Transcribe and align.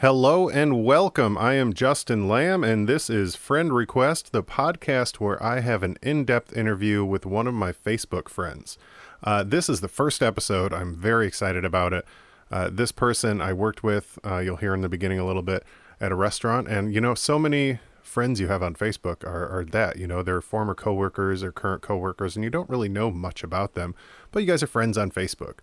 Hello 0.00 0.48
and 0.48 0.84
welcome. 0.84 1.36
I 1.36 1.54
am 1.54 1.72
Justin 1.72 2.28
Lamb, 2.28 2.62
and 2.62 2.88
this 2.88 3.10
is 3.10 3.34
Friend 3.34 3.72
Request, 3.72 4.30
the 4.30 4.44
podcast 4.44 5.16
where 5.16 5.42
I 5.42 5.58
have 5.58 5.82
an 5.82 5.96
in 6.00 6.24
depth 6.24 6.56
interview 6.56 7.04
with 7.04 7.26
one 7.26 7.48
of 7.48 7.54
my 7.54 7.72
Facebook 7.72 8.28
friends. 8.28 8.78
Uh, 9.24 9.42
this 9.42 9.68
is 9.68 9.80
the 9.80 9.88
first 9.88 10.22
episode. 10.22 10.72
I'm 10.72 10.94
very 10.94 11.26
excited 11.26 11.64
about 11.64 11.92
it. 11.92 12.04
Uh, 12.48 12.70
this 12.70 12.92
person 12.92 13.40
I 13.40 13.52
worked 13.52 13.82
with, 13.82 14.20
uh, 14.24 14.38
you'll 14.38 14.58
hear 14.58 14.72
in 14.72 14.82
the 14.82 14.88
beginning 14.88 15.18
a 15.18 15.26
little 15.26 15.42
bit, 15.42 15.64
at 16.00 16.12
a 16.12 16.14
restaurant. 16.14 16.68
And, 16.68 16.94
you 16.94 17.00
know, 17.00 17.16
so 17.16 17.36
many 17.36 17.80
friends 18.00 18.38
you 18.38 18.46
have 18.46 18.62
on 18.62 18.74
Facebook 18.74 19.24
are, 19.24 19.48
are 19.48 19.64
that, 19.64 19.96
you 19.96 20.06
know, 20.06 20.22
they're 20.22 20.40
former 20.40 20.76
coworkers 20.76 21.42
or 21.42 21.50
current 21.50 21.82
coworkers, 21.82 22.36
and 22.36 22.44
you 22.44 22.50
don't 22.50 22.70
really 22.70 22.88
know 22.88 23.10
much 23.10 23.42
about 23.42 23.74
them, 23.74 23.96
but 24.30 24.44
you 24.44 24.46
guys 24.46 24.62
are 24.62 24.68
friends 24.68 24.96
on 24.96 25.10
Facebook. 25.10 25.54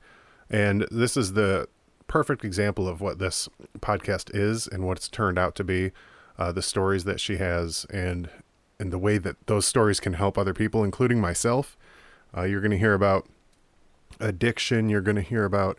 And 0.49 0.85
this 0.91 1.15
is 1.15 1.33
the 1.33 1.69
perfect 2.07 2.45
example 2.45 2.87
of 2.87 3.01
what 3.01 3.19
this 3.19 3.49
podcast 3.79 4.33
is 4.33 4.67
and 4.67 4.85
what 4.85 4.97
it's 4.97 5.09
turned 5.09 5.37
out 5.37 5.55
to 5.55 5.63
be. 5.63 5.91
Uh, 6.37 6.51
the 6.51 6.61
stories 6.61 7.05
that 7.05 7.19
she 7.19 7.37
has 7.37 7.85
and 7.89 8.29
and 8.77 8.91
the 8.91 8.97
way 8.97 9.17
that 9.17 9.37
those 9.47 9.65
stories 9.65 10.01
can 10.01 10.13
help 10.13 10.37
other 10.37 10.53
people, 10.53 10.83
including 10.83 11.21
myself. 11.21 11.77
Uh, 12.35 12.43
you're 12.43 12.59
going 12.59 12.71
to 12.71 12.77
hear 12.77 12.93
about 12.93 13.25
addiction. 14.19 14.89
You're 14.89 15.01
going 15.01 15.15
to 15.15 15.21
hear 15.21 15.45
about 15.45 15.77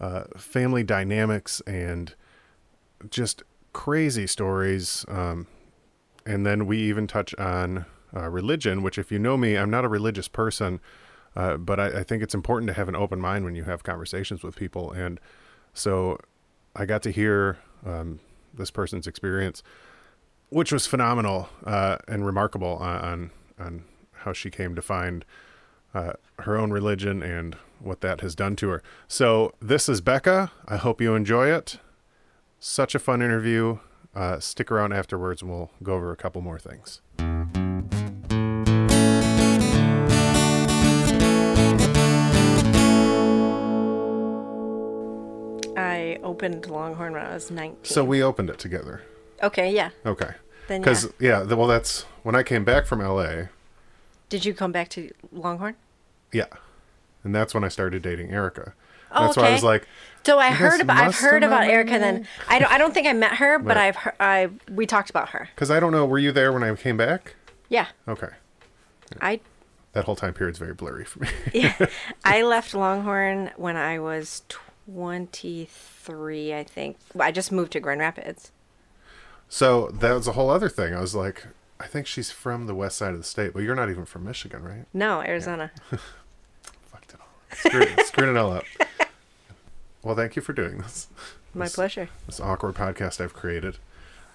uh, 0.00 0.24
family 0.36 0.82
dynamics 0.82 1.62
and 1.66 2.14
just 3.08 3.42
crazy 3.72 4.26
stories. 4.26 5.04
Um, 5.08 5.46
and 6.26 6.44
then 6.44 6.66
we 6.66 6.78
even 6.78 7.06
touch 7.06 7.34
on 7.36 7.86
uh, 8.14 8.28
religion, 8.28 8.82
which, 8.82 8.98
if 8.98 9.10
you 9.10 9.18
know 9.18 9.36
me, 9.36 9.56
I'm 9.56 9.70
not 9.70 9.84
a 9.84 9.88
religious 9.88 10.28
person, 10.28 10.80
uh, 11.36 11.56
but 11.56 11.80
I, 11.80 12.00
I 12.00 12.02
think 12.02 12.22
it's 12.22 12.34
important 12.34 12.68
to 12.68 12.74
have 12.74 12.88
an 12.88 12.96
open 12.96 13.20
mind 13.20 13.44
when 13.44 13.54
you 13.54 13.64
have 13.64 13.82
conversations 13.82 14.42
with 14.42 14.56
people. 14.56 14.92
And 14.92 15.20
so 15.74 16.18
I 16.74 16.86
got 16.86 17.02
to 17.02 17.10
hear 17.10 17.58
um, 17.84 18.20
this 18.52 18.70
person's 18.70 19.06
experience, 19.06 19.62
which 20.48 20.72
was 20.72 20.86
phenomenal 20.86 21.48
uh, 21.66 21.98
and 22.08 22.24
remarkable 22.24 22.76
on, 22.76 23.30
on 23.58 23.84
how 24.12 24.32
she 24.32 24.50
came 24.50 24.74
to 24.74 24.82
find 24.82 25.24
uh, 25.94 26.14
her 26.40 26.56
own 26.56 26.70
religion 26.70 27.22
and 27.22 27.56
what 27.78 28.00
that 28.00 28.20
has 28.20 28.34
done 28.34 28.56
to 28.56 28.68
her. 28.70 28.82
So 29.06 29.52
this 29.60 29.88
is 29.88 30.00
Becca. 30.00 30.50
I 30.66 30.76
hope 30.76 31.00
you 31.00 31.14
enjoy 31.14 31.48
it. 31.48 31.78
Such 32.58 32.94
a 32.94 32.98
fun 32.98 33.20
interview. 33.20 33.78
Uh, 34.14 34.38
stick 34.38 34.70
around 34.70 34.92
afterwards, 34.92 35.42
and 35.42 35.50
we'll 35.50 35.70
go 35.82 35.94
over 35.94 36.12
a 36.12 36.16
couple 36.16 36.40
more 36.40 36.58
things. 36.58 37.00
I 46.14 46.18
opened 46.22 46.66
Longhorn 46.66 47.12
when 47.12 47.22
I 47.24 47.34
was 47.34 47.50
19. 47.50 47.78
So 47.84 48.04
we 48.04 48.22
opened 48.22 48.50
it 48.50 48.58
together. 48.58 49.02
okay, 49.42 49.70
yeah. 49.72 49.90
Okay. 50.06 50.30
Then 50.68 50.80
Because 50.80 51.04
yeah. 51.18 51.40
yeah, 51.40 51.44
th- 51.44 51.56
well, 51.56 51.66
that's 51.66 52.02
when 52.22 52.34
I 52.34 52.42
came 52.42 52.64
back 52.64 52.86
from 52.86 53.00
LA. 53.00 53.44
Did 54.28 54.44
you 54.44 54.54
come 54.54 54.72
back 54.72 54.88
to 54.90 55.10
Longhorn? 55.32 55.76
Yeah, 56.32 56.46
and 57.22 57.34
that's 57.34 57.54
when 57.54 57.62
I 57.64 57.68
started 57.68 58.02
dating 58.02 58.30
Erica. 58.30 58.72
Oh, 59.12 59.24
that's 59.26 59.36
why 59.36 59.48
I 59.48 59.52
was 59.52 59.60
okay. 59.60 59.66
like, 59.68 59.88
So 60.26 60.38
I 60.38 60.50
heard 60.50 60.80
about 60.80 60.96
I've 60.96 61.14
heard 61.16 61.44
about 61.44 61.64
Erica. 61.68 61.98
Then 61.98 62.26
I 62.48 62.58
don't 62.58 62.72
I 62.72 62.78
don't 62.78 62.92
think 62.94 63.06
I 63.06 63.12
met 63.12 63.34
her, 63.36 63.58
but. 63.58 63.76
I've 63.76 63.94
heard, 63.96 64.14
I 64.18 64.48
we 64.70 64.86
talked 64.86 65.10
about 65.10 65.28
her. 65.30 65.48
because 65.54 65.70
I 65.70 65.78
don't 65.78 65.92
know, 65.92 66.04
were 66.06 66.18
you 66.18 66.32
there 66.32 66.52
when 66.52 66.62
I 66.64 66.74
came 66.74 66.96
back? 66.96 67.36
Yeah, 67.68 67.86
Okay, 68.08 68.28
I 69.20 69.40
that 69.92 70.04
whole 70.04 70.16
time 70.16 70.32
period's 70.34 70.58
very 70.58 70.74
blurry 70.74 71.04
for 71.04 71.20
me. 71.20 71.28
yeah 71.52 71.86
I 72.24 72.42
left 72.42 72.74
Longhorn 72.74 73.50
when 73.56 73.76
I 73.76 73.98
was 74.00 74.42
23, 74.92 76.54
I 76.54 76.64
think. 76.64 76.96
I 77.18 77.30
just 77.32 77.52
moved 77.52 77.72
to 77.72 77.80
Grand 77.80 78.00
Rapids. 78.00 78.50
so 79.48 79.88
that 79.88 80.12
was 80.12 80.26
a 80.28 80.32
whole 80.32 80.50
other 80.50 80.68
thing. 80.68 80.94
I 80.94 81.00
was 81.00 81.14
like, 81.14 81.46
I 81.80 81.86
think 81.86 82.06
she's 82.06 82.30
from 82.30 82.66
the 82.66 82.74
west 82.74 82.98
side 82.98 83.12
of 83.12 83.18
the 83.18 83.24
state, 83.24 83.52
but 83.52 83.62
you're 83.62 83.74
not 83.74 83.90
even 83.90 84.04
from 84.04 84.24
Michigan, 84.24 84.62
right? 84.62 84.84
No, 84.92 85.20
Arizona. 85.22 85.70
Fucked 86.90 87.14
it 87.14 87.20
all. 87.20 87.28
Screwed, 87.56 88.00
screwed 88.06 88.28
it 88.30 88.36
all 88.36 88.52
up. 88.52 88.64
Well, 90.02 90.14
thank 90.14 90.36
you 90.36 90.42
for 90.42 90.52
doing 90.52 90.76
this. 90.76 91.08
My 91.54 91.64
This- 91.64 91.76
pleasure. 91.76 92.10
This 92.26 92.38
awkward 92.38 92.74
podcast 92.74 93.22
I've 93.22 93.32
created. 93.32 93.78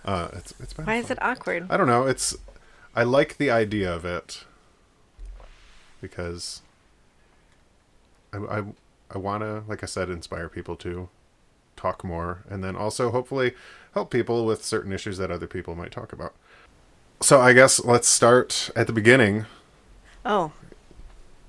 Uh, 0.03 0.29
it's 0.33 0.51
it's 0.59 0.73
been 0.73 0.85
Why 0.87 0.95
is 0.95 1.11
it 1.11 1.21
awkward? 1.21 1.67
I 1.69 1.77
don't 1.77 1.85
know. 1.85 2.07
It's 2.07 2.35
I 2.95 3.03
like 3.03 3.37
the 3.37 3.51
idea 3.51 3.93
of 3.93 4.03
it 4.03 4.45
because 6.01 6.63
I 8.33 8.37
I, 8.37 8.63
I 9.11 9.17
want 9.17 9.41
to, 9.43 9.63
like 9.67 9.83
I 9.83 9.85
said, 9.87 10.09
inspire 10.09 10.49
people 10.49 10.75
to 10.77 11.09
talk 11.75 12.03
more, 12.03 12.43
and 12.49 12.63
then 12.63 12.75
also 12.75 13.11
hopefully 13.11 13.53
help 13.93 14.11
people 14.11 14.45
with 14.45 14.63
certain 14.63 14.91
issues 14.93 15.17
that 15.17 15.31
other 15.31 15.47
people 15.47 15.75
might 15.75 15.91
talk 15.91 16.13
about. 16.13 16.33
So 17.21 17.41
I 17.41 17.53
guess 17.53 17.83
let's 17.83 18.07
start 18.07 18.69
at 18.75 18.87
the 18.87 18.93
beginning. 18.93 19.45
Oh, 20.25 20.51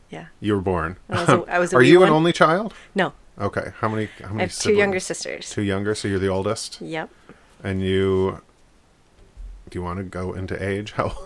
yeah. 0.09 0.27
You 0.41 0.55
were 0.55 0.61
born. 0.61 0.97
I 1.09 1.21
was 1.21 1.29
a- 1.29 1.53
I 1.55 1.59
was 1.59 1.73
a 1.73 1.77
Are 1.79 1.83
you 1.83 2.03
an 2.03 2.11
only 2.11 2.33
child? 2.33 2.75
No, 2.95 3.13
Okay. 3.39 3.73
How 3.79 3.89
many? 3.89 4.09
How 4.23 4.29
many? 4.29 4.41
I 4.41 4.43
have 4.45 4.55
two 4.59 4.75
younger 4.75 5.01
sisters. 5.01 5.49
Two 5.51 5.63
younger. 5.63 5.95
So 5.95 6.09
you're 6.09 6.19
the 6.19 6.29
oldest, 6.29 6.81
Yep. 6.81 7.09
and 7.63 7.83
you. 7.83 8.41
Do 9.71 9.79
you 9.79 9.83
want 9.83 9.99
to 9.99 10.05
go 10.05 10.33
into 10.33 10.61
age? 10.63 10.93
How? 10.97 11.17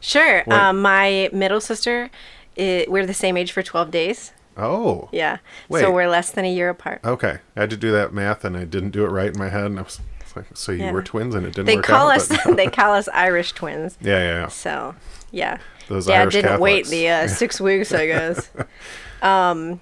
Sure. 0.00 0.44
Um, 0.52 0.80
my 0.80 1.28
middle 1.32 1.60
sister, 1.60 2.10
i 2.56 2.86
we're 2.88 3.06
the 3.06 3.12
same 3.14 3.36
age 3.36 3.50
for 3.52 3.62
12 3.62 3.90
days. 3.90 4.32
Oh. 4.56 5.08
Yeah. 5.12 5.38
Wait. 5.68 5.80
So 5.80 5.90
we're 5.90 6.08
less 6.08 6.30
than 6.30 6.44
a 6.44 6.52
year 6.52 6.68
apart. 6.70 7.00
Okay, 7.04 7.38
I 7.56 7.60
had 7.60 7.70
to 7.70 7.76
do 7.76 7.90
that 7.92 8.12
math, 8.12 8.44
and 8.44 8.56
I 8.56 8.64
didn't 8.64 8.90
do 8.90 9.04
it 9.04 9.08
right 9.08 9.32
in 9.32 9.38
my 9.38 9.48
head, 9.48 9.66
and 9.66 9.78
I 9.78 9.82
was 9.82 10.00
like, 10.36 10.46
"So 10.54 10.72
you 10.72 10.84
Yeah. 10.84 10.92
were 10.92 11.02
twins, 11.02 11.34
and 11.34 11.44
it 11.46 11.54
didn't 11.54 11.66
They 11.66 11.76
work 11.76 11.84
call 11.84 12.10
out." 12.10 12.16
us 12.16 12.28
but- 12.28 12.56
they 12.56 12.66
call 12.80 12.94
us 12.94 13.08
Irish 13.12 13.52
twins. 13.52 13.96
yeah, 14.00 14.18
yeah, 14.18 14.40
yeah. 14.42 14.46
So, 14.48 14.94
yeah. 15.30 15.58
Those 15.88 16.06
Dad 16.06 16.20
Irish 16.22 16.34
didn't 16.34 16.60
wait 16.60 16.86
the 16.86 17.08
uh, 17.08 17.28
six 17.28 17.60
weeks, 17.60 17.92
I 17.92 18.06
guess. 18.06 18.50
um, 19.22 19.80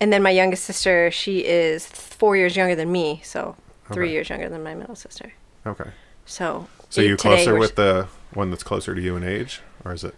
and 0.00 0.12
then 0.12 0.22
my 0.22 0.30
youngest 0.30 0.64
sister, 0.64 1.10
she 1.10 1.44
is 1.44 1.86
four 1.86 2.36
years 2.36 2.56
younger 2.56 2.74
than 2.74 2.90
me, 2.90 3.20
so 3.24 3.56
three 3.92 4.06
Okay. 4.06 4.12
years 4.14 4.28
younger 4.30 4.48
than 4.48 4.62
my 4.62 4.74
middle 4.74 4.94
sister. 4.96 5.32
Okay, 5.66 5.90
So, 6.24 6.68
so 6.88 7.00
you 7.00 7.16
closer 7.16 7.58
with 7.58 7.74
the 7.76 8.06
one 8.32 8.50
that's 8.50 8.62
closer 8.62 8.94
to 8.94 9.00
you 9.00 9.16
in 9.16 9.24
age, 9.24 9.60
or 9.84 9.92
is 9.92 10.02
it? 10.04 10.14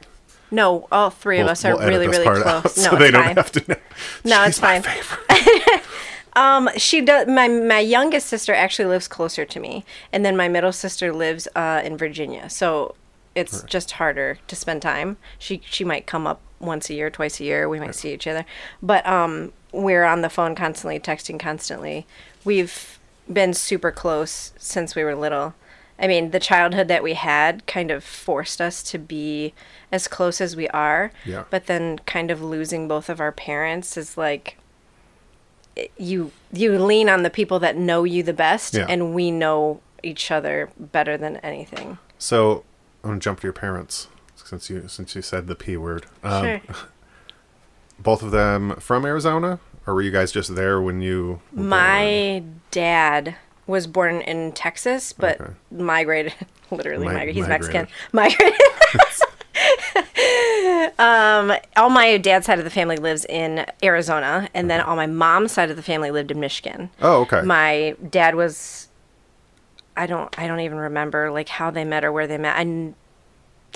No, 0.50 0.88
all 0.90 1.10
three 1.10 1.38
of 1.38 1.44
We'll- 1.44 1.52
us 1.52 1.64
are 1.64 1.76
we'll 1.76 1.88
really, 1.88 2.08
really 2.08 2.24
close. 2.24 2.42
out 2.44 2.64
no, 2.64 2.70
so 2.70 2.90
it's 2.90 2.98
they 2.98 3.10
don't 3.10 3.24
fine. 3.24 3.36
have 3.36 3.52
to 3.52 3.64
know. 3.68 3.76
No, 4.24 4.44
She's 4.46 4.48
it's 4.48 4.58
fine. 4.58 4.82
Um, 6.36 6.70
she 6.76 7.00
does. 7.00 7.26
My 7.26 7.48
my 7.48 7.80
youngest 7.80 8.28
sister 8.28 8.54
actually 8.54 8.86
lives 8.86 9.08
closer 9.08 9.44
to 9.44 9.58
me, 9.60 9.84
and 10.12 10.24
then 10.24 10.36
my 10.36 10.48
middle 10.48 10.70
sister 10.72 11.12
lives 11.12 11.48
uh, 11.56 11.82
in 11.84 11.96
Virginia. 11.96 12.48
So 12.48 12.94
it's 13.34 13.62
just 13.64 13.92
harder 13.92 14.38
to 14.46 14.54
spend 14.56 14.80
time. 14.80 15.16
She 15.40 15.60
she 15.64 15.82
might 15.84 16.06
come 16.06 16.28
up 16.28 16.40
once 16.60 16.88
a 16.88 16.94
year, 16.94 17.10
twice 17.10 17.40
a 17.40 17.44
year. 17.44 17.68
We 17.68 17.80
might 17.80 17.96
see 17.96 18.12
each 18.14 18.28
other, 18.28 18.46
but 18.80 19.04
um, 19.08 19.52
we're 19.72 20.04
on 20.04 20.20
the 20.22 20.30
phone 20.30 20.54
constantly, 20.54 21.00
texting 21.00 21.38
constantly. 21.38 22.06
We've 22.44 23.00
been 23.30 23.52
super 23.52 23.90
close 23.90 24.52
since 24.56 24.94
we 24.94 25.02
were 25.02 25.16
little. 25.16 25.54
I 25.98 26.06
mean, 26.06 26.30
the 26.30 26.40
childhood 26.40 26.86
that 26.88 27.02
we 27.02 27.14
had 27.14 27.66
kind 27.66 27.90
of 27.90 28.04
forced 28.04 28.60
us 28.60 28.82
to 28.84 28.98
be 28.98 29.52
as 29.92 30.06
close 30.08 30.40
as 30.40 30.54
we 30.56 30.68
are. 30.68 31.10
Yeah. 31.24 31.44
But 31.50 31.66
then, 31.66 31.98
kind 32.06 32.30
of 32.30 32.42
losing 32.42 32.86
both 32.88 33.08
of 33.08 33.20
our 33.20 33.32
parents 33.32 33.96
is 33.96 34.16
like 34.16 34.56
you 35.96 36.32
you 36.52 36.78
lean 36.78 37.08
on 37.08 37.22
the 37.22 37.30
people 37.30 37.58
that 37.60 37.76
know 37.76 38.04
you 38.04 38.22
the 38.22 38.32
best 38.32 38.74
Yeah. 38.74 38.86
and 38.88 39.14
we 39.14 39.30
know 39.30 39.80
each 40.02 40.30
other 40.30 40.68
better 40.78 41.16
than 41.16 41.36
anything 41.38 41.98
So 42.18 42.64
I'm 43.04 43.10
gonna 43.10 43.20
jump 43.20 43.40
to 43.40 43.46
your 43.46 43.52
parents 43.52 44.08
since 44.34 44.68
you 44.68 44.88
since 44.88 45.14
you 45.14 45.22
said 45.22 45.46
the 45.46 45.54
p 45.54 45.76
word. 45.76 46.06
Um, 46.24 46.44
sure 46.44 46.60
Both 47.98 48.22
of 48.22 48.30
them 48.30 48.76
from 48.76 49.04
Arizona, 49.04 49.60
or 49.86 49.94
were 49.94 50.00
you 50.02 50.10
guys 50.10 50.32
just 50.32 50.54
there 50.54 50.80
when 50.80 51.00
you? 51.02 51.40
were 51.52 51.56
born? 51.58 51.68
my 51.68 52.42
dad 52.70 53.36
was 53.66 53.86
born 53.86 54.20
in 54.22 54.50
texas 54.52 55.12
but 55.12 55.40
Okay. 55.40 55.52
migrated 55.70 56.34
literally 56.72 57.06
Mi- 57.06 57.12
migrated 57.14 57.34
he's 57.36 57.46
migrated. 57.48 57.74
mexican 57.74 57.94
migrated 58.12 58.60
um 60.98 61.52
all 61.76 61.90
my 61.90 62.16
dad's 62.18 62.46
side 62.46 62.58
of 62.58 62.64
the 62.64 62.70
family 62.70 62.96
lives 62.96 63.24
in 63.26 63.64
arizona 63.82 64.48
and 64.54 64.70
then 64.70 64.80
all 64.80 64.96
my 64.96 65.06
mom's 65.06 65.52
side 65.52 65.70
of 65.70 65.76
the 65.76 65.82
family 65.82 66.10
lived 66.10 66.30
in 66.30 66.38
michigan 66.40 66.90
Oh, 67.00 67.20
okay. 67.22 67.42
my 67.42 67.96
dad 68.08 68.34
was 68.34 68.88
i 69.96 70.06
don't 70.06 70.36
i 70.38 70.46
don't 70.46 70.60
even 70.60 70.78
remember 70.78 71.30
like 71.30 71.48
how 71.48 71.70
they 71.70 71.84
met 71.84 72.04
or 72.04 72.12
where 72.12 72.26
they 72.26 72.38
met 72.38 72.56
i, 72.56 72.92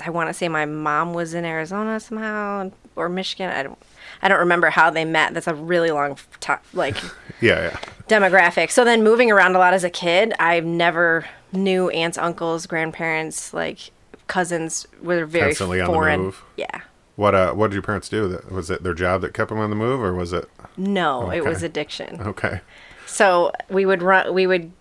I 0.05 0.09
want 0.09 0.29
to 0.29 0.33
say 0.33 0.47
my 0.47 0.65
mom 0.65 1.13
was 1.13 1.33
in 1.33 1.45
arizona 1.45 1.99
somehow 1.99 2.71
or 2.95 3.09
michigan 3.09 3.49
i 3.49 3.63
don't 3.63 3.77
i 4.21 4.27
don't 4.27 4.39
remember 4.39 4.69
how 4.69 4.89
they 4.89 5.05
met 5.05 5.33
that's 5.33 5.47
a 5.47 5.55
really 5.55 5.91
long 5.91 6.17
time 6.39 6.59
like 6.73 6.97
yeah, 7.41 7.61
yeah. 7.71 7.77
demographic 8.07 8.71
so 8.71 8.83
then 8.83 9.03
moving 9.03 9.31
around 9.31 9.55
a 9.55 9.59
lot 9.59 9.73
as 9.73 9.83
a 9.83 9.89
kid 9.89 10.33
i 10.39 10.59
never 10.59 11.25
knew 11.51 11.89
aunts 11.89 12.17
uncles 12.17 12.65
grandparents 12.67 13.53
like 13.53 13.91
cousins 14.27 14.87
were 15.01 15.25
very 15.25 15.47
Constantly 15.51 15.81
on 15.81 15.87
the 15.87 15.93
foreign 15.93 16.21
move. 16.21 16.43
yeah 16.57 16.81
What 17.15 17.35
uh? 17.35 17.53
What 17.53 17.67
did 17.67 17.75
your 17.75 17.83
parents 17.83 18.09
do? 18.09 18.27
That 18.27 18.51
was 18.51 18.69
it 18.69 18.83
their 18.83 18.93
job 18.93 19.21
that 19.21 19.33
kept 19.33 19.49
them 19.49 19.59
on 19.59 19.69
the 19.69 19.75
move, 19.75 20.01
or 20.01 20.13
was 20.13 20.33
it? 20.33 20.49
no 20.77 21.31
it 21.31 21.43
was 21.45 21.63
addiction 21.63 22.21
Okay. 22.21 22.61
So 23.07 23.51
we 23.69 23.85
would 23.85 24.01
run. 24.01 24.33
We 24.33 24.45
would 24.47 24.71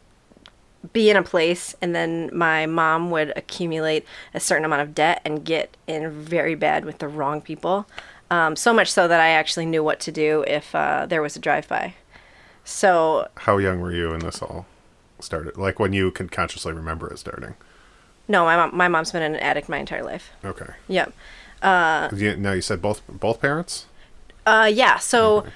be 0.93 1.09
in 1.09 1.17
a 1.17 1.23
place 1.23 1.75
and 1.81 1.95
then 1.95 2.29
my 2.33 2.67
mom 2.67 3.11
would 3.11 3.33
accumulate 3.37 4.05
a 4.35 4.41
certain 4.41 4.65
amount 4.65 4.83
of 4.83 4.95
debt 4.95 5.21
and 5.25 5.45
get 5.45 5.77
in 5.87 6.11
very 6.11 6.55
bad 6.55 6.85
with 6.85 6.99
the 6.99 7.09
wrong 7.09 7.41
people. 7.41 7.87
Um, 8.31 8.57
so 8.57 8.73
much 8.75 8.91
so 8.93 9.07
that 9.09 9.21
I 9.21 9.29
actually 9.31 9.67
knew 9.67 9.83
what 9.85 10.01
to 10.01 10.13
do 10.13 10.45
if 10.47 10.75
uh, 10.75 11.07
there 11.07 11.23
was 11.23 11.37
a 11.37 11.39
drive 11.39 11.69
by. 11.69 11.95
So, 12.65 13.29
How 13.37 13.59
young 13.59 13.81
were 13.81 13.93
you 13.93 14.11
when 14.11 14.21
this 14.21 14.43
all 14.43 14.67
started? 15.21 15.57
Like 15.57 15.79
when 15.79 15.93
you 15.93 16.11
can 16.11 16.29
consciously 16.29 16.73
remember 16.73 17.11
it 17.11 17.19
starting? 17.19 17.55
No, 18.29 18.45
my, 18.45 18.57
mom, 18.57 18.77
my 18.77 18.89
mom's 18.89 19.13
been 19.13 19.23
an 19.23 19.37
addict 19.37 19.69
my 19.69 19.79
entire 19.79 20.03
life. 20.05 20.31
Okay. 20.45 20.67
Yep. 20.89 21.13
'Cause 21.63 22.21
you, 22.21 22.37
now 22.37 22.53
you 22.53 22.61
said 22.61 22.83
both 22.83 23.01
both 23.09 23.41
parents. 23.41 23.87
Uh, 24.45 24.71
yeah. 24.73 24.99
So 24.99 25.47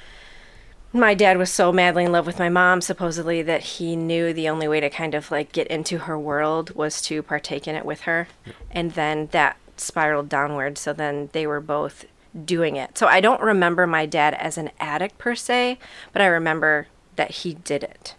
my 0.93 1.13
dad 1.13 1.37
was 1.37 1.51
so 1.53 1.71
madly 1.71 2.05
in 2.05 2.13
love 2.13 2.27
with 2.27 2.39
my 2.39 2.49
mom, 2.49 2.81
supposedly, 2.81 3.43
that 3.43 3.63
he 3.63 3.95
knew 3.95 4.33
the 4.33 4.49
only 4.49 4.67
way 4.67 4.81
to 4.81 4.89
kind 4.89 5.15
of 5.15 5.31
like 5.31 5.53
get 5.53 5.67
into 5.67 5.99
her 5.99 6.19
world 6.19 6.75
was 6.75 7.03
to 7.03 7.23
partake 7.23 7.69
in 7.69 7.75
it 7.75 7.85
with 7.85 8.03
her. 8.03 8.29
And 8.71 8.93
then 8.93 9.29
that 9.33 9.59
spiraled 9.77 10.31
downward. 10.31 10.79
So 10.79 10.95
then 10.95 11.29
they 11.33 11.47
were 11.47 11.61
both 11.61 12.07
doing 12.45 12.77
it. 12.77 12.97
So 12.97 13.07
I 13.07 13.21
don't 13.21 13.41
remember 13.43 13.87
my 13.87 14.07
dad 14.07 14.33
as 14.35 14.57
an 14.57 14.71
addict 14.81 15.19
per 15.19 15.35
se, 15.35 15.79
but 16.15 16.23
I 16.23 16.27
remember 16.27 16.87
that 17.17 17.31
he 17.33 17.55
did 17.55 17.83
it. 17.83 18.15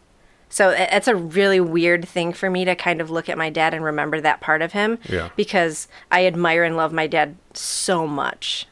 So 0.50 0.70
it- 0.72 0.90
it's 0.92 1.08
a 1.08 1.16
really 1.16 1.60
weird 1.60 2.08
thing 2.08 2.34
for 2.34 2.50
me 2.50 2.66
to 2.66 2.76
kind 2.76 3.02
of 3.02 3.10
look 3.12 3.30
at 3.30 3.38
my 3.38 3.50
dad 3.50 3.74
and 3.74 3.84
remember 3.84 4.20
that 4.22 4.42
part 4.42 4.62
of 4.62 4.72
him 4.74 4.98
Yeah. 5.08 5.30
because 5.36 5.88
I 6.12 6.26
admire 6.26 6.64
and 6.64 6.76
love 6.76 6.92
my 6.92 7.06
dad 7.08 7.36
so 7.54 8.08
much. 8.08 8.66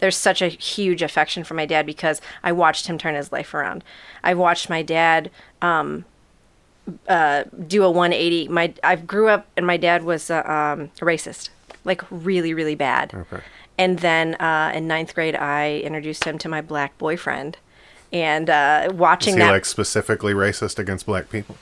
There's 0.00 0.16
such 0.16 0.40
a 0.42 0.48
huge 0.48 1.02
affection 1.02 1.44
for 1.44 1.54
my 1.54 1.66
dad 1.66 1.84
because 1.84 2.20
I 2.42 2.52
watched 2.52 2.86
him 2.86 2.98
turn 2.98 3.14
his 3.14 3.32
life 3.32 3.52
around. 3.52 3.82
I 4.24 4.32
watched 4.34 4.70
my 4.70 4.80
dad 4.82 5.30
um, 5.60 6.04
uh, 7.08 7.44
do 7.66 7.82
a 7.84 7.90
180. 7.90 8.48
My 8.48 8.72
I 8.82 8.96
grew 8.96 9.28
up 9.28 9.46
and 9.56 9.66
my 9.66 9.76
dad 9.76 10.04
was 10.04 10.30
uh, 10.30 10.38
um, 10.46 10.90
a 11.02 11.04
racist, 11.04 11.50
like 11.84 12.02
really 12.10 12.54
really 12.54 12.74
bad. 12.76 13.12
Okay. 13.14 13.42
And 13.76 13.98
then 13.98 14.34
uh, 14.36 14.72
in 14.74 14.86
ninth 14.88 15.14
grade, 15.14 15.36
I 15.36 15.78
introduced 15.84 16.24
him 16.24 16.38
to 16.38 16.48
my 16.48 16.60
black 16.60 16.96
boyfriend, 16.98 17.58
and 18.12 18.48
uh, 18.50 18.90
watching 18.94 19.34
Is 19.34 19.36
he 19.36 19.40
that. 19.40 19.50
like 19.52 19.64
specifically 19.64 20.32
racist 20.34 20.78
against 20.78 21.06
black 21.06 21.30
people? 21.30 21.56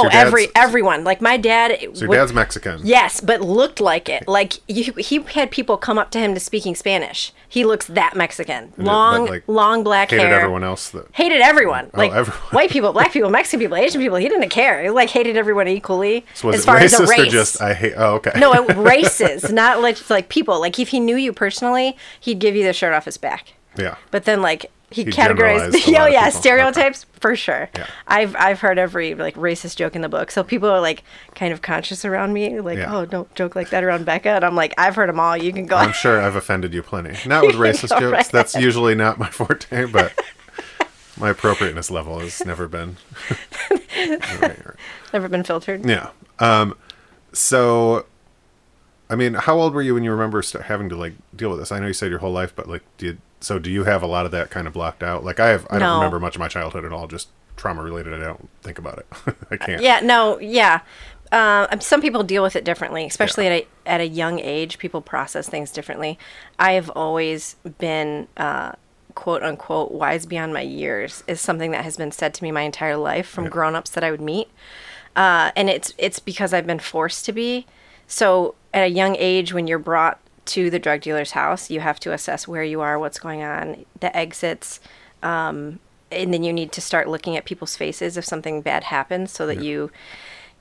oh, 0.00 0.08
every 0.12 0.46
everyone 0.54 1.02
like 1.02 1.20
my 1.20 1.36
dad. 1.36 1.76
So 1.94 2.00
your 2.02 2.08
would- 2.10 2.16
dad's 2.16 2.32
Mexican. 2.32 2.80
Yes, 2.84 3.20
but 3.20 3.40
looked 3.40 3.80
like 3.80 4.08
it. 4.08 4.28
Like 4.28 4.60
you, 4.68 4.92
he 4.92 5.18
had 5.34 5.50
people 5.50 5.76
come 5.76 5.98
up 5.98 6.10
to 6.12 6.20
him 6.20 6.34
to 6.34 6.40
speaking 6.40 6.76
Spanish. 6.76 7.32
He 7.48 7.64
looks 7.64 7.86
that 7.86 8.14
Mexican. 8.14 8.74
Long, 8.76 9.26
like, 9.26 9.42
long 9.48 9.82
black 9.82 10.10
Hated 10.10 10.20
hair. 10.20 10.28
Hated 10.28 10.40
everyone 10.42 10.62
else. 10.62 10.90
That 10.90 11.06
Hated 11.14 11.40
everyone. 11.40 11.90
Oh, 11.94 11.98
Like 11.98 12.12
everyone. 12.12 12.40
white 12.50 12.70
people, 12.70 12.92
black 12.92 13.10
people, 13.12 13.28
Mexican 13.30 13.58
people, 13.58 13.76
Asian 13.76 14.00
people. 14.00 14.18
He 14.18 14.28
didn't 14.28 14.50
care. 14.50 14.82
He 14.84 14.90
like 14.90 15.08
hated 15.10 15.36
everyone 15.36 15.66
equally. 15.66 16.24
so 16.34 16.50
as 16.50 16.60
it 16.62 16.66
far 16.66 16.76
as 16.76 16.92
a 17.00 17.06
race. 17.06 17.32
just 17.32 17.60
I 17.60 17.74
hate? 17.74 17.94
Oh, 17.96 18.16
okay. 18.16 18.38
no, 18.38 18.52
it, 18.52 18.76
races, 18.76 19.50
not 19.50 19.80
like 19.80 20.08
like 20.10 20.28
people. 20.28 20.60
Like 20.60 20.78
if 20.78 20.88
he 20.90 21.00
knew 21.00 21.16
you 21.16 21.32
personally, 21.32 21.96
he'd 22.20 22.38
give 22.38 22.54
you 22.54 22.62
the 22.62 22.72
shirt 22.74 22.92
off 22.94 23.06
his 23.06 23.16
back. 23.16 23.54
yeah. 23.76 23.96
But 24.12 24.26
then 24.26 24.42
like 24.42 24.70
he 24.90 25.04
He 25.04 25.10
categorized 25.10 25.74
oh 25.98 26.06
yeah, 26.06 26.28
stereotypes 26.30 27.04
for 27.20 27.36
sure. 27.36 27.68
Yeah. 27.76 27.86
I've 28.06 28.34
I've 28.36 28.60
heard 28.60 28.78
every 28.78 29.14
like 29.14 29.34
racist 29.34 29.76
joke 29.76 29.94
in 29.94 30.02
the 30.02 30.08
book. 30.08 30.30
So 30.30 30.42
people 30.42 30.68
are 30.68 30.80
like 30.80 31.02
kind 31.34 31.52
of 31.52 31.60
conscious 31.62 32.04
around 32.04 32.32
me, 32.32 32.60
like, 32.60 32.78
Yeah. 32.78 32.96
oh, 32.96 33.04
don't 33.04 33.32
joke 33.34 33.54
like 33.54 33.70
that 33.70 33.84
around 33.84 34.04
Becca. 34.06 34.28
And 34.30 34.44
I'm 34.44 34.54
like, 34.54 34.72
I've 34.78 34.94
heard 34.96 35.08
them 35.08 35.20
all. 35.20 35.36
You 35.36 35.52
can 35.52 35.66
go. 35.66 35.76
I'm 35.76 35.92
sure 35.92 36.20
I've 36.20 36.36
offended 36.36 36.72
you 36.72 36.82
plenty. 36.82 37.16
Not 37.28 37.44
with 37.46 37.56
racist 37.56 37.90
jokes. 38.00 38.02
right 38.12 38.28
That's 38.32 38.54
usually 38.54 38.94
not 38.94 39.18
my 39.18 39.28
forte, 39.28 39.86
but 39.86 40.12
my 41.18 41.30
appropriateness 41.30 41.90
level 41.90 42.20
has 42.20 42.44
never 42.46 42.68
been. 42.68 42.96
Right, 43.70 44.40
right. 44.40 44.62
Never 45.12 45.28
been 45.28 45.44
filtered. 45.44 45.84
Yeah. 45.84 46.10
Um. 46.38 46.76
So, 47.32 48.06
I 49.10 49.16
mean, 49.16 49.34
how 49.34 49.58
old 49.58 49.74
were 49.74 49.82
you 49.82 49.94
when 49.94 50.04
you 50.04 50.12
remember 50.12 50.42
having 50.62 50.88
to 50.88 50.96
like 50.96 51.12
deal 51.36 51.50
with 51.50 51.58
this? 51.58 51.72
I 51.72 51.78
know 51.80 51.88
you 51.88 51.92
said 51.92 52.10
your 52.10 52.20
whole 52.20 52.32
life, 52.32 52.54
but 52.56 52.68
like, 52.68 52.82
did 52.96 53.18
so? 53.40 53.58
Do 53.58 53.70
you 53.70 53.84
have 53.84 54.02
a 54.02 54.06
lot 54.06 54.26
of 54.26 54.32
that 54.32 54.50
kind 54.50 54.66
of 54.66 54.72
blocked 54.72 55.02
out? 55.02 55.24
Like, 55.24 55.40
I 55.40 55.48
have. 55.48 55.66
I 55.70 55.74
No. 55.78 55.86
don't 55.86 55.94
remember 55.96 56.20
much 56.20 56.36
of 56.36 56.40
my 56.40 56.48
childhood 56.48 56.84
at 56.84 56.92
all. 56.92 57.06
Just 57.06 57.28
trauma 57.56 57.82
related. 57.82 58.14
I 58.14 58.18
don't 58.18 58.48
think 58.62 58.78
about 58.78 58.98
it. 58.98 59.06
I 59.50 59.56
can't. 59.56 59.82
Yeah, 59.82 60.00
no, 60.00 60.38
yeah. 60.40 60.80
Uh, 61.30 61.78
some 61.80 62.00
people 62.00 62.22
deal 62.22 62.42
with 62.42 62.56
it 62.56 62.64
differently, 62.64 63.04
especially 63.04 63.46
at 63.46 63.52
a 63.52 63.66
at 63.86 64.00
a 64.00 64.06
young 64.08 64.38
age. 64.40 64.78
People 64.78 65.00
process 65.02 65.48
things 65.48 65.70
differently. 65.70 66.18
I 66.58 66.72
have 66.72 66.88
always 66.90 67.56
been 67.78 68.28
uh, 68.38 68.72
quote 69.14 69.42
unquote 69.42 69.92
wise 69.92 70.24
beyond 70.24 70.54
my 70.54 70.62
years. 70.62 71.22
Is 71.26 71.40
something 71.40 71.70
that 71.72 71.84
has 71.84 71.96
been 71.98 72.12
said 72.12 72.32
to 72.34 72.42
me 72.42 72.50
my 72.50 72.62
entire 72.62 72.96
life 72.96 73.28
from 73.28 73.44
Yeah. 73.44 73.50
grown 73.50 73.74
ups 73.74 73.90
that 73.90 74.02
I 74.02 74.10
would 74.10 74.22
meet, 74.22 74.48
uh, 75.16 75.50
and 75.54 75.68
it's 75.68 75.92
it's 75.98 76.18
because 76.18 76.54
I've 76.54 76.66
been 76.66 76.78
forced 76.78 77.26
to 77.26 77.32
be. 77.32 77.66
So 78.06 78.54
at 78.72 78.84
a 78.84 78.88
young 78.88 79.14
age, 79.18 79.52
when 79.52 79.66
you're 79.66 79.78
brought 79.78 80.18
to 80.48 80.70
the 80.70 80.78
drug 80.78 81.00
dealer's 81.00 81.32
house, 81.32 81.70
you 81.70 81.80
have 81.80 82.00
to 82.00 82.12
assess 82.12 82.48
where 82.48 82.64
you 82.64 82.80
are, 82.80 82.98
what's 82.98 83.18
going 83.18 83.42
on, 83.42 83.84
the 84.00 84.14
exits, 84.16 84.80
um, 85.22 85.78
and 86.10 86.32
then 86.32 86.42
you 86.42 86.52
need 86.52 86.72
to 86.72 86.80
start 86.80 87.08
looking 87.08 87.36
at 87.36 87.44
people's 87.44 87.76
faces 87.76 88.16
if 88.16 88.24
something 88.24 88.62
bad 88.62 88.84
happens, 88.84 89.30
so 89.30 89.46
that 89.46 89.60
you 89.60 89.90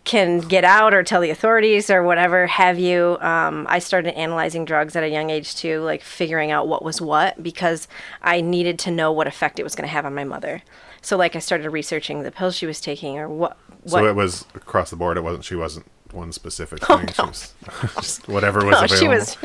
can 0.08 0.40
get 0.40 0.64
out 0.64 0.94
or 0.94 1.04
tell 1.04 1.20
the 1.20 1.30
authorities 1.30 1.90
or 1.90 2.02
whatever 2.02 2.48
have 2.48 2.80
you. 2.80 3.18
Um, 3.20 3.66
I 3.70 3.80
started 3.80 4.18
analyzing 4.18 4.64
drugs 4.64 4.96
at 4.96 5.04
a 5.04 5.10
young 5.10 5.30
age 5.30 5.56
too, 5.56 5.82
like 5.82 6.02
figuring 6.02 6.50
out 6.50 6.68
what 6.68 6.84
was 6.84 7.02
what 7.02 7.44
because 7.44 7.90
I 8.22 8.40
needed 8.40 8.80
to 8.80 8.92
know 8.92 9.12
what 9.12 9.28
effect 9.28 9.60
it 9.60 9.64
was 9.64 9.76
going 9.76 9.88
to 9.88 9.92
have 9.92 10.06
on 10.06 10.16
my 10.16 10.24
mother. 10.24 10.64
So 11.02 11.18
like 11.18 11.36
I 11.36 11.40
started 11.40 11.70
researching 11.72 12.24
the 12.24 12.32
pills 12.32 12.56
she 12.56 12.66
was 12.66 12.80
taking 12.80 13.18
or 13.18 13.28
what. 13.28 13.58
what 13.84 14.00
So 14.00 14.06
it 14.06 14.16
was 14.16 14.46
across 14.56 14.90
the 14.90 14.96
board. 14.96 15.18
It 15.18 15.22
wasn't. 15.22 15.44
She 15.44 15.56
wasn't 15.56 15.86
one 16.14 16.32
specific 16.32 16.80
Oh, 16.90 16.98
thing. 16.98 17.06
no. 17.08 17.14
She 17.14 17.22
was 17.24 17.54
just 17.96 18.28
whatever 18.28 18.60
was 18.66 18.72
no, 18.72 18.84
available. 18.86 18.96
she 18.98 19.08
was. 19.08 19.38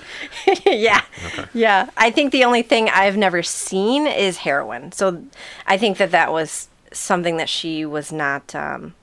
yeah, 0.67 1.03
yeah. 1.55 1.91
I 1.97 2.11
think 2.11 2.33
the 2.33 2.45
only 2.45 2.63
thing 2.63 2.89
I've 2.89 3.17
never 3.17 3.43
seen 3.43 4.07
is 4.07 4.39
heroin. 4.39 4.93
So 4.93 5.25
I 5.67 5.77
think 5.79 5.99
that 5.99 6.11
that 6.13 6.33
was 6.33 6.69
something 6.93 7.37
that 7.39 7.49
she 7.49 7.85
was 7.85 8.13
not. 8.13 8.55
Um, 8.55 8.95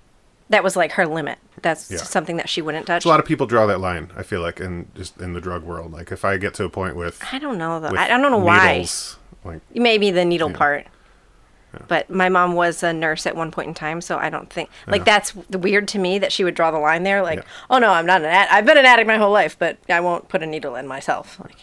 that 0.50 0.64
was 0.64 0.76
like 0.76 0.94
her 0.94 1.06
limit. 1.06 1.38
That's 1.62 1.92
Yeah. 1.92 1.98
something 1.98 2.38
that 2.38 2.50
she 2.50 2.62
wouldn't 2.62 2.88
touch. 2.88 3.06
a 3.06 3.08
lot 3.08 3.20
of 3.20 3.26
people 3.26 3.46
draw 3.46 3.66
that 3.68 3.80
line. 3.80 4.12
I 4.16 4.24
feel 4.24 4.42
like 4.42 4.60
in 4.60 4.88
just 4.96 5.20
in 5.20 5.34
the 5.34 5.42
drug 5.42 5.64
world. 5.64 5.92
Like 5.92 6.12
if 6.12 6.26
I 6.26 6.38
get 6.38 6.54
to 6.56 6.64
a 6.64 6.70
point 6.70 6.96
with, 6.96 7.22
I 7.32 7.38
don't 7.40 7.58
know 7.58 7.80
though. 7.80 7.90
I, 7.96 8.08
don't 8.08 8.22
know 8.32 8.38
why. 8.38 8.86
Like 9.44 9.62
Maybe 9.76 10.10
the 10.12 10.26
needle 10.26 10.52
Yeah. 11.74 11.82
But 11.88 12.10
my 12.10 12.30
mom 12.30 12.54
was 12.56 12.82
a 12.82 12.92
nurse 12.94 13.26
at 13.28 13.36
one 13.36 13.52
point 13.52 13.68
in 13.68 13.74
time, 13.76 14.02
so 14.02 14.18
I 14.18 14.30
don't 14.30 14.50
think 14.52 14.70
like 14.88 15.06
that's 15.06 15.36
weird 15.36 15.88
to 15.90 16.00
me 16.00 16.18
that 16.20 16.32
she 16.32 16.44
would 16.44 16.56
draw 16.56 16.72
the 16.72 16.80
line 16.80 17.04
there. 17.04 17.22
Like, 17.22 17.40
Yeah. 17.40 17.46
oh 17.70 17.78
no, 17.78 17.92
I'm 17.92 18.06
not 18.08 18.22
an 18.22 18.28
ad- 18.28 18.48
I've 18.52 18.66
been 18.66 18.78
an 18.80 18.86
addict 18.86 19.08
my 19.08 19.18
whole 19.18 19.32
life, 19.32 19.56
but 19.60 19.78
I 19.88 20.00
won't 20.00 20.28
put 20.30 20.42
a 20.42 20.48
needle 20.48 20.76
in 20.76 20.88
myself. 20.88 21.40
Like, 21.40 21.56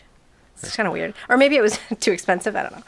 it's 0.62 0.76
kind 0.76 0.86
of 0.86 0.92
weird. 0.92 1.12
Or 1.28 1.36
maybe 1.36 1.56
it 1.56 1.60
was 1.62 1.78
too 2.00 2.12
expensive. 2.12 2.54
I 2.54 2.62
don't 2.62 2.76
know. 2.76 2.82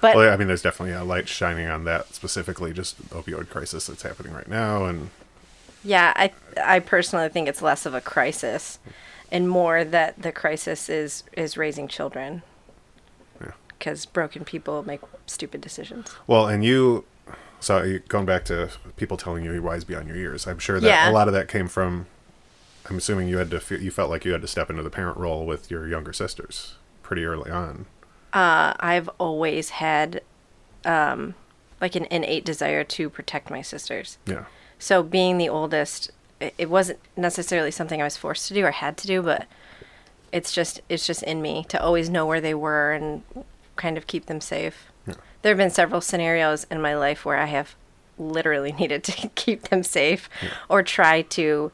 But 0.00 0.16
Well, 0.16 0.32
I 0.32 0.36
mean, 0.36 0.46
there's 0.48 0.62
definitely 0.62 0.94
a 0.94 1.04
light 1.04 1.28
shining 1.28 1.68
on 1.68 1.84
that 1.84 2.14
specifically, 2.14 2.72
just 2.72 3.00
opioid 3.10 3.48
crisis 3.50 3.86
that's 3.86 4.02
happening 4.02 4.32
right 4.32 4.48
now, 4.48 4.84
and 4.84 5.10
yeah, 5.84 6.12
I 6.16 6.30
I 6.62 6.78
personally 6.78 7.28
think 7.28 7.48
it's 7.48 7.60
less 7.62 7.86
of 7.86 7.94
a 7.94 8.00
crisis, 8.00 8.78
and 9.32 9.48
more 9.48 9.82
that 9.84 10.22
the 10.22 10.30
crisis 10.32 10.88
is 10.88 11.24
is 11.36 11.56
raising 11.56 11.88
children. 11.88 12.42
Because 13.82 14.06
broken 14.06 14.44
people 14.44 14.84
make 14.86 15.00
stupid 15.26 15.60
decisions. 15.60 16.14
well, 16.28 16.46
and 16.46 16.64
you. 16.64 17.04
So 17.58 17.98
going 18.06 18.26
back 18.26 18.44
to 18.44 18.70
people 18.96 19.16
telling 19.16 19.44
you 19.44 19.52
you're 19.52 19.60
wise 19.62 19.82
beyond 19.82 20.06
your 20.06 20.16
years, 20.16 20.46
I'm 20.46 20.60
sure 20.60 20.78
that 20.78 20.86
Yeah. 20.86 21.10
a 21.10 21.12
lot 21.12 21.26
of 21.26 21.34
that 21.34 21.48
came 21.48 21.66
from. 21.66 22.06
I'm 22.88 22.96
assuming 22.96 23.26
you 23.26 23.38
had 23.38 23.50
to. 23.50 23.58
fe- 23.58 23.78
You 23.80 23.90
felt 23.90 24.08
like 24.08 24.24
you 24.24 24.30
had 24.30 24.40
to 24.42 24.46
step 24.46 24.70
into 24.70 24.84
the 24.84 24.90
parent 24.90 25.16
role 25.16 25.44
with 25.44 25.68
your 25.68 25.88
younger 25.88 26.12
sisters 26.12 26.74
pretty 27.02 27.24
early 27.24 27.50
on. 27.50 27.86
Uh, 28.32 28.74
I've 28.78 29.08
always 29.18 29.70
had 29.70 30.22
um, 30.84 31.34
like 31.80 31.96
an 31.96 32.06
innate 32.10 32.44
desire 32.44 32.84
to 32.84 33.10
protect 33.10 33.50
my 33.50 33.62
sisters. 33.62 34.16
Yeah. 34.26 34.44
So 34.78 35.02
being 35.02 35.38
the 35.38 35.48
oldest, 35.48 36.12
it, 36.40 36.54
it 36.56 36.70
wasn't 36.70 37.00
necessarily 37.16 37.72
something 37.72 38.00
I 38.00 38.04
was 38.04 38.16
forced 38.16 38.46
to 38.48 38.54
do 38.54 38.64
or 38.64 38.70
had 38.70 38.96
to 38.98 39.06
do, 39.08 39.22
but 39.22 39.46
it's 40.32 40.52
just 40.52 40.80
it's 40.88 41.06
just 41.06 41.22
in 41.24 41.42
me 41.42 41.64
to 41.68 41.80
always 41.82 42.08
know 42.10 42.26
where 42.26 42.40
they 42.40 42.54
were 42.54 42.92
and 42.92 43.22
kind 43.82 43.98
of 43.98 44.06
keep 44.06 44.26
them 44.26 44.40
safe. 44.40 44.86
There 45.42 45.50
have 45.50 45.58
been 45.58 45.70
several 45.70 46.00
scenarios 46.00 46.68
in 46.70 46.80
my 46.80 46.94
life 46.94 47.24
where 47.24 47.36
I 47.36 47.46
have 47.46 47.74
literally 48.16 48.70
needed 48.78 49.02
to 49.04 49.28
keep 49.34 49.68
them 49.68 49.82
safe 49.82 50.30
or 50.68 50.84
try 50.84 51.22
to 51.22 51.72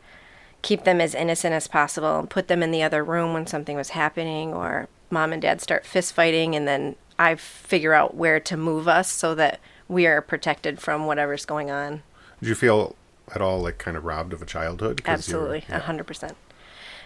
keep 0.63 0.85
them 0.85 1.03
as 1.03 1.15
innocent 1.15 1.53
as 1.53 1.69
possible 1.69 2.19
and 2.19 2.31
put 2.31 2.49
them 2.49 2.63
in 2.63 2.71
the 2.71 2.83
other 2.83 3.05
room 3.05 3.35
when 3.35 3.47
something 3.47 3.77
was 3.77 3.91
happening 3.91 4.55
or 4.55 4.89
mom 5.11 5.35
and 5.35 5.43
dad 5.43 5.61
start 5.61 5.85
fist 5.85 6.15
fighting 6.15 6.57
and 6.57 6.67
then 6.67 6.97
I 7.19 7.35
figure 7.35 7.93
out 7.93 8.15
where 8.15 8.41
to 8.41 8.57
move 8.57 8.89
us 8.89 9.11
so 9.13 9.35
that 9.35 9.61
we 9.87 10.07
are 10.07 10.23
protected 10.23 10.81
from 10.81 11.05
whatever's 11.05 11.45
going 11.45 11.71
on. 11.71 12.03
Did 12.41 12.49
you 12.49 12.55
feel 12.55 12.97
at 13.35 13.43
all 13.43 13.61
like 13.61 13.77
kind 13.77 13.97
of 13.97 14.05
robbed 14.05 14.33
of 14.33 14.41
a 14.41 14.47
childhood? 14.47 15.03
Absolutely, 15.05 15.65
a 15.69 15.73
yeah. 15.73 15.79
hundred 15.81 16.07
percent. 16.07 16.37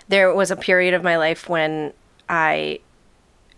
There 0.09 0.32
was 0.32 0.50
a 0.50 0.56
period 0.56 0.94
of 0.94 1.02
my 1.02 1.16
life 1.16 1.49
when 1.49 1.92
I 2.28 2.80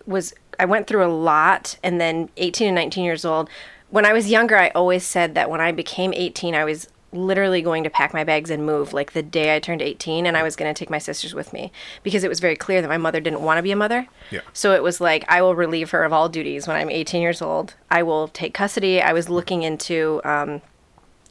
was 0.06 0.34
I 0.58 0.64
went 0.64 0.86
through 0.86 1.04
a 1.04 1.10
lot, 1.12 1.78
and 1.82 2.00
then 2.00 2.30
eighteen 2.36 2.68
and 2.68 2.74
nineteen 2.74 3.04
years 3.04 3.24
old. 3.24 3.48
When 3.90 4.04
I 4.04 4.12
was 4.12 4.30
younger, 4.30 4.56
I 4.56 4.70
always 4.70 5.04
said 5.04 5.34
that 5.34 5.50
when 5.50 5.60
I 5.60 5.72
became 5.72 6.12
eighteen, 6.14 6.54
I 6.54 6.64
was 6.64 6.88
literally 7.14 7.62
going 7.62 7.84
to 7.84 7.90
pack 7.90 8.12
my 8.12 8.24
bags 8.24 8.50
and 8.50 8.66
move 8.66 8.92
like 8.92 9.12
the 9.12 9.22
day 9.22 9.54
I 9.54 9.60
turned 9.60 9.80
18 9.80 10.26
and 10.26 10.36
I 10.36 10.42
was 10.42 10.56
going 10.56 10.72
to 10.72 10.78
take 10.78 10.90
my 10.90 10.98
sisters 10.98 11.32
with 11.34 11.52
me 11.52 11.70
because 12.02 12.24
it 12.24 12.28
was 12.28 12.40
very 12.40 12.56
clear 12.56 12.82
that 12.82 12.88
my 12.88 12.96
mother 12.96 13.20
didn't 13.20 13.40
want 13.40 13.58
to 13.58 13.62
be 13.62 13.70
a 13.70 13.76
mother. 13.76 14.08
Yeah. 14.30 14.40
So 14.52 14.74
it 14.74 14.82
was 14.82 15.00
like 15.00 15.24
I 15.28 15.40
will 15.40 15.54
relieve 15.54 15.90
her 15.90 16.04
of 16.04 16.12
all 16.12 16.28
duties 16.28 16.66
when 16.66 16.76
I'm 16.76 16.90
18 16.90 17.22
years 17.22 17.40
old. 17.40 17.74
I 17.90 18.02
will 18.02 18.28
take 18.28 18.52
custody. 18.52 19.00
I 19.00 19.12
was 19.12 19.28
looking 19.28 19.62
into 19.62 20.20
um, 20.24 20.60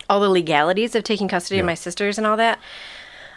all 0.10 0.20
the 0.20 0.30
legalities 0.30 0.96
of 0.96 1.03
taking 1.03 1.27
custody 1.27 1.60
of 1.60 1.65
my 1.65 1.75
sisters 1.75 2.18
and 2.18 2.25
all 2.25 2.38
that. 2.38 2.60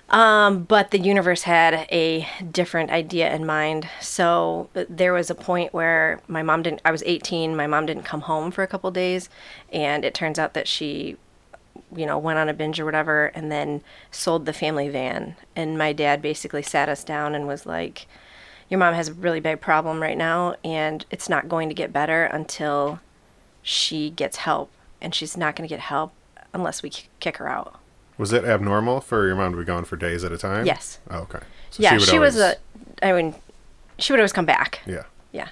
Um, 0.09 0.63
but 0.63 0.93
the 0.93 1.01
universe 1.01 1.43
had 1.43 1.87
a 1.91 2.29
different 2.53 2.91
idea 2.91 3.35
in 3.35 3.45
mind. 3.45 3.89
So 4.01 4.71
uh, 4.77 4.85
there 4.89 5.13
was 5.13 5.31
a 5.31 5.35
point 5.35 5.73
where 5.73 6.21
my 6.29 6.43
mom 6.43 6.63
didn't, 6.63 6.81
I 6.85 6.93
was 6.93 7.03
18, 7.05 7.57
my 7.57 7.67
mom 7.67 7.87
didn't 7.87 8.05
come 8.05 8.23
home 8.23 8.53
for 8.53 8.63
a 8.63 8.69
couple 8.69 8.91
days. 8.93 9.29
And 9.73 10.05
it 10.05 10.15
turns 10.15 10.39
out 10.39 10.55
that 10.55 10.69
she, 10.69 11.17
you 11.95 12.07
know, 12.07 12.19
went 12.19 12.39
on 12.39 12.49
a 12.49 12.55
binge 12.55 12.79
or 12.79 12.85
whatever 12.85 13.27
and 13.27 13.51
then 13.51 13.83
sold 14.13 14.47
the 14.47 14.53
family 14.53 14.89
van. 14.89 15.35
And 15.57 15.77
my 15.77 15.93
dad 15.93 16.23
basically 16.23 16.63
sat 16.63 16.89
us 16.89 17.03
down 17.03 17.35
and 17.35 17.49
was 17.49 17.67
like, 17.67 18.07
Your 18.69 18.79
mom 18.79 18.95
has 18.95 19.09
a 19.09 19.15
really 19.15 19.41
big 19.41 19.61
problem 19.61 20.01
right 20.01 20.17
now, 20.17 20.55
and 20.65 21.05
it's 21.11 21.29
not 21.29 21.49
going 21.49 21.69
to 21.69 21.75
get 21.75 21.93
better 21.93 22.25
until 22.25 23.01
she 23.63 24.11
gets 24.11 24.39
help. 24.39 24.71
And 25.01 25.15
she's 25.15 25.37
not 25.37 25.57
going 25.57 25.69
to 25.69 25.73
get 25.73 25.81
help 25.81 26.13
unless 26.55 26.83
we 26.83 26.91
kick 27.21 27.37
her 27.39 27.49
out. 27.49 27.81
Was 28.19 28.33
it 28.33 28.45
abnormal 28.45 29.01
for 29.01 29.27
your 29.27 29.37
mom 29.37 29.53
to 29.53 29.59
be 29.59 29.65
gone 29.65 29.85
for 29.85 29.97
days 29.97 30.25
at 30.25 30.33
a 30.33 30.39
time? 30.39 30.65
Yes. 30.67 30.99
Oh, 31.11 31.19
okay. 31.21 31.41
So 31.71 31.83
yeah, 31.83 31.99
she, 31.99 32.19
was 32.19 32.37
always- 32.37 32.57
a. 33.01 33.07
I 33.07 33.13
mean, 33.13 33.35
she 33.99 34.13
would 34.13 34.21
always 34.21 34.33
come 34.33 34.47
back. 34.47 34.81
Yeah. 34.87 35.05
Yeah, 35.33 35.49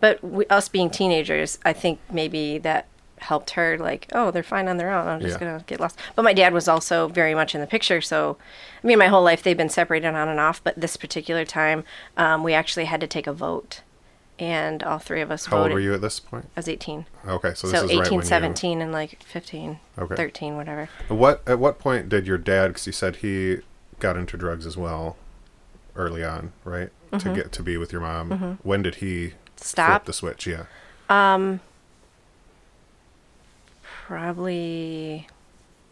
but 0.00 0.22
we, 0.24 0.46
us 0.46 0.68
being 0.68 0.88
teenagers, 0.88 1.58
I 1.64 1.74
think 1.74 1.98
maybe 2.10 2.56
that 2.58 2.86
helped 3.18 3.50
her. 3.50 3.76
Like, 3.76 4.06
oh, 4.12 4.30
they're 4.30 4.42
fine 4.42 4.66
on 4.68 4.78
their 4.78 4.90
own. 4.90 5.06
I'm 5.06 5.20
just 5.20 5.40
Yeah. 5.40 5.46
gonna 5.48 5.64
get 5.66 5.78
lost. 5.80 5.98
But 6.14 6.22
my 6.22 6.32
dad 6.32 6.54
was 6.54 6.68
also 6.68 7.08
very 7.08 7.34
much 7.34 7.54
in 7.54 7.60
the 7.60 7.66
picture. 7.66 8.00
So, 8.00 8.38
I 8.82 8.86
mean, 8.86 8.98
my 8.98 9.08
whole 9.08 9.22
life 9.22 9.42
they've 9.42 9.56
been 9.56 9.68
separated 9.68 10.08
on 10.14 10.28
and 10.28 10.40
off. 10.40 10.62
But 10.64 10.80
this 10.80 10.96
particular 10.96 11.44
time, 11.44 11.84
um, 12.16 12.42
we 12.42 12.54
actually 12.54 12.86
had 12.86 13.00
to 13.02 13.06
take 13.06 13.26
a 13.26 13.32
vote, 13.32 13.82
and 14.38 14.82
all 14.82 14.98
three 14.98 15.20
of 15.20 15.30
us 15.30 15.46
How 15.46 15.58
voted. 15.58 15.72
old 15.72 15.74
were 15.74 15.80
you 15.80 15.94
at 15.94 16.00
this 16.00 16.20
point? 16.20 16.46
I 16.56 16.60
was 16.60 16.68
18. 16.68 17.06
Okay, 17.26 17.54
so 17.54 17.68
this 17.68 17.78
So 17.80 17.84
is 17.86 17.90
18, 17.90 17.98
right 18.00 18.10
when 18.12 18.22
17, 18.24 18.82
and 18.82 18.92
like 18.92 19.22
15, 19.22 19.78
Okay. 19.98 20.14
13, 20.16 20.56
whatever. 20.56 20.88
What 21.08 21.42
at 21.46 21.58
what 21.58 21.78
point 21.78 22.08
did 22.08 22.26
your 22.26 22.38
dad? 22.38 22.68
Because 22.68 22.86
you 22.86 22.92
said 22.92 23.16
he 23.16 23.58
got 23.98 24.16
into 24.16 24.36
drugs 24.36 24.66
as 24.66 24.76
well, 24.76 25.16
early 25.94 26.22
on, 26.24 26.52
right? 26.64 26.90
To 27.18 27.34
get 27.34 27.50
to 27.52 27.62
be 27.62 27.76
with 27.78 27.92
your 27.92 28.02
mom. 28.02 28.58
When 28.62 28.82
did 28.82 28.96
he 28.96 29.28
flip 29.28 29.36
Mm-hmm. 29.56 29.64
Stop. 29.64 30.04
the 30.04 30.12
switch? 30.12 30.46
Yeah. 30.46 30.64
Um. 31.08 31.60
Probably 33.82 35.26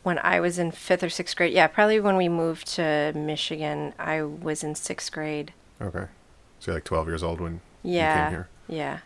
when 0.02 0.18
I 0.18 0.38
was 0.40 0.58
in 0.58 0.70
fifth 0.70 1.02
or 1.02 1.08
sixth 1.08 1.34
grade. 1.36 1.52
Yeah, 1.52 1.66
probably 1.66 1.98
when 1.98 2.16
we 2.16 2.28
moved 2.28 2.66
to 2.74 3.12
Michigan, 3.14 3.94
I 3.98 4.22
was 4.22 4.62
in 4.62 4.74
sixth 4.74 5.10
grade. 5.10 5.52
Okay. 5.80 6.06
So 6.60 6.70
you're 6.70 6.76
like 6.76 6.84
12 6.84 7.08
years 7.08 7.22
old 7.22 7.40
when 7.40 7.60
Yeah. 7.84 8.16
you 8.16 8.24
came 8.24 8.32
here. 8.32 8.48
Yeah. 8.66 8.98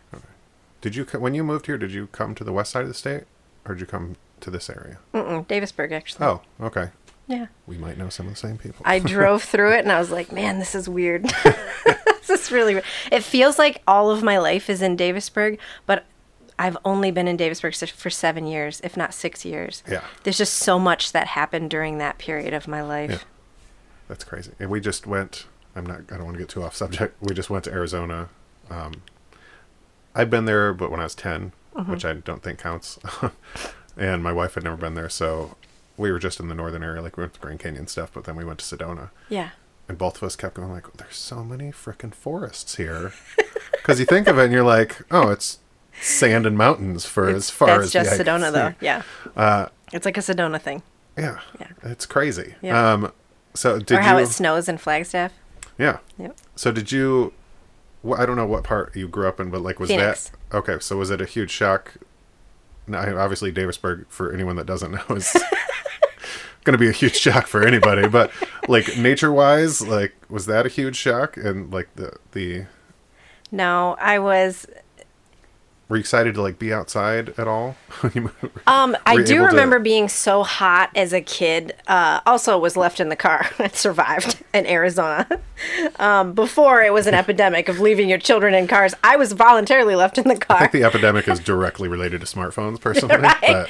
Did 0.80 0.94
you 0.96 1.04
when 1.04 1.34
you 1.34 1.44
moved 1.44 1.66
here? 1.66 1.76
Did 1.76 1.92
you 1.92 2.06
come 2.06 2.34
to 2.36 2.44
the 2.44 2.52
west 2.52 2.70
side 2.70 2.82
of 2.82 2.88
the 2.88 2.94
state, 2.94 3.24
or 3.66 3.74
did 3.74 3.80
you 3.80 3.86
come 3.86 4.16
to 4.40 4.50
this 4.50 4.70
area? 4.70 4.98
Mm-mm, 5.12 5.46
Davisburg, 5.46 5.92
actually. 5.92 6.24
Oh, 6.24 6.40
okay. 6.60 6.90
Yeah. 7.26 7.46
We 7.66 7.76
might 7.76 7.98
know 7.98 8.08
some 8.08 8.26
of 8.26 8.32
the 8.32 8.38
same 8.38 8.56
people. 8.56 8.82
I 8.84 8.98
drove 8.98 9.42
through 9.52 9.72
it 9.74 9.80
and 9.80 9.92
I 9.92 9.98
was 9.98 10.10
like, 10.10 10.32
man, 10.32 10.58
this 10.58 10.74
is 10.74 10.88
weird. 10.88 11.24
this 11.44 12.30
is 12.30 12.50
really 12.50 12.74
weird. 12.74 12.84
It 13.12 13.22
feels 13.22 13.58
like 13.58 13.82
all 13.86 14.10
of 14.10 14.22
my 14.22 14.38
life 14.38 14.70
is 14.70 14.80
in 14.80 14.96
Davisburg, 14.96 15.58
but 15.84 16.06
I've 16.58 16.76
only 16.84 17.10
been 17.10 17.28
in 17.28 17.36
Davisburg 17.36 17.74
for 17.74 18.10
seven 18.10 18.46
years, 18.46 18.80
if 18.82 18.96
not 18.96 19.14
six 19.14 19.44
years. 19.44 19.82
Yeah. 19.88 20.02
There's 20.22 20.38
just 20.38 20.54
so 20.54 20.78
much 20.78 21.12
that 21.12 21.28
happened 21.28 21.70
during 21.70 21.98
that 21.98 22.18
period 22.18 22.54
of 22.54 22.66
my 22.66 22.82
life. 22.82 23.10
Yeah. 23.10 23.18
That's 24.08 24.24
crazy. 24.24 24.52
And 24.58 24.70
we 24.70 24.80
just 24.80 25.06
went. 25.06 25.46
I'm 25.76 25.84
not. 25.86 26.00
I 26.10 26.16
don't 26.16 26.24
want 26.24 26.36
to 26.36 26.42
get 26.42 26.48
too 26.48 26.62
off 26.62 26.74
subject. 26.74 27.14
We 27.22 27.34
just 27.34 27.50
went 27.50 27.64
to 27.64 27.70
Arizona. 27.72 28.30
Um, 28.70 29.02
I've 30.14 30.30
been 30.30 30.44
there, 30.46 30.72
but 30.74 30.90
when 30.90 31.00
I 31.00 31.04
was 31.04 31.14
10, 31.14 31.52
Mm-hmm. 31.76 31.92
which 31.92 32.04
I 32.04 32.14
don't 32.14 32.42
think 32.42 32.58
counts. 32.58 32.98
and 33.96 34.20
my 34.20 34.32
wife 34.32 34.54
had 34.54 34.64
never 34.64 34.76
been 34.76 34.94
there, 34.94 35.08
so 35.08 35.54
we 35.96 36.10
were 36.10 36.18
just 36.18 36.40
in 36.40 36.48
the 36.48 36.54
northern 36.56 36.82
area, 36.82 37.00
like 37.00 37.16
we 37.16 37.22
went 37.22 37.34
to 37.34 37.40
Grand 37.40 37.60
Canyon 37.60 37.86
stuff. 37.86 38.10
But 38.12 38.24
then 38.24 38.34
we 38.34 38.44
went 38.44 38.58
to 38.58 38.64
Sedona, 38.76 39.10
Yeah. 39.28 39.50
and 39.88 39.96
both 39.96 40.16
of 40.16 40.24
us 40.24 40.34
kept 40.34 40.54
going 40.54 40.72
like, 40.72 40.92
"There's 40.96 41.14
so 41.14 41.44
many 41.44 41.70
freaking 41.70 42.12
forests 42.12 42.76
here," 42.76 43.12
because 43.72 44.00
you 44.00 44.06
think 44.06 44.26
of 44.26 44.38
it 44.38 44.44
and 44.46 44.52
you're 44.52 44.64
like, 44.64 45.02
"Oh, 45.12 45.28
it's 45.30 45.58
sand 46.00 46.46
and 46.46 46.58
mountains 46.58 47.04
for 47.04 47.28
as 47.28 47.48
far 47.50 47.68
That's 47.68 47.84
as 47.84 47.92
just 47.92 48.10
the 48.10 48.14
eye 48.22 48.24
can 48.24 48.40
Sedona, 48.42 48.52
though. 48.52 48.70
see." 48.70 48.76
Yeah. 48.80 49.02
Uh, 49.36 49.66
it's 49.92 50.04
like 50.04 50.16
a 50.16 50.20
Sedona 50.20 50.60
thing. 50.60 50.82
yeah, 51.16 51.38
Yeah. 51.60 51.68
it's 51.84 52.06
crazy. 52.06 52.56
Yeah. 52.60 52.92
Um, 52.92 53.12
so 53.54 53.78
did 53.78 53.98
or 53.98 54.00
how 54.00 54.16
you? 54.18 54.24
it 54.24 54.28
snows 54.30 54.68
in 54.68 54.78
Flagstaff. 54.78 55.32
yeah. 55.78 55.98
Yep. 56.18 56.36
So 56.56 56.72
did 56.72 56.90
you? 56.90 57.32
Wh- 58.06 58.18
I 58.18 58.26
don't 58.26 58.36
know 58.36 58.46
what 58.46 58.64
part 58.64 58.94
you 58.96 59.08
grew 59.08 59.28
up 59.28 59.40
in, 59.40 59.50
but 59.50 59.60
like, 59.60 59.78
was 59.80 59.90
Phoenix. 59.90 60.30
that 60.50 60.56
okay? 60.58 60.78
So 60.80 60.96
was 60.96 61.10
it 61.10 61.20
a 61.20 61.26
huge 61.26 61.50
shock? 61.50 61.94
No, 62.86 62.98
obviously, 63.18 63.52
Davisburg, 63.52 64.06
for 64.08 64.32
anyone 64.32 64.56
that 64.56 64.66
doesn't 64.66 64.92
know, 64.92 65.16
is 65.16 65.30
going 66.64 66.72
to 66.72 66.78
be 66.78 66.88
a 66.88 66.92
huge 66.92 67.16
shock 67.16 67.46
for 67.46 67.66
anybody. 67.66 68.08
But 68.08 68.30
like 68.66 68.96
nature-wise, 68.96 69.86
like, 69.86 70.14
was 70.30 70.46
that 70.46 70.64
a 70.66 70.68
huge 70.68 70.96
shock? 70.96 71.36
And 71.36 71.72
like 71.72 71.94
the 71.96 72.16
the 72.32 72.66
No, 73.52 73.96
I 74.00 74.18
was 74.18 74.66
were 75.88 75.96
you 75.96 76.00
excited 76.00 76.34
to 76.34 76.42
like 76.42 76.58
be 76.58 76.72
outside 76.72 77.30
at 77.38 77.48
all? 77.48 77.76
when 78.00 78.12
you 78.14 78.20
moved? 78.22 78.58
Um, 78.66 78.96
I 79.06 79.22
do 79.22 79.36
able 79.36 79.46
to- 79.46 79.50
remember 79.52 79.78
being 79.78 80.08
so 80.08 80.42
hot 80.42 80.90
as 80.94 81.12
a 81.12 81.20
kid. 81.20 81.74
Uh, 81.86 82.20
also, 82.26 82.58
was 82.58 82.76
left 82.76 83.00
in 83.00 83.08
the 83.08 83.16
car 83.16 83.48
and 83.58 83.74
survived 83.74 84.42
in 84.52 84.66
Arizona. 84.66 85.26
Um, 85.98 86.34
before 86.34 86.82
it 86.84 86.92
was 86.92 87.08
an 87.08 87.14
epidemic 87.14 87.68
of 87.68 87.80
leaving 87.80 88.08
your 88.08 88.18
children 88.18 88.54
in 88.54 88.68
cars, 88.68 88.94
I 89.02 89.16
was 89.16 89.32
voluntarily 89.32 89.96
left 89.96 90.16
in 90.16 90.28
the 90.28 90.36
car. 90.36 90.58
I 90.58 90.60
think 90.60 90.70
the 90.70 90.84
epidemic 90.84 91.26
is 91.26 91.40
directly 91.40 91.88
related 91.88 92.20
to 92.20 92.28
smartphones, 92.28 92.80
personally. 92.80 93.16
Right. 93.16 93.66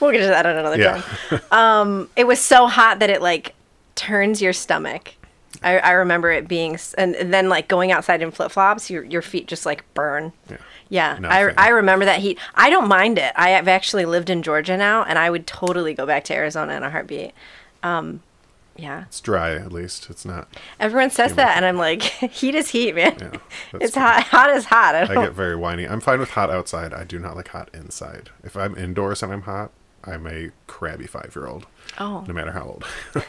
We'll 0.00 0.12
get 0.12 0.20
to 0.20 0.26
that 0.28 0.46
on 0.46 0.56
another 0.56 0.78
yeah, 0.78 1.02
time. 1.50 2.08
It 2.14 2.28
was 2.28 2.38
so 2.38 2.68
hot 2.68 3.00
that 3.00 3.10
it 3.10 3.20
like 3.20 3.56
turns 3.96 4.40
your 4.40 4.52
stomach. 4.52 5.14
I, 5.62 5.78
I 5.78 5.90
remember 5.90 6.30
it 6.30 6.46
being, 6.46 6.78
and, 6.96 7.16
and 7.16 7.34
then 7.34 7.48
like 7.48 7.66
going 7.66 7.90
outside 7.90 8.22
in 8.22 8.30
flip 8.30 8.52
flops, 8.52 8.90
your 8.90 9.02
your 9.02 9.22
feet 9.22 9.48
just 9.48 9.66
like 9.66 9.82
burn. 9.94 10.32
yeah. 10.48 10.58
Yeah, 10.90 11.18
I. 11.22 11.52
I 11.56 11.68
remember 11.70 12.04
that 12.04 12.18
heat. 12.20 12.38
I 12.54 12.68
don't 12.68 12.88
mind 12.88 13.16
it. 13.18 13.32
I 13.36 13.50
have 13.50 13.68
actually 13.68 14.04
lived 14.04 14.28
in 14.28 14.42
Georgia 14.42 14.76
now, 14.76 15.04
and 15.04 15.18
I 15.18 15.30
would 15.30 15.46
totally 15.46 15.94
go 15.94 16.04
back 16.04 16.24
to 16.24 16.34
Arizona 16.34 16.74
in 16.74 16.82
a 16.82 16.90
heartbeat. 16.90 17.32
Um, 17.82 18.22
yeah, 18.76 19.04
It's 19.04 19.20
dry 19.20 19.54
at 19.54 19.72
least. 19.72 20.10
It's 20.10 20.24
not. 20.24 20.48
everyone 20.80 21.10
says 21.10 21.34
that, 21.36 21.56
and 21.56 21.64
I'm 21.64 21.76
like, 21.76 22.02
heat 22.32 22.54
is 22.54 22.70
heat, 22.70 22.94
man. 22.94 23.16
Yeah, 23.20 23.38
it's 23.80 23.94
fine. 23.94 24.02
hot. 24.04 24.22
Hot 24.24 24.50
is 24.50 24.64
hot. 24.66 24.94
I 24.94 25.02
I 25.02 25.14
get 25.26 25.32
very 25.32 25.54
whiny. 25.56 25.86
I'm 25.86 26.00
fine 26.00 26.18
with 26.18 26.30
hot 26.30 26.50
outside. 26.50 26.92
I 26.92 27.04
do 27.04 27.18
not 27.18 27.36
like 27.36 27.48
hot 27.48 27.70
inside. 27.72 28.30
If 28.42 28.56
I'm 28.56 28.76
indoors 28.76 29.22
and 29.22 29.32
I'm 29.32 29.42
hot, 29.42 29.70
I'm 30.04 30.26
a 30.26 30.50
crabby 30.66 31.06
five 31.06 31.32
year 31.36 31.46
old. 31.46 31.66
Oh. 31.98 32.24
No 32.26 32.34
matter 32.34 32.52
how 32.52 32.64
old. 32.64 32.84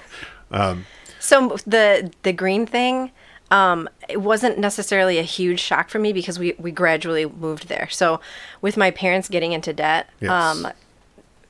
um, 0.51 0.86
So 1.20 1.58
the 1.68 2.12
the 2.24 2.34
green 2.34 2.65
thing, 2.65 3.12
um, 3.51 3.88
it 4.10 4.22
wasn't 4.22 4.58
necessarily 4.58 5.20
a 5.20 5.24
huge 5.24 5.60
shock 5.60 5.89
for 5.89 6.00
me 6.00 6.12
because 6.13 6.39
we 6.39 6.53
we 6.58 6.72
gradually 6.72 7.25
moved 7.25 7.67
there. 7.67 7.88
So 7.91 8.20
with 8.62 8.77
my 8.77 8.89
parents 8.89 9.27
getting 9.29 9.51
into 9.51 9.74
debt, 9.74 10.10
Yes. 10.20 10.31
um, 10.31 10.67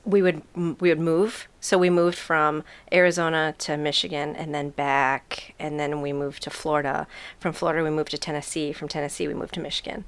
we 0.04 0.20
would 0.20 0.42
we 0.56 0.88
would 0.88 0.98
move. 1.00 1.48
So 1.60 1.78
we 1.78 1.88
moved 1.90 2.18
from 2.18 2.64
Arizona 2.92 3.54
to 3.58 3.76
Michigan 3.76 4.34
and 4.34 4.52
then 4.52 4.70
back, 4.70 5.54
and 5.60 5.78
then 5.78 6.00
we 6.02 6.12
moved 6.12 6.42
to 6.42 6.50
Florida. 6.50 7.06
From 7.38 7.52
Florida, 7.52 7.84
we 7.84 7.90
moved 7.90 8.10
to 8.10 8.18
Tennessee. 8.18 8.72
From 8.72 8.88
Tennessee, 8.88 9.28
we 9.28 9.34
moved 9.34 9.54
to 9.54 9.60
Michigan. 9.60 10.04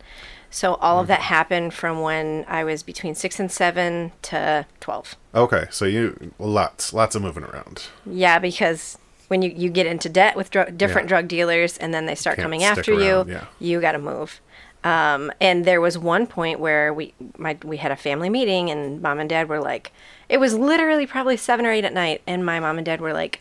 So 0.51 0.75
all 0.77 0.99
of 1.01 1.07
that 1.09 1.21
happened 1.21 1.75
from 1.75 2.01
when 2.01 2.45
I 2.49 2.63
was 2.65 2.83
between 2.83 3.15
six 3.15 3.39
and 3.41 3.51
seven 3.53 4.13
to 4.23 4.67
twelve. 4.81 5.15
okay, 5.35 5.67
so 5.71 5.85
you 5.85 6.33
lots 6.41 6.93
lots 6.93 7.15
of 7.15 7.23
moving 7.23 7.45
around. 7.45 7.87
Yeah, 8.05 8.39
because 8.41 8.99
when 9.29 9.43
you, 9.43 9.53
you 9.57 9.71
get 9.71 9.87
into 9.87 10.09
debt 10.09 10.37
with 10.37 10.51
dr- 10.51 10.77
different 10.77 11.07
Yeah. 11.07 11.17
drug 11.17 11.29
dealers 11.29 11.77
and 11.79 11.93
then 11.95 12.07
they 12.07 12.15
start 12.15 12.37
Can't 12.37 12.45
coming 12.45 12.63
after 12.65 12.93
around, 12.93 13.29
you, 13.29 13.35
yeah. 13.35 13.45
you 13.59 13.81
got 13.81 13.93
to 13.93 13.99
move. 13.99 14.41
Um, 14.85 15.33
and 15.41 15.65
there 15.65 15.81
was 15.81 15.97
one 15.97 16.27
point 16.27 16.61
where 16.61 16.93
we 16.93 17.15
my 17.39 17.57
we 17.65 17.79
had 17.79 17.91
a 17.91 17.97
family 17.97 18.29
meeting 18.29 18.71
and 18.71 19.01
mom 19.01 19.19
and 19.19 19.31
dad 19.31 19.49
were 19.49 19.61
like, 19.61 19.93
it 20.29 20.39
was 20.39 20.53
literally 20.55 21.07
probably 21.07 21.39
seven 21.39 21.65
or 21.65 21.71
eight 21.73 21.87
at 21.87 21.93
night, 21.95 22.21
and 22.27 22.45
my 22.45 22.61
mom 22.61 22.77
and 22.77 22.85
dad 22.85 23.01
were 23.01 23.15
like, 23.15 23.41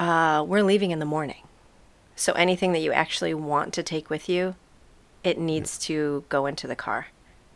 uh, 0.00 0.44
we're 0.46 0.62
leaving 0.64 0.90
in 0.90 0.98
the 0.98 1.04
morning, 1.06 1.42
so 2.16 2.32
anything 2.32 2.72
that 2.72 2.80
you 2.80 2.92
actually 2.92 3.34
want 3.34 3.72
to 3.74 3.82
take 3.84 4.10
with 4.10 4.28
you, 4.28 4.56
it 5.22 5.38
needs 5.38 5.78
to 5.78 6.24
go 6.28 6.46
into 6.46 6.66
the 6.66 6.76
car. 6.76 7.06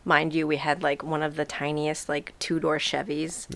Mind 0.03 0.33
you, 0.33 0.47
we 0.47 0.57
had 0.57 0.81
like 0.81 1.03
one 1.03 1.21
of 1.21 1.35
the 1.35 1.45
tiniest 1.45 2.09
like 2.09 2.33
two 2.39 2.59
door 2.59 2.79
Chevys. 2.79 3.47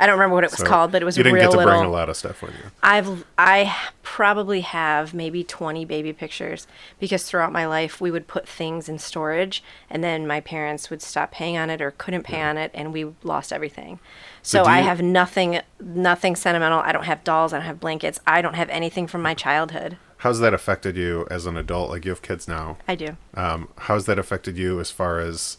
I 0.00 0.06
don't 0.06 0.18
remember 0.18 0.34
what 0.34 0.42
it 0.44 0.50
was 0.50 0.58
So 0.58 0.66
called, 0.66 0.90
but 0.90 1.00
it 1.00 1.04
was 1.04 1.16
you 1.16 1.22
didn't 1.22 1.34
real 1.36 1.44
get 1.44 1.50
to 1.52 1.58
little. 1.58 1.72
bring 1.72 1.84
a 1.88 1.92
lot 1.92 2.08
of 2.08 2.16
stuff 2.16 2.42
with 2.42 2.50
you. 2.52 2.70
I've 2.82 3.24
I 3.38 3.76
probably 4.02 4.62
have 4.62 5.14
maybe 5.14 5.44
20 5.44 5.84
baby 5.84 6.12
pictures 6.12 6.66
because 6.98 7.22
throughout 7.22 7.52
my 7.52 7.66
life 7.66 8.00
we 8.00 8.10
would 8.10 8.26
put 8.26 8.48
things 8.48 8.88
in 8.88 8.98
storage 8.98 9.62
and 9.88 10.02
then 10.02 10.26
my 10.26 10.40
parents 10.40 10.90
would 10.90 11.02
stop 11.02 11.30
paying 11.30 11.56
on 11.56 11.70
it 11.70 11.80
or 11.80 11.92
couldn't 11.92 12.24
pay 12.24 12.42
on 12.42 12.58
it 12.58 12.72
and 12.74 12.92
we 12.92 13.06
lost 13.22 13.52
everything. 13.52 14.00
So, 14.42 14.64
do 14.64 14.70
I 14.70 14.78
you- 14.80 14.84
have 14.84 15.00
nothing 15.00 15.60
nothing 15.80 16.34
sentimental. 16.34 16.80
I 16.80 16.90
don't 16.90 17.04
have 17.04 17.22
dolls, 17.22 17.52
I 17.52 17.58
don't 17.58 17.66
have 17.66 17.78
blankets. 17.80 18.18
I 18.26 18.42
don't 18.42 18.54
have 18.54 18.68
anything 18.70 19.06
from 19.06 19.22
my 19.22 19.34
childhood. 19.34 19.98
How's 20.18 20.40
that 20.40 20.52
affected 20.54 20.96
you 20.96 21.26
as 21.30 21.46
an 21.46 21.56
adult? 21.56 21.90
Like 21.90 22.04
you 22.04 22.10
have 22.10 22.22
kids 22.22 22.46
now. 22.48 22.78
I 22.88 22.94
do. 22.96 23.16
Um, 23.34 23.68
how's 23.76 24.06
that 24.06 24.18
affected 24.18 24.56
you 24.56 24.78
as 24.80 24.90
far 24.90 25.18
as 25.20 25.58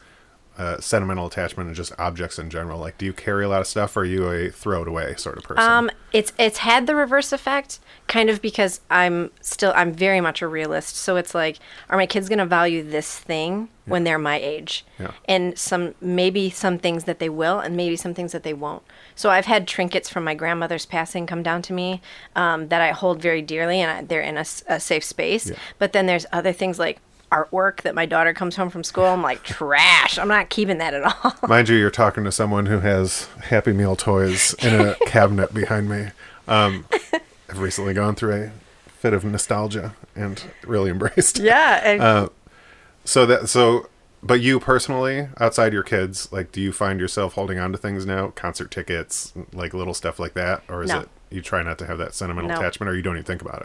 uh, 0.57 0.79
sentimental 0.79 1.25
attachment 1.25 1.67
and 1.67 1.75
just 1.75 1.91
objects 1.97 2.37
in 2.37 2.49
general? 2.49 2.79
Like, 2.79 2.97
do 2.97 3.05
you 3.05 3.13
carry 3.13 3.43
a 3.43 3.49
lot 3.49 3.61
of 3.61 3.67
stuff, 3.67 3.97
or 3.97 4.01
are 4.01 4.05
you 4.05 4.27
a 4.27 4.49
throw 4.49 4.83
it 4.83 4.87
away 4.87 5.15
sort 5.15 5.37
of 5.37 5.43
person? 5.43 5.63
Um, 5.63 5.89
it's 6.11 6.31
it's 6.37 6.59
had 6.59 6.85
the 6.85 6.95
reverse 6.95 7.31
effect, 7.31 7.79
kind 8.07 8.29
of 8.29 8.41
because 8.41 8.81
I'm 8.89 9.31
still 9.41 9.73
I'm 9.75 9.93
very 9.93 10.21
much 10.21 10.41
a 10.41 10.47
realist. 10.47 10.95
So 10.95 11.15
it's 11.15 11.33
like, 11.33 11.57
are 11.89 11.97
my 11.97 12.05
kids 12.05 12.29
gonna 12.29 12.45
value 12.45 12.83
this 12.83 13.17
thing 13.17 13.69
when 13.85 14.03
they're 14.03 14.19
my 14.19 14.39
age? 14.39 14.85
Yeah. 14.99 15.11
And 15.25 15.57
some 15.57 15.95
maybe 15.99 16.49
some 16.49 16.77
things 16.77 17.05
that 17.05 17.19
they 17.19 17.29
will, 17.29 17.59
and 17.59 17.75
maybe 17.75 17.95
some 17.95 18.13
things 18.13 18.31
that 18.31 18.43
they 18.43 18.53
won't. 18.53 18.83
So 19.15 19.29
I've 19.29 19.45
had 19.45 19.67
trinkets 19.67 20.09
from 20.09 20.23
my 20.23 20.35
grandmother's 20.35 20.85
passing 20.85 21.25
come 21.25 21.41
down 21.41 21.61
to 21.63 21.73
me 21.73 22.01
um, 22.35 22.67
that 22.67 22.81
I 22.81 22.91
hold 22.91 23.21
very 23.21 23.41
dearly, 23.41 23.81
and 23.81 23.91
I, 23.91 24.03
they're 24.03 24.21
in 24.21 24.37
a 24.37 24.45
safe 24.79 25.03
space. 25.03 25.49
Yeah. 25.49 25.55
But 25.79 25.93
then 25.93 26.05
there's 26.05 26.25
other 26.31 26.53
things 26.53 26.77
like 26.77 26.99
artwork 27.33 27.81
that 27.81 27.95
my 27.95 28.05
daughter 28.05 28.33
comes 28.33 28.55
home 28.55 28.69
from 28.69 28.83
school. 28.83 29.05
I'm 29.05 29.21
like 29.21 29.43
trash. 29.43 30.17
I'm 30.19 30.27
not 30.27 30.49
keeping 30.49 30.77
that 30.77 30.93
at 30.93 31.03
all. 31.03 31.33
Mind 31.47 31.69
you, 31.69 31.75
you're 31.75 31.89
talking 31.91 32.23
to 32.25 32.31
someone 32.31 32.67
who 32.67 32.79
has 32.79 33.27
Happy 33.45 33.73
Meal 33.73 33.95
toys 33.95 34.53
in 34.63 34.79
a 34.79 34.95
cabinet 35.07 35.53
behind 35.53 35.89
me. 35.89 36.07
Um, 36.47 36.85
I've 37.49 37.59
recently 37.59 37.93
gone 37.93 38.15
through 38.15 38.33
a 38.33 38.51
fit 38.99 39.13
of 39.13 39.23
nostalgia 39.25 39.95
and 40.15 40.43
really 40.65 40.91
embraced. 40.91 41.39
yeah. 41.39 41.81
And, 41.83 42.01
Uh, 42.01 42.29
So 43.05 43.25
that 43.25 43.49
so, 43.49 43.89
but 44.21 44.39
you 44.39 44.59
personally, 44.59 45.27
outside 45.39 45.73
your 45.73 45.83
kids, 45.83 46.31
like, 46.31 46.51
do 46.53 46.61
you 46.61 46.71
find 46.71 46.99
yourself 46.99 47.33
holding 47.33 47.59
on 47.59 47.71
to 47.73 47.77
things 47.77 48.05
now? 48.05 48.27
Concert 48.29 48.71
tickets, 48.71 49.33
like 49.53 49.73
little 49.73 49.93
stuff 49.93 50.19
like 50.19 50.33
that, 50.35 50.63
or 50.69 50.83
is 50.83 50.89
No. 50.91 51.01
it 51.01 51.09
you 51.29 51.41
try 51.41 51.63
not 51.63 51.79
to 51.79 51.85
have 51.87 51.97
that 51.97 52.13
sentimental 52.13 52.49
No. 52.51 52.55
attachment, 52.57 52.89
or 52.89 52.95
you 52.95 53.01
don't 53.01 53.15
even 53.15 53.25
think 53.25 53.41
about 53.41 53.61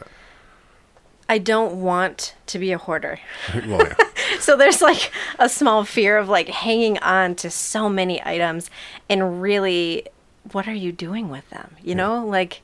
I 1.29 1.39
don't 1.39 1.83
want 1.83 2.35
to 2.47 2.59
be 2.59 2.73
a 2.73 2.79
hoarder. 2.79 3.21
well, 3.55 3.87
yeah. 3.87 3.95
so 4.41 4.57
there's 4.57 4.81
like 4.81 5.13
a 5.39 5.49
small 5.49 5.85
fear 5.85 6.19
of 6.19 6.29
like 6.29 6.49
hanging 6.49 6.99
on 6.99 7.35
to 7.37 7.51
so 7.51 7.89
many 7.89 8.25
items 8.25 8.71
and 9.09 9.43
really 9.43 10.07
what 10.53 10.67
are 10.67 10.75
you 10.75 10.93
doing 10.93 11.29
with 11.29 11.49
them 11.51 11.77
you 11.83 11.95
know 11.95 12.25
like 12.25 12.63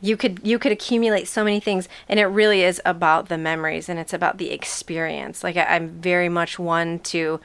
you 0.00 0.16
could 0.16 0.40
you 0.44 0.58
could 0.58 0.72
accumulate 0.72 1.26
so 1.26 1.42
many 1.42 1.60
things 1.60 1.88
and 2.08 2.20
it 2.20 2.26
really 2.26 2.62
is 2.62 2.80
about 2.84 3.28
the 3.28 3.38
memories 3.38 3.88
and 3.88 3.98
it's 3.98 4.12
about 4.12 4.38
the 4.38 4.50
experience 4.50 5.42
like 5.42 5.56
I, 5.56 5.64
i'm 5.64 5.88
very 5.88 6.28
much 6.28 6.58
one 6.58 6.98
to 7.00 7.40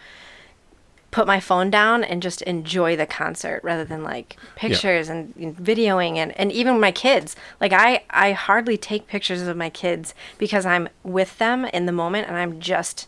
put 1.12 1.27
my 1.27 1.39
phone 1.39 1.70
down 1.70 2.03
and 2.03 2.24
just 2.24 2.41
enjoy 2.44 2.96
the 2.96 3.06
concert 3.06 3.60
rather 3.63 3.84
than 3.84 4.01
like 4.03 4.38
pictures 4.56 5.10
and, 5.10 5.34
and 5.36 5.56
videoing 5.58 6.15
and, 6.15 6.32
and 6.39 6.51
even 6.51 6.80
my 6.80 6.91
kids 6.91 7.36
like 7.60 7.74
I, 7.74 8.03
I 8.10 8.32
hardly 8.32 8.77
take 8.77 9.08
pictures 9.08 9.41
of 9.41 9.58
my 9.58 9.70
kids 9.70 10.13
because 10.38 10.65
i'm 10.65 10.88
with 11.03 11.38
them 11.38 11.65
in 11.65 11.86
the 11.86 11.91
moment 11.91 12.27
and 12.30 12.38
i'm 12.38 12.60
just 12.62 13.08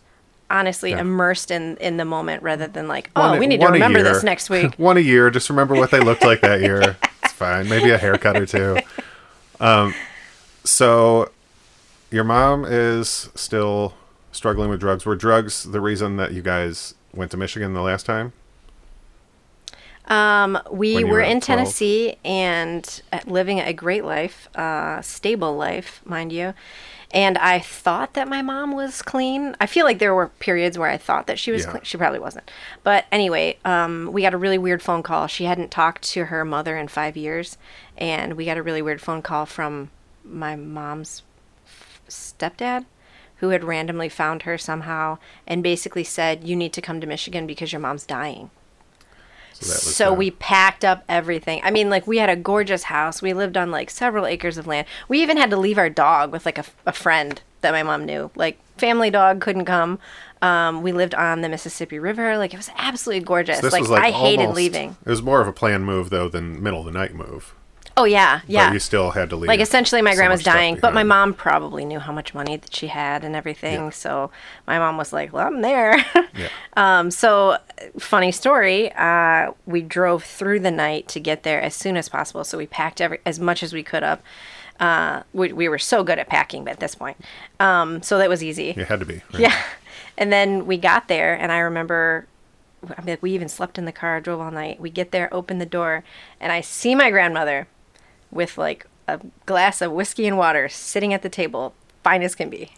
honestly 0.50 0.92
Yeah. 0.92 1.00
immersed 1.00 1.50
in 1.50 1.78
in 1.78 1.96
the 1.98 2.04
moment 2.06 2.44
rather 2.44 2.68
than 2.68 2.88
like 2.90 3.10
oh 3.16 3.30
One 3.32 3.40
we 3.40 3.48
need 3.48 3.62
to 3.62 3.68
remember 3.68 4.04
this 4.04 4.22
next 4.22 4.50
week 4.56 4.76
one 4.76 4.98
a 4.98 5.00
year. 5.00 5.30
Just 5.32 5.50
remember 5.50 5.74
what 5.74 5.90
they 5.90 6.00
looked 6.02 6.24
like 6.24 6.42
that 6.42 6.60
year. 6.62 6.98
It's 7.24 7.32
fine. 7.34 7.70
Maybe 7.70 7.90
a 7.90 7.98
haircut 7.98 8.36
or 8.36 8.46
two. 8.46 8.78
Um, 9.62 9.94
so 10.66 11.32
your 12.12 12.26
mom 12.26 12.66
is 12.66 13.30
still 13.34 13.94
struggling 14.34 14.70
with 14.70 14.82
drugs. 14.82 15.06
Were 15.06 15.16
drugs 15.16 15.64
the 15.64 15.80
reason 15.80 16.18
that 16.18 16.34
you 16.34 16.42
guys 16.42 16.96
went 17.14 17.32
to 17.32 17.38
Michigan 17.38 17.74
the 17.74 17.82
last 17.82 18.06
time? 18.06 18.34
Um, 20.06 20.60
we 20.70 21.04
were 21.06 21.12
were 21.12 21.22
in 21.22 21.40
12? 21.40 21.44
Tennessee 21.44 22.18
and 22.26 23.02
uh, 23.14 23.20
living 23.26 23.62
a 23.62 23.72
great 23.72 24.04
life, 24.04 24.50
uh, 24.56 25.02
stable 25.02 25.56
life, 25.56 26.02
mind 26.06 26.34
you. 26.34 26.54
And 27.12 27.38
I 27.38 27.60
thought 27.60 28.14
that 28.16 28.28
my 28.28 28.42
mom 28.42 28.74
was 28.74 29.02
clean. 29.02 29.56
I 29.62 29.66
feel 29.66 29.86
like 29.86 30.00
there 30.00 30.14
were 30.16 30.28
periods 30.28 30.78
where 30.78 30.90
I 30.90 30.98
thought 30.98 31.28
that 31.28 31.40
she 31.40 31.52
was 31.52 31.64
Yeah. 31.64 31.72
clean. 31.72 31.84
She 31.84 31.96
probably 31.96 32.20
wasn't. 32.20 32.50
But 32.84 33.06
anyway, 33.12 33.58
um, 33.64 34.10
we 34.12 34.24
got 34.24 34.34
a 34.34 34.38
really 34.38 34.58
weird 34.58 34.82
phone 34.82 35.04
call. 35.04 35.28
She 35.28 35.46
hadn't 35.46 35.72
talked 35.72 36.02
to 36.14 36.26
her 36.26 36.44
mother 36.44 36.76
in 36.76 36.88
five 36.90 37.16
years. 37.16 37.58
And 37.98 38.34
we 38.34 38.46
got 38.46 38.58
a 38.58 38.64
really 38.64 38.82
weird 38.82 39.00
phone 39.00 39.22
call 39.22 39.46
from 39.46 39.90
my 40.26 40.56
mom's 40.56 41.22
stepdad 42.10 42.86
who 43.44 43.50
had 43.50 43.66
randomly 43.66 44.08
found 44.08 44.44
her 44.44 44.58
somehow 44.58 45.18
and 45.46 45.62
basically 45.62 46.06
said, 46.06 46.48
You 46.48 46.56
need 46.56 46.72
to 46.72 46.82
come 46.82 47.02
to 47.02 47.08
Michigan 47.08 47.46
because 47.46 47.74
your 47.74 47.82
mom's 47.82 48.06
dying. 48.06 48.50
So 49.52 49.74
So 49.74 50.14
we 50.14 50.32
packed 50.32 50.86
up 50.86 51.04
everything. 51.10 51.60
I 51.62 51.70
mean, 51.70 51.90
like 51.90 52.08
we 52.08 52.20
had 52.20 52.30
a 52.30 52.38
gorgeous 52.38 52.84
house. 52.84 53.22
We 53.22 53.34
lived 53.34 53.58
on 53.58 53.70
like 53.70 53.90
several 53.90 54.26
acres 54.26 54.58
of 54.58 54.66
land. 54.66 54.88
We 55.10 55.22
even 55.22 55.36
had 55.36 55.50
to 55.50 55.58
leave 55.58 55.78
our 55.78 55.90
dog 55.90 56.32
with 56.32 56.46
like 56.46 56.58
a, 56.58 56.64
a 56.86 56.94
friend 56.94 57.42
that 57.60 57.72
my 57.72 57.84
mom 57.84 58.06
knew. 58.06 58.32
Like 58.34 58.58
family 58.78 59.10
dog 59.10 59.42
couldn't 59.42 59.66
come. 59.66 60.00
Um, 60.42 60.82
we 60.82 60.94
lived 60.94 61.14
on 61.14 61.42
the 61.42 61.50
Mississippi 61.50 62.00
River. 62.00 62.38
Like 62.38 62.54
it 62.54 62.58
was 62.58 62.70
absolutely 62.78 63.26
gorgeous. 63.26 63.60
this 63.60 63.74
like, 63.74 63.82
was 63.82 63.90
like 63.90 64.06
I 64.06 64.12
hated 64.12 64.52
leaving. 64.52 64.96
It 65.06 65.10
was 65.10 65.22
more 65.22 65.42
of 65.42 65.50
a 65.50 65.54
planned 65.54 65.86
move 65.86 66.12
though 66.12 66.30
than 66.30 66.64
middle 66.64 66.80
of 66.80 66.86
the 66.86 66.98
night 66.98 67.14
move. 67.14 67.56
Oh 67.96 68.06
yeah, 68.06 68.42
yeah. 68.48 68.68
But 68.70 68.74
you 68.74 68.80
still 68.80 69.12
had 69.12 69.30
to 69.30 69.36
leave. 69.36 69.48
like 69.48 69.60
essentially 69.60 70.02
my 70.02 70.12
so 70.12 70.18
grandma's 70.18 70.42
dying 70.44 70.78
but 70.82 70.94
my 70.96 71.04
mom 71.04 71.34
probably 71.34 71.86
knew 71.86 72.00
how 72.00 72.12
much 72.12 72.34
money 72.34 72.58
that 72.58 72.74
she 72.76 72.88
had 72.88 73.24
and 73.24 73.36
everything 73.36 73.74
Yeah. 73.86 73.90
so 73.92 74.32
my 74.66 74.80
mom 74.80 74.98
was 74.98 75.14
like 75.14 75.32
well 75.32 75.46
i'm 75.46 75.62
there 75.62 75.98
Yeah. 76.36 76.48
um, 76.76 77.12
so 77.12 77.58
funny 78.00 78.32
story 78.32 78.92
uh, 78.94 79.52
we 79.68 79.82
drove 79.84 80.24
through 80.24 80.62
the 80.62 80.72
night 80.72 81.08
to 81.10 81.20
get 81.20 81.44
there 81.44 81.62
as 81.62 81.76
soon 81.76 81.96
as 81.96 82.10
possible 82.10 82.44
so 82.44 82.58
we 82.58 82.66
packed 82.66 83.00
every 83.00 83.20
as 83.28 83.40
much 83.40 83.62
as 83.62 83.74
we 83.74 83.84
could 83.84 84.02
up 84.04 84.24
uh, 84.80 85.22
we, 85.34 85.54
we 85.54 85.70
were 85.70 85.78
so 85.78 86.04
good 86.04 86.18
at 86.18 86.28
packing 86.28 86.68
at 86.68 86.80
this 86.80 86.96
point 86.96 87.18
um, 87.60 88.02
so 88.02 88.18
that 88.18 88.28
was 88.28 88.44
easy 88.44 88.70
It 88.72 88.88
had 88.88 89.00
to 89.02 89.06
be. 89.06 89.22
right? 89.34 89.40
yeah. 89.40 89.62
And 90.16 90.32
then 90.32 90.68
we 90.68 90.78
got 90.78 91.08
there, 91.08 91.34
and 91.34 91.52
I 91.52 91.58
remember, 91.58 92.28
I 92.96 93.02
mean, 93.02 93.18
we 93.22 93.32
even 93.32 93.50
slept 93.50 93.80
in 93.80 93.86
the 93.86 93.92
car, 93.92 94.22
drove 94.22 94.40
all 94.42 94.52
night. 94.52 94.80
We 94.80 94.92
get 94.92 95.10
there, 95.12 95.28
open 95.34 95.58
the 95.58 95.66
door, 95.66 96.04
and 96.40 96.52
I 96.52 96.62
see 96.62 96.94
my 96.94 97.10
grandmother 97.10 97.68
with 98.34 98.58
like 98.58 98.88
a 99.08 99.20
glass 99.46 99.82
of 99.82 99.92
whiskey 99.92 100.28
and 100.28 100.38
water 100.38 100.68
sitting 100.70 101.14
at 101.14 101.22
the 101.22 101.30
table, 101.30 101.74
fine 102.04 102.24
as 102.24 102.36
can 102.36 102.50
be. 102.50 102.72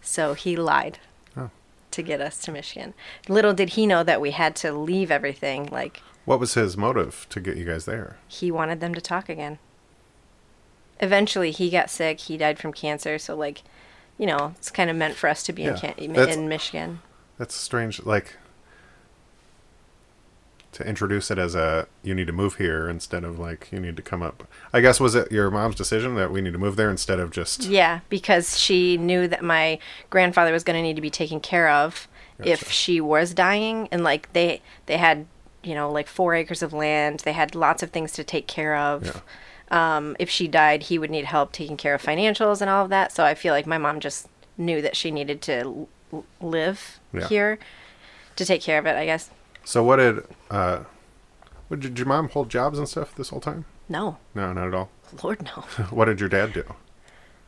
So 0.00 0.34
he 0.34 0.56
lied 0.56 0.98
Oh. 1.36 1.50
to 1.92 2.02
get 2.02 2.20
us 2.20 2.38
to 2.42 2.52
Michigan. 2.52 2.94
Little 3.28 3.54
did 3.54 3.70
he 3.70 3.86
know 3.86 4.02
that 4.02 4.20
we 4.20 4.32
had 4.32 4.54
to 4.56 4.72
leave 4.72 5.10
everything. 5.10 5.66
Like, 5.70 6.02
What 6.24 6.40
was 6.40 6.54
his 6.54 6.76
motive 6.76 7.26
to 7.30 7.40
get 7.40 7.56
you 7.56 7.64
guys 7.64 7.84
there? 7.84 8.16
he 8.28 8.50
wanted 8.50 8.80
them 8.80 8.94
to 8.94 9.00
talk 9.00 9.28
again. 9.28 9.58
Eventually, 11.00 11.50
he 11.50 11.70
got 11.70 11.90
sick. 11.90 12.20
He 12.20 12.36
died 12.36 12.58
from 12.58 12.72
cancer. 12.72 13.18
So, 13.18 13.34
like, 13.34 13.62
you 14.16 14.26
know, 14.26 14.54
it's 14.56 14.70
kind 14.70 14.88
of 14.90 14.96
meant 14.96 15.16
for 15.16 15.28
us 15.28 15.42
to 15.44 15.52
be 15.52 15.62
Yeah, 15.62 15.78
in, 15.98 16.14
Can- 16.14 16.28
in 16.28 16.48
Michigan. 16.48 17.00
That's 17.36 17.54
strange. 17.54 18.02
Like 18.04 18.36
to 20.74 20.86
introduce 20.86 21.30
it 21.30 21.38
as 21.38 21.54
a 21.54 21.86
you 22.02 22.14
need 22.14 22.26
to 22.26 22.32
move 22.32 22.56
here 22.56 22.88
instead 22.88 23.24
of 23.24 23.38
like 23.38 23.68
you 23.72 23.80
need 23.80 23.96
to 23.96 24.02
come 24.02 24.22
up. 24.22 24.46
I 24.72 24.80
guess 24.80 25.00
was 25.00 25.14
it 25.14 25.32
your 25.32 25.50
mom's 25.50 25.74
decision 25.76 26.14
that 26.16 26.30
we 26.30 26.40
need 26.40 26.52
to 26.52 26.58
move 26.58 26.76
there 26.76 26.90
instead 26.90 27.18
of 27.20 27.30
just 27.30 27.64
Yeah, 27.64 28.00
because 28.08 28.58
she 28.58 28.96
knew 28.96 29.26
that 29.28 29.42
my 29.42 29.78
grandfather 30.10 30.52
was 30.52 30.64
going 30.64 30.76
to 30.76 30.82
need 30.82 30.96
to 30.96 31.02
be 31.02 31.10
taken 31.10 31.40
care 31.40 31.68
of 31.68 32.06
if 32.44 32.68
she 32.70 33.00
was 33.00 33.32
dying, 33.32 33.88
and 33.92 34.02
like 34.04 34.32
they 34.32 34.60
they 34.86 34.96
had 34.96 35.26
you 35.62 35.74
know 35.74 35.90
like 35.90 36.08
four 36.08 36.34
acres 36.34 36.62
of 36.62 36.72
land, 36.72 37.20
they 37.20 37.32
had 37.32 37.54
lots 37.54 37.82
of 37.82 37.90
things 37.90 38.10
to 38.12 38.24
take 38.24 38.46
care 38.48 38.76
of. 38.76 39.22
Um, 39.70 40.14
if 40.18 40.28
she 40.28 40.46
died, 40.48 40.84
he 40.84 40.98
would 40.98 41.10
need 41.10 41.24
help 41.24 41.52
taking 41.52 41.76
care 41.76 41.94
of 41.94 42.02
financials 42.02 42.60
and 42.60 42.68
all 42.68 42.84
of 42.84 42.90
that. 42.90 43.12
So 43.12 43.24
I 43.24 43.34
feel 43.34 43.54
like 43.54 43.66
my 43.66 43.78
mom 43.78 43.98
just 44.00 44.28
knew 44.58 44.82
that 44.82 44.94
she 44.96 45.10
needed 45.10 45.40
to 45.42 45.86
l- 46.12 46.24
live 46.40 46.98
Yeah. 47.12 47.28
here 47.28 47.58
to 48.36 48.44
take 48.44 48.60
care 48.62 48.78
of 48.78 48.86
it. 48.86 48.96
I 48.96 49.04
guess. 49.06 49.30
So 49.64 49.82
what 49.82 49.96
did 49.96 50.24
uh 50.50 50.80
what, 51.68 51.80
did 51.80 51.98
your 51.98 52.06
mom 52.06 52.28
hold 52.28 52.50
jobs 52.50 52.78
and 52.78 52.88
stuff 52.88 53.14
this 53.14 53.30
whole 53.30 53.40
time? 53.40 53.64
No, 53.88 54.18
No, 54.34 54.52
not 54.52 54.68
at 54.68 54.74
all. 54.74 54.90
Lord 55.22 55.42
no. 55.42 55.62
What 55.90 56.06
did 56.06 56.20
your 56.20 56.28
dad 56.28 56.52
do? 56.52 56.64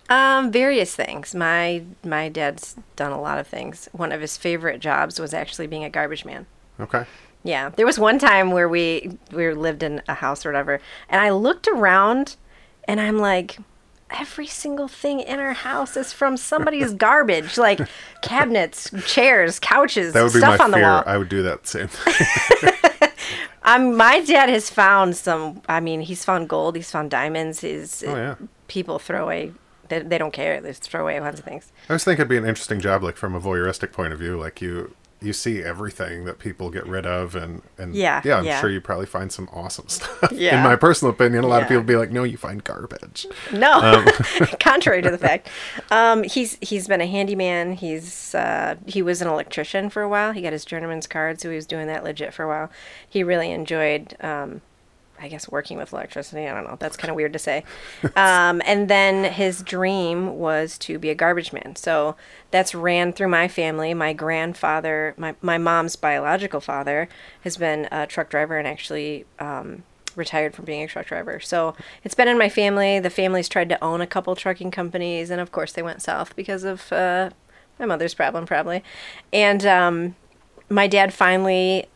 Um, 0.08 0.52
various 0.52 0.94
things. 0.94 1.34
My 1.34 1.82
my 2.04 2.28
dad's 2.28 2.76
done 2.94 3.12
a 3.12 3.20
lot 3.20 3.38
of 3.38 3.46
things. 3.46 3.88
One 3.92 4.12
of 4.12 4.20
his 4.20 4.36
favorite 4.36 4.80
jobs 4.80 5.18
was 5.18 5.34
actually 5.34 5.66
being 5.66 5.84
a 5.84 5.90
garbage 5.90 6.24
man. 6.24 6.46
Okay. 6.78 7.04
Yeah, 7.42 7.70
there 7.70 7.86
was 7.86 7.98
one 7.98 8.18
time 8.18 8.50
where 8.50 8.68
we 8.68 9.18
we 9.32 9.52
lived 9.52 9.82
in 9.82 10.02
a 10.08 10.14
house 10.14 10.44
or 10.46 10.50
whatever, 10.50 10.80
and 11.08 11.20
I 11.20 11.30
looked 11.30 11.68
around, 11.68 12.36
and 12.84 13.00
I'm 13.00 13.18
like, 13.18 13.58
every 14.10 14.46
single 14.46 14.88
thing 14.88 15.20
in 15.20 15.40
our 15.40 15.52
house 15.52 15.96
is 15.96 16.12
from 16.12 16.36
somebody's 16.36 16.92
garbage, 16.92 17.58
like 17.58 17.80
cabinets, 18.22 18.90
chairs, 19.06 19.58
couches, 19.58 20.12
That 20.14 20.22
would 20.24 20.32
be 20.32 20.38
stuff 20.38 20.58
my 20.58 20.64
on 20.64 20.70
the 20.70 20.78
wall. 20.80 21.02
I 21.06 21.18
would 21.18 21.28
do 21.28 21.42
that 21.42 21.66
same 21.66 21.88
thing. 21.88 23.10
Um, 23.62 23.96
my 23.96 24.20
dad 24.20 24.48
has 24.48 24.70
found 24.70 25.16
some. 25.16 25.60
I 25.68 25.80
mean, 25.80 26.00
he's 26.00 26.24
found 26.24 26.48
gold. 26.48 26.76
He's 26.76 26.90
found 26.90 27.10
diamonds. 27.10 27.64
Is 27.64 28.04
Oh, 28.06 28.14
yeah. 28.14 28.34
people 28.68 29.00
throw 29.00 29.24
away? 29.24 29.52
They, 29.88 30.00
they 30.02 30.18
don't 30.18 30.32
care. 30.32 30.60
They 30.60 30.70
just 30.70 30.84
throw 30.84 31.02
away 31.02 31.18
lots 31.18 31.40
of 31.40 31.44
things. 31.44 31.72
I 31.88 31.92
was 31.94 32.04
thinking 32.04 32.20
it'd 32.20 32.28
be 32.28 32.36
an 32.36 32.44
interesting 32.46 32.78
job, 32.80 33.02
like 33.02 33.16
from 33.16 33.34
a 33.34 33.40
voyeuristic 33.40 33.90
point 33.92 34.12
of 34.12 34.20
view. 34.20 34.38
Like 34.38 34.60
you, 34.62 34.94
you 35.20 35.32
see 35.32 35.62
everything 35.62 36.24
that 36.26 36.38
people 36.38 36.70
get 36.70 36.86
rid 36.86 37.06
of, 37.06 37.34
and 37.34 37.62
and 37.78 37.94
Yeah, 37.94 38.20
yeah, 38.24 38.38
I'm 38.38 38.44
yeah. 38.44 38.60
sure 38.60 38.68
you 38.70 38.80
probably 38.80 39.06
find 39.06 39.32
some 39.32 39.48
awesome 39.52 39.88
stuff. 39.88 40.30
Yeah. 40.32 40.58
In 40.58 40.62
my 40.64 40.76
personal 40.76 41.12
opinion, 41.12 41.42
a 41.44 41.46
lot 41.46 41.62
of 41.62 41.68
people 41.68 41.82
be 41.84 41.96
like, 41.96 42.10
"No, 42.10 42.22
you 42.24 42.36
find 42.36 42.62
garbage." 42.62 43.26
No, 43.52 43.80
Um, 43.80 44.06
contrary 44.60 45.02
to 45.02 45.10
the 45.10 45.18
fact, 45.18 45.48
um, 45.90 46.22
he's 46.22 46.58
he's 46.60 46.86
been 46.86 47.00
a 47.00 47.06
handyman. 47.06 47.72
He's 47.72 48.34
uh, 48.34 48.76
he 48.86 49.00
was 49.02 49.22
an 49.22 49.28
electrician 49.28 49.88
for 49.90 50.02
a 50.02 50.08
while. 50.08 50.32
He 50.32 50.42
got 50.42 50.52
his 50.52 50.64
journeyman's 50.64 51.06
card, 51.06 51.40
so 51.40 51.48
he 51.50 51.56
was 51.56 51.66
doing 51.66 51.86
that 51.86 52.04
legit 52.04 52.34
for 52.34 52.42
a 52.44 52.48
while. 52.48 52.70
He 53.08 53.22
really 53.22 53.50
enjoyed, 53.52 54.16
um, 54.20 54.60
I 55.20 55.28
guess, 55.28 55.48
working 55.48 55.78
with 55.78 55.92
electricity. 55.92 56.46
I 56.46 56.54
don't 56.54 56.64
know. 56.64 56.76
That's 56.78 56.96
kind 56.96 57.10
of 57.10 57.16
weird 57.16 57.32
to 57.32 57.38
say. 57.38 57.64
Um, 58.16 58.62
and 58.64 58.88
then 58.88 59.30
his 59.32 59.62
dream 59.62 60.38
was 60.38 60.78
to 60.78 60.98
be 60.98 61.10
a 61.10 61.14
garbage 61.14 61.52
man. 61.52 61.76
So 61.76 62.16
that's 62.50 62.74
ran 62.74 63.12
through 63.12 63.28
my 63.28 63.46
family. 63.46 63.94
My 63.94 64.12
grandfather, 64.12 65.14
my 65.16 65.34
my 65.42 65.58
mom's 65.58 65.96
biological 65.96 66.60
father, 66.60 67.08
has 67.42 67.56
been 67.56 67.88
a 67.92 68.06
truck 68.06 68.30
driver 68.30 68.58
and 68.58 68.66
actually. 68.66 69.26
Um, 69.38 69.82
retired 70.16 70.54
from 70.54 70.64
being 70.64 70.82
a 70.82 70.88
truck 70.88 71.06
driver. 71.06 71.38
So 71.40 71.76
it's 72.02 72.14
been 72.14 72.26
in 72.26 72.38
my 72.38 72.48
family. 72.48 72.98
The 72.98 73.10
family's 73.10 73.50
tried 73.50 73.68
to 73.68 73.84
own 73.84 74.00
a 74.00 74.06
couple 74.06 74.34
trucking 74.34 74.70
companies, 74.70 75.28
and 75.28 75.42
of 75.42 75.52
course 75.52 75.72
they 75.72 75.82
went 75.82 76.00
south 76.00 76.34
because 76.34 76.64
of 76.64 76.90
uh, 76.90 77.30
my 77.78 77.84
mother's 77.84 78.14
problem, 78.14 78.46
probably. 78.46 78.82
And 79.32 79.64
um, 79.66 80.16
my 80.68 80.86
dad 80.86 81.12
finally 81.12 81.86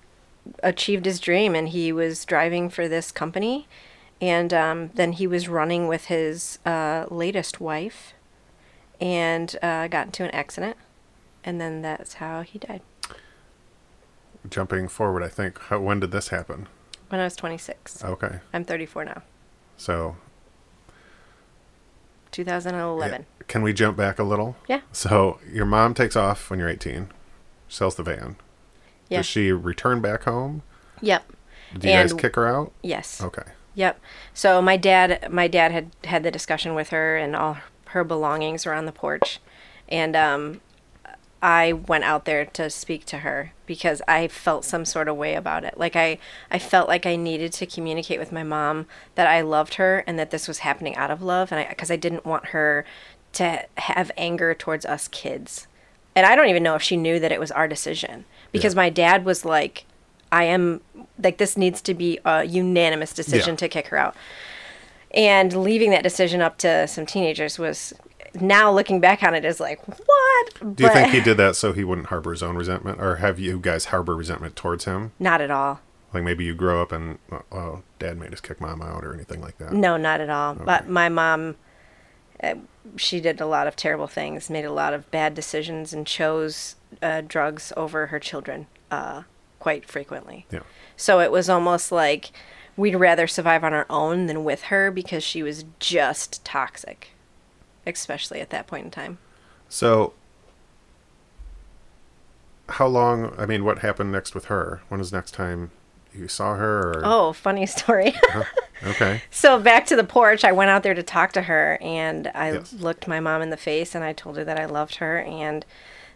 achieved 0.62 1.04
his 1.04 1.20
dream, 1.20 1.54
and 1.54 1.68
he 1.68 1.92
was 1.92 2.24
driving 2.24 2.68
for 2.70 2.88
this 2.88 3.12
company. 3.12 3.68
And 4.20 4.52
um, 4.52 4.90
then 4.94 5.12
he 5.12 5.26
was 5.26 5.48
running 5.48 5.88
with 5.88 6.06
his 6.06 6.58
uh, 6.66 7.06
latest 7.10 7.60
wife, 7.60 8.12
and 9.00 9.56
uh, 9.62 9.88
got 9.88 10.06
into 10.06 10.24
an 10.24 10.30
accident, 10.32 10.76
and 11.42 11.58
then 11.60 11.80
that's 11.80 12.14
how 12.14 12.42
he 12.42 12.58
died 12.58 12.82
Jumping 14.48 14.88
forward, 14.88 15.22
I 15.22 15.28
think. 15.28 15.58
How, 15.58 15.80
when 15.80 16.00
did 16.00 16.10
this 16.12 16.28
happen? 16.28 16.68
when 17.08 17.20
I 17.20 17.24
was 17.24 17.34
26. 17.34 18.04
Okay, 18.04 18.38
I'm 18.52 18.64
34 18.64 19.04
now. 19.04 19.22
so 19.76 20.16
2011. 22.30 23.26
can 23.48 23.62
we 23.62 23.72
jump 23.72 23.96
back 23.96 24.18
a 24.18 24.22
little? 24.22 24.56
Yeah. 24.68 24.80
So 24.92 25.40
your 25.50 25.66
mom 25.66 25.94
takes 25.94 26.14
off 26.14 26.48
when 26.50 26.58
you're 26.60 26.68
18, 26.68 27.08
sells 27.68 27.96
the 27.96 28.02
van. 28.02 28.36
Yeah. 29.10 29.18
Does 29.18 29.26
she 29.26 29.52
return 29.52 30.00
back 30.00 30.22
home? 30.22 30.62
Yep. 31.02 31.30
Do 31.78 31.88
you 31.88 31.94
guys 31.94 32.12
kick 32.14 32.36
her 32.36 32.48
out? 32.48 32.72
Yes. 32.82 33.22
Okay. 33.22 33.42
Yep. 33.74 34.00
So 34.32 34.62
my 34.62 34.76
dad, 34.76 35.30
my 35.30 35.46
dad 35.46 35.72
had 35.72 35.90
had 36.04 36.22
the 36.22 36.30
discussion 36.30 36.74
with 36.74 36.88
her, 36.90 37.16
and 37.16 37.36
all 37.36 37.58
her 37.86 38.04
belongings 38.04 38.64
were 38.64 38.72
on 38.72 38.86
the 38.86 38.92
porch, 38.92 39.40
and 39.88 40.16
um, 40.16 40.60
I 41.42 41.72
went 41.72 42.04
out 42.04 42.24
there 42.24 42.44
to 42.44 42.70
speak 42.70 43.04
to 43.06 43.18
her 43.18 43.52
because 43.66 44.02
I 44.06 44.28
felt 44.28 44.64
some 44.64 44.84
sort 44.84 45.08
of 45.08 45.16
way 45.16 45.34
about 45.34 45.64
it. 45.64 45.78
Like 45.78 45.96
I, 45.96 46.18
I 46.50 46.58
felt 46.58 46.88
like 46.88 47.06
I 47.06 47.16
needed 47.16 47.52
to 47.54 47.66
communicate 47.66 48.18
with 48.18 48.32
my 48.32 48.42
mom 48.42 48.86
that 49.14 49.26
I 49.26 49.40
loved 49.40 49.74
her 49.74 50.04
and 50.06 50.18
that 50.18 50.30
this 50.30 50.46
was 50.46 50.58
happening 50.58 50.96
out 50.96 51.10
of 51.10 51.22
love, 51.22 51.50
and 51.52 51.60
I 51.60 51.68
because 51.68 51.90
I 51.90 51.96
didn't 51.96 52.26
want 52.26 52.46
her 52.46 52.84
to 53.34 53.66
have 53.78 54.10
anger 54.16 54.54
towards 54.54 54.84
us 54.84 55.08
kids. 55.08 55.66
And 56.16 56.26
I 56.26 56.34
don't 56.34 56.48
even 56.48 56.64
know 56.64 56.74
if 56.74 56.82
she 56.82 56.96
knew 56.96 57.20
that 57.20 57.32
it 57.32 57.40
was 57.40 57.52
our 57.52 57.68
decision 57.68 58.24
because 58.52 58.74
my 58.74 58.90
dad 58.90 59.24
was 59.24 59.44
like, 59.44 59.84
I 60.32 60.44
am 60.44 60.80
like 61.22 61.38
this 61.38 61.56
needs 61.56 61.80
to 61.82 61.94
be 61.94 62.18
a 62.24 62.44
unanimous 62.44 63.12
decision 63.12 63.54
Yeah. 63.54 63.56
to 63.58 63.68
kick 63.68 63.88
her 63.88 63.96
out. 63.96 64.14
And 65.12 65.52
leaving 65.64 65.90
that 65.90 66.02
decision 66.02 66.40
up 66.40 66.56
to 66.58 66.86
some 66.86 67.04
teenagers 67.04 67.58
was 67.58 67.92
now 68.40 68.72
looking 68.72 69.00
back 69.00 69.22
on 69.24 69.34
it 69.34 69.44
is 69.44 69.58
like, 69.58 69.84
what? 69.86 70.76
Do 70.76 70.84
you 70.84 70.90
think 70.90 71.12
he 71.12 71.20
did 71.20 71.36
that 71.38 71.56
so 71.56 71.72
he 71.72 71.82
wouldn't 71.82 72.08
harbor 72.08 72.30
his 72.30 72.44
own 72.44 72.54
resentment, 72.56 73.00
or 73.00 73.16
have 73.16 73.40
you 73.40 73.58
guys 73.58 73.86
harbor 73.86 74.14
resentment 74.14 74.54
towards 74.54 74.84
him? 74.84 75.10
Not 75.18 75.40
at 75.40 75.50
all. 75.50 75.80
Like 76.14 76.22
maybe 76.22 76.44
you 76.44 76.54
grow 76.54 76.80
up 76.82 76.92
and 76.92 77.18
oh, 77.32 77.42
oh, 77.50 77.82
dad 77.98 78.18
made 78.18 78.32
us 78.32 78.40
kick 78.40 78.60
mom 78.60 78.82
out 78.82 79.04
or 79.04 79.14
anything 79.14 79.40
like 79.40 79.58
that. 79.58 79.72
No, 79.72 79.96
not 79.96 80.20
at 80.20 80.30
all. 80.30 80.54
But 80.54 80.88
my 80.88 81.08
mom, 81.08 81.56
uh, 82.42 82.54
she 82.96 83.20
did 83.20 83.40
a 83.40 83.46
lot 83.46 83.66
of 83.66 83.76
terrible 83.76 84.06
things, 84.06 84.50
made 84.50 84.64
a 84.64 84.72
lot 84.72 84.94
of 84.94 85.10
bad 85.10 85.34
decisions, 85.34 85.92
and 85.92 86.06
chose 86.06 86.76
uh, 87.02 87.20
drugs 87.20 87.72
over 87.76 88.06
her 88.06 88.18
children 88.18 88.66
uh, 88.90 89.22
quite 89.58 89.84
frequently. 89.86 90.46
Yeah. 90.50 90.60
So 90.96 91.20
it 91.20 91.30
was 91.30 91.48
almost 91.48 91.92
like 91.92 92.30
we'd 92.76 92.96
rather 92.96 93.26
survive 93.26 93.62
on 93.64 93.72
our 93.72 93.86
own 93.90 94.26
than 94.26 94.44
with 94.44 94.62
her 94.64 94.90
because 94.90 95.22
she 95.22 95.42
was 95.42 95.64
just 95.78 96.44
toxic, 96.44 97.10
especially 97.86 98.40
at 98.40 98.50
that 98.50 98.66
point 98.66 98.86
in 98.86 98.90
time. 98.90 99.18
So, 99.68 100.14
how 102.70 102.86
long? 102.86 103.34
I 103.38 103.46
mean, 103.46 103.64
what 103.64 103.80
happened 103.80 104.12
next 104.12 104.34
with 104.34 104.46
her? 104.46 104.80
When 104.88 104.98
was 104.98 105.12
next 105.12 105.32
time 105.32 105.70
you 106.14 106.28
saw 106.28 106.56
her? 106.56 106.90
Or, 106.90 107.02
Oh, 107.04 107.32
funny 107.32 107.66
story. 107.78 108.08
Uh-huh. 108.08 108.44
okay. 108.90 109.22
So 109.30 109.58
back 109.58 109.86
to 109.86 109.96
the 109.96 110.04
porch, 110.04 110.44
I 110.44 110.52
went 110.52 110.70
out 110.70 110.82
there 110.82 110.94
to 110.94 111.02
talk 111.02 111.32
to 111.32 111.42
her, 111.42 111.78
and 111.80 112.30
I 112.34 112.52
Yes. 112.52 112.72
looked 112.72 113.06
my 113.08 113.20
mom 113.20 113.42
in 113.42 113.50
the 113.50 113.56
face, 113.56 113.94
and 113.94 114.02
I 114.04 114.12
told 114.12 114.36
her 114.36 114.44
that 114.44 114.58
I 114.58 114.64
loved 114.66 114.96
her, 114.96 115.18
and 115.18 115.64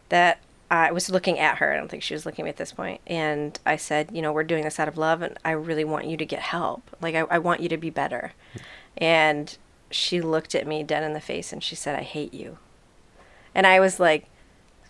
that 0.09 0.39
I 0.71 0.91
was 0.93 1.09
looking 1.11 1.39
at 1.39 1.59
her. 1.59 1.73
I 1.73 1.77
don't 1.77 1.89
think 1.91 2.03
she 2.03 2.15
was 2.15 2.25
looking 2.27 2.43
at 2.43 2.47
me 2.47 2.51
at 2.51 2.57
this 2.57 2.73
point. 2.73 3.01
And 3.07 3.59
I 3.67 3.77
said, 3.77 4.11
you 4.13 4.23
know, 4.23 4.33
we're 4.33 4.43
doing 4.45 4.65
this 4.65 4.81
out 4.81 4.89
of 4.89 4.97
love, 4.99 5.23
and 5.23 5.39
I 5.45 5.53
really 5.53 5.85
want 5.85 6.07
you 6.07 6.17
to 6.17 6.25
get 6.27 6.41
help. 6.41 6.91
Like 7.01 7.15
I, 7.15 7.21
I 7.31 7.39
want 7.39 7.61
you 7.61 7.69
to 7.69 7.77
be 7.77 7.91
better. 7.91 8.33
And 8.97 9.57
she 9.91 10.21
looked 10.21 10.55
at 10.55 10.67
me 10.67 10.83
dead 10.83 11.05
in 11.05 11.13
the 11.13 11.21
face, 11.21 11.53
and 11.53 11.63
she 11.63 11.75
said, 11.77 11.95
I 11.99 12.03
hate 12.03 12.35
you. 12.35 12.59
And 13.55 13.67
I 13.67 13.79
was 13.79 14.01
like, 14.01 14.27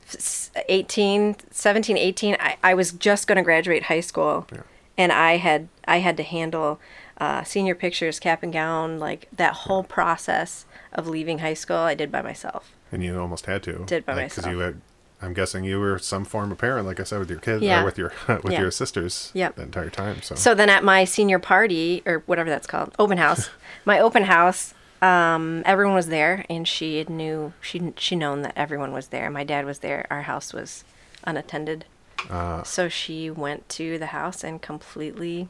s- 0.08 0.50
18 0.68 1.36
17 1.50 1.96
18 1.98 2.36
i, 2.38 2.56
I 2.62 2.74
was 2.74 2.92
just 2.92 3.26
going 3.26 3.36
to 3.36 3.42
graduate 3.42 3.84
high 3.84 4.00
school 4.00 4.46
Yeah. 4.52 4.60
And 4.98 5.12
i 5.12 5.36
had 5.36 5.68
i 5.86 5.98
had 5.98 6.16
to 6.16 6.22
handle 6.22 6.80
uh, 7.18 7.44
senior 7.44 7.74
pictures 7.74 8.18
cap 8.18 8.42
and 8.42 8.52
gown 8.52 8.98
like 8.98 9.28
that 9.32 9.52
whole 9.54 9.84
process 9.84 10.64
of 10.92 11.06
leaving 11.06 11.38
high 11.38 11.54
school 11.54 11.76
i 11.76 11.94
did 11.94 12.10
by 12.10 12.20
myself 12.22 12.72
And 12.92 13.02
you 13.04 13.18
almost 13.20 13.46
had 13.46 13.62
to. 13.64 13.84
Did 13.86 14.04
by 14.06 14.14
Because 14.14 14.36
myself. 14.38 14.52
you 14.52 14.58
had. 14.60 14.80
I'm 15.22 15.32
guessing 15.32 15.64
you 15.64 15.80
were 15.80 15.98
some 15.98 16.24
form 16.24 16.52
of 16.52 16.58
parent, 16.58 16.86
like 16.86 17.00
I 17.00 17.04
said, 17.04 17.18
with 17.18 17.30
your 17.30 17.38
kids 17.40 17.62
Yeah. 17.62 17.80
or 17.80 17.84
with 17.86 17.96
your 17.98 18.12
with 18.44 18.52
Yeah. 18.52 18.60
your 18.60 18.70
sisters 18.70 19.30
Yep. 19.34 19.56
the 19.56 19.62
entire 19.62 19.90
time. 19.90 20.22
So, 20.22 20.34
so 20.34 20.54
then 20.54 20.68
at 20.68 20.84
my 20.84 21.04
senior 21.04 21.38
party 21.38 22.02
or 22.04 22.22
whatever 22.26 22.50
that's 22.50 22.66
called 22.66 22.94
open 22.98 23.16
house 23.18 23.48
my 23.84 23.98
open 23.98 24.24
house 24.24 24.74
um, 25.02 25.62
everyone 25.64 25.94
was 25.94 26.08
there 26.08 26.44
and 26.50 26.66
she 26.68 27.04
knew 27.08 27.52
she 27.60 27.92
she 27.96 28.16
known 28.16 28.42
that 28.42 28.52
everyone 28.56 28.92
was 28.92 29.08
there 29.08 29.30
my 29.30 29.44
dad 29.44 29.64
was 29.64 29.78
there 29.80 30.06
our 30.10 30.22
house 30.22 30.52
was 30.52 30.84
unattended 31.24 31.84
uh, 32.30 32.62
so 32.62 32.88
she 32.88 33.30
went 33.30 33.68
to 33.70 33.98
the 33.98 34.06
house 34.06 34.42
and 34.44 34.60
completely 34.60 35.48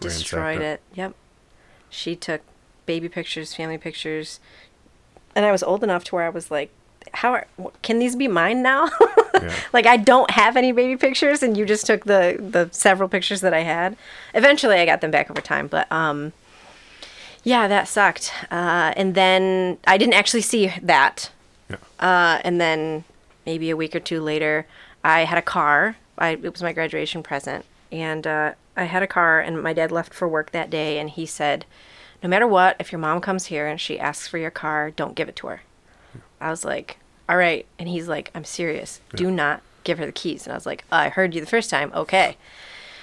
destroyed 0.00 0.58
ransacked 0.60 0.62
it. 0.62 0.96
Yep. 0.96 1.14
She 1.90 2.16
took 2.16 2.42
baby 2.86 3.08
pictures, 3.08 3.54
family 3.54 3.78
pictures, 3.78 4.40
and 5.34 5.44
I 5.44 5.52
was 5.52 5.62
old 5.62 5.82
enough 5.82 6.04
to 6.04 6.14
where 6.14 6.24
I 6.24 6.28
was 6.30 6.50
like, 6.50 6.70
"How 7.14 7.32
are, 7.32 7.46
can 7.82 7.98
these 7.98 8.16
be 8.16 8.28
mine 8.28 8.62
now?" 8.62 8.88
Yeah. 9.36 9.54
like 9.74 9.84
I 9.84 9.98
don't 9.98 10.30
have 10.30 10.56
any 10.56 10.72
baby 10.72 10.96
pictures, 10.96 11.42
and 11.42 11.58
you 11.58 11.66
just 11.66 11.84
took 11.84 12.06
the 12.06 12.36
the 12.38 12.70
several 12.72 13.06
pictures 13.06 13.42
that 13.42 13.52
I 13.52 13.60
had. 13.64 13.94
Eventually, 14.32 14.76
I 14.76 14.86
got 14.86 15.02
them 15.02 15.10
back 15.10 15.30
over 15.30 15.42
time, 15.42 15.66
but 15.66 15.90
um, 15.92 16.32
yeah, 17.44 17.68
that 17.68 17.86
sucked. 17.86 18.32
Uh, 18.50 18.94
and 18.96 19.14
then 19.14 19.76
I 19.86 19.98
didn't 19.98 20.14
actually 20.14 20.40
see 20.40 20.72
that. 20.80 21.30
Yeah. 21.68 21.76
Uh, 22.00 22.40
and 22.44 22.58
then 22.58 23.04
maybe 23.44 23.68
a 23.68 23.76
week 23.76 23.94
or 23.94 24.00
two 24.00 24.22
later, 24.22 24.66
I 25.06 25.24
had 25.24 25.38
a 25.38 25.42
car. 25.42 25.96
I, 26.18 26.30
it 26.30 26.52
was 26.52 26.62
my 26.62 26.72
graduation 26.72 27.22
present. 27.22 27.64
And 27.92 28.26
uh, 28.26 28.52
I 28.76 28.84
had 28.84 29.04
a 29.04 29.06
car, 29.06 29.40
and 29.40 29.62
my 29.62 29.72
dad 29.72 29.92
left 29.92 30.12
for 30.12 30.26
work 30.26 30.50
that 30.50 30.68
day, 30.68 30.98
and 30.98 31.08
he 31.08 31.26
said, 31.26 31.64
No 32.24 32.28
matter 32.28 32.46
what, 32.46 32.74
if 32.80 32.90
your 32.90 32.98
mom 32.98 33.20
comes 33.20 33.46
here 33.46 33.68
and 33.68 33.80
she 33.80 34.00
asks 34.00 34.26
for 34.26 34.38
your 34.38 34.50
car, 34.50 34.90
don't 34.90 35.14
give 35.14 35.28
it 35.28 35.36
to 35.36 35.46
her. 35.46 35.62
I 36.40 36.50
was 36.50 36.64
like, 36.64 36.98
All 37.28 37.36
right. 37.36 37.66
And 37.78 37.88
he's 37.88 38.08
like, 38.08 38.32
I'm 38.34 38.44
serious. 38.44 39.00
Do 39.14 39.30
not 39.30 39.62
give 39.84 39.98
her 39.98 40.06
the 40.06 40.12
keys. 40.12 40.44
And 40.44 40.52
I 40.52 40.56
was 40.56 40.66
like, 40.66 40.84
I 40.90 41.08
heard 41.08 41.34
you 41.34 41.40
the 41.40 41.46
first 41.46 41.70
time. 41.70 41.92
Okay. 41.94 42.36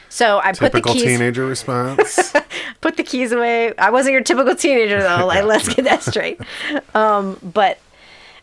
So 0.09 0.39
I 0.39 0.51
put 0.51 0.73
the 0.73 0.79
Typical 0.79 0.93
keys 0.93 1.03
teenager 1.03 1.45
response. 1.45 2.33
put 2.81 2.97
the 2.97 3.03
keys 3.03 3.31
away. 3.31 3.73
I 3.77 3.89
wasn't 3.89 4.11
your 4.11 4.21
typical 4.21 4.55
teenager 4.55 5.01
though. 5.01 5.25
Like, 5.25 5.45
let's 5.45 5.73
get 5.73 5.85
that 5.85 6.03
straight. 6.03 6.39
Um, 6.93 7.39
but 7.41 7.79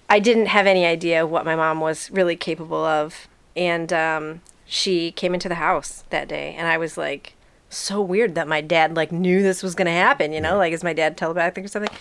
I 0.09 0.19
didn't 0.19 0.47
have 0.47 0.67
any 0.67 0.85
idea 0.85 1.25
what 1.25 1.45
my 1.45 1.55
mom 1.55 1.79
was 1.79 2.11
really 2.11 2.35
capable 2.35 2.85
of, 2.85 3.29
and 3.61 3.93
um, 3.93 4.41
she 4.65 5.13
came 5.13 5.35
into 5.35 5.49
the 5.49 5.57
house 5.57 6.05
that 6.09 6.27
day, 6.27 6.55
and 6.57 6.67
I 6.67 6.79
was 6.79 6.97
like, 6.97 7.35
so 7.69 8.01
weird 8.01 8.35
that 8.35 8.49
my 8.49 8.61
dad 8.61 8.97
like 8.97 9.13
knew 9.13 9.43
this 9.43 9.63
was 9.63 9.75
gonna 9.75 9.93
happen. 9.93 10.33
You 10.33 10.41
know, 10.41 10.57
like 10.57 10.73
is 10.73 10.83
my 10.83 10.95
dad 10.95 11.17
telepathic 11.17 11.65
or 11.65 11.69
something? 11.69 11.95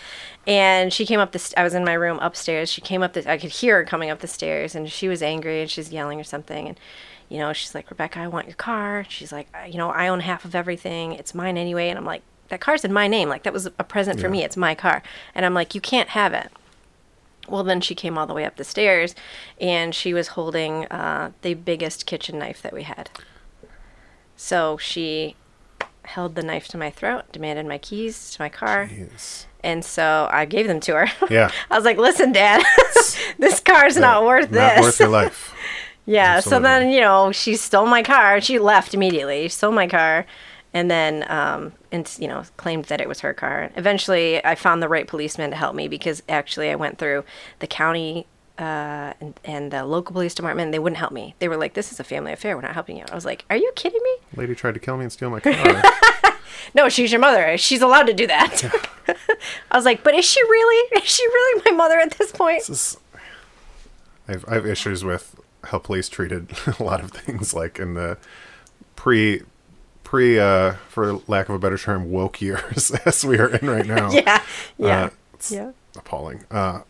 And 0.47 0.91
she 0.91 1.05
came 1.05 1.19
up 1.19 1.33
the. 1.33 1.39
St- 1.39 1.59
I 1.59 1.63
was 1.63 1.73
in 1.73 1.83
my 1.83 1.93
room 1.93 2.17
upstairs. 2.19 2.71
She 2.71 2.81
came 2.81 3.03
up 3.03 3.13
the. 3.13 3.29
I 3.29 3.37
could 3.37 3.51
hear 3.51 3.75
her 3.75 3.83
coming 3.83 4.09
up 4.09 4.19
the 4.19 4.27
stairs, 4.27 4.73
and 4.73 4.89
she 4.89 5.09
was 5.09 5.21
angry 5.21 5.61
and 5.61 5.69
she's 5.69 5.91
yelling 5.91 6.19
or 6.19 6.23
something. 6.23 6.69
And 6.69 6.79
you 7.27 7.37
know, 7.37 7.53
she's 7.53 7.75
like, 7.75 7.89
Rebecca, 7.91 8.19
I 8.21 8.27
want 8.27 8.47
your 8.47 8.55
car. 8.55 9.05
She's 9.07 9.31
like, 9.31 9.47
you 9.67 9.77
know, 9.77 9.91
I 9.91 10.07
own 10.07 10.21
half 10.21 10.45
of 10.45 10.55
everything. 10.55 11.11
It's 11.11 11.35
mine 11.35 11.57
anyway. 11.57 11.89
And 11.89 11.99
I'm 11.99 12.05
like, 12.05 12.23
that 12.47 12.61
car's 12.61 12.83
in 12.83 12.91
my 12.91 13.07
name. 13.07 13.29
Like 13.29 13.43
that 13.43 13.53
was 13.53 13.67
a 13.67 13.83
present 13.83 14.19
for 14.19 14.29
me. 14.29 14.43
It's 14.43 14.57
my 14.57 14.73
car. 14.73 15.03
And 15.35 15.45
I'm 15.45 15.53
like, 15.53 15.75
you 15.75 15.81
can't 15.81 16.09
have 16.09 16.33
it. 16.33 16.51
Well, 17.49 17.63
then 17.63 17.81
she 17.81 17.95
came 17.95 18.17
all 18.17 18.27
the 18.27 18.33
way 18.33 18.45
up 18.45 18.55
the 18.57 18.63
stairs, 18.63 19.15
and 19.59 19.93
she 19.95 20.13
was 20.13 20.29
holding 20.29 20.85
uh, 20.85 21.31
the 21.41 21.53
biggest 21.55 22.05
kitchen 22.05 22.39
knife 22.39 22.61
that 22.61 22.73
we 22.73 22.83
had. 22.83 23.09
So 24.35 24.77
she 24.77 25.35
held 26.03 26.35
the 26.35 26.41
knife 26.43 26.67
to 26.69 26.77
my 26.77 26.89
throat, 26.89 27.25
demanded 27.31 27.65
my 27.65 27.77
keys 27.77 28.31
to 28.31 28.41
my 28.41 28.49
car, 28.49 28.87
Jeez. 28.87 29.45
and 29.63 29.83
so 29.85 30.27
I 30.31 30.45
gave 30.45 30.67
them 30.67 30.79
to 30.81 30.93
her. 30.95 31.07
Yeah. 31.29 31.51
I 31.69 31.75
was 31.75 31.85
like, 31.85 31.97
"Listen, 31.97 32.31
Dad, 32.31 32.63
this 33.37 33.59
car's 33.59 33.97
not 33.97 34.23
worth 34.25 34.49
Not 34.51 34.75
this." 34.75 34.81
worth 34.81 34.99
your 34.99 35.09
life. 35.09 35.53
yeah. 36.05 36.39
So 36.39 36.59
then, 36.59 36.89
you 36.89 37.01
know, 37.01 37.31
she 37.31 37.55
stole 37.55 37.85
my 37.85 38.01
car. 38.01 38.41
She 38.41 38.57
left 38.59 38.93
immediately. 38.93 39.43
She 39.43 39.49
stole 39.49 39.71
my 39.71 39.87
car, 39.87 40.25
and 40.73 40.89
then, 40.89 41.25
um, 41.31 41.73
and 41.91 42.09
you 42.19 42.27
know, 42.27 42.43
claimed 42.57 42.85
that 42.85 43.01
it 43.01 43.07
was 43.07 43.19
her 43.21 43.33
car. 43.33 43.71
Eventually, 43.75 44.43
I 44.45 44.55
found 44.55 44.81
the 44.83 44.89
right 44.89 45.07
policeman 45.07 45.49
to 45.51 45.55
help 45.55 45.75
me 45.75 45.87
because 45.87 46.21
actually, 46.29 46.69
I 46.69 46.75
went 46.75 46.97
through 46.97 47.23
the 47.59 47.67
county. 47.67 48.25
Uh, 48.57 49.13
and, 49.21 49.39
and 49.45 49.71
the 49.71 49.85
local 49.85 50.11
police 50.11 50.35
department, 50.35 50.65
and 50.65 50.73
they 50.73 50.79
wouldn't 50.79 50.97
help 50.97 51.13
me. 51.13 51.33
They 51.39 51.47
were 51.47 51.55
like, 51.55 51.75
"This 51.75 51.93
is 51.93 51.99
a 52.01 52.03
family 52.03 52.33
affair. 52.33 52.57
We're 52.57 52.61
not 52.63 52.73
helping 52.73 52.97
you." 52.97 53.05
I 53.09 53.15
was 53.15 53.23
like, 53.23 53.45
"Are 53.49 53.55
you 53.55 53.71
kidding 53.77 54.01
me?" 54.03 54.17
Lady 54.35 54.53
tried 54.53 54.73
to 54.73 54.81
kill 54.81 54.97
me 54.97 55.03
and 55.03 55.11
steal 55.13 55.29
my 55.29 55.39
car. 55.39 55.81
No, 56.75 56.89
she's 56.89 57.09
your 57.09 57.21
mother. 57.21 57.57
She's 57.57 57.81
allowed 57.81 58.07
to 58.07 58.13
do 58.13 58.27
that. 58.27 58.61
I 59.71 59.77
was 59.77 59.85
like, 59.85 60.03
"But 60.03 60.13
is 60.13 60.25
she 60.25 60.41
really? 60.43 61.01
Is 61.01 61.09
she 61.09 61.25
really 61.25 61.61
my 61.71 61.71
mother 61.71 61.99
at 62.01 62.11
this 62.17 62.33
point?" 62.33 62.59
This 62.67 62.69
is- 62.69 62.97
I've, 64.27 64.43
I 64.45 64.55
have 64.55 64.65
issues 64.65 65.05
with 65.05 65.39
how 65.63 65.77
police 65.77 66.09
treated 66.09 66.51
a 66.79 66.83
lot 66.83 67.01
of 67.01 67.11
things 67.11 67.53
like 67.53 67.79
in 67.79 67.93
the 67.93 68.17
pre 68.97 69.43
pre 70.09 70.39
uh 70.39 70.73
for 70.87 71.21
lack 71.27 71.49
of 71.49 71.53
a 71.55 71.59
better 71.59 71.77
term 71.77 72.09
woke 72.11 72.41
years 72.41 72.89
as 73.05 73.23
we 73.23 73.37
are 73.37 73.49
in 73.49 73.69
right 73.69 73.85
now 73.97 74.09
Yeah, 74.11 74.41
yeah, 74.79 75.03
Uh, 75.05 75.09
yeah. 75.51 75.71
appalling 75.95 76.45
uh 76.49 76.81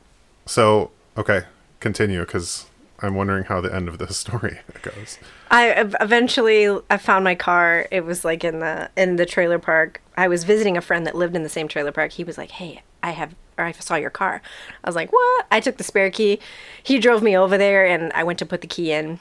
so 0.46 0.92
okay 1.18 1.42
continue 1.82 2.22
because 2.22 2.66
i'm 3.02 3.16
wondering 3.16 3.44
how 3.44 3.60
the 3.60 3.76
end 3.76 3.90
of 3.90 3.98
this 3.98 4.18
story 4.26 4.60
goes 4.82 5.20
I 5.52 5.72
eventually 6.00 6.70
I 6.92 6.98
found 6.98 7.24
my 7.24 7.34
car. 7.34 7.88
It 7.90 8.06
was 8.06 8.24
like 8.24 8.44
in 8.44 8.60
the 8.60 8.92
in 8.96 9.16
the 9.16 9.26
trailer 9.26 9.58
park. 9.58 10.00
I 10.16 10.28
was 10.28 10.44
visiting 10.44 10.78
a 10.78 10.82
friend 10.82 11.08
that 11.08 11.16
lived 11.16 11.36
in 11.36 11.42
the 11.42 11.50
same 11.50 11.68
trailer 11.68 11.92
park. 11.92 12.12
He 12.12 12.24
was 12.24 12.38
like, 12.38 12.52
"Hey, 12.52 12.84
I 13.02 13.10
have 13.12 13.34
or 13.58 13.66
I 13.66 13.72
saw 13.72 13.96
your 13.96 14.12
car." 14.12 14.44
I 14.84 14.88
was 14.88 14.96
like, 14.96 15.12
"What?" 15.12 15.48
I 15.50 15.60
took 15.60 15.78
the 15.78 15.84
spare 15.84 16.12
key. 16.12 16.40
He 16.84 17.00
drove 17.00 17.24
me 17.24 17.36
over 17.36 17.58
there 17.58 17.84
and 17.84 18.14
I 18.14 18.24
went 18.24 18.38
to 18.40 18.46
put 18.46 18.62
the 18.62 18.68
key 18.68 18.92
in. 18.92 19.18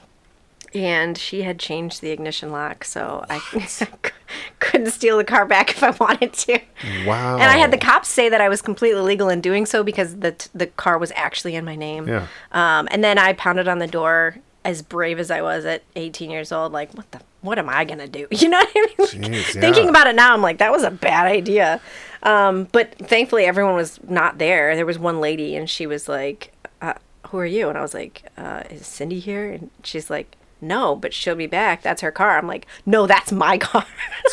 And 0.73 1.17
she 1.17 1.41
had 1.41 1.57
changed 1.57 2.01
the 2.01 2.11
ignition 2.11 2.51
lock, 2.51 2.83
so 2.83 3.25
I 3.29 3.39
couldn't 4.59 4.91
steal 4.91 5.17
the 5.17 5.23
car 5.23 5.45
back 5.45 5.69
if 5.71 5.81
I 5.83 5.91
wanted 5.91 6.33
to. 6.33 6.59
wow 7.05 7.35
And 7.37 7.43
I 7.43 7.57
had 7.57 7.71
the 7.71 7.77
cops 7.77 8.07
say 8.09 8.29
that 8.29 8.41
I 8.41 8.49
was 8.49 8.61
completely 8.61 9.01
legal 9.01 9.29
in 9.29 9.41
doing 9.41 9.65
so 9.65 9.83
because 9.83 10.17
the 10.17 10.35
the 10.53 10.67
car 10.67 10.97
was 10.97 11.11
actually 11.15 11.55
in 11.55 11.65
my 11.65 11.75
name. 11.75 12.07
Yeah. 12.07 12.27
Um, 12.51 12.87
and 12.91 13.03
then 13.03 13.17
I 13.17 13.33
pounded 13.33 13.67
on 13.67 13.79
the 13.79 13.87
door, 13.87 14.37
as 14.65 14.81
brave 14.81 15.19
as 15.19 15.31
I 15.31 15.41
was 15.41 15.65
at 15.65 15.83
18 15.95 16.29
years 16.29 16.51
old. 16.51 16.71
Like, 16.71 16.93
what 16.93 17.11
the? 17.11 17.21
What 17.41 17.57
am 17.57 17.69
I 17.69 17.85
gonna 17.85 18.07
do? 18.07 18.27
You 18.31 18.49
know 18.49 18.57
what 18.59 18.69
I 18.75 18.79
mean? 18.81 18.95
Like, 19.23 19.31
Jeez, 19.31 19.59
Thinking 19.59 19.87
about 19.89 20.07
it 20.07 20.15
now, 20.15 20.33
I'm 20.33 20.41
like, 20.41 20.57
that 20.57 20.71
was 20.71 20.83
a 20.83 20.91
bad 20.91 21.25
idea. 21.25 21.79
Um, 22.21 22.67
but 22.73 22.95
thankfully, 22.95 23.45
everyone 23.45 23.75
was 23.75 23.99
not 24.07 24.37
there. 24.39 24.75
There 24.75 24.85
was 24.85 24.99
one 24.99 25.21
lady, 25.21 25.55
and 25.55 25.69
she 25.69 25.87
was 25.87 26.09
like, 26.09 26.51
uh, 26.81 26.95
"Who 27.27 27.37
are 27.37 27.45
you?" 27.45 27.69
And 27.69 27.77
I 27.77 27.81
was 27.81 27.93
like, 27.93 28.23
uh, 28.37 28.63
"Is 28.69 28.85
Cindy 28.85 29.19
here?" 29.19 29.53
And 29.53 29.69
she's 29.83 30.09
like, 30.09 30.35
"No, 30.61 30.95
but 30.95 31.13
she'll 31.13 31.35
be 31.35 31.47
back. 31.47 31.81
That's 31.81 32.01
her 32.01 32.11
car." 32.11 32.37
I'm 32.37 32.47
like, 32.47 32.67
"No, 32.85 33.07
that's 33.07 33.31
my 33.31 33.57
car." 33.57 33.85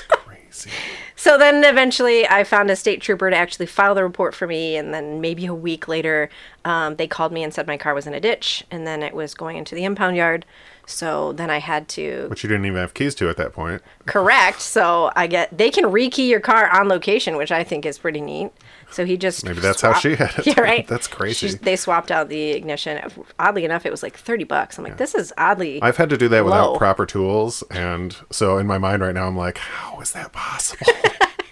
crazy 0.09 0.71
So 1.19 1.39
then 1.39 1.65
eventually 1.65 2.29
I 2.29 2.45
found 2.45 2.71
a 2.71 2.77
state 2.77 3.01
trooper 3.01 3.31
to 3.31 3.37
actually 3.37 3.67
file 3.67 3.95
the 3.95 4.05
report 4.05 4.35
for 4.35 4.47
me. 4.47 4.77
And 4.77 4.93
then 4.93 5.21
maybe 5.21 5.47
a 5.47 5.55
week 5.55 5.89
later, 5.89 6.29
um, 6.65 6.97
they 6.97 7.09
called 7.09 7.33
me 7.33 7.43
and 7.43 7.53
said 7.53 7.67
my 7.67 7.79
car 7.79 7.95
was 7.95 8.07
in 8.07 8.13
a 8.13 8.21
ditch 8.21 8.63
and 8.71 8.87
then 8.87 9.03
it 9.03 9.15
was 9.15 9.35
going 9.35 9.57
into 9.57 9.75
the 9.75 9.85
impound 9.85 10.17
yard. 10.17 10.45
So 10.85 11.33
then 11.33 11.51
I 11.51 11.59
had 11.59 11.89
to 11.89 12.27
which 12.29 12.45
you 12.45 12.49
didn't 12.49 12.67
even 12.67 12.79
have 12.79 12.95
keys 12.95 13.15
to 13.17 13.31
at 13.31 13.39
that 13.39 13.55
point 13.55 13.83
correct. 14.05 14.61
So 14.61 15.11
I 15.17 15.27
get, 15.27 15.57
they 15.57 15.71
can 15.71 15.87
rekey 15.87 16.29
your 16.29 16.39
car 16.39 16.69
on 16.79 16.87
location, 16.87 17.37
which 17.37 17.51
I 17.51 17.65
think 17.65 17.87
is 17.87 17.99
pretty 17.99 18.21
neat. 18.21 18.53
So 18.91 19.05
he 19.05 19.17
just. 19.17 19.45
Maybe 19.45 19.61
that's 19.61 19.81
how 19.81 19.95
she 19.95 20.15
had 20.15 20.33
it. 20.39 20.47
Yeah, 20.47 20.61
right. 20.61 20.87
That's 20.89 21.07
crazy. 21.09 21.49
She's- 21.49 21.61
they 21.61 21.77
swapped 21.77 22.11
out 22.11 22.29
the 22.29 22.51
ignition. 22.53 23.03
Oddly 23.39 23.65
enough, 23.65 23.85
it 23.85 23.91
was 23.91 24.03
like 24.03 24.17
30 24.17 24.45
bucks. 24.45 24.79
I'm 24.79 24.85
like, 24.85 24.97
this 24.97 25.15
is 25.15 25.33
oddly. 25.37 25.83
I've 25.83 25.97
had 25.97 26.09
to 26.11 26.17
do 26.17 26.29
that 26.29 26.45
without 26.45 26.79
proper 26.79 27.05
tools, 27.05 27.63
and 27.71 28.17
so 28.31 28.59
in 28.59 28.67
my 28.67 28.79
mind 28.79 29.03
right 29.03 29.15
now, 29.15 29.27
I'm 29.27 29.37
like, 29.37 29.59
how 29.59 30.01
is 30.01 30.13
that 30.13 30.33
possible? 30.33 30.87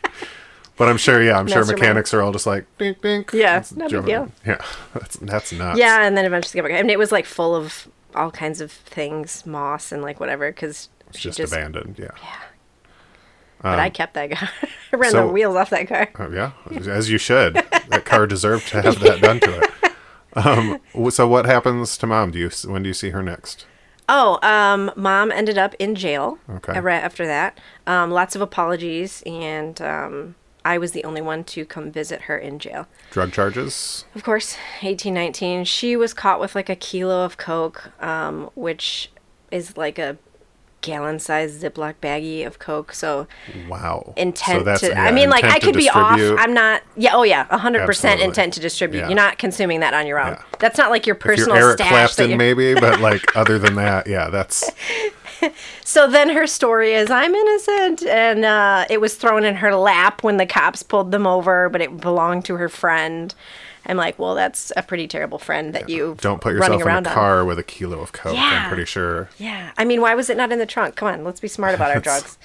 but 0.77 0.89
I'm 0.89 0.97
sure, 0.97 1.23
yeah, 1.23 1.39
I'm 1.39 1.47
sure 1.47 1.65
mechanics 1.65 2.15
are 2.15 2.23
all 2.23 2.33
just 2.33 2.47
like, 2.47 2.67
dink, 2.79 3.01
dink. 3.03 3.33
Yeah, 3.33 3.59
It's 3.59 3.73
no 3.73 3.89
big 3.89 4.05
deal. 4.07 4.31
Yeah, 4.47 4.65
that's 4.95 5.17
that's 5.17 5.53
nuts. 5.53 5.79
Yeah, 5.79 6.05
and 6.07 6.17
then 6.17 6.25
eventually 6.25 6.61
back. 6.63 6.71
And 6.73 6.91
it 6.91 6.99
was 6.99 7.13
like 7.13 7.27
full 7.27 7.55
of 7.55 7.89
all 8.15 8.31
kinds 8.31 8.61
of 8.61 8.71
things, 8.71 9.45
moss 9.45 9.91
and 9.93 10.03
like 10.03 10.21
whatever, 10.21 10.51
because 10.51 10.89
she 11.13 11.23
just, 11.29 11.39
just. 11.39 11.53
abandoned. 11.53 11.97
Yeah, 11.99 12.11
but 13.71 13.79
I 13.81 13.91
kept 13.91 14.15
that 14.15 14.31
car. 14.31 14.49
I 14.93 14.97
ran 14.97 15.11
so- 15.11 15.27
the 15.27 15.33
wheels 15.33 15.57
off 15.57 15.71
that 15.71 15.89
car. 15.89 16.11
Oh, 16.19 16.31
yeah, 16.31 16.53
as 16.89 17.11
you 17.11 17.19
should. 17.19 17.55
that 17.55 18.05
car 18.05 18.27
deserved 18.35 18.69
to 18.69 18.83
have 18.83 19.01
that 19.01 19.21
done 19.21 19.41
to 19.41 19.61
it. 19.63 19.71
Um, 20.37 20.81
so 21.11 21.27
what 21.29 21.47
happens 21.47 21.97
to 21.99 22.07
mom? 22.07 22.31
Do 22.33 22.39
you 22.39 22.51
when 22.67 22.83
do 22.83 22.89
you 22.89 22.95
see 22.95 23.11
her 23.11 23.23
next? 23.23 23.67
Oh, 24.09 24.39
um, 24.43 24.91
mom 24.97 25.33
ended 25.33 25.57
up 25.57 25.75
in 25.79 25.95
jail. 25.95 26.39
Okay. 26.51 26.73
uh, 26.77 26.81
Right 26.81 27.03
after 27.03 27.27
that, 27.27 27.59
um, 27.87 28.11
lots 28.11 28.37
of 28.37 28.43
apologies, 28.43 29.23
and 29.25 29.81
um, 29.81 30.35
I 30.65 30.77
was 30.77 30.93
the 30.93 31.05
only 31.05 31.23
one 31.23 31.43
to 31.45 31.65
come 31.65 31.91
visit 31.91 32.23
her 32.23 32.37
in 32.37 32.59
jail. 32.59 32.87
Drug 33.13 33.33
charges. 33.33 34.05
Of 34.15 34.23
course, 34.25 34.57
eighteen, 34.83 35.15
nineteen. 35.15 35.65
She 35.65 35.97
was 35.97 36.13
caught 36.13 36.41
with 36.41 36.55
like 36.55 36.69
a 36.69 36.77
kilo 36.77 37.25
of 37.25 37.37
coke, 37.39 37.91
um, 38.03 38.51
which 38.55 39.11
is 39.51 39.77
like 39.77 39.99
a 39.99 40.19
gallon-sized 40.85 41.63
Ziploc 41.63 41.95
baggie 42.03 42.47
of 42.47 42.59
coke. 42.59 42.93
So 42.93 43.27
Wow. 43.69 44.13
intent 44.17 44.65
So 44.79 44.89
to. 44.89 44.95
yeah, 44.95 45.05
I 45.05 45.11
mean, 45.11 45.31
like 45.31 45.45
I 45.45 45.59
could 45.59 45.75
be 45.75 45.89
off. 45.89 46.21
I'm 46.39 46.53
not. 46.55 46.83
Yeah. 46.97 47.15
Oh 47.15 47.23
yeah. 47.23 47.45
hundred 47.47 47.87
percent 47.87 48.15
Absolutely. 48.15 48.29
intent 48.29 48.55
to 48.55 48.61
distribute. 48.61 49.01
Yeah. 49.01 49.09
You're 49.09 49.17
not 49.17 49.39
consuming 49.39 49.81
that 49.81 49.95
on 49.95 50.07
your 50.07 50.21
own. 50.21 50.33
Yeah. 50.35 50.43
That's 50.61 50.79
not 50.79 50.91
like 50.91 51.07
your 51.07 51.17
If 51.17 51.23
personal 51.23 51.57
you're 51.57 51.69
Eric 51.69 51.79
stash. 51.79 51.89
Clapton, 51.91 52.29
you're... 52.31 52.39
maybe, 52.39 52.75
but 52.81 53.01
like 53.01 53.37
other 53.37 53.59
than 53.59 53.75
that, 53.77 54.07
yeah, 54.07 54.29
that's 54.31 54.71
So 55.85 56.09
then 56.09 56.31
her 56.31 56.47
story 56.47 56.93
is 56.95 57.11
I'm 57.11 57.35
innocent, 57.35 58.03
and 58.05 58.45
uh, 58.45 58.87
it 58.89 59.01
was 59.01 59.15
thrown 59.15 59.45
in 59.45 59.57
her 59.57 59.75
lap 59.75 60.23
when 60.23 60.37
the 60.39 60.47
cops 60.47 60.83
pulled 60.83 61.11
them 61.11 61.27
over, 61.27 61.69
but 61.69 61.81
it 61.81 62.01
belonged 62.01 62.45
to 62.47 62.57
her 62.57 62.69
friend. 62.69 63.35
I'm 63.87 63.97
like, 63.97 64.19
well, 64.19 64.35
that's 64.35 64.73
a 64.77 64.83
pretty 64.83 65.07
terrible 65.07 65.39
friend 65.39 65.75
that 65.75 65.89
you 65.89 66.17
don't 66.21 66.41
put 66.41 66.55
running 66.57 66.79
yourself 66.79 66.99
in 66.99 67.07
a 67.07 67.09
on. 67.11 67.15
car 67.15 67.45
with 67.45 67.59
a 67.59 67.63
kilo 67.63 68.01
of 68.01 68.13
coke. 68.13 68.35
Yeah. 68.35 68.63
I'm 68.65 68.69
pretty 68.69 68.87
sure. 68.87 69.29
Yeah. 69.39 69.73
I 69.77 69.85
mean, 69.85 70.01
why 70.01 70.15
was 70.15 70.31
it 70.31 70.37
not 70.37 70.53
in 70.53 70.59
the 70.59 70.67
trunk? 70.67 70.97
Come 70.97 71.09
on, 71.09 71.25
let's 71.25 71.41
be 71.41 71.49
smart 71.49 71.75
about 71.75 71.91
our 71.91 72.01
drugs. 72.01 72.39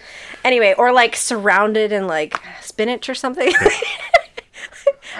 Anyway, 0.43 0.73
or 0.77 0.91
like 0.91 1.15
surrounded 1.15 1.91
in 1.91 2.07
like 2.07 2.39
spinach 2.61 3.09
or 3.09 3.15
something. 3.15 3.53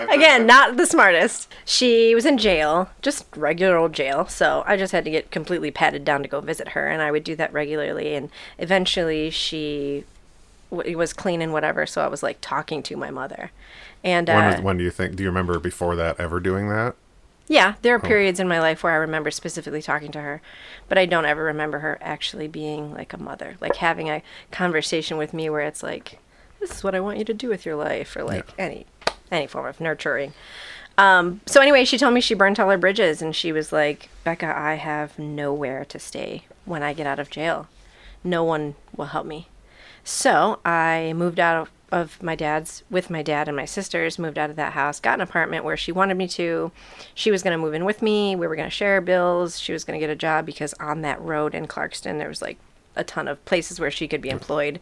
Again, 0.10 0.45
not 0.45 0.77
the 0.77 0.86
smartest. 0.86 1.51
She 1.65 2.13
was 2.15 2.25
in 2.25 2.38
jail, 2.38 2.89
just 3.01 3.25
regular 3.36 3.75
old 3.75 3.93
jail. 3.93 4.27
So 4.27 4.63
I 4.65 4.77
just 4.77 4.91
had 4.91 5.03
to 5.05 5.12
get 5.12 5.32
completely 5.32 5.71
patted 5.71 6.05
down 6.05 6.21
to 6.23 6.29
go 6.29 6.39
visit 6.41 6.69
her, 6.69 6.88
and 6.88 7.01
I 7.01 7.12
would 7.12 7.23
do 7.23 7.36
that 7.36 7.51
regularly. 7.51 8.15
And 8.15 8.29
eventually, 8.58 9.29
she 9.29 10.05
w- 10.71 10.97
was 10.97 11.12
clean 11.12 11.41
and 11.41 11.51
whatever. 11.51 11.86
So 11.86 12.01
I 12.01 12.08
was 12.08 12.23
like 12.23 12.38
talking 12.39 12.82
to 12.84 12.95
my 12.95 13.10
mother, 13.10 13.51
and 14.03 14.27
When, 14.27 14.38
uh, 14.43 14.51
was- 14.51 14.62
when 14.62 14.77
do 14.77 14.83
you 14.83 14.91
think? 14.91 15.15
Do 15.15 15.23
you 15.23 15.29
remember 15.29 15.59
before 15.59 15.95
that 15.95 16.19
ever 16.19 16.39
doing 16.39 16.69
that? 16.69 16.95
yeah, 17.47 17.73
there 17.81 17.93
Oh. 17.93 17.97
are 17.97 17.99
periods 17.99 18.39
in 18.39 18.47
my 18.47 18.59
life 18.59 18.83
where 18.83 18.93
I 18.93 18.97
remember 18.97 19.31
specifically 19.31 19.81
talking 19.81 20.12
to 20.12 20.21
her, 20.21 20.39
but 20.88 20.97
I 20.99 21.05
don't 21.07 21.25
ever 21.25 21.43
remember 21.43 21.79
her 21.79 21.97
actually 22.01 22.47
being 22.47 22.93
like 22.93 23.12
a 23.12 23.17
mother, 23.17 23.55
like 23.59 23.77
having 23.77 24.07
a 24.09 24.21
conversation 24.51 25.17
with 25.17 25.33
me 25.33 25.49
where 25.49 25.62
it's 25.62 25.81
like, 25.81 26.19
"This 26.59 26.69
is 26.71 26.83
what 26.83 26.93
I 26.93 26.99
want 26.99 27.17
you 27.17 27.25
to 27.25 27.33
do 27.33 27.49
with 27.49 27.65
your 27.65 27.75
life," 27.75 28.15
or 28.15 28.23
like 28.23 28.45
any 28.59 28.85
any 29.31 29.47
form 29.47 29.65
of 29.65 29.79
nurturing. 29.81 30.33
Um, 30.97 31.39
so 31.45 31.62
anyway, 31.62 31.85
she 31.85 31.97
told 31.97 32.13
me 32.13 32.19
she 32.21 32.33
burnt 32.33 32.59
all 32.59 32.69
her 32.69 32.77
bridges, 32.77 33.21
and 33.21 33.35
she 33.35 33.51
was 33.51 33.71
like, 33.71 34.09
"Becca, 34.23 34.53
I 34.57 34.75
have 34.75 35.17
nowhere 35.17 35.85
to 35.85 35.97
stay 35.99 36.43
when 36.65 36.83
I 36.83 36.93
get 36.93 37.07
out 37.07 37.19
of 37.19 37.29
jail. 37.29 37.67
No 38.23 38.43
one 38.43 38.75
will 38.95 39.05
help 39.05 39.25
me." 39.25 39.47
So 40.03 40.59
I 40.65 41.13
moved 41.15 41.39
out 41.39 41.67
of, 41.91 42.21
my 42.21 42.36
dad's 42.36 42.84
with 42.89 43.10
my 43.10 43.21
dad 43.21 43.47
and 43.47 43.58
my 43.58 43.65
sisters, 43.65 44.19
moved 44.19 44.38
out 44.38 44.49
of 44.49 44.56
that 44.56 44.73
house, 44.73 44.99
got 44.99 45.15
an 45.15 45.21
apartment 45.21 45.65
where 45.65 45.78
she 45.78 45.91
wanted 45.91 46.17
me 46.17 46.28
to. 46.30 46.71
She 47.13 47.32
was 47.32 47.43
going 47.43 47.58
to 47.58 47.62
move 47.62 47.73
in 47.73 47.86
with 47.86 48.02
me. 48.02 48.36
We 48.36 48.47
were 48.47 48.56
going 48.56 48.69
to 48.69 48.75
share 48.75 49.02
bills. 49.02 49.60
She 49.60 49.73
was 49.73 49.84
going 49.84 49.99
to 49.99 50.06
get 50.06 50.12
a 50.12 50.15
job 50.15 50.45
because 50.45 50.73
on 50.75 51.02
that 51.02 51.21
road 51.21 51.54
in 51.56 51.67
Clarkston, 51.67 52.17
there 52.17 52.30
was 52.30 52.41
like 52.41 52.58
a 52.95 53.04
ton 53.04 53.28
of 53.28 53.43
places 53.45 53.80
where 53.80 53.91
she 53.91 54.08
could 54.08 54.21
be 54.21 54.30
employed. 54.30 54.80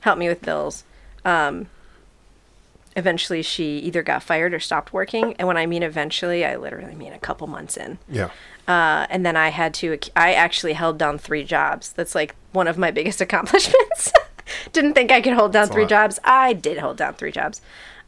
help 0.00 0.18
me 0.18 0.28
with 0.28 0.42
bills. 0.42 0.84
Um, 1.24 1.68
eventually, 2.96 3.42
she 3.42 3.78
either 3.78 4.02
got 4.02 4.22
fired 4.22 4.54
or 4.54 4.60
stopped 4.60 4.92
working. 4.92 5.34
And 5.38 5.48
when 5.48 5.56
I 5.56 5.66
mean 5.66 5.82
eventually, 5.82 6.44
I 6.44 6.56
literally 6.56 6.94
mean 6.94 7.12
a 7.12 7.18
couple 7.18 7.46
months 7.46 7.76
in. 7.76 7.98
Yeah. 8.08 8.30
Uh, 8.66 9.06
and 9.10 9.26
then 9.26 9.36
I 9.36 9.48
had 9.48 9.74
to, 9.74 9.98
I 10.16 10.34
actually 10.34 10.72
held 10.74 10.98
down 10.98 11.18
three 11.18 11.44
jobs. 11.44 11.92
That's 11.92 12.14
like 12.14 12.34
one 12.52 12.68
of 12.68 12.78
my 12.78 12.90
biggest 12.90 13.20
accomplishments. 13.22 14.12
Didn't 14.72 14.94
think 14.94 15.10
I 15.10 15.20
could 15.20 15.34
hold 15.34 15.52
down 15.52 15.68
three 15.68 15.86
jobs. 15.86 16.18
I 16.24 16.52
did 16.52 16.78
hold 16.78 16.96
down 16.96 17.14
three 17.14 17.32
jobs. 17.32 17.60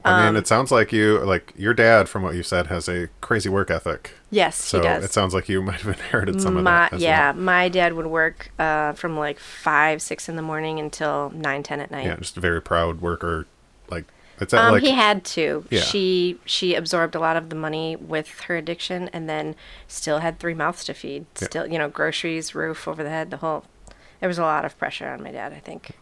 I 0.04 0.26
Um, 0.28 0.34
mean, 0.34 0.36
it 0.40 0.46
sounds 0.46 0.70
like 0.70 0.92
you, 0.92 1.18
like 1.20 1.52
your 1.56 1.74
dad, 1.74 2.08
from 2.08 2.22
what 2.22 2.34
you 2.36 2.42
said, 2.44 2.68
has 2.68 2.88
a 2.88 3.08
crazy 3.20 3.48
work 3.48 3.70
ethic. 3.70 4.12
Yes, 4.30 4.54
So 4.56 4.78
he 4.78 4.84
does. 4.84 5.04
it 5.04 5.12
sounds 5.12 5.34
like 5.34 5.48
you 5.48 5.62
might 5.68 5.80
have 5.80 5.98
inherited 5.98 6.40
some 6.40 6.56
of 6.56 6.64
that. 6.64 6.92
As 6.92 7.02
yeah, 7.02 7.32
Well. 7.32 7.42
my 7.42 7.68
dad 7.68 7.94
would 7.94 8.06
work 8.06 8.50
uh, 8.58 8.92
from 8.92 9.16
like 9.18 9.38
five, 9.40 10.00
six 10.02 10.28
in 10.28 10.36
the 10.36 10.42
morning 10.42 10.78
until 10.78 11.30
nine, 11.34 11.62
ten 11.62 11.80
at 11.80 11.90
night. 11.90 12.06
Yeah, 12.06 12.16
just 12.16 12.36
a 12.36 12.40
very 12.40 12.62
proud 12.62 13.00
worker. 13.00 13.46
Like 13.90 14.04
it's 14.38 14.52
Um, 14.54 14.72
like 14.74 14.82
he 14.82 14.90
had 14.92 15.24
to. 15.24 15.64
Yeah. 15.70 15.80
She 15.80 16.38
she 16.44 16.74
absorbed 16.74 17.14
a 17.16 17.18
lot 17.20 17.36
of 17.36 17.48
the 17.48 17.56
money 17.56 17.96
with 17.96 18.28
her 18.42 18.56
addiction, 18.56 19.08
and 19.12 19.28
then 19.28 19.56
still 19.88 20.18
had 20.18 20.38
three 20.38 20.54
mouths 20.54 20.84
to 20.84 20.94
feed. 20.94 21.26
Yeah. 21.40 21.46
Still, 21.48 21.66
you 21.66 21.78
know, 21.78 21.88
groceries, 21.88 22.54
roof 22.54 22.86
over 22.86 23.02
the 23.02 23.10
head, 23.10 23.30
the 23.30 23.38
whole. 23.38 23.64
There 24.20 24.28
was 24.28 24.38
a 24.38 24.42
lot 24.42 24.64
of 24.64 24.78
pressure 24.78 25.08
on 25.08 25.22
my 25.22 25.32
dad. 25.32 25.52
I 25.52 25.58
think, 25.58 25.92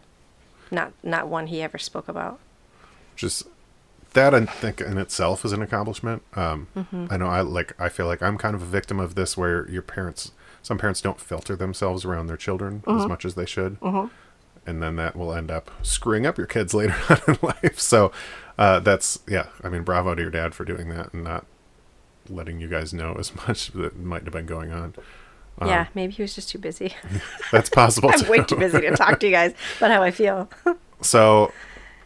not 0.70 0.92
not 1.03 1.29
one 1.29 1.46
he 1.48 1.62
ever 1.62 1.79
spoke 1.79 2.09
about. 2.09 2.38
just 3.16 3.44
that 4.14 4.33
I 4.33 4.44
think 4.44 4.81
in 4.81 4.96
itself 4.96 5.44
is 5.44 5.53
an 5.53 5.61
accomplishment. 5.62 6.22
Um, 6.35 6.68
Mm-hmm. 6.77 7.07
I 7.11 7.16
know 7.16 7.27
I 7.27 7.40
like 7.40 7.72
I 7.81 7.88
feel 7.88 8.07
like 8.07 8.22
I'm 8.22 8.38
kind 8.38 8.55
of 8.55 8.62
a 8.62 8.66
victim 8.66 9.00
of 9.00 9.14
this 9.16 9.37
where 9.37 9.68
your 9.70 9.83
parents 9.83 10.31
some 10.62 10.79
parents 10.79 11.00
don't 11.00 11.20
filter 11.20 11.57
themselves 11.57 12.05
around 12.05 12.27
their 12.29 12.37
children 12.37 12.83
Mm-hmm. 12.87 13.00
as 13.00 13.07
much 13.07 13.24
as 13.24 13.35
they 13.35 13.46
should. 13.46 13.77
And 14.66 14.83
then 14.83 14.96
that 14.96 15.14
will 15.14 15.35
end 15.35 15.50
up 15.50 15.70
screwing 15.83 16.24
up 16.27 16.38
your 16.38 16.46
kids 16.46 16.72
later 16.81 16.94
on 17.11 17.18
in 17.29 17.38
life. 17.42 17.79
So 17.79 18.12
uh, 18.57 18.81
that's 18.81 19.18
yeah. 19.29 19.46
I 19.62 19.68
mean, 19.68 19.83
bravo 19.83 20.14
to 20.14 20.22
your 20.22 20.31
dad 20.31 20.55
for 20.55 20.64
doing 20.64 20.88
that 20.90 21.12
and 21.12 21.24
not 21.24 21.44
letting 22.31 22.61
you 22.61 22.68
guys 22.68 22.94
know 22.94 23.14
as 23.18 23.35
much 23.48 23.72
that 23.72 23.98
might 23.98 24.22
have 24.22 24.33
been 24.33 24.46
going 24.46 24.72
on. 24.72 24.94
Um, 25.61 25.69
yeah, 25.69 25.87
maybe 25.95 26.12
he 26.12 26.23
was 26.23 26.35
just 26.35 26.49
too 26.51 26.59
busy. 26.59 26.95
that's 27.53 27.71
possible. 27.71 28.11
I'm 28.12 28.21
too. 28.21 28.31
way 28.31 28.43
too 28.43 28.57
busy 28.57 28.81
to 28.81 28.90
talk 28.93 29.21
to 29.21 29.27
you 29.27 29.33
guys 29.33 29.55
about 29.79 29.90
how 29.90 30.03
I 30.03 30.11
feel. 30.11 30.49
So, 31.01 31.53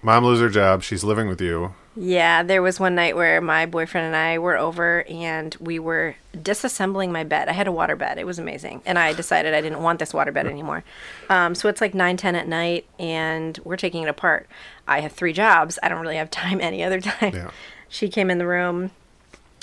mom 0.03 0.25
loses 0.25 0.43
her 0.43 0.49
job. 0.49 0.83
She's 0.83 1.05
living 1.05 1.29
with 1.29 1.41
you. 1.41 1.73
Yeah, 1.95 2.43
there 2.43 2.63
was 2.63 2.81
one 2.81 2.97
night 2.97 3.15
where 3.15 3.41
my 3.41 3.65
boyfriend 3.67 4.09
and 4.09 4.17
I 4.17 4.39
were 4.39 4.57
over 4.57 5.05
and 5.09 5.55
we 5.61 5.79
were 5.79 6.17
disassembling 6.37 7.11
my 7.11 7.23
bed. 7.23 7.49
I 7.49 7.53
had 7.53 7.69
a 7.69 7.73
water 7.73 7.95
bed. 7.95 8.19
It 8.19 8.27
was 8.27 8.39
amazing. 8.39 8.83
And 8.87 8.99
I 8.99 9.13
decided 9.13 9.55
I 9.55 9.61
didn't 9.61 9.83
want 9.83 10.01
this 10.01 10.13
water 10.13 10.33
bed 10.33 10.47
anymore. 10.47 10.83
Um, 11.29 11.55
so 11.55 11.69
it's 11.69 11.81
like 11.81 11.95
9, 11.95 12.17
10 12.17 12.35
at 12.35 12.49
night 12.49 12.87
and 12.99 13.59
we're 13.65 13.77
taking 13.77 14.03
it 14.03 14.09
apart. 14.09 14.49
I 14.89 15.01
have 15.01 15.13
three 15.13 15.33
jobs. 15.33 15.79
I 15.83 15.89
don't 15.89 16.01
really 16.01 16.17
have 16.17 16.31
time 16.31 16.61
any 16.61 16.83
other 16.83 17.01
time. 17.01 17.35
Yeah. 17.35 17.51
She 17.89 18.09
came 18.09 18.31
in 18.31 18.39
the 18.39 18.47
room 18.47 18.91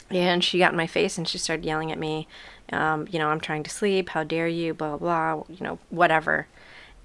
and 0.09 0.43
she 0.43 0.59
got 0.59 0.71
in 0.71 0.77
my 0.77 0.87
face 0.87 1.17
and 1.17 1.27
she 1.27 1.37
started 1.37 1.65
yelling 1.65 1.91
at 1.91 1.99
me. 1.99 2.27
Um, 2.71 3.07
you 3.11 3.19
know, 3.19 3.29
I'm 3.29 3.39
trying 3.39 3.63
to 3.63 3.69
sleep. 3.69 4.09
How 4.09 4.23
dare 4.23 4.47
you? 4.47 4.73
Blah, 4.73 4.97
blah. 4.97 5.43
You 5.49 5.57
know, 5.63 5.79
whatever. 5.89 6.47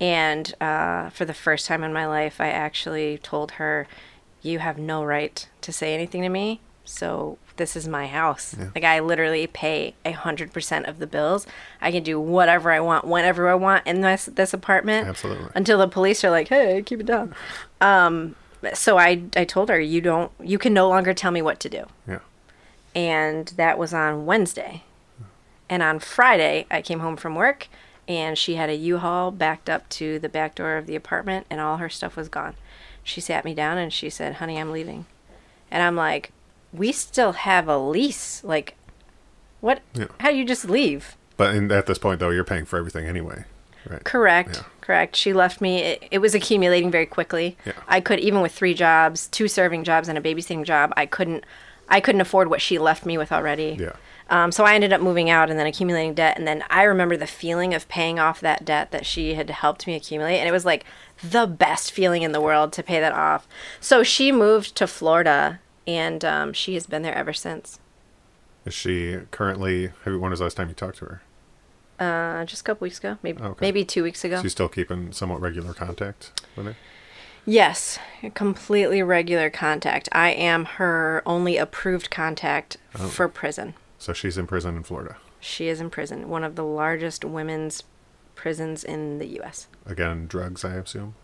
And 0.01 0.55
uh, 0.61 1.11
for 1.11 1.25
the 1.25 1.35
first 1.35 1.67
time 1.67 1.85
in 1.85 1.93
my 1.93 2.07
life, 2.07 2.41
I 2.41 2.49
actually 2.49 3.19
told 3.19 3.53
her, 3.53 3.87
You 4.43 4.59
have 4.61 4.79
no 4.79 5.05
right 5.05 5.47
to 5.61 5.73
say 5.73 5.93
anything 5.95 6.23
to 6.23 6.29
me. 6.31 6.61
So 6.87 7.37
this 7.57 7.77
is 7.77 7.87
my 7.87 8.07
house. 8.07 8.57
Like, 8.75 8.85
I 8.85 8.99
literally 9.01 9.47
pay 9.47 9.95
a 10.05 10.13
100% 10.15 10.89
of 10.89 10.99
the 10.99 11.07
bills. 11.07 11.47
I 11.81 11.93
can 11.93 12.03
do 12.03 12.19
whatever 12.19 12.73
I 12.73 12.81
want, 12.81 13.05
whenever 13.07 13.49
I 13.51 13.55
want 13.55 13.87
in 13.87 14.01
this, 14.01 14.25
this 14.25 14.55
apartment. 14.55 15.07
Absolutely. 15.07 15.51
Until 15.55 15.79
the 15.79 15.87
police 15.87 16.25
are 16.25 16.31
like, 16.31 16.49
Hey, 16.49 16.83
keep 16.85 17.01
it 17.01 17.07
down. 17.07 17.35
Um, 17.83 18.35
so 18.73 18.97
I, 18.99 19.23
I 19.37 19.45
told 19.45 19.69
her, 19.69 19.79
You 19.79 20.01
don't, 20.01 20.33
you 20.43 20.59
can 20.59 20.73
no 20.73 20.89
longer 20.89 21.13
tell 21.13 21.31
me 21.31 21.43
what 21.43 21.61
to 21.61 21.69
do 21.69 21.85
Yeah. 22.09 22.21
and 22.95 23.49
that 23.57 23.79
was 23.79 23.93
on 23.95 24.25
Wednesday. 24.27 24.83
And 25.71 25.83
on 25.83 26.01
Friday, 26.01 26.67
I 26.71 26.83
came 26.83 26.99
home 26.99 27.17
from 27.17 27.35
work 27.37 27.69
and 28.09 28.37
she 28.37 28.57
had 28.57 28.69
a 28.69 28.75
U-Haul 28.75 29.31
backed 29.31 29.71
up 29.71 29.89
to 29.91 30.19
the 30.19 30.29
back 30.29 30.57
door 30.57 30.77
of 30.77 30.87
the 30.87 30.97
apartment 30.97 31.47
and 31.49 31.61
all 31.61 31.77
her 31.77 31.89
stuff 31.89 32.17
was 32.17 32.29
gone. 32.29 32.55
She 33.05 33.21
sat 33.21 33.45
me 33.45 33.55
down 33.55 33.79
and 33.79 33.93
she 33.93 34.11
said, 34.11 34.35
"Honey, 34.35 34.59
I'm 34.59 34.73
leaving." 34.73 35.07
And 35.71 35.83
I'm 35.83 35.97
like, 35.97 36.33
"We 36.73 36.91
still 36.93 37.33
have 37.33 37.69
a 37.69 37.79
lease. 37.79 38.43
Like 38.45 38.75
what 39.61 39.81
Yeah. 39.95 40.07
how 40.19 40.31
do 40.31 40.37
you 40.37 40.45
just 40.45 40.69
leave?" 40.69 41.17
But 41.37 41.55
in, 41.55 41.71
at 41.73 41.87
this 41.87 41.99
point, 41.99 42.21
though, 42.21 42.31
you're 42.31 42.45
paying 42.45 42.67
for 42.67 42.79
everything 42.79 43.07
anyway, 43.07 43.45
right? 43.89 44.05
Correct. 44.05 44.57
Yeah. 44.57 44.63
Correct. 44.81 45.17
She 45.17 45.33
left 45.33 45.61
me. 45.61 45.79
It, 45.83 46.09
it 46.11 46.19
was 46.19 46.35
accumulating 46.35 46.91
very 46.91 47.07
quickly. 47.07 47.57
Yeah. 47.65 47.73
I 47.89 48.01
could 48.01 48.19
even 48.19 48.41
with 48.43 48.53
three 48.53 48.75
jobs, 48.75 49.29
two 49.29 49.47
serving 49.49 49.85
jobs 49.85 50.09
and 50.09 50.19
a 50.19 50.21
babysitting 50.21 50.65
job, 50.65 50.93
I 50.97 51.07
couldn't 51.07 51.45
I 51.89 52.01
couldn't 52.01 52.21
afford 52.21 52.49
what 52.51 52.61
she 52.61 52.79
left 52.79 53.07
me 53.07 53.17
with 53.17 53.31
already. 53.33 53.77
Yeah. 53.81 53.93
Um, 54.31 54.53
so 54.53 54.65
I 54.65 54.75
ended 54.75 54.93
up 54.93 55.01
moving 55.01 55.29
out 55.29 55.51
and 55.51 55.59
then 55.59 55.67
accumulating 55.67 56.15
debt. 56.15 56.39
And 56.39 56.47
then 56.47 56.65
I 56.71 56.85
remember 56.85 57.17
the 57.17 57.27
feeling 57.27 57.75
of 57.75 57.89
paying 57.89 58.19
off 58.19 58.41
that 58.41 58.65
debt 58.65 58.93
that 58.93 59.05
she 59.05 59.35
had 59.35 59.51
helped 59.51 59.87
me 59.87 59.95
accumulate. 59.97 60.39
And 60.39 60.49
it 60.49 60.53
was 60.53 60.65
like 60.65 60.85
the 61.23 61.47
best 61.47 61.91
feeling 61.91 62.23
in 62.23 62.33
the 62.33 62.41
world 62.41 62.73
to 62.75 62.83
pay 62.83 63.01
that 63.01 63.13
off. 63.13 63.49
So 63.81 64.03
she 64.05 64.31
moved 64.31 64.77
to 64.77 64.87
Florida 64.87 65.61
and 65.87 66.25
um, 66.25 66.53
she 66.53 66.75
has 66.75 66.87
been 66.87 67.03
there 67.03 67.15
ever 67.15 67.33
since. 67.33 67.81
Is 68.65 68.73
she 68.75 69.19
currently? 69.33 69.89
When 70.05 70.31
was 70.31 70.39
the 70.39 70.45
last 70.45 70.57
time 70.57 70.69
you 70.69 70.75
talked 70.75 70.99
to 70.99 71.07
her? 71.07 71.23
Uh, 71.99 72.45
just 72.45 72.63
a 72.63 72.65
couple 72.65 72.85
weeks 72.87 72.99
ago, 72.99 73.19
maybe 73.23 73.43
Okay. 73.43 73.59
maybe 73.61 73.85
two 73.85 74.03
weeks 74.03 74.25
ago. 74.25 74.41
She's 74.41 74.53
still 74.53 74.69
keeping 74.69 75.13
somewhat 75.13 75.41
regular 75.41 75.75
contact 75.75 76.31
with 76.57 76.67
her. 76.67 76.77
Yes, 77.45 77.99
completely 78.35 79.03
regular 79.03 79.51
contact. 79.51 80.09
I 80.13 80.31
am 80.31 80.65
her 80.67 81.23
only 81.27 81.57
approved 81.57 82.11
contact 82.11 82.77
Oh. 82.99 83.09
for 83.09 83.29
prison. 83.29 83.75
So 84.01 84.15
she's 84.15 84.39
in 84.39 84.47
prison 84.47 84.77
in 84.77 84.83
Florida. 84.83 85.19
She 85.41 85.69
is 85.69 85.79
in 85.79 85.91
prison, 85.91 86.31
one 86.31 86.43
of 86.43 86.57
the 86.57 86.65
largest 86.65 87.23
women's 87.23 87.85
prisons 88.35 88.83
in 88.83 89.19
the 89.19 89.27
U.S. 89.27 89.69
Again, 89.85 90.27
drugs, 90.27 90.65
I 90.65 90.75
assume. 90.75 91.15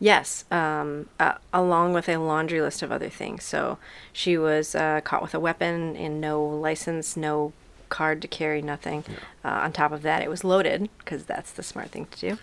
Yes, 0.00 0.44
um, 0.50 1.08
uh, 1.20 1.34
along 1.52 1.92
with 1.92 2.08
a 2.08 2.16
laundry 2.16 2.60
list 2.60 2.82
of 2.82 2.90
other 2.90 3.08
things. 3.08 3.44
So 3.44 3.78
she 4.12 4.36
was 4.36 4.74
uh, 4.74 5.00
caught 5.02 5.22
with 5.22 5.32
a 5.32 5.40
weapon 5.40 5.94
and 5.96 6.20
no 6.20 6.44
license, 6.44 7.16
no 7.16 7.52
card 7.88 8.20
to 8.22 8.28
carry, 8.28 8.60
nothing. 8.60 9.04
Uh, 9.44 9.48
on 9.48 9.72
top 9.72 9.92
of 9.92 10.02
that, 10.02 10.20
it 10.20 10.28
was 10.28 10.42
loaded 10.42 10.88
because 10.98 11.24
that's 11.26 11.52
the 11.52 11.62
smart 11.62 11.90
thing 11.90 12.06
to 12.06 12.30
do, 12.30 12.38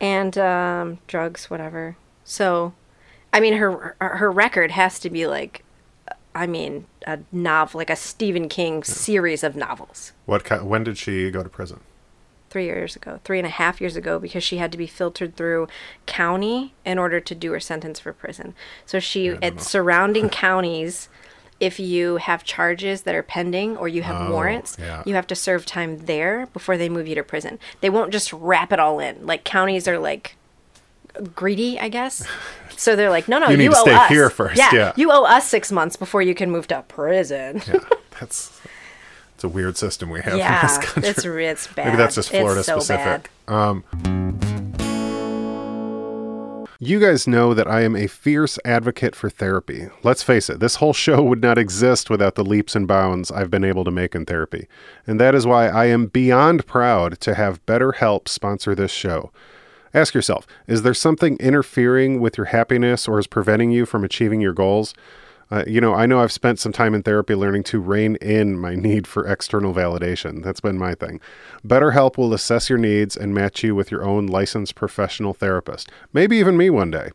and 0.00 0.38
um, 0.38 0.98
drugs, 1.06 1.50
whatever. 1.50 1.98
So, 2.24 2.72
I 3.34 3.40
mean, 3.40 3.54
her 3.58 3.96
her 4.00 4.32
record 4.32 4.70
has 4.70 4.98
to 5.00 5.10
be 5.10 5.26
like, 5.26 5.62
I 6.36 6.46
mean, 6.46 6.86
a 7.06 7.18
novel, 7.32 7.78
like 7.78 7.90
a 7.90 7.96
Stephen 7.96 8.48
King 8.48 8.84
series 8.84 9.42
of 9.42 9.56
novels. 9.56 10.12
What? 10.26 10.44
ki- 10.44 10.56
When 10.56 10.84
did 10.84 10.98
she 10.98 11.30
go 11.30 11.42
to 11.42 11.48
prison? 11.48 11.80
three 12.48 12.66
years 12.66 12.94
ago, 12.96 13.20
three 13.24 13.38
and 13.38 13.46
a 13.46 13.50
half 13.50 13.80
years 13.82 13.96
ago, 13.96 14.18
because 14.18 14.42
she 14.42 14.56
had 14.58 14.70
to 14.72 14.78
be 14.78 14.86
filtered 14.86 15.36
through 15.36 15.66
county 16.06 16.72
in 16.86 16.96
order 16.98 17.20
to 17.20 17.34
do 17.34 17.52
her 17.52 17.60
sentence 17.60 17.98
for 18.00 18.12
prison. 18.14 18.54
So 18.86 18.98
she, 19.00 19.28
at 19.28 19.56
know. 19.56 19.60
surrounding 19.60 20.28
counties, 20.46 21.08
if 21.60 21.78
you 21.80 22.16
have 22.18 22.44
charges 22.44 23.02
that 23.02 23.14
are 23.14 23.22
pending 23.22 23.76
or 23.76 23.88
you 23.88 24.02
have 24.04 24.28
Oh, 24.28 24.30
warrants, 24.30 24.76
yeah. 24.78 25.02
you 25.04 25.14
have 25.16 25.26
to 25.26 25.34
serve 25.34 25.66
time 25.66 26.06
there 26.06 26.46
before 26.52 26.76
they 26.78 26.88
move 26.88 27.06
you 27.08 27.14
to 27.16 27.22
prison. 27.24 27.58
They 27.80 27.90
won't 27.90 28.12
just 28.12 28.32
wrap 28.32 28.72
it 28.72 28.78
all 28.78 29.00
in. 29.00 29.26
Like 29.26 29.42
counties 29.44 29.86
are 29.88 29.98
like 29.98 30.36
greedy, 31.34 31.78
I 31.80 31.88
guess. 31.88 32.26
So 32.76 32.94
they're 32.96 33.10
like, 33.10 33.26
no, 33.28 33.38
no, 33.38 33.46
You 33.46 33.52
you, 33.52 33.56
need 33.58 33.70
to 33.72 33.78
owe 33.78 33.82
stay 33.82 33.94
us. 33.94 34.08
here 34.08 34.28
first, 34.30 34.56
yeah. 34.56 34.92
you 34.96 35.10
owe 35.10 35.24
us 35.24 35.46
six 35.48 35.72
months 35.72 35.96
before 35.96 36.22
you 36.22 36.34
can 36.34 36.50
move 36.50 36.66
to 36.68 36.82
prison. 36.88 37.62
Yeah, 37.66 37.80
that's 38.20 38.60
it's 39.34 39.44
a 39.44 39.48
weird 39.48 39.76
system 39.76 40.08
we 40.10 40.20
have 40.20 40.32
in 40.34 40.38
this 40.38 40.46
Yeah, 40.46 40.80
country. 40.82 41.10
it's 41.10 41.24
it's 41.24 41.66
bad. 41.74 41.84
Maybe 41.86 41.96
that's 41.98 42.14
just 42.14 42.30
Florida 42.30 42.62
so 42.62 42.78
specific. 42.78 43.30
Um, 43.48 43.84
you 46.78 47.00
guys 47.00 47.26
know 47.26 47.54
that 47.54 47.66
I 47.66 47.82
am 47.82 47.96
a 47.96 48.06
fierce 48.06 48.58
advocate 48.64 49.16
for 49.16 49.30
therapy. 49.30 49.88
Let's 50.02 50.22
face 50.22 50.50
it, 50.50 50.60
this 50.60 50.76
whole 50.76 50.92
show 50.92 51.22
would 51.22 51.40
not 51.40 51.56
exist 51.56 52.10
without 52.10 52.34
the 52.34 52.44
leaps 52.44 52.76
and 52.76 52.86
bounds 52.86 53.30
I've 53.30 53.50
been 53.50 53.64
able 53.64 53.84
to 53.84 53.90
make 53.90 54.14
in 54.14 54.26
therapy. 54.26 54.68
And 55.06 55.18
that 55.18 55.34
is 55.34 55.46
why 55.46 55.68
I 55.68 55.86
am 55.86 56.06
beyond 56.06 56.66
proud 56.66 57.18
to 57.20 57.34
have 57.34 57.64
BetterHelp 57.64 58.28
sponsor 58.28 58.74
this 58.74 58.90
show. 58.90 59.32
Ask 59.96 60.12
yourself 60.12 60.46
is 60.66 60.82
there 60.82 60.92
something 60.92 61.38
interfering 61.38 62.20
with 62.20 62.36
your 62.36 62.48
happiness 62.48 63.08
or 63.08 63.18
is 63.18 63.26
preventing 63.26 63.70
you 63.70 63.86
from 63.86 64.04
achieving 64.04 64.42
your 64.42 64.52
goals? 64.52 64.92
Uh, 65.50 65.64
you 65.66 65.80
know, 65.80 65.94
I 65.94 66.04
know 66.04 66.20
I've 66.20 66.32
spent 66.32 66.58
some 66.58 66.72
time 66.72 66.94
in 66.94 67.02
therapy 67.02 67.34
learning 67.34 67.62
to 67.64 67.80
rein 67.80 68.16
in 68.16 68.58
my 68.58 68.74
need 68.88 69.06
for 69.06 69.26
external 69.26 69.72
validation. 69.72 70.42
That's 70.42 70.60
been 70.60 70.76
my 70.76 70.94
thing. 70.94 71.18
BetterHelp 71.66 72.18
will 72.18 72.34
assess 72.34 72.68
your 72.68 72.78
needs 72.78 73.16
and 73.16 73.34
match 73.34 73.64
you 73.64 73.74
with 73.74 73.90
your 73.90 74.04
own 74.04 74.26
licensed 74.26 74.74
professional 74.74 75.32
therapist, 75.32 75.90
maybe 76.12 76.36
even 76.36 76.58
me 76.58 76.68
one 76.68 76.90
day. 76.90 77.08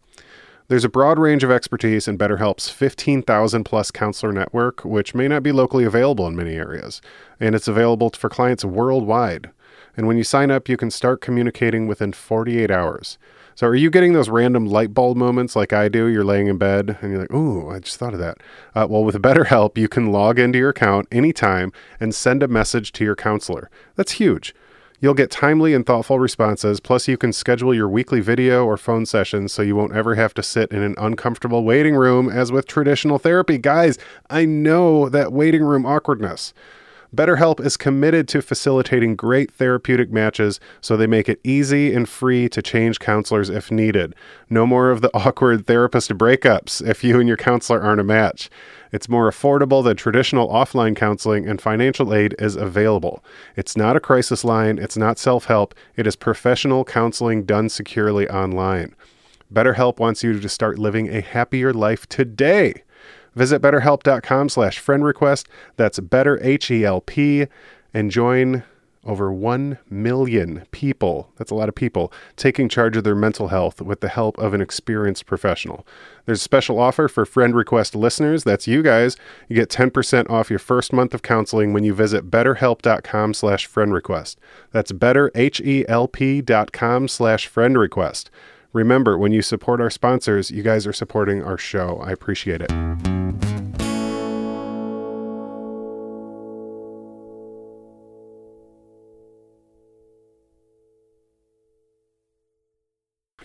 There's 0.67 0.85
a 0.85 0.89
broad 0.89 1.19
range 1.19 1.43
of 1.43 1.51
expertise 1.51 2.07
in 2.07 2.17
BetterHelp's 2.17 2.69
15,000 2.69 3.63
plus 3.63 3.91
counselor 3.91 4.31
network, 4.31 4.83
which 4.83 5.13
may 5.13 5.27
not 5.27 5.43
be 5.43 5.51
locally 5.51 5.83
available 5.83 6.25
in 6.25 6.35
many 6.35 6.55
areas, 6.55 6.99
and 7.39 7.53
it's 7.53 7.67
available 7.67 8.09
for 8.09 8.29
clients 8.29 8.65
worldwide. 8.65 9.51
And 9.95 10.07
when 10.07 10.17
you 10.17 10.23
sign 10.23 10.51
up, 10.51 10.69
you 10.69 10.77
can 10.77 10.91
start 10.91 11.21
communicating 11.21 11.87
within 11.87 12.13
48 12.13 12.71
hours. 12.71 13.17
So 13.55 13.67
are 13.67 13.75
you 13.75 13.89
getting 13.89 14.13
those 14.13 14.29
random 14.29 14.65
light 14.65 14.93
bulb 14.93 15.17
moments 15.17 15.55
like 15.55 15.73
I 15.73 15.89
do? 15.89 16.05
You're 16.05 16.23
laying 16.23 16.47
in 16.47 16.57
bed 16.57 16.97
and 17.01 17.11
you're 17.11 17.21
like, 17.21 17.33
"Ooh, 17.33 17.69
I 17.69 17.79
just 17.79 17.97
thought 17.97 18.13
of 18.13 18.19
that." 18.19 18.37
Uh, 18.73 18.87
well, 18.89 19.03
with 19.03 19.21
BetterHelp, 19.21 19.77
you 19.77 19.87
can 19.87 20.11
log 20.11 20.39
into 20.39 20.57
your 20.57 20.69
account 20.69 21.07
anytime 21.11 21.71
and 21.99 22.15
send 22.15 22.41
a 22.41 22.47
message 22.47 22.91
to 22.93 23.03
your 23.03 23.15
counselor. 23.15 23.69
That's 23.95 24.13
huge. 24.13 24.55
You'll 25.01 25.15
get 25.15 25.31
timely 25.31 25.73
and 25.73 25.83
thoughtful 25.83 26.19
responses. 26.19 26.79
Plus, 26.79 27.07
you 27.07 27.17
can 27.17 27.33
schedule 27.33 27.73
your 27.73 27.89
weekly 27.89 28.19
video 28.19 28.65
or 28.65 28.77
phone 28.77 29.07
sessions 29.07 29.51
so 29.51 29.63
you 29.63 29.75
won't 29.75 29.95
ever 29.95 30.13
have 30.13 30.35
to 30.35 30.43
sit 30.43 30.71
in 30.71 30.83
an 30.83 30.93
uncomfortable 30.97 31.63
waiting 31.63 31.95
room 31.95 32.29
as 32.29 32.51
with 32.51 32.67
traditional 32.67 33.17
therapy. 33.17 33.57
Guys, 33.57 33.97
I 34.29 34.45
know 34.45 35.09
that 35.09 35.33
waiting 35.33 35.63
room 35.63 35.87
awkwardness. 35.87 36.53
BetterHelp 37.13 37.59
is 37.59 37.75
committed 37.75 38.29
to 38.29 38.41
facilitating 38.41 39.17
great 39.17 39.51
therapeutic 39.51 40.11
matches 40.11 40.61
so 40.79 40.95
they 40.95 41.07
make 41.07 41.27
it 41.27 41.41
easy 41.43 41.93
and 41.93 42.07
free 42.07 42.47
to 42.47 42.61
change 42.61 42.99
counselors 42.99 43.49
if 43.49 43.69
needed. 43.69 44.15
No 44.49 44.65
more 44.65 44.91
of 44.91 45.01
the 45.01 45.11
awkward 45.13 45.67
therapist 45.67 46.11
breakups 46.11 46.85
if 46.87 47.03
you 47.03 47.19
and 47.19 47.27
your 47.27 47.35
counselor 47.35 47.81
aren't 47.81 47.99
a 47.99 48.05
match. 48.05 48.49
It's 48.93 49.09
more 49.09 49.29
affordable 49.29 49.83
than 49.83 49.97
traditional 49.97 50.47
offline 50.47 50.95
counseling, 50.95 51.49
and 51.49 51.61
financial 51.61 52.13
aid 52.13 52.33
is 52.39 52.55
available. 52.55 53.23
It's 53.57 53.75
not 53.75 53.97
a 53.97 54.01
crisis 54.01 54.45
line, 54.45 54.77
it's 54.77 54.97
not 54.97 55.19
self 55.19 55.45
help, 55.45 55.75
it 55.97 56.07
is 56.07 56.15
professional 56.15 56.85
counseling 56.85 57.43
done 57.43 57.67
securely 57.67 58.29
online. 58.29 58.95
BetterHelp 59.53 59.99
wants 59.99 60.23
you 60.23 60.39
to 60.39 60.49
start 60.49 60.79
living 60.79 61.13
a 61.13 61.19
happier 61.19 61.73
life 61.73 62.07
today. 62.07 62.83
Visit 63.35 63.61
betterhelp.com 63.61 64.49
slash 64.49 64.79
friend 64.79 65.03
request. 65.03 65.47
That's 65.77 65.99
better 65.99 66.39
H-E-L-P 66.43 67.47
and 67.93 68.11
join 68.11 68.63
over 69.03 69.31
1 69.33 69.79
million 69.89 70.65
people. 70.71 71.31
That's 71.37 71.49
a 71.51 71.55
lot 71.55 71.69
of 71.69 71.75
people 71.75 72.13
taking 72.35 72.69
charge 72.69 72.95
of 72.95 73.03
their 73.03 73.15
mental 73.15 73.47
health 73.47 73.81
with 73.81 74.01
the 74.01 74.09
help 74.09 74.37
of 74.37 74.53
an 74.53 74.61
experienced 74.61 75.25
professional. 75.25 75.87
There's 76.25 76.39
a 76.39 76.43
special 76.43 76.79
offer 76.79 77.07
for 77.07 77.25
friend 77.25 77.55
request 77.55 77.95
listeners. 77.95 78.43
That's 78.43 78.67
you 78.67 78.83
guys. 78.83 79.17
You 79.49 79.55
get 79.55 79.69
10% 79.69 80.29
off 80.29 80.51
your 80.51 80.59
first 80.59 80.93
month 80.93 81.15
of 81.15 81.23
counseling 81.23 81.73
when 81.73 81.83
you 81.83 81.93
visit 81.95 82.29
betterhelp.com 82.29 83.33
slash 83.33 83.65
friend 83.65 83.93
request. 83.93 84.39
That's 84.71 84.91
better 84.91 85.31
betterhelp.com 85.31 87.07
slash 87.07 87.47
friend 87.47 87.77
request. 87.77 88.29
Remember, 88.73 89.17
when 89.17 89.33
you 89.33 89.41
support 89.41 89.81
our 89.81 89.89
sponsors, 89.89 90.51
you 90.51 90.63
guys 90.63 90.87
are 90.87 90.93
supporting 90.93 91.43
our 91.43 91.57
show. 91.57 91.99
I 92.01 92.11
appreciate 92.11 92.61
it. 92.61 93.20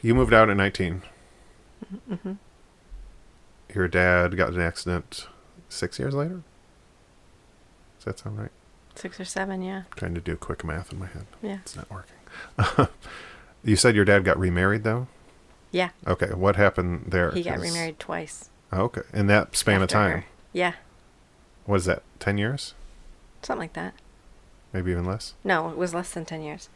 You 0.07 0.15
moved 0.15 0.33
out 0.33 0.49
at 0.49 0.57
19. 0.57 1.03
Mm-hmm. 2.09 2.33
Your 3.75 3.89
dad 3.89 4.37
got 4.37 4.53
an 4.53 4.61
accident 4.61 5.27
six 5.69 5.99
years 5.99 6.15
later? 6.15 6.43
Does 7.99 8.05
that 8.05 8.19
sound 8.21 8.39
right? 8.39 8.53
Six 8.95 9.19
or 9.19 9.25
seven, 9.25 9.63
yeah. 9.63 9.83
Trying 9.97 10.15
to 10.15 10.21
do 10.21 10.37
quick 10.37 10.63
math 10.63 10.93
in 10.93 11.01
my 11.01 11.07
head. 11.07 11.27
Yeah. 11.43 11.59
It's 11.63 11.75
not 11.75 11.91
working. 11.91 12.87
you 13.65 13.75
said 13.75 13.97
your 13.97 14.05
dad 14.05 14.23
got 14.23 14.39
remarried, 14.39 14.85
though? 14.85 15.09
Yeah. 15.73 15.89
Okay. 16.07 16.29
What 16.29 16.55
happened 16.55 17.07
there? 17.09 17.33
He 17.33 17.43
got 17.43 17.59
remarried 17.59 17.99
twice. 17.99 18.49
Oh, 18.71 18.83
okay. 18.83 19.03
In 19.13 19.27
that 19.27 19.57
span 19.57 19.83
of 19.83 19.89
time. 19.89 20.19
her. 20.19 20.25
Yeah. 20.53 20.75
What 21.65 21.79
is 21.79 21.85
that? 21.87 22.05
10 22.21 22.39
years? 22.39 22.75
Something 23.43 23.59
like 23.59 23.73
that. 23.73 23.95
Maybe 24.73 24.93
even 24.93 25.05
less? 25.05 25.35
No, 25.43 25.69
it 25.69 25.77
was 25.77 25.93
less 25.93 26.13
than 26.13 26.25
10 26.25 26.43
years. 26.43 26.69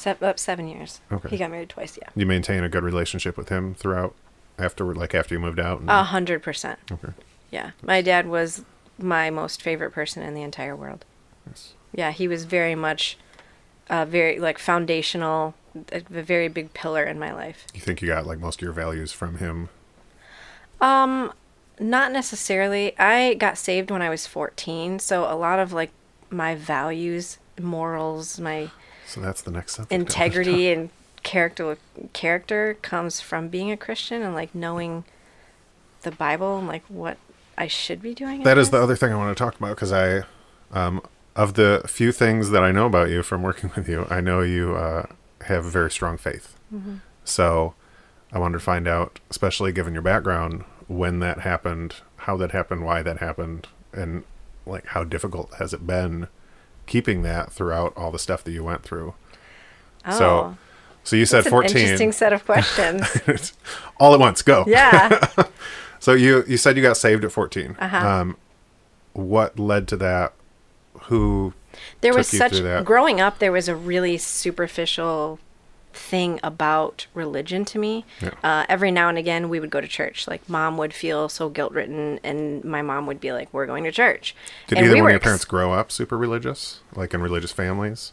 Se- 0.00 0.16
up 0.22 0.38
seven 0.38 0.66
years. 0.66 1.00
Okay. 1.12 1.28
He 1.28 1.36
got 1.36 1.50
married 1.50 1.68
twice, 1.68 1.98
yeah. 2.00 2.08
You 2.16 2.24
maintain 2.24 2.64
a 2.64 2.70
good 2.70 2.82
relationship 2.82 3.36
with 3.36 3.50
him 3.50 3.74
throughout, 3.74 4.14
after, 4.58 4.94
like 4.94 5.14
after 5.14 5.34
you 5.34 5.40
moved 5.40 5.60
out? 5.60 5.82
A 5.86 6.04
hundred 6.04 6.42
percent. 6.42 6.78
Okay. 6.90 7.12
Yeah. 7.50 7.72
My 7.82 8.00
dad 8.00 8.26
was 8.26 8.64
my 8.98 9.28
most 9.28 9.60
favorite 9.60 9.90
person 9.90 10.22
in 10.22 10.32
the 10.32 10.40
entire 10.40 10.74
world. 10.74 11.04
Nice. 11.46 11.74
Yeah, 11.92 12.12
he 12.12 12.26
was 12.28 12.44
very 12.44 12.74
much 12.74 13.18
uh, 13.90 14.06
very 14.06 14.38
like 14.38 14.58
foundational, 14.58 15.54
a, 15.92 15.98
a 15.98 16.22
very 16.22 16.48
big 16.48 16.72
pillar 16.72 17.04
in 17.04 17.18
my 17.18 17.34
life. 17.34 17.66
You 17.74 17.80
think 17.80 18.00
you 18.00 18.08
got 18.08 18.26
like 18.26 18.38
most 18.38 18.60
of 18.60 18.62
your 18.62 18.72
values 18.72 19.12
from 19.12 19.36
him? 19.36 19.68
Um, 20.80 21.30
not 21.78 22.10
necessarily. 22.10 22.98
I 22.98 23.34
got 23.34 23.58
saved 23.58 23.90
when 23.90 24.00
I 24.00 24.08
was 24.08 24.26
14, 24.26 24.98
so 24.98 25.30
a 25.30 25.36
lot 25.36 25.58
of 25.58 25.74
like 25.74 25.90
my 26.30 26.54
values, 26.54 27.38
morals, 27.60 28.40
my 28.40 28.70
So 29.10 29.20
that's 29.20 29.42
the 29.42 29.50
next 29.50 29.74
step. 29.74 29.90
integrity 29.90 30.70
and 30.72 30.90
character 31.22 31.76
character 32.12 32.78
comes 32.80 33.20
from 33.20 33.48
being 33.48 33.70
a 33.70 33.76
Christian 33.76 34.22
and 34.22 34.34
like 34.34 34.54
knowing 34.54 35.04
the 36.02 36.10
Bible 36.10 36.58
and 36.58 36.66
like 36.66 36.84
what 36.88 37.18
I 37.58 37.66
should 37.66 38.00
be 38.00 38.14
doing. 38.14 38.42
That 38.42 38.56
is 38.56 38.70
the 38.70 38.80
other 38.80 38.96
thing 38.96 39.12
I 39.12 39.16
want 39.16 39.36
to 39.36 39.44
talk 39.44 39.56
about 39.56 39.76
because 39.76 39.92
I, 39.92 40.22
um, 40.72 41.02
of 41.36 41.54
the 41.54 41.82
few 41.86 42.12
things 42.12 42.50
that 42.50 42.62
I 42.62 42.72
know 42.72 42.86
about 42.86 43.10
you 43.10 43.22
from 43.22 43.42
working 43.42 43.70
with 43.76 43.88
you, 43.88 44.06
I 44.08 44.20
know 44.20 44.40
you 44.40 44.76
uh, 44.76 45.06
have 45.42 45.66
a 45.66 45.70
very 45.70 45.90
strong 45.90 46.16
faith. 46.16 46.56
Mm-hmm. 46.72 46.96
So 47.24 47.74
I 48.32 48.38
wanted 48.38 48.58
to 48.58 48.64
find 48.64 48.88
out, 48.88 49.20
especially 49.28 49.72
given 49.72 49.92
your 49.92 50.02
background, 50.02 50.64
when 50.88 51.20
that 51.20 51.40
happened, 51.40 51.96
how 52.16 52.36
that 52.38 52.52
happened, 52.52 52.84
why 52.84 53.02
that 53.02 53.18
happened, 53.18 53.68
and 53.92 54.24
like 54.66 54.86
how 54.86 55.04
difficult 55.04 55.54
has 55.58 55.74
it 55.74 55.86
been 55.86 56.28
keeping 56.90 57.22
that 57.22 57.52
throughout 57.52 57.96
all 57.96 58.10
the 58.10 58.18
stuff 58.18 58.42
that 58.44 58.50
you 58.50 58.64
went 58.64 58.82
through. 58.82 59.14
Oh, 60.04 60.18
So, 60.18 60.56
so 61.04 61.16
you 61.16 61.24
said 61.24 61.38
that's 61.44 61.46
an 61.46 61.50
14. 61.52 61.76
interesting 61.76 62.12
set 62.12 62.32
of 62.32 62.44
questions. 62.44 63.52
all 64.00 64.12
at 64.12 64.20
once, 64.20 64.42
go. 64.42 64.64
yeah. 64.66 65.32
So 66.02 66.14
you 66.14 66.44
you 66.48 66.56
said 66.56 66.78
you 66.78 66.82
got 66.82 66.96
saved 66.96 67.24
at 67.26 67.30
14. 67.30 67.76
Uh-huh. 67.78 68.08
Um, 68.08 68.36
what 69.12 69.58
led 69.58 69.86
to 69.88 69.98
that? 69.98 70.32
Who? 71.02 71.52
There 72.00 72.12
took 72.12 72.18
was 72.20 72.32
you 72.32 72.38
such 72.38 72.84
growing 72.86 73.20
up. 73.20 73.38
There 73.38 73.52
was 73.52 73.68
a 73.68 73.76
really 73.76 74.16
superficial 74.16 75.38
thing 75.92 76.38
about 76.42 77.06
religion 77.14 77.64
to 77.66 77.78
me. 77.78 78.04
Yeah. 78.20 78.30
Uh, 78.42 78.64
every 78.68 78.90
now 78.90 79.08
and 79.08 79.18
again, 79.18 79.48
we 79.48 79.58
would 79.60 79.70
go 79.70 79.80
to 79.80 79.88
church. 79.88 80.28
Like 80.28 80.48
mom 80.48 80.76
would 80.78 80.94
feel 80.94 81.28
so 81.28 81.48
guilt 81.48 81.72
ridden, 81.72 82.20
and 82.22 82.64
my 82.64 82.82
mom 82.82 83.06
would 83.06 83.20
be 83.20 83.32
like, 83.32 83.48
"We're 83.52 83.66
going 83.66 83.84
to 83.84 83.92
church." 83.92 84.34
Did 84.68 84.78
and 84.78 84.86
either 84.86 84.94
we 84.94 85.00
one 85.02 85.10
of 85.10 85.12
your 85.12 85.16
ex- 85.16 85.24
parents 85.24 85.44
grow 85.44 85.72
up 85.72 85.90
super 85.92 86.16
religious, 86.16 86.80
like 86.94 87.12
in 87.14 87.20
religious 87.20 87.52
families? 87.52 88.12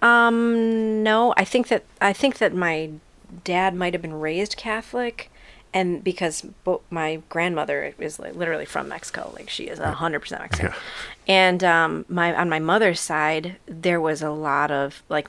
Um, 0.00 1.02
no, 1.02 1.32
I 1.36 1.44
think 1.44 1.68
that 1.68 1.84
I 2.00 2.12
think 2.12 2.38
that 2.38 2.54
my 2.54 2.90
dad 3.44 3.74
might 3.74 3.92
have 3.94 4.02
been 4.02 4.18
raised 4.20 4.56
Catholic, 4.56 5.30
and 5.72 6.02
because 6.02 6.42
bo- 6.64 6.82
my 6.90 7.22
grandmother 7.28 7.94
is 7.98 8.18
like 8.18 8.34
literally 8.34 8.64
from 8.64 8.88
Mexico, 8.88 9.32
like 9.36 9.48
she 9.48 9.64
is 9.68 9.78
a 9.78 9.92
hundred 9.92 10.20
percent 10.20 10.42
Mexican, 10.42 10.72
Yeah. 10.72 11.34
and 11.34 11.64
um, 11.64 12.04
my 12.08 12.34
on 12.34 12.48
my 12.48 12.58
mother's 12.58 13.00
side 13.00 13.56
there 13.66 14.00
was 14.00 14.22
a 14.22 14.30
lot 14.30 14.70
of 14.70 15.02
like 15.08 15.28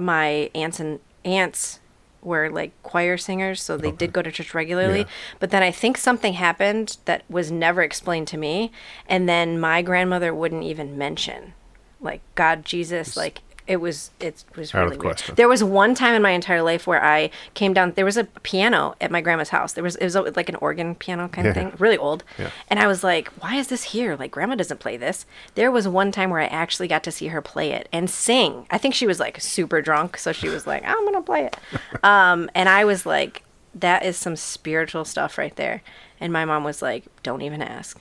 my 0.00 0.50
aunts 0.54 0.80
and 0.80 1.00
aunts 1.24 1.80
were 2.22 2.50
like 2.50 2.72
choir 2.82 3.16
singers, 3.16 3.62
so 3.62 3.76
they 3.76 3.92
did 3.92 4.12
go 4.12 4.20
to 4.20 4.32
church 4.32 4.54
regularly. 4.54 5.00
Yeah. 5.00 5.06
But 5.38 5.50
then 5.50 5.62
I 5.62 5.70
think 5.70 5.96
something 5.96 6.32
happened 6.32 6.98
that 7.04 7.22
was 7.30 7.52
never 7.52 7.82
explained 7.82 8.26
to 8.28 8.36
me, 8.36 8.72
and 9.08 9.28
then 9.28 9.60
my 9.60 9.82
grandmother 9.82 10.34
wouldn't 10.34 10.64
even 10.64 10.98
mention 10.98 11.54
like 12.00 12.20
God, 12.34 12.64
Jesus, 12.64 13.16
like 13.16 13.40
it 13.66 13.76
was 13.78 14.10
it 14.20 14.44
was 14.56 14.74
Out 14.74 14.84
of 14.84 14.90
really 14.92 15.06
weird. 15.06 15.18
There 15.36 15.48
was 15.48 15.62
one 15.64 15.94
time 15.94 16.14
in 16.14 16.22
my 16.22 16.30
entire 16.30 16.62
life 16.62 16.86
where 16.86 17.04
I 17.04 17.30
came 17.54 17.72
down. 17.74 17.92
There 17.92 18.04
was 18.04 18.16
a 18.16 18.24
piano 18.24 18.94
at 19.00 19.10
my 19.10 19.20
grandma's 19.20 19.48
house. 19.48 19.72
There 19.72 19.82
was 19.84 19.96
it 19.96 20.04
was 20.04 20.14
like 20.36 20.48
an 20.48 20.54
organ 20.56 20.94
piano 20.94 21.28
kind 21.28 21.46
of 21.48 21.56
Yeah. 21.56 21.70
thing, 21.70 21.76
really 21.78 21.98
old. 21.98 22.22
Yeah. 22.38 22.50
And 22.68 22.78
I 22.78 22.86
was 22.86 23.02
like, 23.02 23.28
why 23.42 23.56
is 23.56 23.68
this 23.68 23.82
here? 23.84 24.16
Like 24.16 24.30
grandma 24.30 24.54
doesn't 24.54 24.78
play 24.80 24.96
this. 24.96 25.26
There 25.56 25.70
was 25.70 25.88
one 25.88 26.12
time 26.12 26.30
where 26.30 26.40
I 26.40 26.46
actually 26.46 26.88
got 26.88 27.02
to 27.04 27.10
see 27.12 27.28
her 27.28 27.42
play 27.42 27.72
it 27.72 27.88
and 27.92 28.08
sing. 28.08 28.66
I 28.70 28.78
think 28.78 28.94
she 28.94 29.06
was 29.06 29.18
like 29.18 29.40
super 29.40 29.82
drunk, 29.82 30.16
so 30.18 30.32
she 30.32 30.48
was 30.48 30.66
like, 30.66 30.84
I'm 30.84 31.04
gonna 31.04 31.22
play 31.22 31.46
it. 31.46 31.56
um, 32.04 32.48
and 32.54 32.68
I 32.68 32.84
was 32.84 33.04
like, 33.04 33.42
that 33.74 34.04
is 34.04 34.16
some 34.16 34.36
spiritual 34.36 35.04
stuff 35.04 35.36
right 35.38 35.54
there. 35.56 35.82
And 36.20 36.32
my 36.32 36.44
mom 36.44 36.64
was 36.64 36.80
like, 36.80 37.04
don't 37.22 37.42
even 37.42 37.60
ask. 37.60 38.00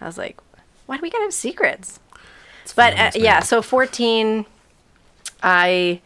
I 0.00 0.06
was 0.06 0.16
like, 0.16 0.38
why 0.86 0.96
do 0.96 1.02
we 1.02 1.10
gotta 1.10 1.24
have 1.24 1.34
secrets? 1.34 2.00
but 2.76 2.96
uh, 2.98 3.10
yeah, 3.16 3.40
so 3.40 3.60
14, 3.62 4.46
I 5.42 6.00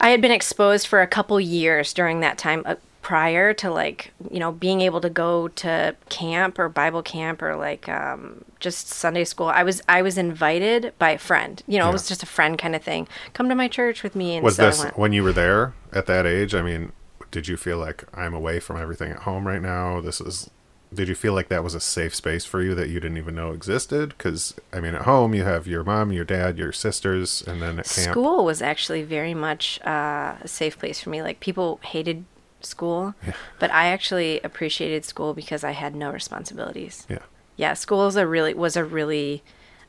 I 0.00 0.08
had 0.10 0.20
been 0.20 0.32
exposed 0.32 0.86
for 0.86 1.00
a 1.00 1.06
couple 1.06 1.38
years 1.40 1.92
during 1.92 2.20
that 2.20 2.38
time 2.38 2.62
uh, 2.66 2.74
prior 3.02 3.52
to 3.54 3.70
like 3.70 4.12
you 4.30 4.38
know 4.38 4.52
being 4.52 4.80
able 4.80 5.00
to 5.00 5.10
go 5.10 5.48
to 5.48 5.94
camp 6.08 6.58
or 6.58 6.68
Bible 6.68 7.02
camp 7.02 7.42
or 7.42 7.56
like 7.56 7.88
um, 7.88 8.44
just 8.60 8.88
Sunday 8.88 9.24
school. 9.24 9.46
I 9.48 9.62
was 9.62 9.82
I 9.88 10.02
was 10.02 10.18
invited 10.18 10.92
by 10.98 11.10
a 11.10 11.18
friend. 11.18 11.62
You 11.66 11.78
know, 11.78 11.84
Yeah. 11.86 11.90
it 11.90 11.92
was 11.92 12.08
just 12.08 12.22
a 12.22 12.26
friend 12.26 12.58
kind 12.58 12.74
of 12.76 12.82
thing. 12.82 13.08
Come 13.32 13.48
to 13.48 13.54
my 13.54 13.68
church 13.68 14.02
with 14.02 14.14
me, 14.16 14.36
and 14.36 14.44
Was 14.44 14.56
so 14.56 14.66
this 14.66 14.82
when 14.96 15.12
you 15.12 15.22
were 15.22 15.32
there 15.32 15.74
at 15.92 16.06
that 16.06 16.26
age? 16.26 16.54
I 16.54 16.62
mean, 16.62 16.92
did 17.30 17.48
you 17.48 17.56
feel 17.56 17.78
like 17.78 18.04
I'm 18.14 18.34
away 18.34 18.60
from 18.60 18.76
everything 18.76 19.10
at 19.12 19.20
home 19.20 19.46
right 19.46 19.62
now? 19.62 20.00
This 20.00 20.20
is 20.20 20.50
did 20.94 21.08
you 21.08 21.14
feel 21.14 21.32
like 21.32 21.48
that 21.48 21.64
was 21.64 21.74
a 21.74 21.80
safe 21.80 22.14
space 22.14 22.44
for 22.44 22.62
you 22.62 22.74
that 22.74 22.88
you 22.88 23.00
didn't 23.00 23.18
even 23.18 23.34
know 23.34 23.52
existed? 23.52 24.14
Because 24.16 24.54
I 24.72 24.80
mean, 24.80 24.94
at 24.94 25.02
home 25.02 25.34
you 25.34 25.44
have 25.44 25.66
your 25.66 25.84
mom, 25.84 26.12
your 26.12 26.24
dad, 26.24 26.58
your 26.58 26.72
sisters, 26.72 27.42
and 27.46 27.62
then 27.62 27.78
at 27.78 27.86
camp. 27.86 28.10
School 28.10 28.44
was 28.44 28.62
actually 28.62 29.02
very 29.02 29.34
much 29.34 29.80
uh, 29.82 30.36
a 30.40 30.48
safe 30.48 30.78
place 30.78 31.00
for 31.00 31.10
me. 31.10 31.22
Like 31.22 31.40
people 31.40 31.80
hated 31.82 32.24
school, 32.60 33.14
but 33.58 33.70
I 33.70 33.86
actually 33.86 34.40
appreciated 34.40 35.04
school 35.04 35.34
because 35.34 35.64
I 35.64 35.72
had 35.72 35.94
no 35.94 36.10
responsibilities. 36.10 37.06
Yeah. 37.08 37.18
Yeah, 37.56 37.74
school 37.74 38.06
is 38.06 38.16
a 38.16 38.26
really 38.26 38.54
was 38.54 38.76
a 38.76 38.84
really 38.84 39.42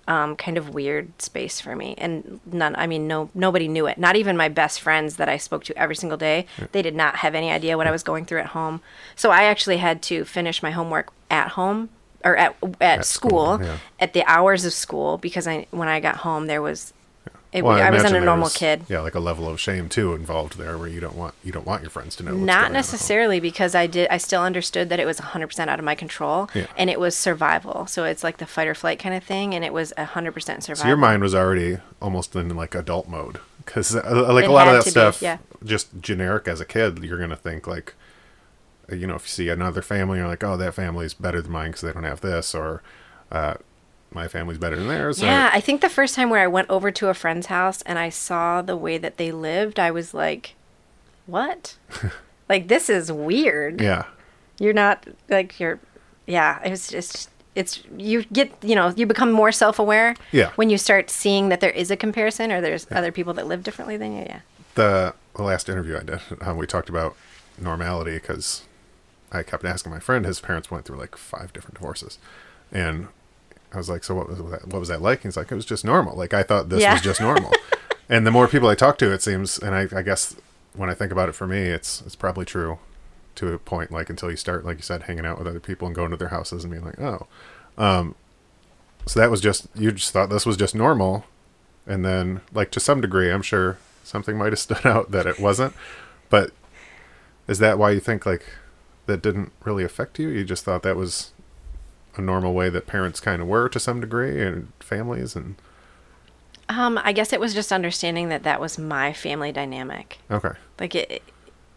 um, 0.08 0.36
kind 0.36 0.58
of 0.58 0.74
weird 0.74 1.22
space 1.22 1.62
for 1.62 1.76
me, 1.76 1.96
and 1.98 2.40
none. 2.46 2.76
I 2.76 2.88
mean, 2.88 3.08
no 3.08 3.30
nobody 3.34 3.68
knew 3.68 3.86
it. 3.88 3.98
Not 3.98 4.16
even 4.16 4.36
my 4.36 4.50
best 4.50 4.82
friends 4.82 5.16
that 5.16 5.30
I 5.30 5.38
spoke 5.38 5.64
to 5.66 5.78
every 5.78 5.96
single 5.96 6.18
day. 6.18 6.46
They 6.72 6.82
did 6.82 6.96
not 6.96 7.18
have 7.18 7.36
any 7.36 7.50
idea 7.50 7.78
what 7.78 7.88
I 7.88 7.92
was 7.92 8.04
going 8.04 8.26
through 8.26 8.40
at 8.40 8.48
home. 8.48 8.82
So 9.16 9.32
I 9.32 9.44
actually 9.44 9.78
had 9.78 10.02
to 10.04 10.26
finish 10.26 10.62
my 10.62 10.72
homework 10.72 11.12
at 11.30 11.50
home 11.50 11.90
or 12.24 12.36
at 12.36 12.56
at, 12.82 13.06
school, 13.06 13.58
school, 13.58 13.64
yeah. 13.64 13.78
at 14.00 14.14
the 14.14 14.24
hours 14.26 14.66
of 14.66 14.74
school 14.74 15.18
because 15.18 15.48
I 15.48 15.68
when 15.72 15.88
I 15.88 16.00
got 16.00 16.18
home 16.18 16.48
there 16.48 16.62
was. 16.62 16.94
It, 17.54 17.64
Well, 17.64 17.80
I, 17.82 17.92
wasn't 17.92 18.16
a 18.16 18.20
normal 18.22 18.46
was- 18.46 18.56
kid. 18.58 18.86
Yeah, 18.90 19.02
like 19.02 19.14
a 19.16 19.20
level 19.20 19.48
of 19.48 19.60
shame 19.60 19.88
too 19.88 20.14
involved 20.16 20.58
there, 20.58 20.78
where 20.78 20.88
you 20.88 21.00
don't 21.00 21.16
want 21.16 21.36
you 21.44 21.52
don't 21.52 21.68
want 21.68 21.82
your 21.84 21.92
friends 21.92 22.16
to 22.16 22.24
know. 22.24 22.32
Not 22.34 22.72
necessarily 22.72 23.40
because 23.40 23.76
I 23.76 23.86
did. 23.88 24.08
I 24.10 24.18
still 24.18 24.42
understood 24.42 24.90
that 24.90 25.00
it 25.00 25.06
was 25.06 25.20
100% 25.20 25.68
out 25.68 25.78
of 25.80 25.86
my 25.86 25.94
control, 25.96 26.50
Yeah. 26.56 26.66
and 26.76 26.90
it 26.90 27.00
was 27.00 27.16
survival. 27.16 27.86
So 27.86 28.06
it's 28.06 28.24
like 28.24 28.38
the 28.38 28.48
fight 28.48 28.68
or 28.68 28.74
flight 28.74 28.98
kind 28.98 29.14
of 29.16 29.24
thing, 29.24 29.54
and 29.54 29.64
it 29.64 29.72
was 29.72 29.94
100% 29.98 30.34
survival. 30.64 30.76
So 30.76 30.88
your 30.88 30.98
mind 30.98 31.22
was 31.22 31.36
already 31.36 31.78
almost 32.02 32.36
in 32.36 32.50
like 32.56 32.74
adult 32.76 33.08
mode 33.08 33.40
because 33.66 33.96
uh, 33.96 34.02
like 34.34 34.46
It 34.46 34.50
a 34.50 34.52
lot 34.54 34.68
of 34.68 34.74
that 34.74 34.80
to 34.82 34.86
be, 34.88 34.92
stuff, 34.92 35.22
yeah. 35.22 35.38
just 35.64 36.02
generic 36.02 36.48
as 36.48 36.60
a 36.60 36.66
kid, 36.66 37.04
you're 37.04 37.20
gonna 37.20 37.36
think 37.36 37.68
like, 37.68 37.94
you 38.92 39.08
know, 39.08 39.16
if 39.16 39.24
you 39.24 39.30
see 39.30 39.50
another 39.50 39.82
family, 39.82 40.18
you're 40.18 40.28
like, 40.28 40.44
oh, 40.44 40.58
that 40.58 40.74
family's 40.74 41.14
better 41.14 41.42
than 41.42 41.52
mine 41.52 41.68
because 41.70 41.82
they 41.82 41.94
don't 41.94 42.04
have 42.04 42.22
this, 42.22 42.54
or 42.56 42.82
uh, 43.32 43.54
my 44.14 44.28
family's 44.28 44.58
better 44.58 44.76
than 44.76 44.88
theirs. 44.88 45.22
or- 45.22 45.26
Yeah, 45.26 45.50
I 45.54 45.60
think 45.60 45.82
the 45.82 45.90
first 45.90 46.16
time 46.16 46.30
where 46.30 46.42
I 46.42 46.48
went 46.48 46.70
over 46.70 46.92
to 46.92 47.10
a 47.10 47.14
friend's 47.14 47.48
house 47.48 47.82
and 47.84 47.98
I 48.00 48.10
saw 48.10 48.62
the 48.62 48.78
way 48.78 48.98
that 48.98 49.18
they 49.18 49.32
lived, 49.32 49.80
I 49.80 49.92
was 49.92 50.14
like, 50.14 50.56
"What? 51.26 51.76
like 52.50 52.68
this 52.68 52.90
is 52.90 53.12
weird." 53.12 53.82
yeah, 53.82 54.06
You're 54.60 54.74
not 54.74 55.06
like 55.30 55.60
you're. 55.60 55.80
Yeah, 56.28 56.60
it 56.64 56.70
was 56.70 56.88
just. 56.88 57.30
It's 57.56 57.84
you 57.98 58.24
get 58.24 58.52
you 58.64 58.74
know 58.76 58.90
you 58.96 59.06
become 59.06 59.32
more 59.32 59.52
self 59.52 59.78
aware. 59.78 60.16
Yeah. 60.32 60.50
When 60.56 60.70
you 60.72 60.78
start 60.80 61.10
seeing 61.12 61.50
that 61.50 61.60
there 61.60 61.70
is 61.70 61.92
a 61.92 61.96
comparison 61.98 62.52
or 62.52 62.62
there's 62.62 62.88
other 62.92 63.12
people 63.12 63.34
that 63.36 63.46
live 63.46 63.62
differently 63.64 63.96
than 63.98 64.16
you. 64.18 64.24
Yeah. 64.24 64.40
the, 64.76 65.14
the 65.36 65.44
last 65.44 65.70
interview 65.70 65.98
I 65.98 66.04
did, 66.04 66.20
um, 66.42 66.58
we 66.58 66.66
talked 66.66 66.90
about 66.90 67.16
normality 67.62 68.14
because 68.16 68.64
I 69.32 69.44
kept 69.44 69.66
asking 69.66 69.92
my 69.92 70.00
friend. 70.00 70.26
His 70.26 70.40
parents 70.42 70.72
went 70.72 70.86
through 70.86 70.98
like 70.98 71.16
five 71.16 71.54
different 71.54 71.76
divorces, 71.76 72.18
and 72.72 73.08
I 73.74 73.78
was 73.78 73.90
like, 73.90 74.04
"So 74.04 74.16
what 74.16 74.30
was 74.30 74.38
that? 74.40 74.68
What 74.68 74.80
was 74.80 74.90
that 74.90 75.02
like?" 75.02 75.24
He's 75.24 75.36
like, 75.38 75.52
"It 75.52 75.56
was 75.56 75.66
just 75.66 75.84
normal. 75.86 76.16
Like 76.16 76.34
I 76.34 76.44
thought 76.44 76.70
this 76.70 76.82
Yeah. 76.82 76.94
was 76.94 77.02
just 77.02 77.20
normal." 77.22 77.52
and 78.10 78.26
the 78.26 78.32
more 78.32 78.48
people 78.48 78.68
I 78.70 78.76
talk 78.76 78.98
to, 79.00 79.12
it 79.12 79.22
seems, 79.22 79.58
and 79.60 79.74
I, 79.76 79.88
I 79.98 80.02
guess 80.02 80.36
when 80.74 80.90
I 80.90 80.94
think 80.94 81.12
about 81.12 81.30
it, 81.30 81.34
for 81.34 81.48
me, 81.48 81.60
it's 81.64 82.02
it's 82.06 82.16
probably 82.16 82.46
true 82.46 82.80
to 83.36 83.54
a 83.54 83.60
point. 83.60 83.92
Like 83.92 84.10
until 84.10 84.30
you 84.30 84.38
start, 84.38 84.66
like 84.66 84.78
you 84.78 84.84
said, 84.84 85.04
hanging 85.04 85.26
out 85.26 85.38
with 85.40 85.48
other 85.48 85.60
people 85.60 85.88
and 85.88 85.96
going 85.96 86.12
to 86.12 86.18
their 86.18 86.30
houses 86.30 86.64
and 86.64 86.72
being 86.72 86.86
like, 86.86 87.00
"Oh." 87.00 87.28
Um, 87.78 88.16
so 89.06 89.20
that 89.20 89.30
was 89.32 89.42
just 89.42 89.68
you 89.76 89.92
just 89.92 90.12
thought 90.12 90.30
this 90.30 90.46
was 90.46 90.56
just 90.58 90.74
normal, 90.76 91.26
and 91.86 92.06
then 92.06 92.42
like 92.54 92.72
to 92.72 92.80
some 92.80 93.02
degree, 93.02 93.30
I'm 93.32 93.42
sure 93.42 93.78
something 94.04 94.38
might 94.38 94.52
have 94.54 94.60
stood 94.60 94.86
out 94.86 95.12
that 95.12 95.26
it 95.26 95.40
wasn't. 95.40 95.74
But 96.30 96.52
is 97.48 97.60
that 97.60 97.78
why 97.78 97.92
you 97.92 98.00
think 98.00 98.26
like 98.26 98.46
that 99.06 99.22
didn't 99.22 99.52
really 99.66 99.84
affect 99.84 100.18
you? 100.20 100.30
You 100.30 100.46
just 100.46 100.64
thought 100.64 100.84
that 100.84 100.96
was 100.96 101.33
a 102.16 102.22
normal 102.22 102.54
way 102.54 102.70
that 102.70 102.86
parents 102.88 103.20
kind 103.20 103.42
of 103.42 103.48
were 103.48 103.68
to 103.70 103.80
some 103.80 104.00
degree 104.02 104.42
and 104.42 104.72
families 104.80 105.36
and 105.36 105.56
Um, 106.70 107.00
I 107.04 107.12
guess 107.14 107.34
it 107.34 107.40
was 107.40 107.54
just 107.54 107.72
understanding 107.72 108.30
that 108.30 108.44
that 108.44 108.60
was 108.62 108.78
my 108.78 109.14
family 109.14 109.52
dynamic. 109.52 110.20
okay. 110.32 110.52
Like 110.80 110.96
it, 110.96 111.22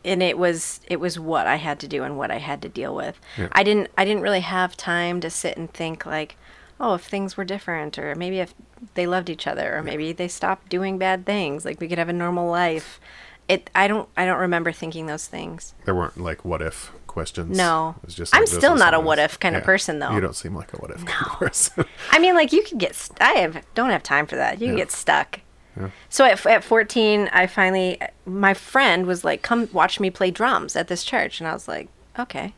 and 0.04 0.22
it 0.22 0.38
was 0.38 0.80
it 0.86 1.00
was 1.00 1.18
what 1.18 1.46
I 1.46 1.56
had 1.56 1.80
to 1.80 1.88
do 1.88 2.04
and 2.04 2.16
what 2.16 2.30
I 2.30 2.38
had 2.38 2.62
to 2.62 2.68
deal 2.68 2.94
with. 2.94 3.18
Yeah. 3.36 3.48
I 3.52 3.62
didn't 3.64 3.90
I 3.98 4.04
didn't 4.04 4.22
really 4.22 4.40
have 4.40 4.76
time 4.76 5.20
to 5.20 5.30
sit 5.30 5.56
and 5.56 5.72
think 5.72 6.06
like, 6.06 6.36
oh, 6.78 6.94
if 6.94 7.02
things 7.02 7.36
were 7.36 7.44
different, 7.44 7.98
or 7.98 8.14
maybe 8.14 8.38
if 8.38 8.54
they 8.94 9.06
loved 9.06 9.28
each 9.28 9.46
other, 9.46 9.76
or 9.76 9.82
maybe 9.82 10.12
they 10.12 10.28
stopped 10.28 10.68
doing 10.68 10.98
bad 10.98 11.26
things, 11.26 11.64
like 11.64 11.80
we 11.80 11.88
could 11.88 11.98
have 11.98 12.08
a 12.08 12.12
normal 12.12 12.48
life. 12.48 13.00
It 13.48 13.68
I 13.74 13.88
don't 13.88 14.08
I 14.16 14.24
don't 14.26 14.38
remember 14.40 14.70
thinking 14.72 15.06
those 15.06 15.26
things. 15.26 15.74
There 15.84 15.94
weren't 15.94 16.18
like 16.18 16.44
what 16.44 16.62
if 16.62 16.92
questions. 17.16 17.56
No. 17.56 17.94
Just 18.08 18.34
I'm 18.36 18.44
still 18.46 18.76
not 18.76 18.92
a 18.92 19.00
what 19.00 19.18
if 19.18 19.40
kind 19.40 19.56
of 19.56 19.64
person, 19.64 19.98
though. 20.00 20.12
You 20.12 20.20
don't 20.20 20.36
seem 20.36 20.54
like 20.54 20.70
a 20.74 20.76
what 20.76 20.90
if 20.90 21.02
kind 21.06 21.26
of 21.26 21.38
person. 21.38 21.84
I 22.10 22.18
mean, 22.18 22.34
like 22.34 22.52
you 22.52 22.62
could 22.62 22.76
get. 22.78 22.94
St- 22.94 23.20
I 23.22 23.32
have 23.40 23.64
don't 23.74 23.88
have 23.90 24.02
time 24.02 24.26
for 24.26 24.36
that. 24.36 24.60
You 24.60 24.66
can 24.68 24.76
Yeah. 24.76 24.84
get 24.84 24.92
stuck. 24.92 25.40
Yeah. 25.78 25.90
So 26.10 26.24
at, 26.26 26.44
at 26.46 26.62
14, 26.62 27.30
I 27.32 27.46
finally, 27.46 27.98
my 28.26 28.52
friend 28.54 29.06
was 29.06 29.24
like, 29.24 29.40
"Come 29.40 29.68
watch 29.72 29.98
me 29.98 30.10
play 30.10 30.30
drums 30.30 30.76
at 30.76 30.88
this 30.88 31.02
church," 31.04 31.40
and 31.40 31.48
I 31.48 31.52
was 31.54 31.66
like, 31.66 31.88
"Okay." 32.18 32.52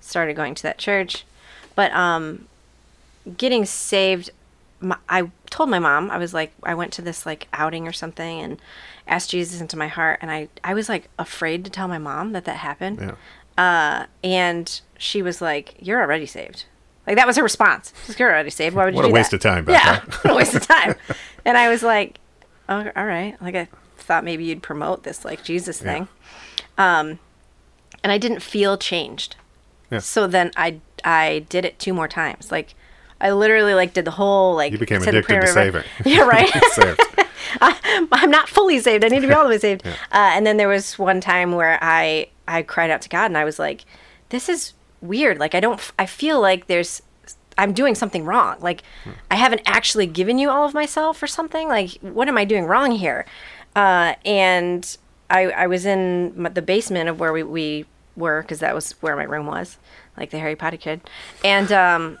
Started 0.00 0.34
going 0.36 0.54
to 0.54 0.62
that 0.62 0.78
church, 0.78 1.24
but 1.74 1.90
um, 1.92 2.46
getting 3.36 3.64
saved. 3.64 4.30
My, 4.80 4.96
I 5.08 5.30
told 5.50 5.68
my 5.70 5.78
mom 5.80 6.10
I 6.10 6.18
was 6.18 6.32
like, 6.34 6.52
I 6.62 6.74
went 6.74 6.92
to 6.92 7.02
this 7.02 7.26
like 7.26 7.48
outing 7.52 7.88
or 7.88 7.92
something 7.92 8.40
and 8.40 8.58
asked 9.08 9.30
Jesus 9.30 9.60
into 9.60 9.76
my 9.76 9.88
heart, 9.88 10.18
and 10.22 10.30
I 10.30 10.48
I 10.62 10.74
was 10.74 10.88
like 10.88 11.08
afraid 11.18 11.64
to 11.64 11.70
tell 11.70 11.88
my 11.88 11.98
mom 11.98 12.32
that 12.32 12.44
that 12.44 12.58
happened 12.58 12.98
yeah. 13.00 13.14
Uh, 13.58 14.06
and 14.24 14.80
she 14.98 15.22
was 15.22 15.40
like, 15.40 15.74
"You're 15.80 16.00
already 16.00 16.26
saved." 16.26 16.64
Like 17.06 17.16
that 17.16 17.26
was 17.26 17.36
her 17.36 17.42
response. 17.42 17.92
Like, 18.08 18.18
You're 18.18 18.30
already 18.30 18.50
saved. 18.50 18.74
Why 18.74 18.84
would 18.84 18.94
you 18.94 18.96
What 19.00 19.04
a 19.04 19.12
waste 19.12 19.30
that?" 19.30 19.36
of 19.36 19.42
time, 19.42 19.68
Yeah, 19.68 20.00
what 20.22 20.30
a 20.32 20.34
waste 20.34 20.54
of 20.54 20.66
time. 20.66 20.94
And 21.44 21.56
I 21.56 21.68
was 21.68 21.84
like, 21.84 22.18
"Oh, 22.68 22.90
all 22.96 23.04
right." 23.06 23.40
Like 23.40 23.54
I 23.54 23.68
thought 23.96 24.24
maybe 24.24 24.44
you'd 24.44 24.62
promote 24.62 25.04
this 25.04 25.24
like 25.24 25.44
Jesus 25.44 25.80
Yeah. 25.80 25.92
thing, 25.92 26.08
um, 26.76 27.18
and 28.02 28.10
I 28.12 28.18
didn't 28.18 28.40
feel 28.40 28.76
changed. 28.76 29.36
Yeah. 29.90 30.00
So 30.00 30.26
then 30.26 30.50
I 30.56 30.80
I 31.04 31.46
did 31.48 31.64
it 31.64 31.78
two 31.78 31.94
more 31.94 32.08
times. 32.08 32.50
Like 32.50 32.74
I 33.20 33.30
literally 33.30 33.74
like 33.74 33.94
did 33.94 34.04
the 34.04 34.10
whole 34.10 34.56
like 34.56 34.72
You 34.72 34.78
became 34.78 35.02
addicted 35.02 35.22
to 35.34 35.38
prayer- 35.40 35.46
saving. 35.54 35.84
Yeah, 36.04 36.22
right. 36.22 36.50
Saved. 36.72 37.00
I'm 37.60 38.30
not 38.30 38.48
fully 38.48 38.80
saved. 38.80 39.04
I 39.04 39.08
need 39.08 39.20
to 39.20 39.28
be 39.28 39.32
all 39.32 39.44
the 39.44 39.50
way 39.50 39.58
saved. 39.58 39.86
Uh, 39.86 39.92
and 40.12 40.44
then 40.46 40.56
there 40.56 40.68
was 40.68 40.98
one 40.98 41.20
time 41.20 41.52
where 41.52 41.78
I 41.80 42.26
I 42.48 42.62
cried 42.62 42.90
out 42.90 43.02
to 43.02 43.08
God 43.08 43.26
and 43.26 43.38
I 43.38 43.44
was 43.44 43.58
like, 43.58 43.84
"This 44.30 44.48
is 44.48 44.72
weird. 45.00 45.38
Like 45.38 45.54
I 45.54 45.60
don't. 45.60 45.80
I 45.98 46.06
feel 46.06 46.40
like 46.40 46.66
there's. 46.66 47.02
I'm 47.58 47.72
doing 47.72 47.94
something 47.94 48.24
wrong. 48.24 48.56
Like 48.60 48.82
I 49.30 49.36
haven't 49.36 49.62
actually 49.66 50.06
given 50.06 50.38
you 50.38 50.50
all 50.50 50.66
of 50.66 50.74
myself 50.74 51.22
or 51.22 51.26
something. 51.26 51.68
Like 51.68 51.92
what 52.02 52.28
am 52.28 52.36
I 52.38 52.44
doing 52.44 52.64
wrong 52.66 52.92
here?" 52.92 53.24
Uh, 53.74 54.14
and 54.24 54.96
I 55.30 55.44
I 55.50 55.66
was 55.66 55.86
in 55.86 56.48
the 56.54 56.62
basement 56.62 57.08
of 57.08 57.18
where 57.20 57.32
we 57.32 57.42
we 57.42 57.84
were 58.16 58.42
because 58.42 58.60
that 58.60 58.74
was 58.74 58.92
where 59.02 59.16
my 59.16 59.24
room 59.24 59.46
was, 59.46 59.78
like 60.16 60.30
the 60.30 60.38
Harry 60.38 60.56
Potter 60.56 60.76
kid, 60.76 61.00
and 61.44 61.70
um. 61.72 62.18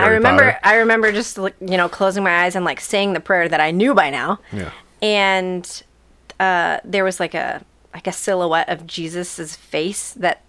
I 0.00 0.06
remember 0.10 0.44
Potter. 0.52 0.58
I 0.62 0.74
remember 0.76 1.10
just 1.10 1.38
you 1.38 1.76
know 1.76 1.88
closing 1.88 2.22
my 2.22 2.44
eyes 2.44 2.54
and 2.54 2.64
like 2.64 2.80
saying 2.80 3.14
the 3.14 3.20
prayer 3.20 3.48
that 3.48 3.60
I 3.60 3.72
knew 3.72 3.94
by 3.94 4.10
now 4.10 4.38
Yeah. 4.52 4.70
and 5.02 5.82
uh, 6.38 6.78
there 6.84 7.02
was 7.02 7.18
like 7.18 7.34
a 7.34 7.64
like 7.98 8.06
a 8.06 8.12
silhouette 8.12 8.68
of 8.68 8.86
Jesus's 8.86 9.56
face 9.56 10.12
that 10.12 10.42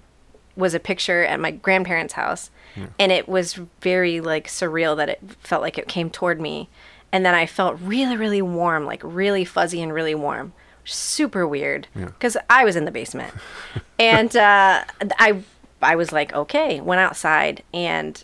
was 0.55 0.75
a 0.75 0.79
picture 0.79 1.23
at 1.23 1.39
my 1.39 1.49
grandparents' 1.49 2.13
house, 2.13 2.51
and 2.99 3.11
it 3.11 3.27
was 3.27 3.55
very 3.81 4.21
like 4.21 4.47
surreal 4.47 4.95
that 4.97 5.09
it 5.09 5.19
felt 5.39 5.63
like 5.63 5.79
it 5.79 5.87
came 5.87 6.11
toward 6.11 6.39
me, 6.39 6.69
and 7.11 7.25
then 7.25 7.33
I 7.33 7.47
felt 7.47 7.79
really 7.81 8.15
really 8.15 8.43
warm, 8.43 8.85
like 8.85 9.01
really 9.03 9.45
fuzzy 9.45 9.81
and 9.81 9.91
really 9.91 10.13
warm, 10.13 10.53
super 10.85 11.47
weird 11.47 11.87
because 11.95 12.37
I 12.51 12.63
was 12.65 12.75
in 12.75 12.85
the 12.85 12.91
basement, 12.91 13.33
and 13.99 14.35
uh, 14.37 14.83
I 15.17 15.41
I 15.81 15.95
was 15.95 16.11
like 16.11 16.31
okay, 16.33 16.79
went 16.81 17.01
outside 17.01 17.63
and 17.73 18.23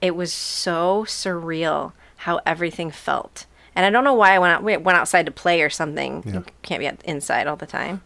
it 0.00 0.16
was 0.16 0.32
so 0.32 1.04
surreal 1.06 1.92
how 2.16 2.40
everything 2.44 2.90
felt. 2.90 3.46
And 3.76 3.86
I 3.86 3.90
don't 3.90 4.04
know 4.04 4.14
why 4.14 4.34
I 4.34 4.38
went 4.40 4.52
out, 4.52 4.62
went 4.64 4.98
outside 4.98 5.26
to 5.26 5.32
play 5.32 5.62
or 5.62 5.70
something. 5.70 6.24
You 6.26 6.44
can't 6.62 6.80
be 6.80 6.90
inside 7.08 7.46
all 7.46 7.56
the 7.56 7.66
time. 7.66 8.02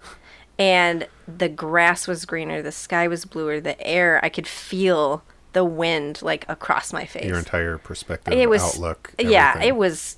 And 0.58 1.06
the 1.28 1.48
grass 1.48 2.08
was 2.08 2.24
greener, 2.24 2.62
the 2.62 2.72
sky 2.72 3.08
was 3.08 3.24
bluer, 3.24 3.60
the 3.60 3.80
air, 3.86 4.20
I 4.22 4.28
could 4.28 4.46
feel 4.46 5.22
the 5.52 5.64
wind 5.64 6.22
like 6.22 6.44
across 6.48 6.92
my 6.92 7.04
face. 7.04 7.24
Your 7.24 7.38
entire 7.38 7.78
perspective, 7.78 8.34
it 8.34 8.48
was 8.48 8.62
outlook. 8.62 9.14
Yeah, 9.18 9.62
it 9.62 9.76
was 9.76 10.16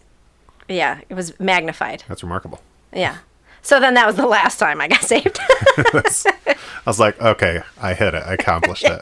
yeah, 0.68 1.00
it 1.08 1.14
was 1.14 1.38
magnified. 1.40 2.04
That's 2.08 2.22
remarkable. 2.22 2.60
Yeah. 2.92 3.18
So 3.62 3.80
then 3.80 3.94
that 3.94 4.06
was 4.06 4.16
the 4.16 4.26
last 4.26 4.58
time 4.58 4.80
I 4.80 4.88
got 4.88 5.00
saved. 5.02 5.38
I 5.78 6.56
was 6.86 7.00
like, 7.00 7.20
okay, 7.20 7.62
I 7.80 7.94
hit 7.94 8.14
it. 8.14 8.22
I 8.24 8.34
accomplished 8.34 8.84
it. 8.84 9.00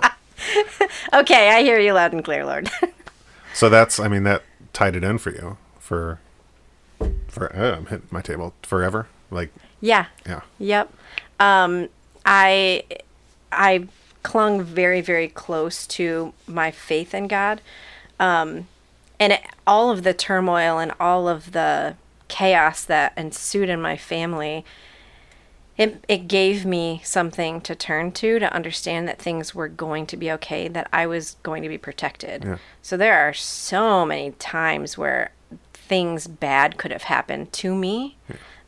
okay, 1.12 1.51
I 1.51 1.62
hear 1.62 1.78
you 1.78 1.93
loud 1.93 2.12
and 2.12 2.24
clear, 2.24 2.45
Lord. 2.45 2.70
So 3.55 3.68
that's, 3.68 3.99
I 3.99 4.09
mean, 4.09 4.24
that 4.24 4.43
tied 4.72 4.97
it 4.97 5.05
in 5.05 5.18
for 5.18 5.30
you 5.30 5.57
for, 5.78 6.20
for, 7.28 7.55
uh, 7.55 7.76
I'm 7.76 7.87
hitting 7.87 8.09
my 8.11 8.22
table 8.22 8.55
forever. 8.62 9.09
Like, 9.30 9.53
yeah. 9.80 10.07
yeah. 10.26 10.41
Yep. 10.59 10.93
Um, 11.39 11.89
I 12.24 12.84
I 13.53 13.89
clung 14.22 14.61
very, 14.62 15.01
very 15.01 15.28
close 15.28 15.87
to 15.87 16.32
my 16.49 16.70
faith 16.72 17.14
in 17.14 17.28
God. 17.28 17.61
Um, 18.18 18.66
and 19.20 19.34
it, 19.34 19.41
all 19.66 19.91
of 19.91 20.03
the 20.03 20.12
turmoil 20.12 20.78
and 20.78 20.93
all 20.99 21.28
of 21.28 21.53
the 21.53 21.95
chaos 22.26 22.84
that 22.84 23.12
ensued 23.16 23.68
in 23.68 23.80
my 23.80 23.97
family, 23.97 24.64
it, 25.76 26.05
it 26.09 26.26
gave 26.26 26.66
me 26.66 27.01
something 27.05 27.61
to 27.61 27.76
turn 27.76 28.11
to 28.12 28.41
to 28.41 28.53
understand 28.53 29.07
that 29.07 29.20
things 29.20 29.55
were 29.55 29.68
going 29.68 30.07
to 30.07 30.16
be 30.16 30.32
okay, 30.32 30.66
that 30.68 30.89
I 30.93 31.07
was 31.07 31.37
going 31.45 31.62
to 31.62 31.68
be 31.68 31.78
protected. 31.78 32.45
Yeah. 32.45 32.59
So 32.82 32.97
there 32.97 33.20
are 33.20 33.32
so 33.32 34.05
many 34.05 34.32
times 34.32 34.99
where 34.99 35.30
things 35.72 36.26
bad 36.26 36.78
could 36.78 36.91
have 36.91 37.05
happened 37.05 37.53
to 37.53 37.74
me, 37.74 38.16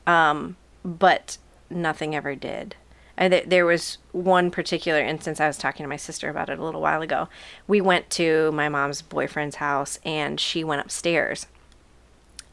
um, 0.07 0.57
but 0.85 1.39
nothing 1.71 2.14
ever 2.14 2.35
did. 2.35 2.77
And 3.16 3.33
th- 3.33 3.49
there 3.49 3.66
was 3.66 3.99
one 4.12 4.51
particular 4.51 5.01
instance 5.01 5.41
I 5.41 5.49
was 5.49 5.59
talking 5.59 5.83
to 5.85 5.89
my 5.89 5.97
sister 5.97 6.31
about 6.31 6.49
it 6.49 6.59
a 6.59 6.64
little 6.64 6.81
while 6.81 7.03
ago. 7.03 7.29
We 7.66 7.81
went 7.81 8.11
to 8.11 8.53
my 8.53 8.69
mom's 8.69 9.03
boyfriend's 9.03 9.57
house 9.57 9.99
and 10.05 10.39
she 10.39 10.62
went 10.62 10.83
upstairs. 10.83 11.47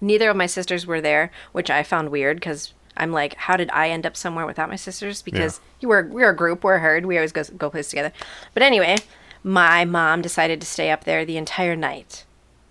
Neither 0.02 0.30
of 0.30 0.36
my 0.36 0.48
sisters 0.48 0.88
were 0.88 1.02
there, 1.02 1.32
which 1.52 1.70
I 1.70 1.84
found 1.84 2.10
weird 2.10 2.38
because 2.38 2.74
I'm 2.98 3.12
like, 3.12 3.36
how 3.36 3.58
did 3.58 3.70
I 3.72 3.90
end 3.90 4.06
up 4.06 4.18
somewhere 4.18 4.46
without 4.46 4.70
my 4.70 4.76
sisters? 4.76 5.22
Because 5.22 5.60
you 5.80 5.88
were 5.88 6.08
we're 6.10 6.32
a 6.32 6.36
group, 6.36 6.64
we're 6.64 6.76
a 6.76 6.80
herd, 6.80 7.06
we 7.06 7.18
always 7.18 7.32
go 7.32 7.44
go 7.58 7.70
places 7.70 7.90
together. 7.92 8.14
But 8.54 8.64
anyway, 8.64 8.98
my 9.44 9.86
mom 9.86 10.22
decided 10.22 10.62
to 10.62 10.68
stay 10.68 10.90
up 10.92 11.04
there 11.04 11.26
the 11.26 11.38
entire 11.38 11.76
night, 11.76 12.26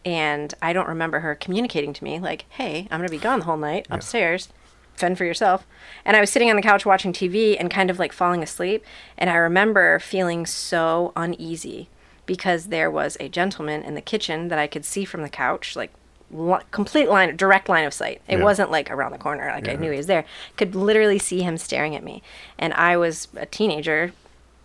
and 0.05 0.53
I 0.61 0.73
don't 0.73 0.89
remember 0.89 1.21
her 1.21 1.35
communicating 1.35 1.93
to 1.93 2.05
me 2.05 2.19
like, 2.19 2.47
"Hey, 2.51 2.89
I'm 2.91 2.99
gonna 2.99 3.09
be 3.09 3.19
gone 3.19 3.41
the 3.41 3.45
whole 3.45 3.57
night 3.57 3.87
upstairs. 3.91 4.49
Fend 4.97 5.19
for 5.19 5.25
yourself." 5.25 5.67
And 6.05 6.17
I 6.17 6.21
was 6.21 6.31
sitting 6.31 6.51
on 6.51 6.57
the 6.57 6.63
couch 6.63 6.85
watching 6.87 7.13
TV 7.13 7.57
and 7.59 7.71
kind 7.71 7.91
of 7.91 7.99
like 7.99 8.13
falling 8.13 8.43
asleep, 8.43 8.85
and 9.19 9.29
I 9.31 9.35
remember 9.37 9.99
feeling 9.99 10.47
so 10.47 11.13
uneasy 11.17 11.89
because 12.27 12.67
there 12.67 12.91
was 12.91 13.17
a 13.21 13.29
gentleman 13.29 13.83
in 13.83 13.95
the 13.95 14.01
kitchen 14.01 14.49
that 14.49 14.59
I 14.59 14.67
could 14.67 14.85
see 14.85 15.05
from 15.05 15.23
the 15.23 15.29
couch, 15.29 15.77
like 15.77 15.91
li- 16.31 16.63
complete 16.71 17.09
line, 17.09 17.37
direct 17.37 17.69
line 17.69 17.85
of 17.85 17.93
sight. 17.93 18.23
It 18.27 18.39
Yeah. 18.39 18.45
wasn't 18.45 18.71
like 18.71 18.91
around 18.91 19.13
the 19.13 19.19
corner, 19.19 19.51
like 19.55 19.69
I 19.69 19.75
knew 19.77 19.91
he 19.91 19.97
was 19.99 20.07
there. 20.07 20.25
Could 20.57 20.75
literally 20.75 21.19
see 21.19 21.43
him 21.43 21.59
staring 21.59 21.95
at 21.95 22.03
me, 22.03 22.23
and 22.59 22.73
I 22.75 22.97
was 22.97 23.29
a 23.37 23.45
teenager, 23.47 24.13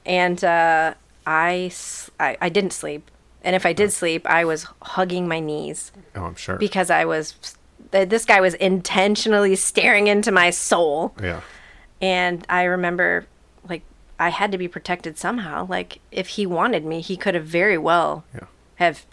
and 0.06 0.42
uh, 0.44 0.94
I 1.28 1.70
didn't 2.52 2.74
sleep, 2.74 3.10
and 3.44 3.56
if 3.56 3.66
I 3.66 3.74
did 3.74 3.92
sleep, 3.92 4.26
I 4.28 4.46
was 4.46 4.66
hugging 4.82 5.28
my 5.28 5.40
knees 5.40 5.92
Oh, 6.16 6.24
I'm 6.24 6.36
sure. 6.36 6.56
because 6.58 6.90
I 6.90 7.06
was. 7.06 7.36
Th- 7.92 8.10
This 8.10 8.26
guy 8.26 8.40
was 8.42 8.54
intentionally 8.56 9.56
staring 9.56 10.08
into 10.08 10.32
my 10.32 10.50
soul, 10.50 11.14
yeah. 11.22 11.42
and 12.02 12.46
I 12.50 12.64
remember, 12.64 13.26
like, 13.68 13.82
I 14.20 14.30
had 14.30 14.52
to 14.52 14.58
be 14.58 14.68
protected 14.68 15.18
somehow. 15.18 15.66
Like, 15.68 16.00
if 16.12 16.28
he 16.30 16.46
wanted 16.46 16.86
me, 16.86 17.02
he 17.02 17.16
could 17.18 17.36
have 17.36 17.46
very 17.46 17.78
well 17.78 18.24
Yeah. 18.34 18.46
have, 18.76 19.06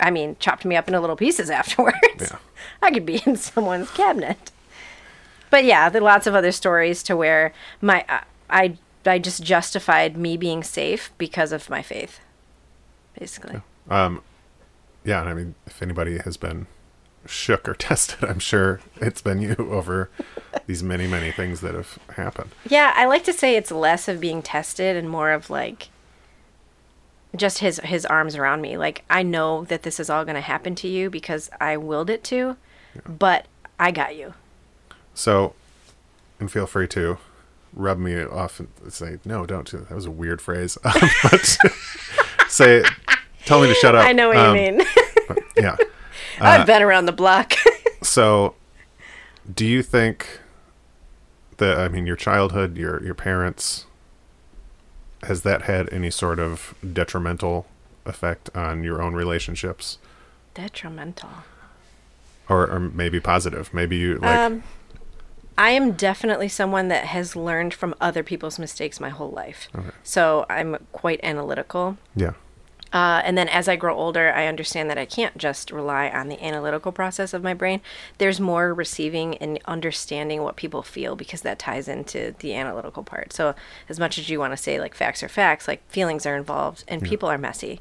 I 0.00 0.10
mean, 0.10 0.36
chopped 0.38 0.64
me 0.64 0.76
up 0.76 0.88
into 0.88 1.00
little 1.00 1.16
pieces 1.16 1.50
afterwards. 1.60 1.98
Yeah. 2.20 2.36
I 2.80 2.90
could 2.90 3.06
be 3.06 3.22
in 3.26 3.36
someone's 3.48 3.90
cabinet. 3.90 4.50
But 5.50 5.64
yeah, 5.64 5.88
there 5.90 6.00
are 6.00 6.04
lots 6.04 6.26
of 6.26 6.34
other 6.34 6.50
stories 6.52 7.02
to 7.04 7.16
where 7.16 7.52
my 7.80 8.04
I 8.08 8.22
I, 8.48 8.78
I 9.04 9.18
just 9.18 9.42
justified 9.42 10.16
me 10.16 10.36
being 10.36 10.62
safe 10.62 11.10
because 11.18 11.52
of 11.52 11.68
my 11.68 11.82
faith, 11.82 12.20
basically. 13.18 13.60
Um, 13.90 14.22
yeah, 15.04 15.20
and 15.20 15.28
I 15.28 15.34
mean, 15.34 15.54
if 15.66 15.82
anybody 15.82 16.18
has 16.18 16.36
been 16.36 16.66
shook 17.26 17.68
or 17.68 17.74
tested, 17.88 18.24
I'm 18.28 18.38
sure 18.38 18.80
it's 19.00 19.22
been 19.22 19.40
you 19.40 19.54
over 19.58 20.10
these 20.66 20.82
many, 20.82 21.06
many 21.06 21.30
things 21.30 21.60
that 21.60 21.74
have 21.74 21.98
happened. 22.16 22.50
Yeah, 22.68 22.92
I 22.96 23.06
like 23.06 23.24
to 23.24 23.32
say 23.32 23.56
it's 23.56 23.70
less 23.70 24.08
of 24.08 24.20
being 24.20 24.42
tested 24.42 24.96
and 24.96 25.08
more 25.08 25.30
of 25.32 25.50
like 25.50 25.88
just 27.34 27.58
his 27.60 27.78
his 27.84 28.04
arms 28.04 28.36
around 28.36 28.60
me. 28.60 28.76
Like 28.76 29.04
I 29.08 29.22
know 29.22 29.64
that 29.64 29.82
this 29.82 29.98
is 29.98 30.10
all 30.10 30.24
going 30.24 30.34
to 30.34 30.40
happen 30.42 30.74
to 30.76 30.88
you 30.88 31.08
because 31.10 31.48
I 31.60 31.76
willed 31.78 32.10
it 32.10 32.22
to, 32.24 32.56
but 33.06 33.46
I 33.80 33.90
got 33.90 34.16
you. 34.16 34.34
So, 35.14 35.54
and 36.40 36.50
feel 36.50 36.66
free 36.66 36.88
to 36.88 37.18
rub 37.74 37.98
me 37.98 38.22
off 38.22 38.60
and 38.60 38.68
say, 38.92 39.18
no, 39.24 39.46
don't 39.46 39.70
do 39.70 39.78
that. 39.78 39.88
That 39.88 39.94
was 39.94 40.04
a 40.06 40.10
weird 40.10 40.42
phrase. 40.42 40.76
Um, 40.84 40.92
but 41.22 41.56
say, 42.48 42.82
tell 43.46 43.62
me 43.62 43.68
to 43.68 43.74
shut 43.74 43.94
up. 43.94 44.04
I 44.06 44.12
know 44.12 44.28
what 44.28 44.36
Um, 44.36 44.54
you 44.56 44.62
mean. 44.72 44.82
Yeah. 45.56 45.76
I've 46.48 46.66
been 46.66 46.82
around 46.82 47.06
the 47.06 47.12
block. 47.12 47.54
So, 48.04 48.56
do 49.54 49.64
you 49.64 49.80
think 49.80 50.40
that, 51.58 51.78
I 51.78 51.86
mean, 51.86 52.04
your 52.04 52.16
childhood, 52.16 52.76
your, 52.76 53.00
your 53.04 53.14
parents, 53.14 53.86
has 55.22 55.42
that 55.42 55.62
had 55.62 55.88
any 55.92 56.10
sort 56.10 56.40
of 56.40 56.74
detrimental 56.92 57.66
effect 58.04 58.50
on 58.56 58.82
your 58.82 59.00
own 59.00 59.14
relationships? 59.14 59.98
Detrimental. 60.54 61.30
Or, 62.48 62.68
or 62.68 62.80
maybe 62.80 63.20
positive? 63.20 63.72
Maybe 63.72 63.96
you, 63.96 64.16
like, 64.18 64.36
Um, 64.36 64.64
I 65.56 65.70
am 65.70 65.92
definitely 65.92 66.48
someone 66.48 66.88
that 66.88 67.04
has 67.04 67.36
learned 67.36 67.72
from 67.72 67.94
other 68.00 68.24
people's 68.24 68.58
mistakes 68.58 68.98
my 68.98 69.10
whole 69.10 69.30
life. 69.30 69.68
So 70.02 70.44
I'm 70.50 70.76
quite 70.90 71.20
analytical. 71.22 71.98
yeah. 72.16 72.32
Uh, 72.92 73.22
and 73.24 73.38
then 73.38 73.48
as 73.48 73.68
I 73.68 73.76
grow 73.76 73.96
older, 73.96 74.32
I 74.32 74.46
understand 74.46 74.90
that 74.90 74.98
I 74.98 75.06
can't 75.06 75.36
just 75.38 75.70
rely 75.70 76.08
on 76.10 76.28
the 76.28 76.42
analytical 76.44 76.92
process 76.92 77.32
of 77.32 77.42
my 77.42 77.54
brain. 77.54 77.80
There's 78.18 78.40
more 78.40 78.74
receiving 78.74 79.36
and 79.38 79.58
understanding 79.64 80.42
what 80.42 80.56
people 80.56 80.82
feel 80.82 81.16
because 81.16 81.40
that 81.42 81.58
ties 81.58 81.88
into 81.88 82.34
the 82.40 82.54
analytical 82.54 83.02
part. 83.02 83.32
So, 83.32 83.54
as 83.88 83.98
much 83.98 84.18
as 84.18 84.28
you 84.28 84.38
want 84.38 84.52
to 84.52 84.56
say 84.56 84.78
like 84.78 84.94
facts 84.94 85.22
are 85.22 85.28
facts, 85.28 85.66
like 85.66 85.88
feelings 85.90 86.26
are 86.26 86.36
involved 86.36 86.84
and 86.86 87.02
people 87.02 87.28
are 87.28 87.38
messy. 87.38 87.80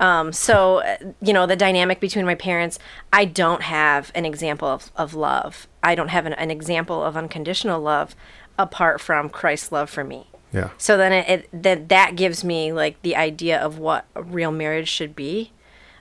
Um, 0.00 0.32
so, 0.32 0.78
uh, 0.78 0.96
you 1.20 1.34
know, 1.34 1.46
the 1.46 1.56
dynamic 1.56 2.00
between 2.00 2.24
my 2.24 2.34
parents, 2.34 2.78
I 3.12 3.26
don't 3.26 3.62
have 3.62 4.10
an 4.14 4.24
example 4.24 4.66
of, 4.66 4.90
of 4.96 5.14
love. 5.14 5.68
I 5.82 5.94
don't 5.94 6.08
have 6.08 6.24
an, 6.24 6.32
an 6.32 6.50
example 6.50 7.04
of 7.04 7.18
unconditional 7.18 7.80
love 7.80 8.16
apart 8.58 9.00
from 9.00 9.28
Christ's 9.28 9.70
love 9.70 9.90
for 9.90 10.02
me. 10.02 10.29
Yeah. 10.52 10.70
So 10.78 10.96
then 10.96 11.12
it, 11.12 11.28
it 11.28 11.62
that 11.62 11.88
that 11.88 12.16
gives 12.16 12.42
me 12.44 12.72
like 12.72 13.00
the 13.02 13.16
idea 13.16 13.58
of 13.58 13.78
what 13.78 14.06
a 14.14 14.22
real 14.22 14.50
marriage 14.50 14.88
should 14.88 15.14
be. 15.14 15.52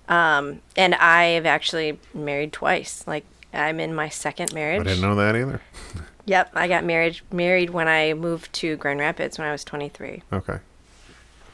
Um, 0.07 0.61
and 0.75 0.95
I've 0.95 1.45
actually 1.45 1.99
married 2.13 2.51
twice. 2.51 3.03
Like 3.05 3.25
I'm 3.53 3.79
in 3.79 3.93
my 3.93 4.09
second 4.09 4.53
marriage. 4.53 4.81
I 4.81 4.83
didn't 4.83 5.01
know 5.01 5.15
that 5.15 5.35
either. 5.35 5.61
Yep, 6.25 6.51
I 6.53 6.67
got 6.67 6.83
married 6.83 7.21
married 7.31 7.71
when 7.71 7.87
I 7.87 8.13
moved 8.13 8.53
to 8.53 8.75
Grand 8.77 8.99
Rapids 8.99 9.37
when 9.37 9.47
I 9.47 9.51
was 9.51 9.63
23. 9.63 10.23
Okay. 10.31 10.59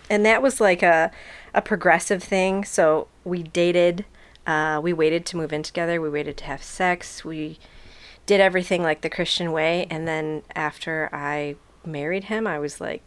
And 0.10 0.26
that 0.26 0.42
was 0.42 0.60
like 0.60 0.84
a 0.84 1.12
a 1.54 1.62
progressive 1.62 2.22
thing. 2.22 2.66
So 2.66 3.08
we 3.24 3.42
dated, 3.42 4.06
uh, 4.46 4.80
we 4.84 4.94
waited 4.94 5.26
to 5.28 5.38
move 5.38 5.54
in 5.54 5.64
together, 5.64 6.02
we 6.02 6.10
waited 6.10 6.38
to 6.38 6.44
have 6.46 6.62
sex, 6.62 7.24
we 7.24 7.58
did 8.26 8.42
everything 8.42 8.84
like 8.84 9.02
the 9.02 9.10
Christian 9.10 9.52
way, 9.52 9.88
and 9.90 10.08
then 10.08 10.44
after 10.54 11.10
I 11.14 11.56
married 11.86 12.26
him, 12.26 12.48
I 12.48 12.60
was 12.60 12.82
like 12.82 13.02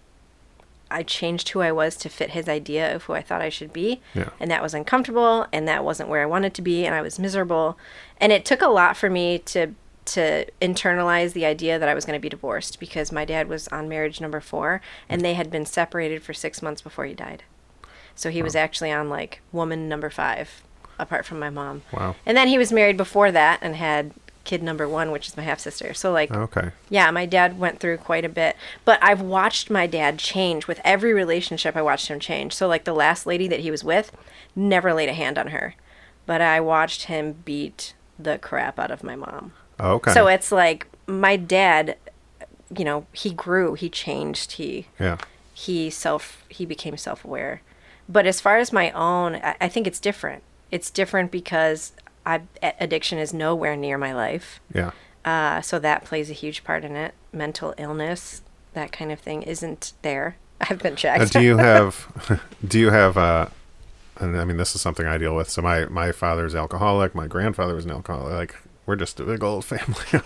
I 0.90 1.02
changed 1.02 1.50
who 1.50 1.60
I 1.60 1.72
was 1.72 1.96
to 1.96 2.08
fit 2.08 2.30
his 2.30 2.48
idea 2.48 2.94
of 2.94 3.04
who 3.04 3.12
I 3.12 3.22
thought 3.22 3.42
I 3.42 3.48
should 3.48 3.72
be. 3.72 4.00
Yeah. 4.14 4.30
And 4.40 4.50
that 4.50 4.62
was 4.62 4.74
uncomfortable 4.74 5.46
and 5.52 5.68
that 5.68 5.84
wasn't 5.84 6.08
where 6.08 6.22
I 6.22 6.26
wanted 6.26 6.54
to 6.54 6.62
be 6.62 6.86
and 6.86 6.94
I 6.94 7.02
was 7.02 7.18
miserable. 7.18 7.78
And 8.18 8.32
it 8.32 8.44
took 8.44 8.62
a 8.62 8.68
lot 8.68 8.96
for 8.96 9.10
me 9.10 9.38
to 9.40 9.74
to 10.06 10.46
internalize 10.62 11.34
the 11.34 11.44
idea 11.44 11.78
that 11.78 11.86
I 11.86 11.92
was 11.92 12.06
going 12.06 12.18
to 12.18 12.22
be 12.22 12.30
divorced 12.30 12.80
because 12.80 13.12
my 13.12 13.26
dad 13.26 13.46
was 13.46 13.68
on 13.68 13.90
marriage 13.90 14.22
number 14.22 14.40
4 14.40 14.80
and 15.06 15.20
they 15.20 15.34
had 15.34 15.50
been 15.50 15.66
separated 15.66 16.22
for 16.22 16.32
6 16.32 16.62
months 16.62 16.80
before 16.80 17.04
he 17.04 17.12
died. 17.12 17.42
So 18.14 18.30
he 18.30 18.42
was 18.42 18.56
actually 18.56 18.90
on 18.90 19.10
like 19.10 19.42
woman 19.52 19.86
number 19.86 20.08
5 20.08 20.62
apart 20.98 21.26
from 21.26 21.38
my 21.38 21.50
mom. 21.50 21.82
Wow. 21.92 22.16
And 22.24 22.38
then 22.38 22.48
he 22.48 22.56
was 22.56 22.72
married 22.72 22.96
before 22.96 23.30
that 23.32 23.58
and 23.60 23.76
had 23.76 24.12
kid 24.48 24.62
number 24.62 24.88
1 24.88 25.10
which 25.10 25.28
is 25.28 25.36
my 25.36 25.42
half 25.42 25.60
sister. 25.60 25.92
So 25.92 26.10
like 26.10 26.30
Okay. 26.30 26.70
yeah, 26.88 27.10
my 27.10 27.26
dad 27.26 27.58
went 27.58 27.80
through 27.80 27.98
quite 27.98 28.24
a 28.24 28.28
bit, 28.30 28.56
but 28.86 28.98
I've 29.02 29.20
watched 29.20 29.68
my 29.68 29.86
dad 29.86 30.18
change 30.18 30.66
with 30.66 30.80
every 30.84 31.12
relationship. 31.12 31.76
I 31.76 31.82
watched 31.82 32.08
him 32.08 32.18
change. 32.18 32.54
So, 32.54 32.66
like 32.66 32.84
the 32.84 32.94
last 32.94 33.26
lady 33.26 33.46
that 33.48 33.60
he 33.60 33.70
was 33.70 33.84
with, 33.84 34.10
never 34.56 34.94
laid 34.94 35.10
a 35.10 35.12
hand 35.12 35.36
on 35.38 35.48
her, 35.48 35.74
but 36.24 36.40
I 36.40 36.60
watched 36.60 37.04
him 37.04 37.36
beat 37.44 37.94
the 38.18 38.38
crap 38.38 38.78
out 38.78 38.90
of 38.90 39.04
my 39.04 39.16
mom. 39.16 39.52
Okay. 39.78 40.12
So 40.12 40.26
it's 40.26 40.50
like 40.50 40.86
my 41.06 41.36
dad, 41.36 41.96
you 42.74 42.84
know, 42.84 43.06
he 43.12 43.30
grew, 43.30 43.74
he 43.74 43.88
changed, 43.90 44.52
he 44.52 44.86
yeah. 44.98 45.18
he 45.52 45.90
self 45.90 46.44
he 46.48 46.64
became 46.64 46.96
self 46.96 47.22
aware. 47.24 47.60
But 48.08 48.26
as 48.26 48.40
far 48.40 48.56
as 48.56 48.72
my 48.72 48.90
own, 48.92 49.36
I, 49.36 49.56
I 49.60 49.68
think 49.68 49.86
it's 49.86 50.00
different. 50.00 50.42
It's 50.70 50.90
different 50.90 51.30
because 51.30 51.92
I 52.28 52.42
addiction 52.78 53.18
is 53.18 53.32
nowhere 53.32 53.74
near 53.74 53.96
my 53.96 54.12
life. 54.12 54.60
Yeah. 54.72 54.90
Uh, 55.24 55.60
so 55.62 55.78
that 55.78 56.04
plays 56.04 56.30
a 56.30 56.34
huge 56.34 56.62
part 56.62 56.84
in 56.84 56.94
it. 56.94 57.14
Mental 57.32 57.74
illness, 57.78 58.42
that 58.74 58.92
kind 58.92 59.10
of 59.10 59.18
thing, 59.18 59.42
isn't 59.42 59.94
there. 60.02 60.36
I've 60.60 60.78
been 60.78 60.94
checked. 60.94 61.32
do 61.32 61.40
you 61.40 61.56
have 61.70 62.40
do 62.66 62.78
you 62.78 62.90
have 62.90 63.16
uh 63.16 63.46
and 64.18 64.38
I 64.38 64.44
mean 64.44 64.56
this 64.58 64.74
is 64.74 64.80
something 64.80 65.06
I 65.06 65.16
deal 65.16 65.34
with. 65.34 65.48
So 65.48 65.62
my 65.62 65.86
my 65.86 66.12
father's 66.12 66.54
alcoholic, 66.54 67.14
my 67.14 67.26
grandfather 67.26 67.74
was 67.74 67.84
an 67.84 67.92
alcoholic. 67.92 68.34
Like 68.34 68.56
we're 68.84 68.96
just 68.96 69.20
a 69.20 69.24
big 69.24 69.42
old 69.42 69.64
family. 69.64 70.22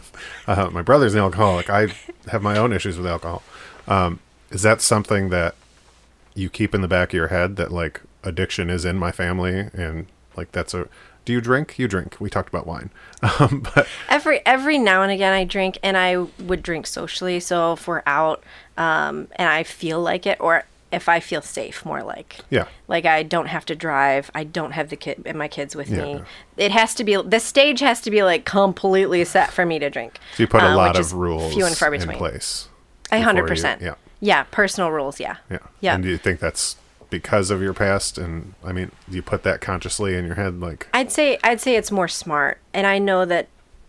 uh, 0.47 0.71
my 0.71 0.83
brother's 0.83 1.15
an 1.15 1.21
alcoholic. 1.21 1.71
I 1.71 1.89
have 2.29 2.43
my 2.43 2.59
own 2.59 2.73
issues 2.73 2.97
with 2.97 3.07
alcohol. 3.07 3.43
Um, 3.87 4.21
is 4.51 4.63
that 4.63 4.81
something 4.81 5.29
that 5.31 5.55
you 6.35 6.49
keep 6.49 6.75
in 6.75 6.81
the 6.81 6.89
back 6.89 7.11
of 7.11 7.15
your 7.15 7.29
head 7.29 7.57
that 7.57 7.71
like 7.71 8.01
addiction 8.25 8.71
is 8.71 8.85
in 8.85 8.97
my 8.99 9.13
family 9.13 9.69
and 9.73 10.07
like 10.37 10.53
that's 10.53 10.75
a 10.75 10.89
do 11.25 11.33
you 11.33 11.41
drink 11.41 11.79
you 11.79 11.87
drink 11.89 12.17
we 12.21 12.29
talked 12.31 12.49
about 12.49 12.67
wine 12.67 12.91
um, 13.41 13.65
but 13.75 13.87
Every 14.09 14.41
every 14.45 14.79
now 14.79 15.03
and 15.03 15.13
again 15.13 15.33
I 15.33 15.45
drink, 15.45 15.79
and 15.83 15.97
I 15.97 16.17
would 16.43 16.63
drink 16.63 16.87
socially. 16.87 17.39
So 17.41 17.75
if 17.75 17.87
we're 17.87 18.03
out, 18.07 18.43
um, 18.77 19.29
and 19.37 19.49
I 19.49 19.63
feel 19.63 20.01
like 20.03 20.27
it, 20.27 20.39
or 20.41 20.65
if 20.91 21.09
I 21.09 21.21
feel 21.21 21.41
safe, 21.41 21.85
more 21.87 22.03
like 22.03 22.41
yeah 22.51 22.67
like 22.89 23.07
I 23.07 23.23
don't 23.23 23.47
have 23.47 23.65
to 23.67 23.77
drive, 23.77 24.31
I 24.35 24.43
don't 24.45 24.73
have 24.73 24.89
the 24.91 24.97
kid 24.97 25.23
and 25.25 25.39
my 25.39 25.47
kids 25.49 25.77
with 25.77 25.89
Yeah, 25.89 26.05
me. 26.05 26.23
It 26.57 26.73
has 26.73 26.95
to 26.97 27.05
be 27.05 27.15
the 27.17 27.39
stage 27.41 27.79
has 27.81 28.01
to 28.03 28.11
be 28.11 28.23
like 28.25 28.45
completely 28.45 29.25
set 29.25 29.53
for 29.53 29.65
me 29.65 29.79
to 29.79 29.89
drink. 29.89 30.19
so 30.37 30.43
you 30.43 30.47
put 30.49 30.63
a 30.63 30.67
uh, 30.73 30.77
lot 30.77 30.99
of 30.99 31.13
rules 31.15 31.55
few 31.55 31.65
and 31.65 31.77
far 31.77 31.95
in 31.95 32.01
between. 32.01 32.19
place 32.19 32.69
A 33.13 33.21
hundred 33.21 33.47
percent. 33.47 33.81
yeah 33.81 33.95
Yeah, 34.21 34.43
personal 34.51 34.91
rules. 34.91 35.21
Yeah. 35.21 35.37
yeah 35.49 35.59
Yeah. 35.81 35.95
and 35.95 36.03
do 36.03 36.09
you 36.11 36.19
think 36.19 36.41
that's 36.41 36.77
because 37.13 37.51
of 37.51 37.63
your 37.63 37.73
past 37.75 38.19
and 38.19 38.55
i 38.65 38.73
mean 38.73 38.91
you 39.09 39.23
put 39.23 39.45
that 39.45 39.61
consciously 39.61 40.17
in 40.17 40.25
your 40.27 40.35
head 40.35 40.59
like 40.61 40.89
I'd 40.93 41.13
say 41.13 41.39
I'd 41.45 41.61
say 41.61 41.77
it's 41.77 41.93
more 41.93 42.09
smart, 42.09 42.59
and 42.75 42.85
I 42.89 42.99
know 42.99 43.25
that 43.25 43.47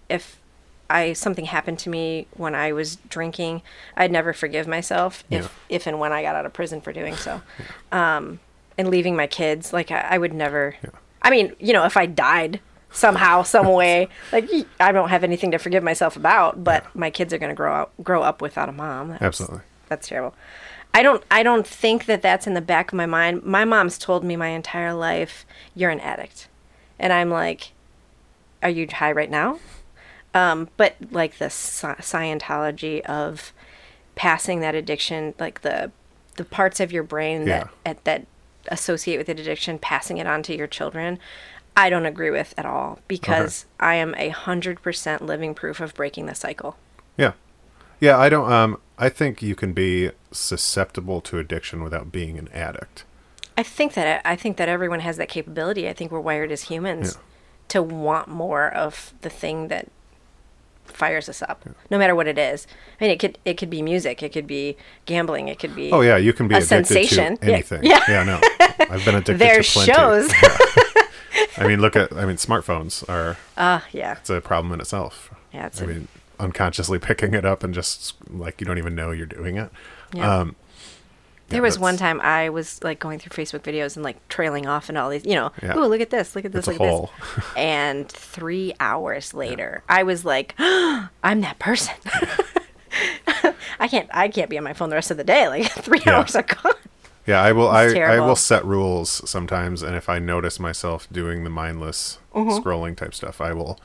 if 0.10 0.38
I 0.90 1.14
something 1.14 1.46
happened 1.46 1.80
to 1.80 1.90
me 1.90 2.28
when 2.36 2.54
I 2.54 2.72
was 2.74 2.98
drinking, 3.10 3.62
I'd 3.98 4.12
never 4.12 4.32
forgive 4.34 4.68
myself 4.68 5.24
if 5.32 5.44
Yeah. 5.46 5.76
if 5.76 5.88
and 5.88 6.00
when 6.00 6.12
I 6.14 6.22
got 6.22 6.36
out 6.36 6.46
of 6.46 6.54
prison 6.54 6.82
for 6.82 6.94
doing 6.94 7.16
so, 7.16 7.42
um, 7.92 8.40
and 8.78 8.90
leaving 8.90 9.16
my 9.16 9.26
kids. 9.26 9.74
Like 9.74 9.90
I, 9.92 10.02
I 10.12 10.18
would 10.18 10.34
never. 10.34 10.76
I 11.22 11.30
mean, 11.32 11.56
you 11.60 11.74
know, 11.74 11.86
if 11.86 11.96
I 11.98 12.06
died 12.06 12.60
somehow, 12.92 13.42
some 13.44 13.68
way, 13.82 14.10
like 14.32 14.50
I 14.80 14.92
don't 14.92 15.10
have 15.10 15.24
anything 15.24 15.52
to 15.52 15.58
forgive 15.58 15.84
myself 15.84 16.16
about. 16.18 16.64
But 16.64 16.94
my 16.96 17.10
kids 17.10 17.34
are 17.34 17.38
going 17.40 17.50
to 17.52 17.56
grow 17.56 17.74
up 17.74 17.94
grow 18.04 18.22
up 18.22 18.42
without 18.42 18.70
a 18.70 18.74
mom. 18.74 19.08
That's- 19.10 19.26
absolutely 19.28 19.62
that's 19.90 20.08
terrible. 20.08 20.36
I 20.94 21.02
don't 21.02 21.24
I 21.32 21.44
don't 21.44 21.66
think 21.66 22.06
that 22.06 22.22
that's 22.22 22.46
in 22.48 22.54
the 22.54 22.62
back 22.62 22.92
of 22.92 22.98
my 22.98 23.06
mind. 23.06 23.44
My 23.44 23.66
mom's 23.66 23.98
told 23.98 24.24
me 24.24 24.36
my 24.36 24.50
entire 24.50 24.94
life, 24.94 25.46
you're 25.76 25.90
an 25.90 26.00
addict. 26.00 26.48
And 27.00 27.12
I'm 27.12 27.30
like, 27.30 27.72
are 28.62 28.70
you 28.70 28.88
high 28.92 29.12
right 29.12 29.30
now? 29.30 29.60
Um, 30.34 30.70
but 30.78 30.96
like 31.12 31.38
the 31.38 31.46
sci- 31.50 31.96
Scientology 31.96 33.02
of 33.02 33.54
passing 34.16 34.62
that 34.62 34.76
addiction, 34.76 35.34
like 35.40 35.62
the 35.62 35.92
the 36.36 36.46
parts 36.46 36.80
of 36.80 36.92
your 36.92 37.04
brain 37.04 37.46
that 37.46 37.70
at, 37.86 38.04
that 38.06 38.26
associate 38.70 39.18
with 39.18 39.28
the 39.28 39.34
addiction, 39.34 39.78
passing 39.80 40.18
it 40.18 40.28
on 40.28 40.42
to 40.44 40.56
your 40.56 40.68
children, 40.68 41.20
I 41.76 41.90
don't 41.90 42.06
agree 42.06 42.32
with 42.32 42.54
at 42.58 42.66
all 42.66 43.00
because 43.08 43.66
I 43.80 43.96
am 43.96 44.16
a 44.16 44.30
hundred 44.30 44.82
percent 44.82 45.26
living 45.26 45.54
proof 45.56 45.80
of 45.80 45.94
breaking 45.94 46.28
the 46.28 46.36
cycle. 46.36 46.78
Yeah. 47.18 47.34
Yeah, 48.00 48.18
I 48.18 48.30
don't 48.30 48.52
um 48.52 48.80
I 48.98 49.10
think 49.10 49.42
you 49.42 49.56
can 49.56 49.74
be 49.74 50.12
susceptible 50.32 51.20
to 51.22 51.40
addiction 51.40 51.84
without 51.84 52.12
being 52.12 52.38
an 52.38 52.48
addict. 52.54 53.04
I 53.58 53.64
think 53.64 53.94
that 53.94 54.22
I 54.26 54.36
think 54.36 54.58
that 54.58 54.70
everyone 54.70 55.00
has 55.02 55.18
that 55.18 55.30
capability. 55.30 55.88
I 55.90 55.94
think 55.94 56.12
we're 56.12 56.20
wired 56.20 56.52
as 56.52 56.64
humans 56.64 57.14
Yeah. 57.16 57.22
to 57.70 57.84
want 57.84 58.28
more 58.28 58.68
of 58.74 59.14
the 59.22 59.30
thing 59.30 59.68
that 59.68 59.90
fires 60.86 61.30
us 61.30 61.42
up, 61.42 61.64
no 61.90 61.98
matter 61.98 62.14
what 62.14 62.28
it 62.28 62.38
is. 62.38 62.68
I 63.00 63.04
mean, 63.06 63.12
it 63.12 63.20
could 63.20 63.38
it 63.46 63.56
could 63.56 63.70
be 63.70 63.82
music, 63.82 64.22
it 64.22 64.34
could 64.34 64.48
be 64.48 64.76
gambling, 65.06 65.48
it 65.48 65.60
could 65.60 65.76
be 65.76 65.92
Oh 65.92 66.02
yeah, 66.02 66.18
you 66.18 66.34
can 66.34 66.48
be 66.48 66.56
A 66.56 66.58
addicted 66.60 66.86
sensation. 66.88 67.38
to 67.38 67.48
Yeah. 67.48 67.54
anything. 67.54 67.84
Yeah. 67.84 68.24
no. 68.24 68.40
I've 68.90 69.06
been 69.06 69.16
addicted 69.16 69.40
There's 69.40 69.68
to 69.74 69.80
plenty. 69.80 69.94
shows. 69.94 70.32
I 71.58 71.68
mean, 71.68 71.80
look 71.80 71.96
at 71.96 72.12
I 72.14 72.26
mean, 72.26 72.38
smartphones 72.38 73.08
are 73.10 73.38
Ah, 73.58 73.86
yeah, 73.92 74.14
it's 74.14 74.30
a 74.30 74.42
problem 74.42 74.74
in 74.74 74.80
itself. 74.82 75.32
yeah. 75.54 75.68
It's 75.68 75.82
I 75.82 75.86
a, 75.86 75.88
mean, 75.88 76.08
unconsciously 76.40 77.00
picking 77.00 77.34
it 77.34 77.46
up 77.46 77.64
and 77.64 77.74
just 77.74 78.16
like 78.30 78.60
you 78.60 78.66
don't 78.66 78.78
even 78.78 78.96
know 78.96 79.12
you're 79.12 79.26
doing 79.26 79.58
it. 79.58 79.70
yeah. 80.14 80.40
Um, 80.40 80.56
there 81.50 81.58
yeah, 81.60 81.64
was 81.66 81.78
one 81.78 81.98
time 81.98 82.20
I 82.22 82.50
was 82.50 82.82
like 82.84 83.00
going 83.00 83.20
through 83.20 83.32
Facebook 83.46 83.60
videos 83.62 83.96
and 83.96 84.04
like 84.04 84.26
trailing 84.28 84.66
off 84.66 84.90
and 84.90 84.98
all 84.98 85.10
these, 85.10 85.26
you 85.26 85.36
know, 85.36 85.52
Yeah. 85.62 85.78
ooh, 85.78 85.86
look 85.86 86.02
at 86.02 86.10
this, 86.10 86.36
look 86.36 86.46
at 86.46 86.52
this, 86.52 86.68
It's 86.68 86.80
look 86.80 86.82
at 86.82 87.10
this. 87.36 87.46
and 87.58 88.10
three 88.10 88.74
hours 88.80 89.34
later, 89.34 89.84
I 89.88 90.02
was 90.04 90.26
like, 90.26 90.56
I'm 90.60 91.42
that 91.42 91.60
person. 91.60 91.94
I 93.80 93.88
can't, 93.88 94.10
I 94.14 94.30
can't 94.30 94.50
be 94.50 94.58
on 94.58 94.64
my 94.64 94.74
phone 94.74 94.90
the 94.90 94.96
rest 94.96 95.12
of 95.12 95.18
the 95.18 95.24
day. 95.24 95.48
Like 95.48 95.70
three 95.72 96.02
Yeah. 96.06 96.18
hours 96.20 96.36
are 96.36 96.44
gone. 96.44 96.74
Yeah, 97.26 97.42
I 97.42 97.52
will. 97.54 97.70
I, 97.70 97.86
I 97.94 98.20
will 98.20 98.36
set 98.36 98.66
rules 98.66 99.30
sometimes, 99.30 99.82
and 99.82 99.96
if 99.96 100.10
I 100.10 100.20
notice 100.20 100.60
myself 100.60 101.08
doing 101.12 101.44
the 101.44 101.50
mindless 101.50 102.20
Mm-hmm. 102.36 102.68
scrolling 102.68 102.96
type 102.98 103.14
stuff, 103.14 103.40
I 103.40 103.54
will 103.54 103.80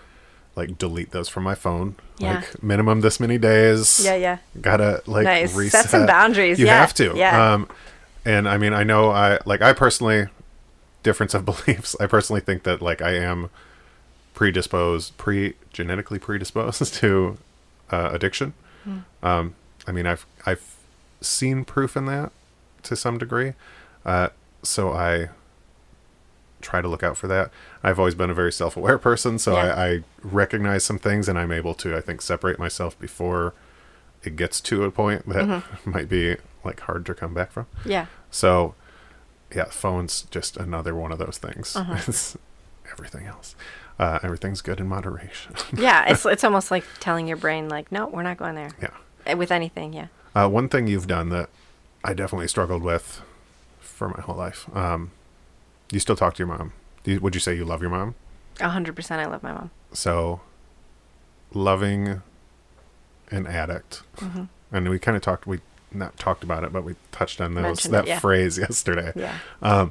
like 0.57 0.79
delete 0.79 1.11
those 1.11 1.29
from 1.29 1.45
my 1.45 1.55
phone. 1.55 1.97
Yeah. 2.19 2.37
Like 2.37 2.63
minimum 2.63 3.01
this 3.01 3.21
many 3.21 3.39
days. 3.39 4.01
Yeah, 4.05 4.15
yeah. 4.17 4.39
Gotta 4.61 5.03
like 5.07 5.25
Nice. 5.25 5.51
Set 5.53 5.59
reset. 5.59 5.87
some 5.91 6.07
boundaries, 6.07 6.59
You 6.59 6.67
yeah, 6.67 6.81
have 6.81 6.95
to. 6.95 7.13
yeah. 7.17 7.53
Um, 7.55 7.69
and 8.25 8.49
I 8.49 8.59
mean, 8.59 8.73
I 8.75 8.83
know 8.85 9.11
I 9.11 9.39
like 9.45 9.63
I 9.63 9.73
personally 9.73 10.27
difference 11.03 11.33
of 11.35 11.45
beliefs. 11.53 11.95
I 12.01 12.07
personally 12.07 12.41
think 12.41 12.65
that 12.65 12.83
like 12.83 13.01
I 13.01 13.13
am 13.15 13.51
predisposed, 14.35 15.17
pre 15.17 15.55
genetically 15.73 16.19
predisposed 16.19 16.95
to 17.01 17.39
uh, 17.91 18.11
addiction. 18.13 18.55
Hmm. 18.85 18.99
Um, 19.23 19.55
I 19.87 19.93
mean, 19.93 20.07
I've 20.07 20.27
I've 20.47 20.77
seen 21.21 21.65
proof 21.65 21.97
in 21.97 22.07
that 22.07 22.33
to 22.85 22.97
some 22.97 23.19
degree, 23.19 23.53
uh, 24.05 24.29
so 24.63 24.93
I 24.93 25.29
try 26.61 26.81
to 26.83 26.89
look 26.89 27.03
out 27.03 27.17
for 27.17 27.27
that. 27.29 27.51
I've 27.83 27.99
always 27.99 28.15
been 28.15 28.31
a 28.31 28.35
very 28.35 28.53
self-aware 28.53 28.99
person, 28.99 29.39
so 29.39 29.55
Yeah. 29.55 29.75
I, 29.75 29.87
I 29.91 30.05
recognize 30.23 30.85
some 30.85 30.99
things, 30.99 31.29
and 31.29 31.39
I'm 31.39 31.53
able 31.53 31.75
to, 31.75 31.97
I 31.97 32.01
think, 32.01 32.21
separate 32.23 32.59
myself 32.59 32.99
before 32.99 33.55
it 34.25 34.35
gets 34.37 34.61
to 34.63 34.85
a 34.85 34.91
point 34.91 35.29
that 35.29 35.45
Mm-hmm. 35.47 35.91
might 35.91 36.09
be 36.09 36.37
like 36.65 36.81
hard 36.81 37.07
to 37.07 37.15
come 37.15 37.35
back 37.35 37.53
from. 37.53 37.67
Yeah. 37.85 38.07
So, 38.31 38.75
yeah, 39.55 39.67
phone's 39.67 40.23
just 40.23 40.57
another 40.57 40.95
one 40.95 41.13
of 41.13 41.19
those 41.19 41.39
things. 41.39 41.77
Uh-huh. 41.77 41.97
It's 42.09 42.37
everything 42.91 43.27
else. 43.27 43.55
Uh, 43.99 44.19
everything's 44.23 44.61
good 44.61 44.81
in 44.81 44.87
moderation. 44.89 45.55
Yeah. 45.77 46.05
It's, 46.11 46.27
it's 46.27 46.45
almost 46.45 46.71
like 46.71 46.85
telling 47.01 47.27
your 47.29 47.37
brain, 47.37 47.69
like, 47.69 47.91
no, 47.93 48.07
we're 48.09 48.23
not 48.23 48.37
going 48.37 48.55
there 48.57 48.71
yeah. 48.83 49.33
Uh, 49.33 49.37
with 49.37 49.53
anything. 49.53 49.93
Yeah. 49.93 50.07
Uh, 50.35 50.49
one 50.49 50.69
thing 50.69 50.87
you've 50.89 51.07
done 51.07 51.29
that 51.31 51.49
I 52.05 52.15
definitely 52.15 52.49
struggled 52.49 52.83
with 52.83 53.23
for 53.81 54.09
my 54.09 54.21
whole 54.21 54.37
life. 54.37 54.69
Um, 54.77 55.11
you 55.91 56.01
still 56.01 56.17
talk 56.17 56.35
to 56.35 56.39
your 56.39 56.49
mom. 56.49 56.73
Do 57.05 57.13
you, 57.13 57.21
would 57.21 57.35
you 57.35 57.41
say 57.41 57.55
you 57.55 57.65
love 57.65 57.81
your 57.81 57.91
mom? 57.91 58.15
A 58.61 58.69
hundred 58.69 58.97
percent. 58.97 59.21
I 59.21 59.27
love 59.31 59.43
my 59.43 59.53
mom. 59.53 59.71
So, 59.93 60.41
loving 61.55 62.23
an 63.31 63.47
addict, 63.47 64.03
Mm-hmm. 64.17 64.45
and 64.73 64.89
we 64.89 64.99
kind 64.99 65.17
of 65.17 65.23
talked. 65.23 65.47
We 65.47 65.61
not 65.93 66.19
talked 66.19 66.43
about 66.43 66.65
it, 66.65 66.73
but 66.73 66.85
we 66.85 66.97
touched 67.13 67.41
on 67.41 67.55
those 67.55 67.63
Mentioned 67.63 67.95
that 67.95 68.05
it, 68.05 68.09
yeah. 68.09 68.19
phrase 68.19 68.59
yesterday. 68.69 69.13
Yeah. 69.15 69.89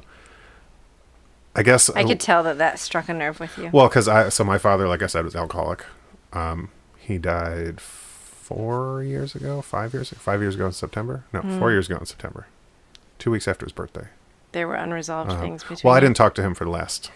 I 1.56 1.62
guess 1.62 1.90
I 1.90 2.04
could 2.04 2.20
tell 2.20 2.42
that 2.44 2.58
that 2.58 2.78
struck 2.78 3.08
a 3.08 3.14
nerve 3.14 3.40
with 3.40 3.58
you. 3.58 3.70
Well, 3.72 3.88
because 3.88 4.06
I 4.06 4.28
so 4.28 4.44
my 4.44 4.58
father, 4.58 4.86
like 4.86 5.02
I 5.02 5.06
said, 5.06 5.24
was 5.24 5.34
alcoholic. 5.34 5.84
Um, 6.32 6.70
he 6.98 7.18
died 7.18 7.80
four 7.80 9.02
years 9.02 9.34
ago, 9.34 9.60
five 9.62 9.92
years, 9.92 10.10
five 10.10 10.40
years 10.40 10.54
ago 10.54 10.66
in 10.66 10.72
September. 10.72 11.24
No, 11.32 11.40
Hmm. 11.40 11.58
four 11.58 11.72
years 11.72 11.88
ago 11.90 11.98
in 11.98 12.06
September. 12.06 12.46
Two 13.18 13.30
weeks 13.32 13.48
after 13.48 13.66
his 13.66 13.72
birthday. 13.72 14.06
There 14.52 14.66
were 14.68 14.74
unresolved 14.74 15.30
Um, 15.32 15.40
things 15.40 15.62
between 15.62 15.80
well, 15.84 15.94
I 15.94 16.00
didn't 16.00 16.16
talk 16.16 16.34
to 16.36 16.42
him 16.42 16.54
for 16.54 16.64
the 16.64 16.70
last 16.70 17.10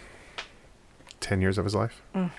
ten 1.19 1.41
years 1.41 1.57
of 1.57 1.63
his 1.65 1.75
life. 1.75 2.01
Mm. 2.15 2.31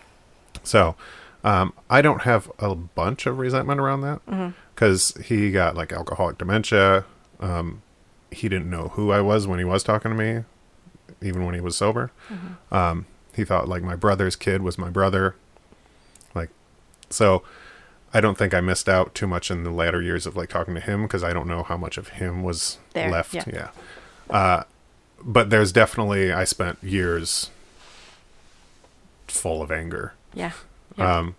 So, 0.62 0.96
um, 1.42 1.72
I 1.90 2.00
don't 2.02 2.22
have 2.22 2.50
a 2.58 2.74
bunch 2.74 3.26
of 3.26 3.38
resentment 3.38 3.80
around 3.80 4.00
that 4.02 4.24
Mm-hmm. 4.26 4.50
because 4.74 5.12
he 5.24 5.50
got 5.50 5.74
like 5.76 5.92
alcoholic 5.92 6.38
dementia. 6.38 7.04
Um, 7.40 7.82
he 8.30 8.48
didn't 8.48 8.70
know 8.70 8.88
who 8.88 9.10
I 9.12 9.20
was 9.20 9.46
when 9.46 9.58
he 9.58 9.64
was 9.64 9.82
talking 9.82 10.10
to 10.10 10.16
me, 10.16 10.44
even 11.20 11.44
when 11.44 11.54
he 11.54 11.60
was 11.60 11.76
sober. 11.76 12.10
Mm-hmm. 12.30 12.74
Um, 12.74 13.06
he 13.34 13.44
thought 13.44 13.68
like 13.68 13.82
my 13.82 13.96
brother's 13.96 14.36
kid 14.36 14.62
was 14.62 14.78
my 14.78 14.90
brother. 14.90 15.34
Like, 16.34 16.50
so 17.10 17.42
I 18.12 18.20
don't 18.20 18.38
think 18.38 18.54
I 18.54 18.60
missed 18.60 18.88
out 18.88 19.14
too 19.14 19.26
much 19.26 19.50
in 19.50 19.64
the 19.64 19.70
latter 19.70 20.00
years 20.00 20.24
of 20.26 20.36
like 20.36 20.48
talking 20.48 20.74
to 20.74 20.80
him 20.80 21.02
because 21.02 21.24
I 21.24 21.32
don't 21.32 21.48
know 21.48 21.62
how 21.64 21.76
much 21.76 21.98
of 21.98 22.08
him 22.08 22.42
was 22.42 22.78
There, 22.92 23.10
left. 23.10 23.34
yeah. 23.34 23.44
yeah. 23.52 23.68
Uh, 24.30 24.62
but 25.24 25.50
there's 25.50 25.72
definitely 25.72 26.32
I 26.32 26.44
spent 26.44 26.82
years 26.82 27.50
full 29.26 29.62
of 29.62 29.70
anger. 29.70 30.14
Yeah. 30.34 30.52
yeah. 30.96 31.18
Um, 31.18 31.36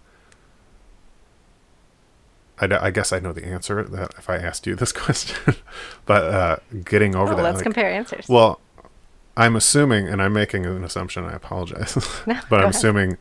I, 2.60 2.68
I 2.88 2.92
guess 2.92 3.12
I 3.12 3.20
know 3.20 3.34
the 3.34 3.46
answer 3.46 3.84
that 3.84 4.14
if 4.18 4.30
I 4.30 4.38
asked 4.38 4.66
you 4.66 4.76
this 4.76 4.92
question, 4.94 5.56
but 6.06 6.24
uh, 6.24 6.58
getting 6.84 7.16
over 7.16 7.34
Oh, 7.34 7.36
that. 7.38 7.44
let's 7.44 7.56
like- 7.58 7.64
compare 7.64 7.90
answers. 7.92 8.28
Well, 8.30 8.60
I'm 9.38 9.56
assuming, 9.58 10.08
and 10.08 10.22
I'm 10.22 10.32
making 10.34 10.66
an 10.66 10.84
assumption. 10.84 11.26
I 11.26 11.34
apologize, 11.34 11.96
No, 12.26 12.40
but 12.50 12.58
I'm 12.60 12.64
ahead. 12.70 12.76
assuming 12.76 13.18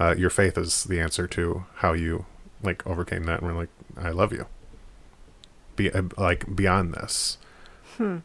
uh, 0.00 0.14
your 0.16 0.30
faith 0.30 0.56
is 0.56 0.84
the 0.84 0.98
answer 1.00 1.26
to 1.28 1.64
how 1.76 1.92
you 1.92 2.24
like 2.62 2.86
overcame 2.86 3.24
that. 3.24 3.42
And 3.42 3.48
we're 3.52 3.58
like, 3.58 3.68
I 3.98 4.10
love 4.10 4.32
you. 4.32 4.46
Be 5.76 5.90
uh, 5.92 6.02
like 6.16 6.56
beyond 6.56 6.94
this. 6.94 7.36
Hmm. 7.98 8.18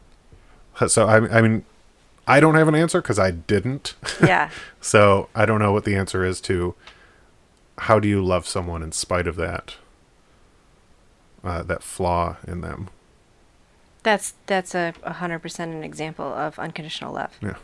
So 0.86 1.06
I, 1.06 1.38
I 1.38 1.42
mean, 1.42 1.64
I 2.26 2.40
don't 2.40 2.54
have 2.54 2.68
an 2.68 2.74
answer 2.74 3.00
because 3.00 3.18
I 3.18 3.30
didn't. 3.30 3.94
yeah. 4.22 4.50
So 4.80 5.28
I 5.34 5.44
don't 5.44 5.58
know 5.58 5.72
what 5.72 5.84
the 5.84 5.96
answer 5.96 6.24
is 6.24 6.40
to 6.42 6.74
how 7.78 7.98
do 7.98 8.06
you 8.06 8.24
love 8.24 8.46
someone 8.46 8.82
in 8.82 8.92
spite 8.92 9.26
of 9.26 9.34
that 9.36 9.74
uh, 11.42 11.62
that 11.64 11.82
flaw 11.82 12.36
in 12.46 12.60
them. 12.60 12.88
That's 14.04 14.34
that's 14.46 14.74
a 14.74 14.94
hundred 15.04 15.40
percent 15.40 15.74
an 15.74 15.82
example 15.82 16.26
of 16.26 16.58
unconditional 16.58 17.12
love. 17.12 17.36
Yeah. 17.42 17.56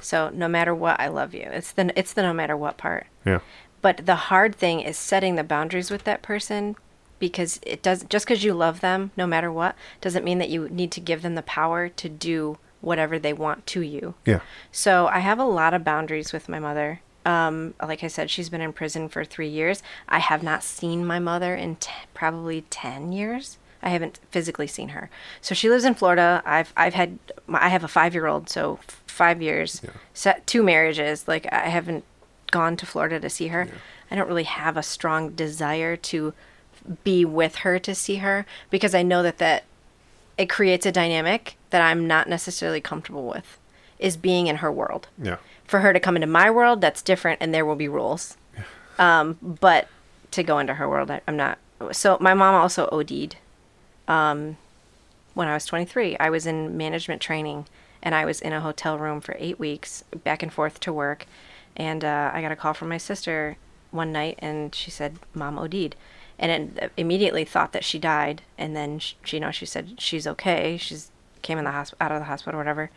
So 0.00 0.30
no 0.30 0.48
matter 0.48 0.74
what, 0.74 0.98
I 0.98 1.08
love 1.08 1.34
you. 1.34 1.42
It's 1.44 1.72
the 1.72 1.92
it's 1.96 2.12
the 2.14 2.22
no 2.22 2.32
matter 2.32 2.56
what 2.56 2.78
part. 2.78 3.06
Yeah. 3.24 3.40
But 3.82 4.06
the 4.06 4.14
hard 4.14 4.54
thing 4.54 4.80
is 4.80 4.96
setting 4.96 5.34
the 5.34 5.44
boundaries 5.44 5.90
with 5.90 6.04
that 6.04 6.22
person 6.22 6.76
because 7.22 7.60
it 7.62 7.82
does 7.82 8.04
just 8.08 8.26
because 8.26 8.42
you 8.42 8.52
love 8.52 8.80
them 8.80 9.12
no 9.16 9.28
matter 9.28 9.50
what 9.50 9.76
doesn't 10.00 10.24
mean 10.24 10.38
that 10.38 10.48
you 10.50 10.68
need 10.68 10.90
to 10.90 11.00
give 11.00 11.22
them 11.22 11.36
the 11.36 11.42
power 11.42 11.88
to 11.88 12.08
do 12.08 12.58
whatever 12.80 13.16
they 13.16 13.32
want 13.32 13.64
to 13.64 13.80
you. 13.80 14.14
Yeah. 14.26 14.40
So 14.72 15.06
I 15.06 15.20
have 15.20 15.38
a 15.38 15.44
lot 15.44 15.72
of 15.72 15.84
boundaries 15.84 16.32
with 16.32 16.48
my 16.48 16.58
mother. 16.58 17.00
Um, 17.24 17.74
like 17.80 18.02
I 18.02 18.08
said, 18.08 18.28
she's 18.28 18.48
been 18.50 18.60
in 18.60 18.72
prison 18.72 19.08
for 19.08 19.24
three 19.24 19.48
years. 19.48 19.84
I 20.08 20.18
have 20.18 20.42
not 20.42 20.64
seen 20.64 21.06
my 21.06 21.20
mother 21.20 21.54
in 21.54 21.76
t- 21.76 21.92
probably 22.12 22.62
ten 22.70 23.12
years. 23.12 23.56
I 23.80 23.90
haven't 23.90 24.18
physically 24.32 24.66
seen 24.66 24.88
her. 24.90 25.08
So 25.40 25.54
she 25.54 25.70
lives 25.70 25.84
in 25.84 25.94
Florida. 25.94 26.42
I've 26.44 26.72
I've 26.76 26.94
had 26.94 27.20
I 27.48 27.68
have 27.68 27.84
a 27.84 27.88
five 27.88 28.14
year 28.14 28.26
old, 28.26 28.48
so 28.50 28.80
f- 28.82 29.02
five 29.06 29.40
years, 29.40 29.80
Yeah. 29.84 29.90
set 30.12 30.44
two 30.48 30.64
marriages. 30.64 31.28
Like 31.28 31.46
I 31.52 31.68
haven't 31.68 32.02
gone 32.50 32.76
to 32.78 32.84
Florida 32.86 33.20
to 33.20 33.30
see 33.30 33.46
her. 33.48 33.66
Yeah. 33.68 33.78
I 34.10 34.16
don't 34.16 34.28
really 34.28 34.42
have 34.62 34.76
a 34.76 34.82
strong 34.82 35.30
desire 35.30 35.96
to 35.96 36.34
be 37.04 37.24
with 37.24 37.56
her 37.56 37.78
to 37.78 37.94
see 37.94 38.16
her 38.16 38.44
because 38.70 38.94
I 38.94 39.02
know 39.02 39.22
that 39.22 39.38
that 39.38 39.64
it 40.38 40.48
creates 40.48 40.86
a 40.86 40.92
dynamic 40.92 41.56
that 41.70 41.82
I'm 41.82 42.06
not 42.06 42.28
necessarily 42.28 42.80
comfortable 42.80 43.26
with. 43.26 43.58
Is 43.98 44.16
being 44.16 44.48
in 44.48 44.56
her 44.56 44.72
world 44.72 45.06
Yeah. 45.22 45.36
for 45.64 45.78
her 45.80 45.92
to 45.92 46.00
come 46.00 46.16
into 46.16 46.26
my 46.26 46.50
world, 46.50 46.80
that's 46.80 47.02
different, 47.02 47.38
and 47.40 47.54
there 47.54 47.64
will 47.64 47.76
be 47.76 47.86
rules. 47.88 48.36
Um, 48.98 49.38
but 49.40 49.86
to 50.32 50.42
go 50.42 50.58
into 50.58 50.74
her 50.74 50.88
world, 50.88 51.08
I, 51.10 51.20
I'm 51.28 51.36
not. 51.36 51.58
So 51.92 52.16
my 52.20 52.34
mom 52.34 52.54
also 52.56 52.88
OD'd 52.90 53.36
um, 54.08 54.56
when 55.34 55.46
I 55.48 55.54
was 55.54 55.66
23. 55.66 56.16
I 56.18 56.30
was 56.30 56.46
in 56.46 56.76
management 56.76 57.22
training, 57.22 57.66
and 58.02 58.14
I 58.14 58.24
was 58.24 58.40
in 58.40 58.52
a 58.52 58.60
hotel 58.60 58.98
room 58.98 59.20
for 59.20 59.36
eight 59.38 59.58
weeks, 59.60 60.02
back 60.24 60.42
and 60.42 60.52
forth 60.52 60.80
to 60.80 60.92
work. 60.92 61.26
And 61.76 62.04
uh, 62.04 62.30
I 62.34 62.42
got 62.42 62.50
a 62.52 62.56
call 62.56 62.74
from 62.74 62.88
my 62.88 62.98
sister 62.98 63.56
one 63.92 64.10
night, 64.12 64.36
and 64.40 64.74
she 64.74 64.90
said, 64.90 65.18
"Mom 65.32 65.58
OD'd." 65.58 65.94
And 66.42 66.76
it 66.76 66.92
immediately 66.96 67.44
thought 67.44 67.72
that 67.72 67.84
she 67.84 67.98
died, 68.00 68.42
and 68.58 68.74
then 68.74 68.98
she, 68.98 69.14
you 69.30 69.38
know 69.40 69.52
she 69.52 69.64
said 69.64 69.94
she's 69.98 70.26
okay. 70.26 70.76
She's 70.76 71.10
came 71.40 71.56
in 71.56 71.64
the 71.64 71.70
hosp- 71.70 71.94
out 72.00 72.10
of 72.12 72.18
the 72.18 72.24
hospital, 72.24 72.56
or 72.56 72.58
whatever. 72.58 72.90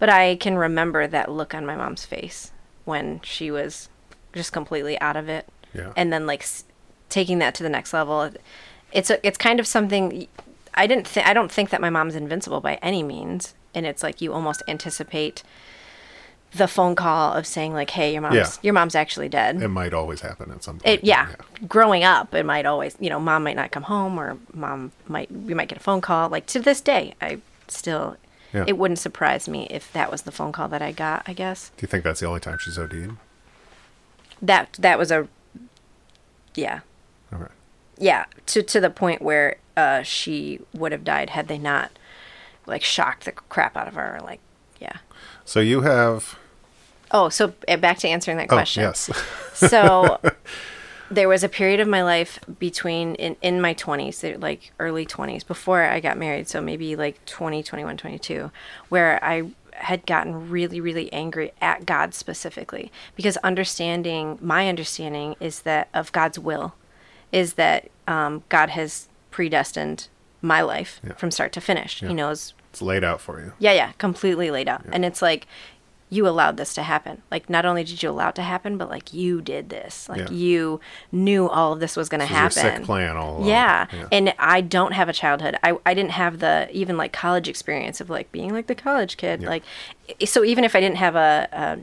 But 0.00 0.08
I 0.08 0.34
can 0.34 0.56
remember 0.56 1.06
that 1.06 1.30
look 1.30 1.54
on 1.54 1.64
my 1.64 1.76
mom's 1.76 2.04
face 2.04 2.50
when 2.84 3.20
she 3.22 3.52
was 3.52 3.88
just 4.32 4.52
completely 4.52 5.00
out 5.00 5.16
of 5.16 5.28
it. 5.28 5.46
Yeah. 5.72 5.92
And 5.96 6.12
then 6.12 6.26
like 6.26 6.42
s- 6.42 6.64
taking 7.08 7.38
that 7.38 7.54
to 7.54 7.62
the 7.62 7.68
next 7.68 7.92
level. 7.92 8.30
It's 8.90 9.10
a, 9.10 9.24
it's 9.24 9.38
kind 9.38 9.60
of 9.60 9.66
something 9.66 10.26
I 10.74 10.88
didn't 10.88 11.06
th- 11.06 11.24
I 11.24 11.32
don't 11.32 11.52
think 11.52 11.70
that 11.70 11.80
my 11.80 11.88
mom's 11.90 12.16
invincible 12.16 12.60
by 12.60 12.74
any 12.82 13.04
means. 13.04 13.54
And 13.74 13.86
it's 13.86 14.02
like 14.02 14.20
you 14.20 14.32
almost 14.32 14.62
anticipate 14.66 15.44
the 16.54 16.68
phone 16.68 16.94
call 16.94 17.32
of 17.32 17.46
saying 17.46 17.72
like, 17.72 17.90
"Hey, 17.90 18.12
your 18.12 18.22
mom's 18.22 18.34
Yeah. 18.36 18.48
your 18.62 18.74
mom's 18.74 18.94
actually 18.94 19.28
dead." 19.28 19.62
It 19.62 19.68
might 19.68 19.94
always 19.94 20.20
happen 20.20 20.50
at 20.50 20.62
some 20.62 20.78
point. 20.78 20.86
It, 21.00 21.04
yeah. 21.04 21.34
Growing 21.66 22.04
up, 22.04 22.34
it 22.34 22.44
might 22.44 22.66
always, 22.66 22.96
you 23.00 23.08
know, 23.10 23.18
mom 23.18 23.44
might 23.44 23.56
not 23.56 23.70
come 23.70 23.84
home 23.84 24.18
or 24.18 24.36
mom 24.52 24.92
might, 25.08 25.30
we 25.32 25.54
might 25.54 25.68
get 25.68 25.78
a 25.78 25.82
phone 25.82 26.00
call. 26.00 26.28
Like 26.28 26.46
to 26.46 26.60
this 26.60 26.80
day, 26.80 27.14
I 27.22 27.38
still, 27.68 28.16
Yeah. 28.52 28.64
it 28.66 28.76
wouldn't 28.76 28.98
surprise 28.98 29.48
me 29.48 29.66
if 29.70 29.90
that 29.94 30.10
was 30.10 30.22
the 30.22 30.32
phone 30.32 30.52
call 30.52 30.68
that 30.68 30.82
I 30.82 30.92
got, 30.92 31.22
I 31.26 31.32
guess. 31.32 31.70
Do 31.76 31.84
you 31.84 31.88
think 31.88 32.04
that's 32.04 32.20
the 32.20 32.26
only 32.26 32.40
time 32.40 32.58
she's 32.58 32.78
OD'd? 32.78 33.16
That, 34.42 34.74
that 34.78 34.98
was 34.98 35.10
a, 35.10 35.28
yeah. 36.54 36.80
Okay. 37.32 37.50
Yeah. 37.98 38.24
To, 38.46 38.62
to 38.62 38.80
the 38.80 38.90
point 38.90 39.22
where 39.22 39.56
uh, 39.76 40.02
she 40.02 40.60
would 40.74 40.92
have 40.92 41.04
died 41.04 41.30
had 41.30 41.48
they 41.48 41.58
not 41.58 41.92
like 42.66 42.82
shocked 42.82 43.24
the 43.24 43.32
crap 43.32 43.76
out 43.76 43.88
of 43.88 43.94
her. 43.94 44.20
Like, 44.22 44.40
yeah. 44.80 44.98
So 45.44 45.60
you 45.60 45.80
have. 45.82 46.36
Oh, 47.12 47.28
so 47.28 47.52
uh, 47.68 47.76
back 47.76 47.98
to 47.98 48.08
answering 48.08 48.38
that 48.38 48.48
question. 48.48 48.82
Oh, 48.84 48.88
question. 48.88 49.14
yes. 49.14 49.70
so 49.70 50.18
there 51.10 51.28
was 51.28 51.44
a 51.44 51.48
period 51.48 51.78
of 51.80 51.86
my 51.88 52.02
life 52.02 52.38
between 52.58 53.14
in, 53.16 53.36
in 53.42 53.60
my 53.60 53.74
20s 53.74 54.40
like 54.40 54.72
early 54.80 55.04
20s 55.04 55.46
before 55.46 55.82
i 55.82 56.00
got 56.00 56.16
married 56.16 56.48
so 56.48 56.58
maybe 56.58 56.96
like 56.96 57.22
20 57.26 57.62
21 57.62 57.98
22 57.98 58.50
where 58.88 59.22
i 59.22 59.42
had 59.74 60.06
gotten 60.06 60.48
really 60.48 60.80
really 60.80 61.12
angry 61.12 61.52
at 61.60 61.84
god 61.84 62.14
specifically 62.14 62.90
because 63.14 63.36
understanding 63.38 64.38
my 64.40 64.70
understanding 64.70 65.36
is 65.38 65.62
that 65.62 65.88
of 65.92 66.10
god's 66.12 66.38
will 66.38 66.74
is 67.30 67.54
that 67.54 67.90
um, 68.08 68.42
god 68.48 68.70
has 68.70 69.08
predestined 69.30 70.08
my 70.40 70.62
life 70.62 70.98
Yeah. 71.06 71.12
from 71.14 71.30
start 71.30 71.52
to 71.52 71.60
finish 71.60 72.00
Yeah. 72.00 72.08
he 72.08 72.14
knows 72.14 72.54
it's 72.70 72.80
laid 72.80 73.04
out 73.04 73.20
for 73.20 73.38
you. 73.38 73.52
yeah, 73.58 73.72
yeah, 73.74 73.92
completely 73.98 74.50
laid 74.50 74.66
out. 74.66 74.82
And 74.90 75.04
it's 75.04 75.20
like 75.20 75.46
you 76.12 76.28
allowed 76.28 76.58
this 76.58 76.74
to 76.74 76.82
happen. 76.82 77.22
Like 77.30 77.48
not 77.48 77.64
only 77.64 77.84
did 77.84 78.02
you 78.02 78.10
allow 78.10 78.28
it 78.28 78.34
to 78.34 78.42
happen, 78.42 78.76
but 78.76 78.90
like 78.90 79.14
you 79.14 79.40
did 79.40 79.70
this. 79.70 80.10
Like 80.10 80.28
Yeah. 80.28 80.30
you 80.30 80.80
knew 81.10 81.48
all 81.48 81.72
of 81.72 81.80
this 81.80 81.96
was 81.96 82.10
going 82.10 82.20
to 82.20 82.26
happen. 82.26 82.50
sick 82.52 82.82
plan 82.82 83.16
all 83.16 83.38
along. 83.38 83.48
Yeah. 83.48 83.86
Yeah. 83.90 84.08
And 84.12 84.34
I 84.38 84.60
don't 84.60 84.92
have 84.92 85.08
a 85.08 85.14
childhood. 85.14 85.56
I, 85.62 85.78
I 85.86 85.94
didn't 85.94 86.10
have 86.10 86.38
the 86.40 86.68
even 86.70 86.98
like 86.98 87.12
college 87.14 87.48
experience 87.48 87.98
of 87.98 88.10
like 88.10 88.30
being 88.30 88.52
like 88.52 88.66
the 88.66 88.74
college 88.74 89.16
kid. 89.16 89.40
Yeah. 89.40 89.48
Like 89.48 89.62
so 90.26 90.44
even 90.44 90.64
if 90.64 90.76
I 90.76 90.80
didn't 90.80 90.98
have 90.98 91.16
a, 91.16 91.48
a 91.52 91.78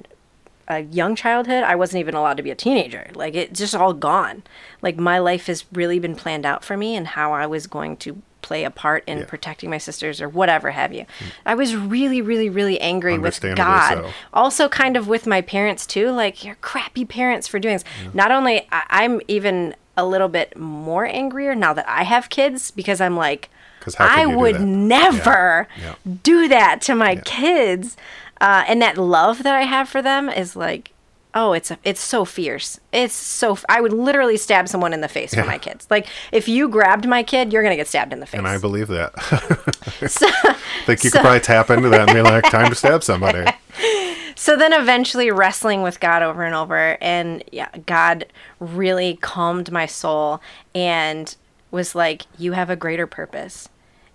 a 0.72 0.82
young 0.82 1.16
childhood, 1.16 1.64
I 1.64 1.76
wasn't 1.76 2.02
even 2.02 2.14
allowed 2.14 2.38
to 2.38 2.44
be 2.44 2.52
a 2.52 2.56
teenager. 2.56 3.10
Like 3.16 3.34
it's 3.34 3.58
just 3.60 3.74
all 3.74 3.94
gone. 3.94 4.44
Like 4.84 4.98
my 4.98 5.18
life 5.18 5.48
has 5.48 5.66
really 5.74 5.98
been 5.98 6.14
planned 6.16 6.46
out 6.46 6.64
for 6.64 6.78
me 6.78 6.96
and 6.96 7.08
how 7.08 7.34
I 7.34 7.48
was 7.48 7.66
going 7.66 7.98
to 7.98 8.22
play 8.50 8.64
a 8.64 8.72
part 8.72 9.04
in 9.06 9.20
Yeah. 9.20 9.26
protecting 9.26 9.70
my 9.70 9.78
sisters 9.78 10.20
or 10.22 10.28
whatever 10.28 10.72
have 10.72 10.92
you. 10.92 11.06
I 11.46 11.54
was 11.56 11.76
really, 11.76 12.20
really, 12.22 12.50
really 12.50 12.80
angry 12.82 13.18
with 13.20 13.40
God. 13.56 13.98
so. 14.06 14.10
Also, 14.34 14.68
kind 14.68 14.98
of 14.98 15.08
with 15.08 15.28
my 15.28 15.42
parents 15.42 15.86
too. 15.86 16.10
Like 16.12 16.44
you're 16.44 16.58
crappy 16.70 17.06
parents 17.06 17.48
for 17.48 17.60
doing 17.60 17.76
this. 17.76 17.86
Not 18.14 18.32
only 18.32 18.56
I, 18.72 18.82
I'm 19.02 19.22
even 19.28 19.76
a 19.96 20.04
little 20.06 20.30
bit 20.30 20.58
more 20.58 21.06
angrier 21.06 21.54
now 21.54 21.74
that 21.74 21.88
I 21.88 22.04
have 22.04 22.30
kids 22.30 22.72
because 22.72 23.00
I'm 23.00 23.16
like. 23.16 23.50
I 23.98 24.26
would 24.26 24.60
never 24.62 25.68
Yeah. 25.82 25.96
do 26.24 26.48
that 26.50 26.82
to 26.88 26.96
my 26.96 27.16
kids. 27.16 27.96
Uh, 28.42 28.64
and 28.68 28.82
that 28.82 28.98
love 28.98 29.44
that 29.44 29.56
I 29.56 29.64
have 29.64 29.88
for 29.90 30.02
them 30.02 30.28
is 30.30 30.56
like, 30.56 30.92
oh, 31.36 31.54
it's 31.54 31.70
a, 31.72 31.78
it's 31.84 32.02
so 32.02 32.26
fierce. 32.26 32.80
It's 32.92 33.14
so. 33.14 33.52
F- 33.54 33.66
I 33.70 33.82
would 33.82 33.94
literally 33.94 34.38
stab 34.38 34.68
someone 34.68 34.94
in 34.94 35.02
the 35.02 35.08
face 35.08 35.34
Yeah. 35.34 35.42
for 35.44 35.48
my 35.48 35.58
kids. 35.58 35.88
Like 35.90 36.08
if 36.32 36.48
you 36.48 36.68
grabbed 36.70 37.08
my 37.08 37.24
kid, 37.24 37.54
you're 37.54 37.64
gonna 37.64 37.76
get 37.76 37.88
stabbed 37.88 38.14
in 38.14 38.20
the 38.20 38.26
face. 38.26 38.38
And 38.40 38.48
I 38.48 38.58
believe 38.58 38.88
that. 38.88 39.14
so, 40.08 40.28
think 40.86 41.04
you 41.04 41.10
So- 41.10 41.20
could 41.20 41.22
probably 41.22 41.40
tap 41.42 41.70
into 41.70 41.90
that 41.90 42.10
and 42.10 42.14
be 42.16 42.22
like, 42.22 42.50
time 42.50 42.70
to 42.70 42.76
stab 42.76 43.04
somebody. 43.04 43.46
so 44.36 44.56
then 44.58 44.74
eventually 44.74 45.30
wrestling 45.32 45.82
with 45.82 46.00
God 46.00 46.24
over 46.24 46.44
and 46.44 46.56
over, 46.56 46.98
and 47.02 47.44
yeah, 47.52 47.70
God 47.86 48.26
really 48.60 49.18
calmed 49.22 49.72
my 49.72 49.86
soul 49.86 50.42
and 50.74 51.36
was 51.72 51.94
like, 51.94 52.24
you 52.38 52.54
have 52.54 52.70
a 52.70 52.76
greater 52.76 53.06
purpose. 53.06 53.70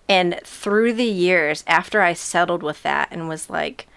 And 0.09 0.39
through 0.43 0.93
the 0.93 1.05
years, 1.05 1.63
after 1.65 2.01
I 2.01 2.13
settled 2.13 2.61
with 2.61 2.83
that 2.83 3.07
and 3.11 3.27
was 3.29 3.49
like, 3.49 3.87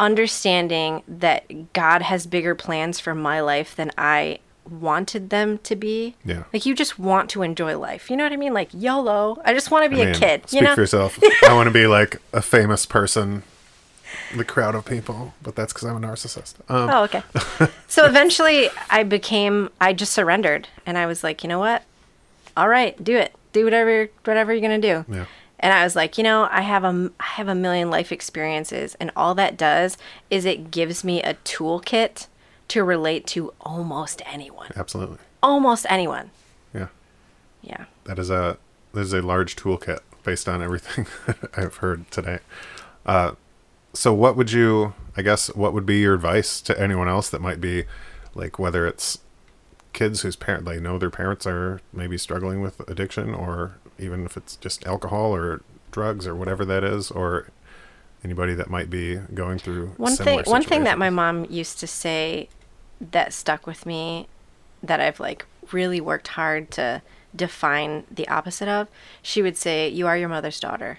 understanding 0.00 1.02
that 1.06 1.72
God 1.72 2.02
has 2.02 2.26
bigger 2.26 2.54
plans 2.56 2.98
for 2.98 3.14
my 3.14 3.40
life 3.40 3.76
than 3.76 3.92
I 3.96 4.40
wanted 4.68 5.30
them 5.30 5.58
to 5.58 5.76
be. 5.76 6.16
Yeah. 6.24 6.44
Like 6.52 6.64
you 6.66 6.74
just 6.74 6.98
want 6.98 7.30
to 7.30 7.42
enjoy 7.42 7.78
life. 7.78 8.10
You 8.10 8.16
know 8.16 8.24
what 8.24 8.32
I 8.32 8.36
mean? 8.36 8.54
Like 8.54 8.70
YOLO. 8.72 9.40
I 9.44 9.52
just 9.52 9.70
want 9.70 9.84
to 9.84 9.90
be 9.90 10.00
I 10.02 10.06
a 10.06 10.06
mean, 10.06 10.14
kid. 10.14 10.48
Speak 10.48 10.60
you 10.60 10.66
know? 10.66 10.74
for 10.74 10.80
yourself. 10.80 11.18
I 11.46 11.54
want 11.54 11.66
to 11.66 11.72
be 11.72 11.86
like 11.86 12.16
a 12.32 12.40
famous 12.42 12.86
person, 12.86 13.42
the 14.36 14.44
crowd 14.44 14.74
of 14.74 14.84
people, 14.84 15.34
but 15.42 15.54
that's 15.54 15.72
because 15.72 15.88
I'm 15.88 16.02
a 16.02 16.06
narcissist. 16.06 16.54
Um, 16.70 16.90
Oh, 16.90 17.04
okay. 17.04 17.22
so 17.88 18.06
eventually 18.06 18.70
I 18.88 19.02
became 19.02 19.70
I 19.80 19.92
just 19.92 20.12
surrendered 20.12 20.68
and 20.86 20.96
I 20.96 21.06
was 21.06 21.22
like, 21.22 21.42
you 21.42 21.48
know 21.48 21.58
what? 21.58 21.84
All 22.56 22.68
right, 22.68 23.02
do 23.02 23.16
it. 23.16 23.34
Do 23.52 23.64
whatever 23.64 24.08
whatever 24.24 24.52
you're 24.52 24.66
going 24.66 24.80
to 24.80 25.02
do. 25.04 25.12
Yeah. 25.12 25.24
And 25.60 25.72
I 25.72 25.84
was 25.84 25.94
like, 25.94 26.18
you 26.18 26.24
know, 26.24 26.48
I 26.50 26.62
have 26.62 26.84
a 26.84 27.10
I 27.20 27.24
have 27.24 27.48
a 27.48 27.54
million 27.54 27.90
life 27.90 28.10
experiences 28.10 28.96
and 28.98 29.10
all 29.14 29.34
that 29.36 29.56
does 29.56 29.96
is 30.30 30.44
it 30.44 30.70
gives 30.70 31.04
me 31.04 31.22
a 31.22 31.34
toolkit 31.34 32.26
to 32.68 32.82
relate 32.82 33.26
to 33.28 33.52
almost 33.60 34.22
anyone. 34.26 34.70
Absolutely. 34.76 35.18
Almost 35.42 35.86
anyone. 35.88 36.30
Yeah. 36.74 36.88
Yeah. 37.62 37.84
That 38.04 38.18
is 38.18 38.30
a 38.30 38.58
that 38.92 39.00
is 39.00 39.12
a 39.12 39.22
large 39.22 39.56
toolkit 39.56 40.00
based 40.24 40.48
on 40.48 40.62
everything 40.62 41.06
I've 41.56 41.76
heard 41.76 42.10
today. 42.10 42.38
Uh, 43.06 43.32
so, 43.92 44.12
what 44.12 44.36
would 44.36 44.52
you? 44.52 44.94
I 45.16 45.22
guess 45.22 45.48
what 45.54 45.72
would 45.74 45.86
be 45.86 45.98
your 45.98 46.14
advice 46.14 46.60
to 46.62 46.80
anyone 46.80 47.08
else 47.08 47.28
that 47.30 47.40
might 47.40 47.60
be 47.60 47.84
like 48.34 48.58
whether 48.58 48.86
it's 48.86 49.18
kids 49.92 50.22
whose 50.22 50.36
parent 50.36 50.64
they 50.64 50.78
know 50.78 50.98
their 50.98 51.10
parents 51.10 51.46
are 51.46 51.80
maybe 51.92 52.16
struggling 52.16 52.60
with 52.60 52.80
addiction, 52.88 53.34
or 53.34 53.78
even 54.00 54.24
if 54.24 54.36
it's 54.36 54.56
just 54.56 54.86
alcohol 54.86 55.34
or 55.34 55.62
drugs 55.90 56.26
or 56.26 56.34
whatever 56.34 56.64
that 56.64 56.84
is, 56.84 57.10
or 57.10 57.48
anybody 58.24 58.54
that 58.54 58.68
might 58.68 58.90
be 58.90 59.16
going 59.34 59.58
through 59.58 59.88
One 59.96 60.14
thing 60.16 60.42
one 60.44 60.62
thing 60.62 60.84
that 60.84 60.98
my 60.98 61.10
mom 61.10 61.46
used 61.48 61.80
to 61.80 61.86
say 61.86 62.48
that 63.00 63.32
stuck 63.32 63.66
with 63.66 63.86
me 63.86 64.28
that 64.82 65.00
I've 65.00 65.20
like 65.20 65.46
really 65.72 66.00
worked 66.00 66.28
hard 66.28 66.70
to 66.72 67.02
define 67.34 68.04
the 68.10 68.28
opposite 68.28 68.68
of, 68.68 68.88
she 69.22 69.40
would 69.42 69.56
say, 69.56 69.88
"You 69.88 70.06
are 70.06 70.16
your 70.16 70.28
mother's 70.28 70.60
daughter." 70.60 70.98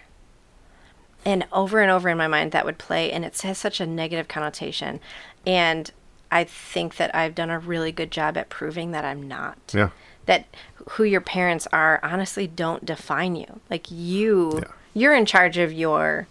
And 1.24 1.46
over 1.52 1.80
and 1.80 1.92
over 1.92 2.10
in 2.10 2.18
my 2.18 2.28
mind, 2.28 2.52
that 2.52 2.66
would 2.66 2.80
play, 2.80 3.12
and 3.12 3.24
it 3.24 3.40
has 3.42 3.58
such 3.58 3.80
a 3.80 3.86
negative 3.86 4.28
connotation. 4.28 5.00
And 5.46 5.92
I 6.32 6.44
think 6.46 6.96
that 6.96 7.14
I've 7.14 7.36
done 7.36 7.50
a 7.50 7.60
really 7.60 7.92
good 7.92 8.10
job 8.10 8.38
at 8.38 8.50
proving 8.50 8.92
that 8.92 9.06
I'm 9.06 9.28
not. 9.28 9.58
Yeah. 9.74 9.90
That 10.26 10.46
who 10.92 11.04
your 11.04 11.22
parents 11.22 11.68
are 11.72 12.00
honestly 12.04 12.48
don't 12.48 12.86
define 12.86 13.36
you. 13.36 13.60
Like 13.70 13.88
you, 13.90 14.60
Yeah. 14.60 14.64
you're 14.94 15.16
in 15.16 15.26
charge 15.26 15.58
of 15.58 15.72
your 15.74 16.28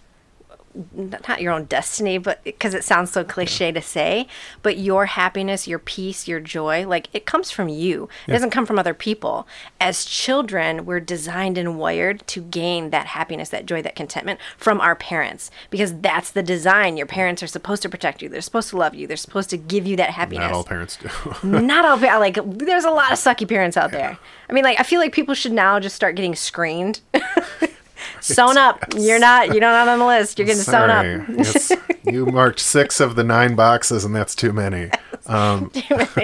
not 0.95 1.41
your 1.41 1.53
own 1.53 1.64
destiny, 1.64 2.18
but 2.18 2.43
because 2.45 2.75
it 2.75 2.85
sounds 2.85 3.11
so 3.11 3.25
cliche 3.25 3.73
to 3.73 3.83
say, 3.83 4.29
but 4.62 4.79
your 4.79 5.07
happiness, 5.07 5.66
your 5.66 5.81
peace, 5.81 6.29
your 6.29 6.39
joy, 6.39 6.87
like 6.87 7.09
it 7.12 7.27
comes 7.27 7.51
from 7.51 7.68
you. 7.68 8.09
It 8.29 8.33
doesn't 8.33 8.51
come 8.51 8.66
from 8.66 8.79
other 8.79 8.95
people. 8.95 9.49
As 9.81 10.05
children, 10.05 10.87
we're 10.87 11.01
designed 11.01 11.59
and 11.59 11.79
wired 11.79 12.27
to 12.29 12.41
gain 12.41 12.91
that 12.91 13.07
happiness, 13.07 13.49
that 13.49 13.66
joy, 13.66 13.83
that 13.83 13.97
contentment 13.97 14.39
from 14.57 14.81
our 14.81 14.95
parents 14.95 15.51
because 15.71 15.99
that's 16.01 16.31
the 16.31 16.43
design. 16.43 16.97
Your 16.97 17.07
parents 17.07 17.43
are 17.43 17.49
supposed 17.49 17.83
to 17.83 17.89
protect 17.89 18.23
you. 18.23 18.29
They're 18.29 18.41
supposed 18.41 18.71
to 18.71 18.77
love 18.77 18.95
you. 18.95 19.07
They're 19.07 19.16
supposed 19.16 19.51
to 19.51 19.57
give 19.57 19.87
you 19.87 19.97
that 19.97 20.11
happiness 20.11 20.45
Not 20.45 20.53
all 20.53 20.64
parents 20.64 20.97
do. 20.97 21.09
not 21.49 21.85
all 21.85 21.99
like 21.99 22.39
there's 22.45 22.85
a 22.85 22.91
lot 22.91 23.12
of 23.12 23.18
sucky 23.18 23.49
parents 23.49 23.77
out 23.77 23.91
there. 23.91 24.18
I 24.49 24.53
mean, 24.53 24.64
like 24.64 24.79
I 24.79 24.85
feel 24.85 25.01
like 25.01 25.12
people 25.12 25.35
should 25.35 25.53
now 25.53 25.81
just 25.81 25.97
start 25.97 26.14
getting 26.14 26.37
screened. 26.37 27.01
sewn 28.35 28.57
up. 28.57 28.85
You're 28.97 29.18
not. 29.18 29.49
You're 29.49 29.61
not 29.61 29.75
have 29.75 29.89
on 29.89 29.99
the 29.99 30.07
list. 30.07 30.39
You're 30.39 30.47
getting 30.47 30.62
sewn 30.62 30.91
up. 30.91 31.05
Yes, 31.37 31.73
you 32.05 32.27
marked 32.27 32.61
six 32.61 33.01
of 33.01 33.16
the 33.16 33.25
nine 33.25 33.55
boxes, 33.55 34.05
and 34.05 34.14
that's 34.14 34.35
too 34.35 34.53
many. 34.53 34.91
Um, 35.27 35.71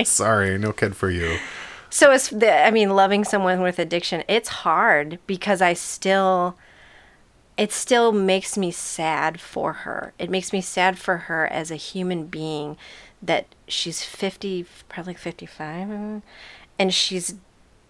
sorry, 0.04 0.58
no 0.58 0.72
kid 0.72 0.96
for 0.96 1.10
you. 1.10 1.38
So 1.90 2.10
it's 2.10 2.28
the. 2.28 2.50
I 2.50 2.72
mean, 2.72 2.90
loving 2.90 3.22
someone 3.22 3.60
with 3.60 3.78
addiction. 3.78 4.24
It's 4.26 4.48
hard 4.48 5.20
because 5.28 5.62
I 5.62 5.74
still. 5.74 6.56
It 7.56 7.72
still 7.72 8.10
makes 8.10 8.58
me 8.58 8.72
sad 8.72 9.38
for 9.40 9.72
her. 9.72 10.12
It 10.18 10.28
makes 10.28 10.52
me 10.52 10.60
sad 10.60 10.98
for 10.98 11.16
her 11.18 11.46
as 11.46 11.70
a 11.70 11.76
human 11.76 12.26
being 12.26 12.76
that 13.22 13.46
she's 13.68 14.02
50, 14.02 14.66
probably 14.88 15.14
55, 15.14 16.22
and 16.78 16.94
she's 16.94 17.34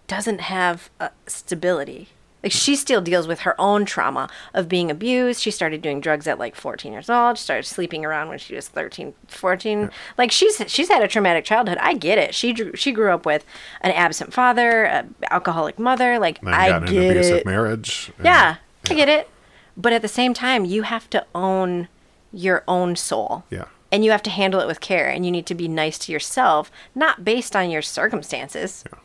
doesn't 0.07 0.41
have 0.41 0.89
uh, 0.99 1.09
stability. 1.25 2.09
Like 2.43 2.51
she 2.51 2.75
still 2.75 3.01
deals 3.01 3.27
with 3.27 3.39
her 3.41 3.59
own 3.59 3.83
trauma 3.85 4.29
of 4.53 4.69
being 4.69 4.91
abused. 4.91 5.41
She 5.41 5.49
started 5.51 5.81
doing 5.81 5.99
drugs 5.99 6.27
at 6.27 6.37
like 6.37 6.55
14 6.55 6.93
years 6.93 7.09
old. 7.09 7.37
She 7.37 7.43
started 7.43 7.63
sleeping 7.63 8.05
around 8.05 8.29
when 8.29 8.37
she 8.37 8.55
was 8.55 8.67
13, 8.67 9.13
14. 9.27 9.89
Like 10.17 10.31
she's 10.31 10.61
she's 10.67 10.87
had 10.89 11.01
a 11.01 11.07
traumatic 11.07 11.45
childhood. 11.45 11.77
I 11.81 11.93
get 11.95 12.17
it. 12.19 12.35
She 12.35 12.53
drew, 12.53 12.75
she 12.75 12.91
grew 12.91 13.11
up 13.11 13.25
with 13.25 13.43
an 13.81 13.91
absent 13.91 14.33
father, 14.33 14.83
an 14.85 15.15
alcoholic 15.31 15.79
mother. 15.79 16.19
Like 16.19 16.39
I 16.45 16.69
got 16.69 16.83
in 16.83 16.87
an 16.89 16.93
get 16.93 17.11
abusive 17.11 17.37
it. 17.37 17.45
marriage. 17.45 18.11
and- 18.17 18.25
Yeah, 18.25 18.55
I 18.89 18.93
get 18.93 19.09
it. 19.09 19.29
But 19.75 19.93
at 19.93 20.01
the 20.01 20.07
same 20.07 20.33
time, 20.33 20.63
you 20.63 20.83
have 20.83 21.09
to 21.09 21.25
own 21.35 21.87
your 22.31 22.63
own 22.67 22.95
soul. 22.95 23.43
Yeah. 23.49 23.65
And 23.91 24.03
you 24.05 24.11
have 24.11 24.23
to 24.23 24.29
handle 24.29 24.59
it 24.59 24.67
with 24.67 24.79
care 24.81 25.07
and 25.09 25.25
you 25.25 25.31
need 25.31 25.45
to 25.47 25.55
be 25.55 25.67
nice 25.67 25.97
to 25.99 26.11
yourself, 26.11 26.69
not 26.93 27.23
based 27.23 27.55
on 27.55 27.69
your 27.69 27.81
circumstances. 27.81 28.83
yeah. 28.91 28.99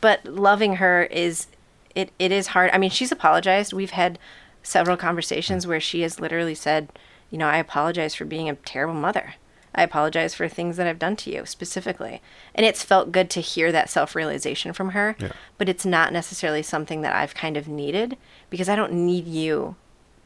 But 0.00 0.24
loving 0.24 0.76
her 0.76 1.04
is 1.04 1.46
it, 1.94 2.10
it 2.18 2.32
is 2.32 2.48
hard. 2.48 2.70
I 2.72 2.78
mean, 2.78 2.90
she's 2.90 3.12
apologized. 3.12 3.72
We've 3.72 3.90
had 3.90 4.18
several 4.62 4.96
conversations 4.96 5.66
where 5.66 5.80
she 5.80 6.02
has 6.02 6.20
literally 6.20 6.54
said, 6.54 6.88
you 7.30 7.38
know, 7.38 7.48
I 7.48 7.58
apologize 7.58 8.14
for 8.14 8.24
being 8.24 8.48
a 8.48 8.56
terrible 8.56 8.94
mother. 8.94 9.34
I 9.74 9.82
apologize 9.82 10.34
for 10.34 10.48
things 10.48 10.76
that 10.76 10.86
I've 10.86 10.98
done 10.98 11.16
to 11.16 11.30
you 11.30 11.46
specifically. 11.46 12.20
And 12.54 12.66
it's 12.66 12.82
felt 12.82 13.12
good 13.12 13.30
to 13.30 13.40
hear 13.40 13.70
that 13.70 13.88
self 13.88 14.14
realization 14.14 14.72
from 14.72 14.90
her. 14.90 15.16
Yeah. 15.18 15.32
But 15.58 15.68
it's 15.68 15.86
not 15.86 16.12
necessarily 16.12 16.62
something 16.62 17.02
that 17.02 17.14
I've 17.14 17.34
kind 17.34 17.56
of 17.56 17.68
needed 17.68 18.16
because 18.50 18.68
I 18.68 18.76
don't 18.76 18.92
need 18.92 19.26
you 19.26 19.76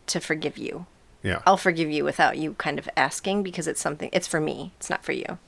to 0.07 0.21
forgive 0.21 0.57
you. 0.57 0.87
Yeah. 1.23 1.41
I'll 1.47 1.57
forgive 1.57 1.91
you 1.91 2.05
without 2.05 2.39
you 2.39 2.55
kind 2.55 2.79
of 2.79 2.89
asking 2.97 3.43
because 3.43 3.67
it's 3.67 3.81
something, 3.81 4.11
it's 4.13 4.29
for 4.29 4.41
me, 4.41 4.73
it's 4.77 4.91
not 4.91 5.05
for 5.05 5.13
you. 5.13 5.39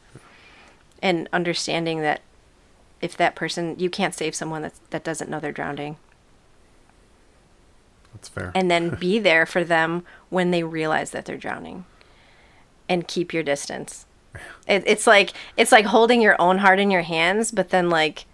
And 1.03 1.29
understanding 1.33 2.01
that 2.01 2.23
if 3.03 3.17
that 3.19 3.35
person, 3.35 3.79
you 3.79 3.91
can't 3.91 4.15
save 4.15 4.35
someone 4.35 4.63
that, 4.63 4.73
that 4.91 5.05
doesn't 5.05 5.29
know 5.29 5.39
they're 5.39 5.53
drowning. 5.53 5.97
That's 8.17 8.29
fair. 8.29 8.53
And 8.55 8.71
then 8.71 8.91
be 9.01 9.19
there 9.19 9.47
for 9.47 9.63
them 9.65 10.05
when 10.31 10.51
they 10.51 10.63
realize 10.63 11.11
that 11.13 11.25
they're 11.27 11.37
drowning 11.37 11.85
and 12.89 13.07
keep 13.07 13.33
your 13.33 13.43
distance. 13.43 14.07
It, 14.67 14.83
it's 14.87 15.07
like 15.07 15.33
it's 15.57 15.73
like 15.73 15.87
holding 15.87 16.21
your 16.21 16.41
own 16.41 16.59
heart 16.59 16.79
in 16.79 16.91
your 16.91 17.03
hands, 17.03 17.51
but 17.53 17.71
then 17.71 17.89
like 17.91 18.27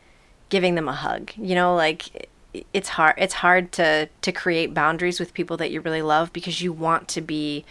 giving 0.49 0.75
them 0.75 0.89
a 0.89 0.93
hug. 0.93 1.31
You 1.37 1.55
know, 1.55 1.75
like 1.75 2.15
it- 2.15 2.29
it's 2.75 2.91
hard. 2.91 3.15
It's 3.17 3.35
hard 3.35 3.73
to 3.73 4.09
to 4.21 4.31
create 4.33 4.75
boundaries 4.75 5.19
with 5.19 5.33
people 5.33 5.57
that 5.57 5.71
you 5.71 5.81
really 5.81 6.03
love 6.03 6.33
because 6.35 6.61
you 6.61 6.71
want 6.71 7.09
to 7.09 7.23
be, 7.23 7.65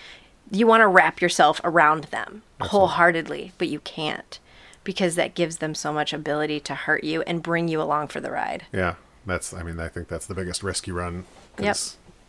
you 0.49 0.65
want 0.65 0.81
to 0.81 0.87
wrap 0.87 1.21
yourself 1.21 1.61
around 1.63 2.05
them 2.05 2.41
wholeheartedly, 2.59 3.51
but 3.59 3.67
you 3.67 3.79
can't 3.81 4.39
because 4.83 5.13
that 5.15 5.35
gives 5.35 5.57
them 5.57 5.75
so 5.75 5.93
much 5.93 6.13
ability 6.13 6.59
to 6.61 6.73
hurt 6.73 7.03
you 7.03 7.21
and 7.23 7.43
bring 7.43 7.67
you 7.67 7.79
along 7.79 8.07
for 8.07 8.19
the 8.21 8.31
ride. 8.31 8.65
yeah. 8.73 8.95
That's. 9.23 9.53
I 9.53 9.61
mean, 9.61 9.79
I 9.79 9.87
think 9.87 10.07
that's 10.07 10.25
the 10.25 10.33
biggest 10.33 10.63
risk 10.63 10.87
you 10.87 10.95
run. 10.95 11.25
Yep. 11.59 11.77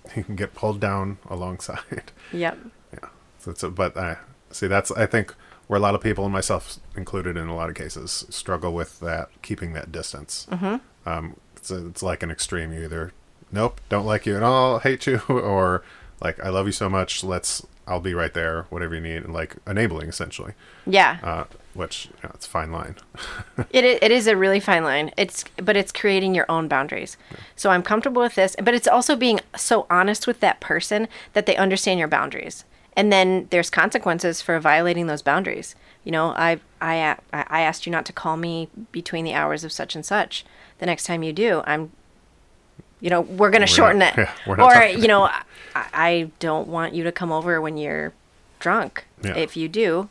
You 0.16 0.24
can 0.24 0.36
get 0.36 0.54
pulled 0.54 0.80
down 0.80 1.18
alongside. 1.28 2.12
Yep. 2.32 2.58
Yeah. 2.94 3.08
So 3.38 3.50
it's 3.50 3.62
a, 3.62 3.70
but 3.70 3.96
I 3.96 4.16
see 4.50 4.66
that's 4.66 4.90
I 4.90 5.06
think 5.06 5.34
where 5.66 5.78
a 5.78 5.82
lot 5.82 5.94
of 5.94 6.00
people 6.00 6.24
and 6.24 6.32
myself 6.32 6.78
included 6.96 7.36
in 7.36 7.48
a 7.48 7.54
lot 7.54 7.68
of 7.68 7.74
cases 7.74 8.26
struggle 8.30 8.72
with 8.72 9.00
that 9.00 9.28
keeping 9.42 9.72
that 9.74 9.92
distance. 9.92 10.46
Mm-hmm. 10.50 11.08
Um, 11.08 11.36
it's 11.56 11.70
a, 11.70 11.86
it's 11.86 12.02
like 12.02 12.22
an 12.22 12.30
extreme. 12.30 12.72
You 12.72 12.84
either 12.84 13.12
nope, 13.50 13.80
don't 13.88 14.06
like 14.06 14.26
you 14.26 14.36
at 14.36 14.42
all, 14.42 14.78
hate 14.86 15.06
you, 15.06 15.20
or 15.28 15.82
like 16.20 16.42
I 16.44 16.48
love 16.48 16.66
you 16.66 16.72
so 16.72 16.88
much. 16.88 17.22
Let's 17.22 17.66
I'll 17.86 18.00
be 18.00 18.14
right 18.14 18.32
there, 18.32 18.66
whatever 18.70 18.94
you 18.94 19.00
need, 19.00 19.24
and 19.24 19.32
like 19.32 19.56
enabling 19.66 20.08
essentially. 20.08 20.54
Yeah. 20.86 21.18
Uh, 21.22 21.44
which 21.74 22.06
you 22.06 22.12
know, 22.24 22.30
it's 22.34 22.46
a 22.46 22.50
fine 22.50 22.72
line. 22.72 22.96
It, 23.70 23.84
it 23.84 24.10
is 24.10 24.26
a 24.26 24.36
really 24.36 24.60
fine 24.60 24.84
line. 24.84 25.12
It's 25.16 25.44
but 25.56 25.76
it's 25.76 25.92
creating 25.92 26.34
your 26.34 26.46
own 26.48 26.68
boundaries. 26.68 27.16
So 27.56 27.70
I'm 27.70 27.82
comfortable 27.82 28.20
with 28.20 28.34
this, 28.34 28.54
but 28.62 28.74
it's 28.74 28.88
also 28.88 29.16
being 29.16 29.40
so 29.56 29.86
honest 29.88 30.26
with 30.26 30.40
that 30.40 30.60
person 30.60 31.08
that 31.32 31.46
they 31.46 31.56
understand 31.56 31.98
your 31.98 32.08
boundaries. 32.08 32.64
And 32.94 33.10
then 33.10 33.46
there's 33.50 33.70
consequences 33.70 34.42
for 34.42 34.58
violating 34.60 35.06
those 35.06 35.22
boundaries. 35.22 35.74
You 36.04 36.12
know, 36.12 36.28
I 36.30 36.60
I 36.80 37.16
I 37.32 37.60
asked 37.62 37.86
you 37.86 37.92
not 37.92 38.04
to 38.06 38.12
call 38.12 38.36
me 38.36 38.68
between 38.90 39.24
the 39.24 39.34
hours 39.34 39.64
of 39.64 39.72
such 39.72 39.94
and 39.94 40.04
such. 40.04 40.44
The 40.78 40.86
next 40.86 41.04
time 41.04 41.22
you 41.22 41.32
do, 41.32 41.62
I'm 41.64 41.92
you 43.00 43.10
know, 43.10 43.20
we're 43.22 43.50
going 43.50 43.62
to 43.62 43.66
shorten 43.66 43.98
not- 43.98 44.16
it. 44.16 44.28
yeah, 44.46 44.64
or, 44.64 44.86
you 44.86 45.08
know, 45.08 45.24
I, 45.24 45.42
I 45.74 46.30
don't 46.38 46.68
want 46.68 46.94
you 46.94 47.02
to 47.04 47.12
come 47.12 47.32
over 47.32 47.60
when 47.60 47.76
you're 47.76 48.12
drunk. 48.60 49.04
Yeah. 49.22 49.36
If 49.36 49.56
you 49.56 49.68
do, 49.68 50.08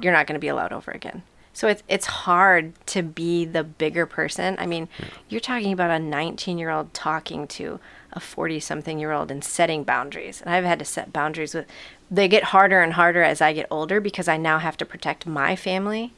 you're 0.00 0.12
not 0.12 0.26
going 0.26 0.34
to 0.34 0.40
be 0.40 0.48
allowed 0.48 0.72
over 0.72 0.90
again. 0.90 1.22
So 1.52 1.66
it's 1.66 1.82
it's 1.88 2.06
hard 2.06 2.74
to 2.86 3.02
be 3.02 3.44
the 3.44 3.64
bigger 3.64 4.06
person. 4.06 4.54
I 4.58 4.66
mean, 4.66 4.88
you're 5.28 5.40
talking 5.40 5.72
about 5.72 5.90
a 5.90 5.98
19 5.98 6.58
year 6.58 6.70
old 6.70 6.94
talking 6.94 7.46
to 7.48 7.80
a 8.12 8.20
40 8.20 8.60
something 8.60 8.98
year 8.98 9.12
old 9.12 9.30
and 9.30 9.42
setting 9.42 9.82
boundaries. 9.84 10.40
And 10.40 10.50
I've 10.54 10.64
had 10.64 10.78
to 10.78 10.84
set 10.84 11.12
boundaries 11.12 11.54
with. 11.54 11.66
They 12.10 12.28
get 12.28 12.44
harder 12.44 12.80
and 12.80 12.92
harder 12.94 13.22
as 13.22 13.40
I 13.40 13.52
get 13.52 13.66
older 13.70 14.00
because 14.00 14.28
I 14.28 14.36
now 14.36 14.58
have 14.58 14.76
to 14.78 14.84
protect 14.86 15.26
my 15.26 15.54
family 15.56 16.12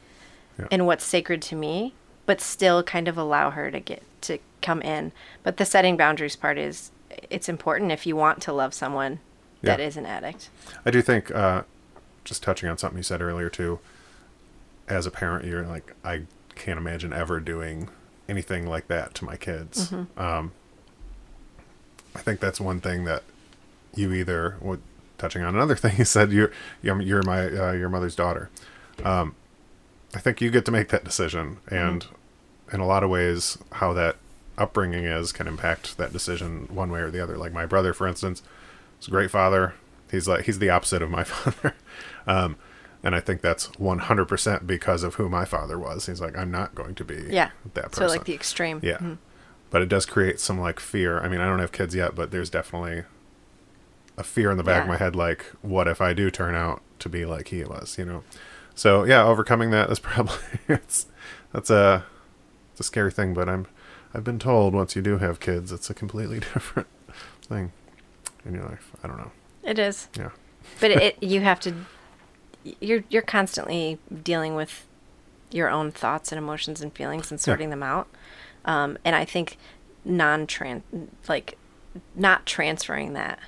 Yeah. 0.58 0.66
and 0.70 0.86
what's 0.86 1.04
sacred 1.04 1.40
to 1.42 1.56
me, 1.56 1.94
but 2.26 2.40
still 2.40 2.82
kind 2.82 3.08
of 3.08 3.16
allow 3.16 3.50
her 3.50 3.70
to 3.70 3.80
get 3.80 4.02
to 4.22 4.38
come 4.60 4.82
in. 4.82 5.12
But 5.42 5.56
the 5.56 5.64
setting 5.64 5.96
boundaries 5.96 6.36
part 6.36 6.58
is 6.58 6.90
it's 7.30 7.48
important 7.48 7.90
if 7.90 8.06
you 8.06 8.16
want 8.16 8.42
to 8.42 8.52
love 8.52 8.74
someone 8.74 9.18
that 9.62 9.80
Yeah. 9.80 9.86
is 9.86 9.96
an 9.96 10.06
addict. 10.06 10.50
I 10.84 10.90
do 10.90 11.00
think, 11.02 11.30
uh, 11.34 11.62
just 12.24 12.42
touching 12.42 12.68
on 12.68 12.78
something 12.78 12.98
you 12.98 13.02
said 13.02 13.20
earlier 13.20 13.48
too, 13.50 13.78
as 14.88 15.06
a 15.06 15.10
parent, 15.10 15.44
you're 15.44 15.66
like, 15.66 15.94
I 16.04 16.22
can't 16.54 16.78
imagine 16.78 17.12
ever 17.12 17.40
doing 17.40 17.88
anything 18.28 18.66
like 18.66 18.88
that 18.88 19.14
to 19.16 19.24
my 19.24 19.36
kids. 19.36 19.92
Um, 20.16 20.52
I 22.14 22.18
think 22.20 22.40
that's 22.40 22.60
one 22.60 22.80
thing 22.80 23.04
that 23.04 23.22
you 23.94 24.12
either, 24.12 24.56
what, 24.60 24.80
touching 25.18 25.42
on 25.42 25.54
another 25.54 25.76
thing 25.82 25.96
you 25.98 26.04
said, 26.04 26.32
you're, 26.32 26.50
you're, 26.82 27.00
you're 27.00 27.22
my, 27.22 27.46
uh, 27.46 27.72
your 27.72 27.88
mother's 27.88 28.14
daughter. 28.16 28.50
Um, 29.04 29.34
I 30.14 30.18
think 30.18 30.40
you 30.40 30.50
get 30.50 30.64
to 30.66 30.70
make 30.70 30.88
that 30.88 31.04
decision. 31.04 31.58
And 31.68 32.06
in 32.72 32.80
a 32.80 32.86
lot 32.86 33.02
of 33.02 33.10
ways, 33.10 33.58
how 33.72 33.92
that 33.94 34.16
upbringing 34.58 35.04
is 35.04 35.32
can 35.32 35.46
impact 35.48 35.96
that 35.96 36.12
decision 36.12 36.68
one 36.70 36.90
way 36.90 37.00
or 37.00 37.10
the 37.10 37.22
other. 37.22 37.36
Like 37.36 37.52
my 37.52 37.66
brother, 37.66 37.92
for 37.92 38.06
instance, 38.06 38.42
is 39.00 39.08
a 39.08 39.10
great 39.10 39.30
father. 39.30 39.74
He's 40.12 40.28
like 40.28 40.44
he's 40.44 40.60
the 40.60 40.70
opposite 40.70 41.02
of 41.02 41.10
my 41.10 41.24
father, 41.24 41.74
um, 42.28 42.54
and 43.02 43.14
I 43.16 43.20
think 43.20 43.40
that's 43.40 43.66
one 43.80 43.98
hundred 43.98 44.26
percent 44.26 44.64
because 44.66 45.02
of 45.02 45.16
who 45.16 45.28
my 45.28 45.44
father 45.44 45.76
was. 45.78 46.06
He's 46.06 46.20
like 46.20 46.38
I'm 46.38 46.52
not 46.52 46.74
going 46.76 46.94
to 46.94 47.04
be 47.04 47.24
Yeah. 47.30 47.50
that 47.74 47.86
person. 47.92 48.06
So 48.08 48.14
like 48.14 48.24
the 48.26 48.34
extreme. 48.34 48.78
yeah, 48.82 49.00
but 49.70 49.82
it 49.82 49.88
does 49.88 50.06
create 50.06 50.38
some 50.38 50.60
like 50.60 50.78
fear. 50.78 51.18
I 51.18 51.28
mean, 51.28 51.40
I 51.40 51.46
don't 51.46 51.58
have 51.58 51.72
kids 51.72 51.94
yet, 51.96 52.14
but 52.14 52.30
there's 52.30 52.50
definitely 52.50 53.02
a 54.18 54.22
fear 54.22 54.50
in 54.50 54.58
the 54.58 54.62
back 54.62 54.82
of 54.82 54.88
my 54.88 54.98
head. 54.98 55.16
Like, 55.16 55.46
what 55.62 55.88
if 55.88 56.00
I 56.02 56.12
do 56.12 56.30
turn 56.30 56.54
out 56.54 56.82
to 57.00 57.08
be 57.08 57.24
like 57.24 57.48
he 57.48 57.64
was? 57.64 57.96
You 57.98 58.04
know. 58.04 58.22
So 58.74 59.04
yeah, 59.04 59.24
overcoming 59.24 59.70
that 59.70 59.90
is 59.90 59.98
probably 60.10 60.36
it's 60.68 61.06
that's 61.52 61.70
a 61.70 62.04
it's 62.72 62.80
a 62.80 62.84
scary 62.84 63.10
thing. 63.10 63.32
But 63.34 63.48
I'm 63.48 63.66
I've 64.14 64.24
been 64.24 64.38
told 64.38 64.74
once 64.74 64.94
you 64.94 65.00
do 65.02 65.16
have 65.18 65.40
kids, 65.40 65.72
it's 65.72 65.88
a 65.90 65.94
completely 65.94 66.40
different 66.54 66.88
thing 67.42 67.72
in 68.44 68.54
your 68.54 68.64
life. 68.64 68.92
I 69.02 69.08
don't 69.08 69.16
know. 69.16 69.32
It 69.62 69.78
is. 69.78 70.08
Yeah. 70.16 70.30
But 70.80 70.90
it 70.90 71.16
you 71.22 71.40
have 71.40 71.60
to 71.60 71.74
you're 72.80 73.04
you're 73.08 73.22
constantly 73.22 73.98
dealing 74.22 74.54
with 74.54 74.86
your 75.50 75.68
own 75.68 75.90
thoughts 75.92 76.32
and 76.32 76.38
emotions 76.38 76.80
and 76.80 76.92
feelings 76.92 77.30
and 77.30 77.40
sorting 77.40 77.70
them 77.70 77.82
out. 77.82 78.08
Um, 78.64 78.96
and 79.04 79.14
I 79.16 79.24
think 79.24 79.56
non 80.04 80.46
trans 80.46 80.82
like 81.28 81.58
not 82.14 82.46
transferring 82.46 83.12
that 83.12 83.38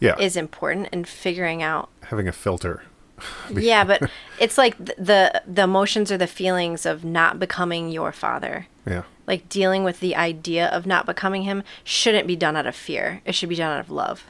Yeah. 0.00 0.18
is 0.18 0.36
important 0.36 0.88
and 0.92 1.08
figuring 1.08 1.62
out 1.62 1.88
Having 2.04 2.28
a 2.28 2.32
filter. 2.32 2.82
yeah 3.52 3.82
but 3.82 4.08
it's 4.38 4.56
like 4.56 4.76
th- 4.76 4.96
the 4.96 5.42
the 5.44 5.62
emotions 5.62 6.12
or 6.12 6.16
the 6.18 6.28
feelings 6.28 6.86
of 6.86 7.04
not 7.04 7.40
becoming 7.40 7.88
your 7.88 8.12
father 8.12 8.66
Yeah. 8.86 9.02
like 9.26 9.48
dealing 9.48 9.82
with 9.82 9.98
the 9.98 10.14
idea 10.14 10.68
of 10.68 10.86
not 10.86 11.04
becoming 11.04 11.42
him 11.42 11.64
shouldn't 11.82 12.28
be 12.28 12.36
done 12.36 12.54
out 12.56 12.66
of 12.66 12.76
fear 12.76 13.20
it 13.24 13.34
should 13.34 13.48
be 13.48 13.56
done 13.56 13.72
out 13.72 13.80
of 13.80 13.90
love 13.90 14.24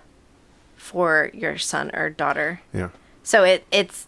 for 0.78 1.30
your 1.34 1.58
son 1.58 1.90
or 1.94 2.08
daughter 2.08 2.60
Yeah. 2.72 2.88
so 3.22 3.44
it 3.44 3.66
it's 3.70 4.06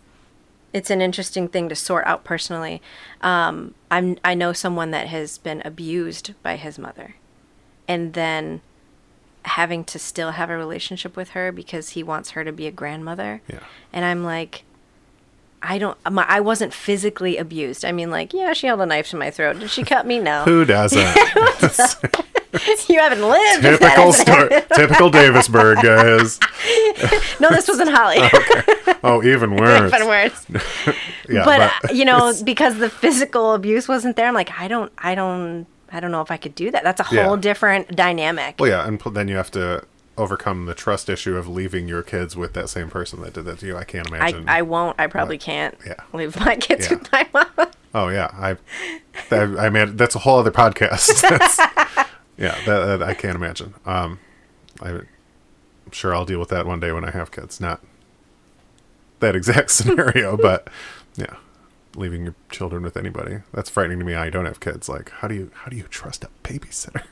it's 0.73 0.89
an 0.89 1.03
interesting 1.03 1.49
thing 1.49 1.68
to 1.68 1.75
sort 1.75 2.07
out 2.07 2.23
personally 2.25 2.81
um 3.23 3.75
i'm 3.91 4.16
i 4.25 4.35
know 4.35 4.53
someone 4.53 4.91
that 4.93 5.09
has 5.09 5.37
been 5.37 5.61
abused 5.64 6.33
by 6.43 6.57
his 6.57 6.79
mother 6.79 7.16
and 7.89 8.12
then 8.14 8.61
having 9.45 9.83
to 9.85 9.99
still 9.99 10.31
have 10.33 10.49
a 10.51 10.57
relationship 10.57 11.16
with 11.16 11.31
her 11.31 11.51
because 11.51 11.91
he 11.91 12.03
wants 12.03 12.31
her 12.31 12.45
to 12.45 12.53
be 12.53 12.66
a 12.66 12.71
grandmother 12.71 13.43
Yeah. 13.49 13.61
and 13.93 14.05
i'm 14.05 14.25
like 14.25 14.62
I 15.62 15.77
don't. 15.77 15.99
My, 16.11 16.25
I 16.27 16.41
wasn't 16.41 16.73
physically 16.73 17.37
abused. 17.37 17.85
I 17.85 17.93
mean, 17.93 18.11
like, 18.11 18.33
yeah, 18.33 18.55
she 18.55 18.66
held 18.66 18.81
a 18.81 18.87
knife 18.87 19.11
to 19.11 19.16
my 19.18 19.31
throat. 19.31 19.59
Did 19.59 19.68
she 19.68 19.83
cut 19.83 20.07
me? 20.07 20.18
No. 20.18 20.45
Who 20.45 20.64
doesn't? 20.64 21.05
you 22.89 22.99
haven't 22.99 23.23
lived. 23.23 23.63
Typical 23.63 24.13
story. 24.13 24.49
Typical 24.75 25.11
Davisburg, 25.11 25.79
guys. 25.83 26.39
No, 27.41 27.49
this 27.49 27.67
wasn't 27.69 27.91
Holly. 27.91 28.19
Oh, 29.03 29.23
even 29.23 29.57
worse. 29.57 29.91
Even 29.95 30.07
worse. 30.07 30.47
Yeah, 31.27 31.45
but, 31.45 31.61
uh, 31.61 31.93
you 31.95 32.05
know, 32.05 32.35
because 32.45 32.77
the 32.77 32.91
physical 32.91 33.55
abuse 33.55 33.89
wasn't 33.89 34.17
there, 34.17 34.27
I'm 34.27 34.35
like, 34.35 34.51
I 34.61 34.69
don't, 34.69 34.93
I 34.99 35.15
don't, 35.15 35.67
I 35.91 36.01
don't 36.01 36.11
know 36.11 36.21
if 36.21 36.31
I 36.31 36.37
could 36.37 36.55
do 36.55 36.71
that. 36.71 36.85
That's 36.85 37.01
a 37.01 37.05
whole 37.05 37.17
Yeah. 37.17 37.41
different 37.41 37.97
dynamic. 37.97 38.57
Well, 38.59 38.69
yeah, 38.69 38.87
and 38.87 39.01
then 39.01 39.29
you 39.29 39.37
have 39.37 39.51
to 39.53 39.85
overcome 40.19 40.67
the 40.67 40.75
trust 40.75 41.09
issue 41.09 41.37
of 41.39 41.49
leaving 41.49 41.89
your 41.89 42.03
kids 42.03 42.37
with 42.37 42.53
that 42.53 42.69
same 42.69 42.91
person 42.91 43.23
that 43.23 43.33
did 43.33 43.47
that 43.47 43.61
to 43.61 43.67
you. 43.67 43.77
I 43.79 43.85
can't 43.85 44.07
imagine. 44.09 44.47
I 44.47 44.61
won't. 44.61 45.01
I 45.01 45.07
probably 45.07 45.39
can't 45.39 45.75
yeah. 45.87 45.95
leave 46.13 46.39
my 46.39 46.57
kids 46.57 46.91
Yeah. 46.91 46.99
with 46.99 47.11
my 47.11 47.27
mom. 47.33 47.71
oh 47.95 48.09
yeah, 48.09 48.29
I, 48.35 48.57
I, 49.35 49.67
I 49.67 49.71
mean 49.71 49.97
that's 49.97 50.15
a 50.15 50.19
whole 50.19 50.39
other 50.41 50.51
podcast. 50.51 52.07
Yeah, 52.41 52.57
that, 52.64 52.86
that 52.99 53.03
I 53.03 53.14
can't 53.14 53.36
imagine. 53.36 53.74
Um, 53.86 54.18
I, 54.82 54.88
I'm 54.91 55.07
sure 55.93 56.14
I'll 56.14 56.24
deal 56.24 56.41
with 56.41 56.49
that 56.49 56.66
one 56.66 56.80
day 56.80 56.91
when 56.91 57.05
I 57.05 57.11
have 57.11 57.30
kids. 57.30 57.61
Not 57.61 57.80
that 59.20 59.36
exact 59.36 59.70
scenario, 59.78 60.36
but 60.36 60.68
yeah, 61.16 61.36
leaving 61.95 62.24
your 62.24 62.34
children 62.51 62.82
with 62.82 62.97
anybody 62.97 63.41
that's 63.53 63.68
frightening 63.70 63.99
to 64.01 64.05
me. 64.05 64.14
I 64.14 64.30
don't 64.30 64.47
have 64.47 64.59
kids. 64.61 64.88
Like, 64.88 65.11
how 65.11 65.28
do 65.28 65.34
you 65.34 65.51
how 65.55 65.68
do 65.70 65.76
you 65.76 65.84
trust 65.84 66.24
a 66.24 66.28
babysitter? 66.43 67.03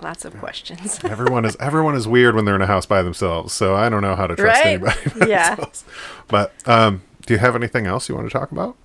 Lots 0.00 0.24
of 0.24 0.36
questions. 0.38 1.00
everyone 1.04 1.44
is 1.44 1.56
everyone 1.58 1.96
is 1.96 2.06
weird 2.06 2.34
when 2.36 2.44
they're 2.44 2.54
in 2.54 2.62
a 2.62 2.66
house 2.68 2.86
by 2.86 3.02
themselves. 3.02 3.52
So 3.52 3.74
I 3.74 3.88
don't 3.88 4.02
know 4.02 4.14
how 4.14 4.26
to 4.28 4.36
trust 4.36 4.60
Right? 4.64 4.66
anybody. 4.82 4.96
Yeah. 5.30 5.54
themselves. 5.56 5.84
But 6.28 6.54
um, 6.68 7.02
do 7.26 7.34
you 7.34 7.38
have 7.40 7.56
anything 7.56 7.86
else 7.86 8.08
you 8.08 8.14
want 8.14 8.28
to 8.30 8.32
talk 8.36 8.52
about? 8.52 8.76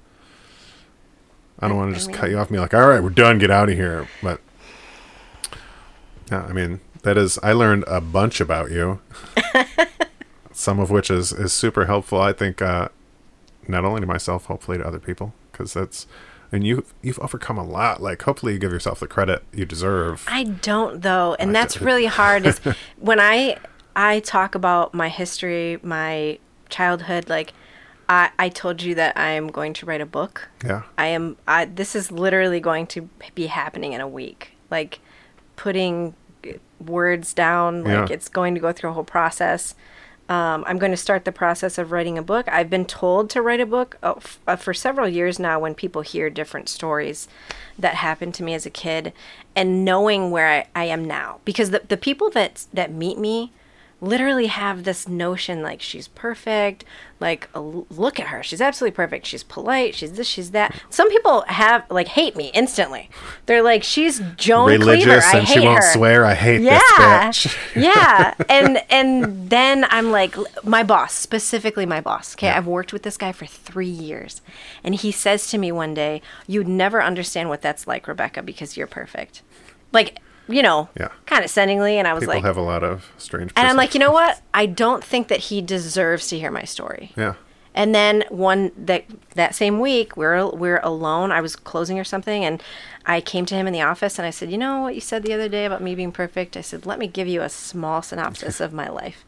I 1.64 1.68
don't 1.68 1.78
want 1.78 1.91
to 1.91 1.95
just 1.95 2.07
mean- 2.09 2.18
cut 2.18 2.30
you 2.30 2.38
off 2.38 2.47
and 2.47 2.55
be 2.55 2.59
like, 2.59 2.74
all 2.74 2.88
right, 2.88 3.01
we're 3.01 3.09
done, 3.09 3.38
get 3.39 3.51
out 3.51 3.70
of 3.70 3.76
here. 3.76 4.07
But 4.22 4.41
yeah, 6.32 6.43
I 6.43 6.53
mean, 6.53 6.80
that 7.03 7.18
is, 7.18 7.38
I 7.43 7.53
learned 7.53 7.84
a 7.88 8.01
bunch 8.01 8.39
about 8.41 8.72
you, 8.72 8.99
some 10.51 10.80
of 10.80 10.89
which 10.89 11.09
is, 11.11 11.32
is 11.32 11.53
super 11.53 11.86
helpful. 11.86 12.20
I 12.22 12.34
think, 12.34 12.61
uh, 12.61 12.89
not 13.68 13.86
only 13.86 14.01
to 14.01 14.07
myself, 14.07 14.45
hopefully 14.45 14.78
to 14.78 14.86
other 14.86 14.99
people, 14.99 15.34
because 15.51 15.74
that's, 15.74 16.07
and 16.51 16.66
you, 16.66 16.86
you've 17.01 17.20
overcome 17.20 17.57
a 17.57 17.64
lot. 17.64 18.01
Like, 18.01 18.22
hopefully 18.22 18.53
you 18.53 18.59
give 18.59 18.72
yourself 18.72 18.99
the 18.99 19.07
credit 19.07 19.43
you 19.53 19.66
deserve. 19.66 20.26
I 20.28 20.43
don't 20.43 21.01
though, 21.01 21.36
and 21.39 21.49
I 21.49 21.53
that's 21.53 21.76
do. 21.76 21.86
really 21.86 22.05
hard. 22.05 22.45
Is 22.45 22.59
when 22.99 23.20
I 23.20 23.57
I 23.95 24.20
talk 24.20 24.53
about 24.53 24.93
my 24.93 25.09
history, 25.09 25.80
my 25.82 26.38
childhood. 26.70 27.28
Like 27.28 27.53
I 28.14 28.30
I 28.45 28.49
told 28.49 28.78
you 28.82 28.93
that 28.95 29.18
I 29.18 29.30
am 29.39 29.47
going 29.59 29.74
to 29.80 29.86
write 29.88 30.01
a 30.01 30.05
book. 30.20 30.49
yeah. 30.70 30.82
I 30.97 31.07
am. 31.18 31.38
I 31.47 31.66
this 31.66 31.95
is 31.99 32.11
literally 32.11 32.59
going 32.70 32.86
to 32.88 32.99
be 33.36 33.47
happening 33.47 33.93
in 33.93 34.01
a 34.01 34.07
week. 34.07 34.41
Like 34.70 34.99
putting 35.55 36.14
words 36.80 37.34
down. 37.34 37.84
Like 37.84 38.09
Yeah. 38.09 38.14
it's 38.16 38.30
going 38.30 38.53
to 38.55 38.61
go 38.61 38.72
through 38.72 38.91
a 38.91 38.93
whole 38.93 39.03
process. 39.18 39.76
Um, 40.30 40.64
I'm 40.68 40.78
going 40.80 40.91
to 40.91 40.97
start 41.07 41.26
the 41.26 41.32
process 41.34 41.78
of 41.78 41.91
writing 41.91 42.18
a 42.18 42.22
book. 42.24 42.47
I've 42.47 42.70
been 42.70 42.86
told 42.86 43.30
to 43.32 43.41
write 43.41 43.59
a 43.59 43.66
book 43.66 43.97
uh, 44.01 44.14
f- 44.18 44.39
uh, 44.47 44.55
for 44.55 44.74
several 44.74 45.07
years 45.07 45.38
now 45.38 45.59
when 45.59 45.76
people 45.76 46.01
hear 46.01 46.30
different 46.30 46.70
stories 46.70 47.28
that 47.78 47.95
happened 47.95 48.34
to 48.36 48.43
me 48.43 48.53
as 48.53 48.66
a 48.66 48.70
kid 48.70 49.11
and 49.55 49.84
knowing 49.84 50.32
where 50.32 50.47
I, 50.47 50.84
I 50.84 50.86
am 50.86 51.03
now. 51.03 51.39
Because 51.43 51.72
the, 51.72 51.82
the 51.88 51.97
people 51.97 52.30
that, 52.32 52.66
that 52.74 52.89
meet 52.91 53.18
me 53.18 53.51
literally 54.03 54.47
have 54.47 54.83
this 54.83 55.07
notion 55.07 55.61
like 55.61 55.81
she's 55.81 56.07
perfect 56.09 56.83
like 57.23 57.47
look 57.55 58.19
at 58.19 58.27
her. 58.27 58.43
She's 58.43 58.59
absolutely 58.59 58.93
perfect. 58.93 59.25
She's 59.25 59.43
polite. 59.43 59.95
She's 59.95 60.11
this 60.11 60.27
she's 60.27 60.51
that. 60.51 60.75
Some 60.89 61.09
people 61.09 61.45
have 61.47 61.89
like 61.89 62.09
hate 62.09 62.35
me 62.35 62.51
instantly. 62.53 63.09
They're 63.45 63.63
like 63.63 63.81
she's 63.81 64.21
June 64.35 64.65
Religious 64.65 65.05
Cleaver. 65.05 65.21
I 65.21 65.37
and 65.37 65.47
hate 65.47 65.53
she 65.53 65.59
won't 65.61 65.83
her. 65.83 65.93
swear. 65.93 66.25
I 66.25 66.33
hate 66.33 66.61
yeah. 66.61 66.79
this 67.31 67.45
bitch. 67.47 67.57
yeah. 67.81 68.33
And 68.49 68.83
and 68.89 69.49
then 69.49 69.85
i'm 69.89 70.11
like 70.11 70.35
my 70.65 70.83
boss 70.83 71.13
specifically 71.13 71.85
my 71.85 72.01
boss 72.01 72.35
okay? 72.35 72.49
I've 72.49 72.67
worked 72.67 72.91
with 72.91 73.03
this 73.03 73.17
guy 73.17 73.31
for 73.31 73.45
three 73.45 73.87
years 73.87 74.41
and 74.83 74.93
he 74.93 75.11
says 75.11 75.49
to 75.51 75.57
me 75.57 75.71
one 75.71 75.93
day 75.93 76.21
you'd 76.45 76.67
never 76.67 77.01
understand 77.01 77.47
what 77.47 77.61
that's 77.61 77.87
like 77.87 78.07
rebecca 78.07 78.43
because 78.43 78.75
you're 78.75 78.87
perfect. 78.87 79.41
Like 79.93 80.19
you 80.47 80.61
know 80.61 80.89
Yeah. 80.99 81.09
condescendingly 81.25 81.97
and 81.97 82.07
i 82.07 82.13
was 82.13 82.25
like, 82.25 82.37
People 82.37 82.41
like 82.41 82.45
have 82.45 82.57
a 82.57 82.61
lot 82.61 82.83
of 82.83 83.11
strange. 83.17 83.51
and 83.55 83.67
I'm 83.67 83.75
like, 83.77 83.93
you 83.93 83.99
know 83.99 84.11
what? 84.11 84.41
I 84.53 84.65
don't 84.65 85.03
think 85.03 85.27
that 85.29 85.39
he 85.39 85.61
deserves 85.61 86.27
to 86.29 86.37
hear 86.39 86.51
my 86.51 86.63
story. 86.63 87.11
Yeah. 87.15 87.35
And 87.75 87.95
then 87.95 88.23
one 88.29 88.71
that 88.77 89.05
that 89.33 89.55
same 89.55 89.79
week, 89.79 90.15
we're 90.15 90.47
we're 90.51 90.79
alone. 90.83 91.31
I 91.31 91.41
was 91.41 91.55
closing 91.55 91.97
or 91.97 92.03
something, 92.03 92.45
and 92.45 92.61
I 93.07 93.19
came 93.19 93.47
to 93.47 93.55
him 93.55 93.65
in 93.65 93.73
the 93.73 93.81
office 93.81 94.19
and 94.19 94.27
I 94.27 94.29
said, 94.29 94.51
"You 94.51 94.59
know 94.59 94.81
what 94.81 94.93
you 94.93 95.01
said 95.01 95.23
the 95.23 95.33
other 95.33 95.49
day 95.49 95.65
about 95.65 95.81
me 95.81 95.95
being 95.95 96.11
perfect?" 96.11 96.55
I 96.55 96.61
said, 96.61 96.85
"Let 96.85 96.99
me 96.99 97.07
give 97.07 97.27
you 97.27 97.41
a 97.41 97.49
small 97.49 98.03
synopsis 98.03 98.59
of 98.59 98.73
my 98.73 98.89
life." 98.89 99.25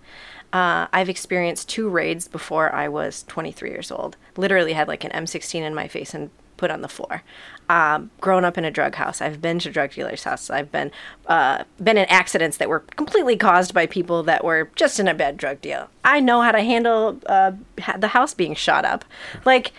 Uh, 0.53 0.85
I've 0.93 1.09
experienced 1.09 1.69
two 1.69 1.89
raids 1.89 2.27
before 2.27 2.71
I 2.71 2.87
was 2.87 3.23
23 3.27 3.71
years 3.71 3.89
old. 3.89 4.15
Literally 4.37 4.73
had 4.73 4.87
like 4.87 5.03
an 5.03 5.11
M16 5.11 5.61
in 5.63 5.73
my 5.73 5.87
face 5.87 6.13
and 6.13 6.29
put 6.57 6.71
on 6.71 6.81
the 6.81 6.87
floor. 6.87 7.23
Um, 7.67 8.11
grown 8.21 8.45
up 8.45 8.57
in 8.57 8.65
a 8.65 8.71
drug 8.71 8.95
house, 8.95 9.21
I've 9.21 9.41
been 9.41 9.57
to 9.59 9.71
drug 9.71 9.91
dealers' 9.91 10.23
houses. 10.23 10.51
I've 10.51 10.71
been 10.71 10.91
uh, 11.25 11.63
been 11.81 11.97
in 11.97 12.05
accidents 12.05 12.57
that 12.57 12.69
were 12.69 12.81
completely 12.81 13.37
caused 13.37 13.73
by 13.73 13.87
people 13.87 14.21
that 14.23 14.43
were 14.43 14.69
just 14.75 14.99
in 14.99 15.07
a 15.07 15.13
bad 15.13 15.37
drug 15.37 15.61
deal. 15.61 15.89
I 16.03 16.19
know 16.19 16.41
how 16.41 16.51
to 16.51 16.61
handle 16.61 17.19
uh, 17.25 17.53
the 17.97 18.09
house 18.09 18.33
being 18.33 18.53
shot 18.53 18.85
up. 18.85 19.03
Like 19.45 19.71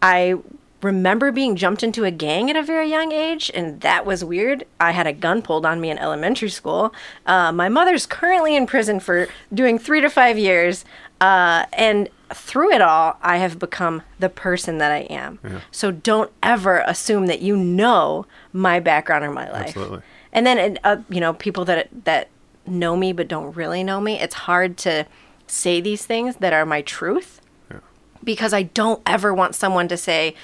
I 0.00 0.36
remember 0.82 1.32
being 1.32 1.56
jumped 1.56 1.82
into 1.82 2.04
a 2.04 2.10
gang 2.10 2.48
at 2.48 2.56
a 2.56 2.62
very 2.62 2.88
young 2.88 3.12
age, 3.12 3.50
and 3.54 3.80
that 3.80 4.06
was 4.06 4.24
weird. 4.24 4.64
I 4.80 4.92
had 4.92 5.06
a 5.06 5.12
gun 5.12 5.42
pulled 5.42 5.66
on 5.66 5.80
me 5.80 5.90
in 5.90 5.98
elementary 5.98 6.50
school. 6.50 6.94
Uh, 7.26 7.52
my 7.52 7.68
mother's 7.68 8.06
currently 8.06 8.56
in 8.56 8.66
prison 8.66 9.00
for 9.00 9.28
doing 9.52 9.78
three 9.78 10.00
to 10.00 10.08
five 10.08 10.38
years. 10.38 10.84
Uh, 11.20 11.64
and 11.72 12.08
through 12.32 12.72
it 12.72 12.80
all, 12.80 13.16
I 13.22 13.36
have 13.38 13.58
become 13.58 14.02
the 14.18 14.28
person 14.28 14.78
that 14.78 14.90
I 14.92 15.00
am. 15.10 15.38
So 15.70 15.90
don't 15.90 16.30
ever 16.42 16.78
assume 16.86 17.26
that 17.26 17.40
you 17.40 17.56
know 17.56 18.26
my 18.52 18.80
background 18.80 19.24
or 19.24 19.32
my 19.32 19.50
life. 19.50 19.68
Absolutely. 19.68 20.00
And 20.32 20.46
then, 20.46 20.78
uh, 20.84 20.98
you 21.08 21.20
know, 21.20 21.32
people 21.34 21.64
that 21.66 21.88
that 22.04 22.28
know 22.66 22.96
me 22.96 23.12
but 23.12 23.28
don't 23.28 23.54
really 23.56 23.84
know 23.84 24.00
me, 24.00 24.18
it's 24.20 24.34
hard 24.34 24.76
to 24.78 25.06
say 25.46 25.80
these 25.80 26.04
things 26.04 26.36
that 26.36 26.52
are 26.52 26.66
my 26.66 26.82
truth 26.82 27.40
Yeah. 27.70 27.78
because 28.24 28.52
I 28.52 28.64
don't 28.64 29.00
ever 29.06 29.32
want 29.32 29.54
someone 29.54 29.86
to 29.88 29.96
say, 29.96 30.34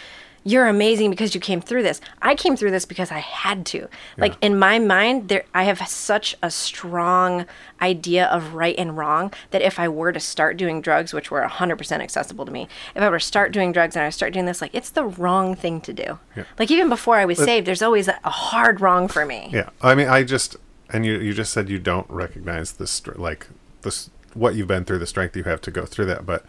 "You're 0.44 0.66
amazing 0.66 1.10
because 1.10 1.34
you 1.34 1.40
came 1.40 1.60
through 1.60 1.82
this." 1.82 2.00
I 2.20 2.34
came 2.34 2.56
through 2.56 2.70
this 2.70 2.84
because 2.84 3.10
I 3.10 3.18
had 3.18 3.66
to. 3.66 3.88
Like 4.16 4.34
in 4.40 4.58
my 4.58 4.78
mind, 4.78 5.28
there 5.28 5.44
I 5.54 5.64
have 5.64 5.86
such 5.88 6.36
a 6.42 6.50
strong 6.50 7.46
idea 7.80 8.26
of 8.26 8.54
right 8.54 8.74
and 8.78 8.96
wrong 8.96 9.32
that 9.50 9.62
if 9.62 9.78
I 9.78 9.88
were 9.88 10.12
to 10.12 10.20
start 10.20 10.56
doing 10.56 10.80
drugs, 10.80 11.12
which 11.12 11.30
were 11.30 11.42
100% 11.42 12.00
accessible 12.00 12.44
to 12.44 12.52
me, 12.52 12.68
if 12.94 13.02
I 13.02 13.08
were 13.08 13.18
to 13.18 13.24
start 13.24 13.52
doing 13.52 13.72
drugs 13.72 13.96
and 13.96 14.04
I 14.04 14.10
start 14.10 14.32
doing 14.32 14.46
this, 14.46 14.60
like 14.60 14.74
it's 14.74 14.90
the 14.90 15.04
wrong 15.04 15.54
thing 15.54 15.80
to 15.82 15.92
do. 15.92 16.18
Yeah. 16.36 16.44
Like 16.58 16.70
even 16.70 16.88
before 16.88 17.16
I 17.16 17.24
was 17.24 17.38
saved, 17.38 17.66
there's 17.66 17.82
always 17.82 18.08
a, 18.08 18.18
a 18.24 18.30
hard 18.30 18.80
wrong 18.80 19.08
for 19.08 19.26
me. 19.26 19.48
Yeah, 19.52 19.70
I 19.82 19.94
mean, 19.94 20.08
I 20.08 20.22
just 20.22 20.56
and 20.92 21.06
you 21.06 21.18
you 21.18 21.32
just 21.32 21.52
said 21.52 21.68
you 21.68 21.78
don't 21.78 22.08
recognize 22.10 22.72
this 22.72 23.04
like 23.06 23.48
this 23.82 24.10
what 24.34 24.54
you've 24.54 24.68
been 24.68 24.84
through, 24.84 24.98
the 24.98 25.06
strength 25.06 25.36
you 25.36 25.44
have 25.44 25.60
to 25.62 25.70
go 25.70 25.84
through 25.84 26.06
that. 26.06 26.24
But 26.24 26.44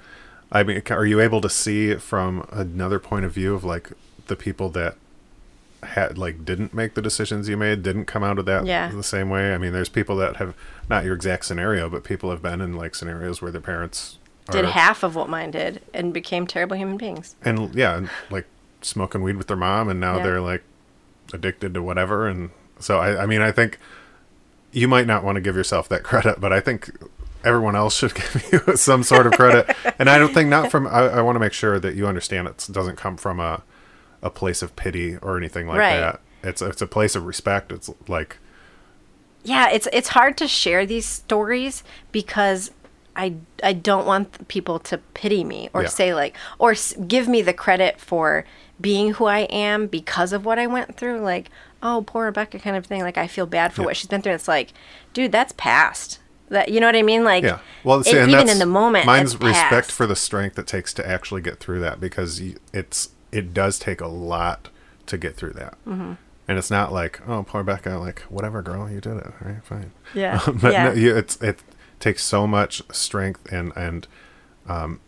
I 0.51 0.63
mean, 0.63 0.81
are 0.89 1.05
you 1.05 1.19
able 1.19 1.41
to 1.41 1.49
see 1.49 1.95
from 1.95 2.47
another 2.51 2.99
point 2.99 3.25
of 3.25 3.31
view 3.33 3.55
of 3.55 3.63
like 3.63 3.91
the 4.27 4.35
people 4.35 4.69
that 4.69 4.95
had 5.83 6.17
like 6.17 6.45
didn't 6.45 6.73
make 6.73 6.93
the 6.93 7.01
decisions 7.01 7.49
you 7.49 7.57
made, 7.57 7.83
didn't 7.83 8.05
come 8.05 8.23
out 8.23 8.39
of 8.39 8.45
that 8.45 8.65
Yeah. 8.65 8.89
the 8.89 9.03
same 9.03 9.29
way. 9.29 9.53
I 9.53 9.57
mean, 9.57 9.73
there's 9.73 9.89
people 9.89 10.15
that 10.17 10.37
have 10.37 10.53
not 10.89 11.03
your 11.03 11.13
exact 11.15 11.45
scenario, 11.45 11.89
but 11.89 12.03
people 12.03 12.29
have 12.29 12.41
been 12.41 12.61
in 12.61 12.75
like 12.77 12.95
scenarios 12.95 13.41
where 13.41 13.51
their 13.51 13.59
parents 13.61 14.17
Did 14.51 14.65
are- 14.65 14.69
half 14.71 15.03
of 15.03 15.15
what 15.15 15.27
mine 15.29 15.51
did 15.51 15.81
and 15.93 16.13
became 16.13 16.47
terrible 16.47 16.77
human 16.77 16.97
beings. 16.97 17.35
and 17.43 17.73
yeah, 17.75 17.97
and, 17.97 18.09
like 18.29 18.45
smoking 18.81 19.21
weed 19.23 19.35
with 19.37 19.47
their 19.47 19.57
mom, 19.57 19.89
and 19.89 19.99
now 19.99 20.17
Yeah. 20.17 20.23
they're 20.23 20.41
like 20.41 20.63
addicted 21.33 21.73
to 21.73 21.81
whatever. 21.81 22.27
And 22.27 22.51
so 22.79 22.99
I, 22.99 23.23
I 23.23 23.25
mean, 23.25 23.41
I 23.41 23.51
think 23.51 23.77
you 24.71 24.87
might 24.87 25.07
not 25.07 25.23
want 25.23 25.35
to 25.35 25.41
give 25.41 25.55
yourself 25.55 25.89
that 25.89 26.03
credit, 26.09 26.39
but 26.39 26.53
I 26.53 26.59
think 26.61 26.91
everyone 27.43 27.75
else 27.75 27.97
should 27.97 28.13
give 28.15 28.49
you 28.51 28.75
some 28.77 29.03
sort 29.03 29.27
of 29.27 29.33
credit. 29.33 29.75
and 29.99 30.09
I 30.09 30.17
don't 30.17 30.33
think 30.33 30.49
not 30.49 30.71
from. 30.71 30.87
I, 30.87 31.01
I 31.09 31.21
want 31.21 31.35
to 31.35 31.39
make 31.39 31.53
sure 31.53 31.79
that 31.79 31.95
you 31.95 32.07
understand 32.07 32.47
it 32.47 32.67
doesn't 32.71 32.95
come 32.97 33.17
from 33.17 33.39
a 33.39 33.63
a 34.21 34.29
place 34.29 34.61
of 34.61 34.75
pity 34.75 35.17
or 35.17 35.37
anything 35.37 35.67
like 35.67 35.77
Right. 35.79 35.99
that. 35.99 36.21
It's 36.43 36.61
it's 36.61 36.81
a 36.81 36.87
place 36.87 37.15
of 37.15 37.25
respect. 37.25 37.71
It's 37.71 37.89
like 38.07 38.37
yeah 39.43 39.69
it's 39.69 39.87
it's 39.91 40.09
hard 40.09 40.37
to 40.37 40.47
share 40.47 40.85
these 40.85 41.05
stories 41.05 41.83
because 42.13 42.71
i 43.15 43.33
i 43.61 43.73
don't 43.73 44.05
want 44.07 44.47
people 44.47 44.79
to 44.79 44.97
pity 45.13 45.43
me 45.43 45.69
or 45.73 45.81
Yeah. 45.83 45.89
say 45.89 46.13
like 46.13 46.33
or 46.59 46.71
s- 46.71 46.93
give 47.09 47.27
me 47.27 47.41
the 47.41 47.51
credit 47.51 47.99
for 47.99 48.45
being 48.79 49.15
who 49.15 49.25
i 49.25 49.39
am 49.39 49.87
because 49.87 50.31
of 50.31 50.45
what 50.45 50.57
i 50.59 50.65
went 50.65 50.95
through 50.95 51.19
like 51.19 51.49
oh 51.81 52.05
poor 52.07 52.23
rebecca 52.25 52.57
kind 52.57 52.77
of 52.77 52.85
thing 52.85 53.01
like 53.01 53.17
i 53.17 53.27
feel 53.27 53.45
bad 53.45 53.73
for 53.73 53.81
Yeah. 53.81 53.87
what 53.87 53.97
she's 53.97 54.07
been 54.07 54.21
through 54.21 54.31
it's 54.33 54.47
like 54.47 54.71
dude 55.11 55.33
that's 55.33 55.53
past 55.57 56.19
that 56.49 56.69
you 56.69 56.79
know 56.79 56.87
what 56.87 56.95
i 56.95 57.01
mean 57.01 57.23
like 57.23 57.43
Yeah. 57.43 57.59
Well, 57.83 58.01
it- 58.01 58.07
and 58.13 58.29
even 58.31 58.49
in 58.49 58.59
the 58.59 58.65
moment 58.65 59.05
mine's 59.05 59.39
respect 59.39 59.91
for 59.91 60.05
the 60.05 60.15
strength 60.15 60.57
it 60.59 60.67
takes 60.67 60.93
to 60.95 61.07
actually 61.07 61.41
get 61.41 61.59
through 61.59 61.79
that 61.81 61.99
because 61.99 62.41
it's 62.73 63.09
it 63.31 63.53
does 63.53 63.79
take 63.79 63.99
a 64.01 64.07
lot 64.07 64.69
to 65.07 65.17
get 65.17 65.35
through 65.35 65.53
that. 65.53 65.73
Mm-hmm. 65.87 66.13
And 66.47 66.57
it's 66.57 66.69
not 66.69 66.93
like, 66.93 67.19
oh, 67.27 67.41
poor 67.43 67.63
Becca, 67.63 67.97
like 67.97 68.19
whatever, 68.23 68.61
girl, 68.61 68.89
you 68.89 69.01
did 69.01 69.17
it, 69.17 69.25
all 69.25 69.33
right, 69.41 69.63
fine. 69.63 69.91
Yeah. 70.13 70.39
but 70.47 70.71
Yeah. 70.71 70.83
no, 70.89 70.93
you, 70.93 71.15
it's 71.17 71.41
it 71.41 71.63
takes 71.99 72.23
so 72.23 72.45
much 72.45 72.81
strength 72.91 73.51
and 73.51 73.71
and 73.75 74.07
um, 74.67 74.99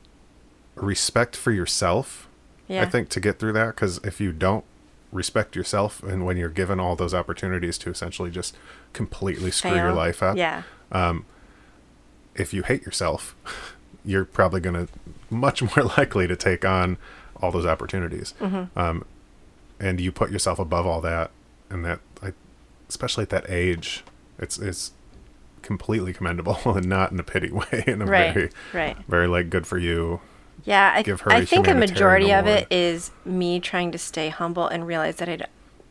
respect 0.76 1.36
for 1.36 1.52
yourself. 1.52 2.28
yeah 2.68 2.82
I 2.82 2.86
think 2.86 3.10
to 3.10 3.20
get 3.20 3.38
through 3.40 3.53
that 3.53 3.68
because 3.76 3.99
if 4.03 4.20
you 4.20 4.32
don't 4.32 4.66
respect 5.12 5.56
yourself 5.56 6.02
and 6.03 6.26
when 6.26 6.36
you're 6.36 6.49
given 6.49 6.80
all 6.80 6.95
those 6.95 7.14
opportunities 7.14 7.78
to 7.80 7.90
essentially 7.90 8.32
just 8.32 8.56
completely 8.95 9.51
screw 9.51 9.76
your 9.76 9.93
life 9.93 10.23
up, 10.23 10.38
yeah 10.38 10.63
if 12.35 12.53
you 12.53 12.63
hate 12.63 12.84
yourself, 12.84 13.35
you're 14.05 14.26
probably 14.26 14.61
going 14.61 14.88
to 14.88 14.91
much 15.30 15.61
more 15.61 15.85
likely 15.97 16.27
to 16.27 16.35
take 16.35 16.65
on 16.65 16.97
all 17.41 17.51
those 17.51 17.65
opportunities. 17.65 18.34
Mm-hmm. 18.39 18.77
Um, 18.77 19.05
and 19.80 19.99
you 19.99 20.11
put 20.11 20.31
yourself 20.31 20.59
above 20.59 20.85
all 20.85 21.01
that, 21.01 21.31
and 21.69 21.84
that, 21.84 21.99
I, 22.22 22.34
especially 22.88 23.23
at 23.23 23.30
that 23.30 23.49
age, 23.49 24.03
it's 24.39 24.57
it's 24.57 24.91
completely 25.61 26.13
commendable 26.13 26.57
and 26.65 26.85
not 26.85 27.11
in 27.11 27.19
a 27.19 27.23
pity 27.23 27.51
way. 27.51 27.84
In 27.85 28.01
a 28.01 28.05
Right, 28.05 28.34
very, 28.34 28.49
right. 28.73 28.97
very 29.07 29.27
like 29.27 29.49
good 29.49 29.67
for 29.67 29.77
you. 29.77 30.22
Yeah, 30.63 30.93
I, 30.95 31.01
give 31.03 31.22
her 31.22 31.31
I 31.31 31.43
think 31.43 31.67
a 31.67 31.76
majority 31.76 32.31
of 32.34 32.47
it 32.47 32.67
is 32.72 33.11
me 33.26 33.59
trying 33.59 33.91
to 33.91 33.97
stay 33.97 34.30
humble 34.30 34.67
and 34.67 34.88
realize 34.88 35.17
that 35.17 35.30
I 35.30 35.45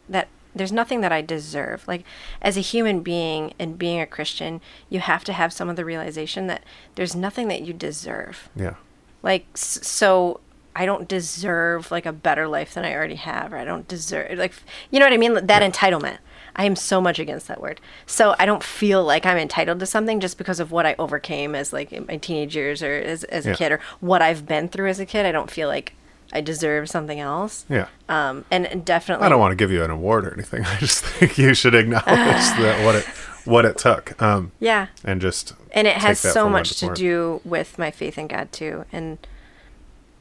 that 0.09 0.29
there's 0.55 0.73
nothing 0.73 1.01
that 1.01 1.13
I 1.13 1.21
deserve. 1.23 1.87
Like 1.89 2.05
as 2.41 2.57
a 2.57 2.61
human 2.61 3.01
being 3.01 3.53
and 3.59 3.77
being 3.79 4.01
a 4.01 4.07
Christian, 4.07 4.61
you 4.89 5.01
have 5.01 5.25
to 5.25 5.33
have 5.33 5.53
some 5.53 5.69
of 5.69 5.77
the 5.77 5.85
realization 5.85 6.47
that 6.47 6.63
there's 6.95 7.15
nothing 7.17 7.49
that 7.49 7.63
you 7.63 7.73
deserve. 7.73 8.49
Yeah, 8.55 8.75
Like 9.23 9.47
so 9.55 10.41
I 10.77 10.87
don't 10.87 11.07
deserve 11.09 11.91
like 11.91 12.05
a 12.07 12.13
better 12.13 12.49
life 12.49 12.75
than 12.75 12.85
I 12.85 12.95
already 12.95 13.15
have 13.17 13.53
or 13.53 13.57
I 13.59 13.65
don't 13.65 13.87
deserve 13.87 14.37
like 14.39 14.55
you 14.91 14.99
know 14.99 15.07
what 15.07 15.13
I 15.13 15.17
mean 15.17 15.35
that 15.35 15.73
entitlement. 15.73 16.19
I 16.57 16.67
am 16.67 16.77
so 16.77 17.01
much 17.01 17.19
against 17.19 17.49
that 17.49 17.61
word. 17.61 17.81
So 18.07 18.37
I 18.39 18.47
don't 18.47 18.63
feel 18.63 19.03
like 19.03 19.27
I'm 19.27 19.39
entitled 19.39 19.81
to 19.81 19.87
something 19.87 20.21
just 20.21 20.39
because 20.39 20.61
of 20.61 20.71
what 20.71 20.87
I 20.87 20.95
overcame 21.01 21.57
as 21.57 21.73
like 21.73 21.93
in 21.93 22.07
my 22.07 22.17
teenage 22.17 22.55
years 22.55 22.81
or 22.81 22.93
as 22.95 23.25
as 23.25 23.45
Yeah. 23.47 23.53
a 23.53 23.57
kid 23.57 23.73
or 23.73 23.81
what 24.01 24.23
I've 24.23 24.47
been 24.47 24.69
through 24.69 24.89
as 24.89 25.01
a 25.01 25.07
kid. 25.07 25.27
I 25.27 25.33
don't 25.33 25.51
feel 25.51 25.67
like 25.69 25.95
I 26.33 26.41
deserve 26.41 26.89
something 26.89 27.21
else. 27.21 27.65
yeah. 27.69 27.87
Um 28.09 28.45
and, 28.51 28.67
and 28.67 28.85
definitely 28.85 29.27
I 29.27 29.29
don't 29.29 29.41
want 29.41 29.53
to 29.53 29.57
give 29.57 29.71
you 29.71 29.83
an 29.85 29.91
award 29.91 30.27
or 30.27 30.33
anything. 30.35 30.65
I 30.67 30.79
just 30.79 31.05
think 31.05 31.39
you 31.39 31.55
should 31.55 31.75
acknowledge 31.75 32.05
that 32.07 32.85
what 32.85 32.95
it 32.97 33.05
what 33.45 33.65
it 33.67 33.77
took. 33.77 34.21
Um, 34.23 34.53
Yeah. 34.59 34.87
and 35.05 35.21
just 35.21 35.53
and 35.73 35.87
it 35.87 35.97
has 35.99 36.19
so 36.19 36.49
much 36.49 36.77
to 36.81 36.93
do 36.95 37.41
with 37.45 37.79
my 37.79 37.91
faith 37.91 38.17
in 38.19 38.27
God 38.29 38.51
too 38.53 38.85
and 38.93 39.19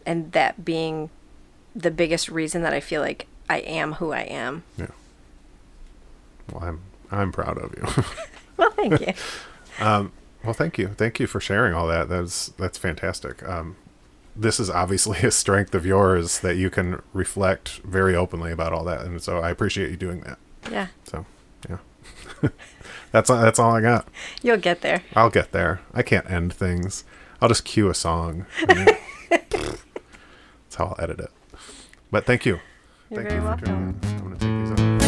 and 0.06 0.32
that 0.34 0.66
being 0.66 1.10
the 1.76 1.90
biggest 1.92 2.30
reason 2.30 2.62
that 2.64 2.74
I 2.74 2.80
feel 2.82 3.02
like 3.02 3.28
I 3.50 3.60
am 3.60 3.94
who 3.94 4.12
I 4.12 4.22
am. 4.22 4.64
Yeah. 4.78 4.88
Well, 6.52 6.64
I'm 6.64 6.80
I'm 7.12 7.32
proud 7.32 7.58
of 7.58 7.74
you. 7.76 8.04
Well, 8.56 8.70
thank 8.70 9.00
you. 9.02 9.14
um, 9.80 10.12
well, 10.44 10.54
thank 10.54 10.78
you, 10.78 10.90
thank 10.90 11.20
you 11.20 11.26
for 11.26 11.40
sharing 11.40 11.74
all 11.74 11.88
that. 11.88 12.08
That's 12.08 12.50
that's 12.50 12.78
fantastic. 12.78 13.42
Um, 13.50 13.78
this 14.36 14.60
is 14.60 14.70
obviously 14.70 15.20
a 15.24 15.32
strength 15.32 15.76
of 15.76 15.86
yours 15.86 16.40
that 16.40 16.56
you 16.56 16.70
can 16.70 17.02
reflect 17.14 17.78
very 17.84 18.16
openly 18.16 18.52
about 18.52 18.74
all 18.74 18.84
that, 18.86 19.02
and 19.02 19.22
so 19.22 19.40
I 19.40 19.50
appreciate 19.50 19.90
you 19.92 19.98
doing 19.98 20.22
that. 20.22 20.38
yeah. 20.72 20.88
So, 21.04 21.26
yeah, 21.70 21.78
that's 23.12 23.30
all, 23.30 23.42
that's 23.42 23.60
all 23.60 23.72
I 23.72 23.82
got. 23.82 24.08
You'll 24.42 24.58
get 24.58 24.82
there. 24.82 25.04
I'll 25.16 25.30
get 25.30 25.52
there. 25.52 25.82
I 25.94 26.02
can't 26.04 26.30
end 26.30 26.54
things. 26.54 27.04
I'll 27.42 27.50
just 27.50 27.66
cue 27.66 27.90
a 27.90 27.94
song. 27.94 28.46
that's 29.30 30.76
how 30.78 30.86
I'll 30.86 30.96
edit 31.00 31.20
it. 31.20 31.32
But 32.12 32.26
thank 32.26 32.46
you. 32.46 32.60
You're 33.10 33.24
thank 33.24 33.30
very 33.30 33.36
you 33.36 33.42
for 33.42 33.48
welcome. 33.48 34.00
joining. 34.02 34.22
I'm 34.22 34.24
gonna 34.24 34.38
take 34.38 34.78
these 34.78 34.98
off. 34.98 35.03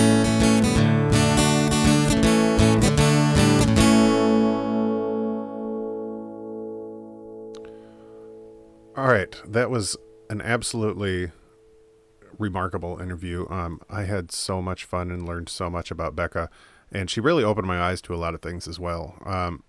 All 8.98 9.08
right, 9.08 9.36
that 9.46 9.70
was 9.70 9.98
an 10.30 10.42
absolutely 10.42 11.32
remarkable 12.38 13.02
interview. 13.02 13.46
Um, 13.50 13.82
I 13.90 14.04
had 14.04 14.32
so 14.32 14.62
much 14.62 14.86
fun 14.86 15.12
and 15.12 15.28
learned 15.28 15.50
so 15.50 15.70
much 15.70 15.92
about 15.92 16.16
Becca, 16.16 16.50
and 16.94 17.10
she 17.10 17.20
really 17.20 17.44
opened 17.44 17.68
my 17.68 17.78
eyes 17.78 18.02
to 18.04 18.14
a 18.14 18.16
lot 18.16 18.34
of 18.34 18.42
things 18.42 18.70
as 18.70 18.80
well. 18.80 19.18
Um, 19.26 19.64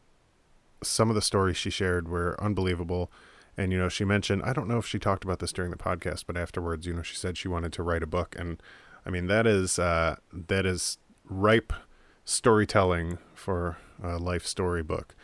some 0.81 1.09
of 1.09 1.17
the 1.17 1.23
stories 1.23 1.57
she 1.57 1.71
shared 1.71 2.09
were 2.09 2.41
unbelievable. 2.41 3.11
And, 3.57 3.73
you 3.73 3.79
know, 3.79 3.89
she 3.89 4.05
mentioned, 4.05 4.43
I 4.45 4.53
don't 4.53 4.69
know 4.69 4.79
if 4.79 4.87
she 4.87 5.01
talked 5.01 5.25
about 5.25 5.41
this 5.41 5.53
during 5.53 5.73
the 5.73 5.77
podcast, 5.77 6.25
but 6.29 6.37
afterwards, 6.37 6.87
you 6.87 6.95
know, 6.95 7.03
she 7.03 7.17
said 7.17 7.37
she 7.37 7.49
wanted 7.49 7.73
to 7.73 7.83
write 7.83 8.05
a 8.05 8.07
book. 8.07 8.37
And 8.39 8.63
I 9.05 9.11
mean, 9.11 9.27
that 9.27 9.47
is, 9.47 9.79
uh, 9.79 10.17
that 10.33 10.67
is 10.67 10.99
ripe 11.25 11.73
storytelling 12.25 13.19
for 13.35 13.79
a 14.01 14.19
life 14.19 14.47
story 14.47 14.85
book 14.85 15.17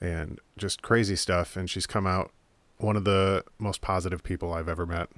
and 0.00 0.38
just 0.58 0.82
crazy 0.82 1.16
stuff. 1.16 1.56
And 1.56 1.70
she's 1.70 1.86
come 1.86 2.06
out 2.06 2.32
one 2.78 2.96
of 2.96 3.04
the 3.04 3.44
most 3.58 3.80
positive 3.80 4.22
people 4.22 4.52
I've 4.52 4.68
ever 4.68 4.86
met. 4.86 5.08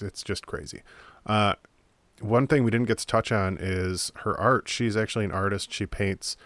It's 0.00 0.22
just 0.22 0.46
crazy. 0.46 0.82
Uh, 1.26 1.54
one 2.20 2.46
thing 2.46 2.64
we 2.64 2.70
didn't 2.70 2.88
get 2.88 2.98
to 2.98 3.06
touch 3.06 3.30
on 3.30 3.58
is 3.60 4.12
her 4.16 4.38
art. 4.38 4.68
She's 4.68 4.96
actually 4.96 5.24
an 5.24 5.32
artist. 5.32 5.72
She 5.72 5.86
paints. 5.86 6.36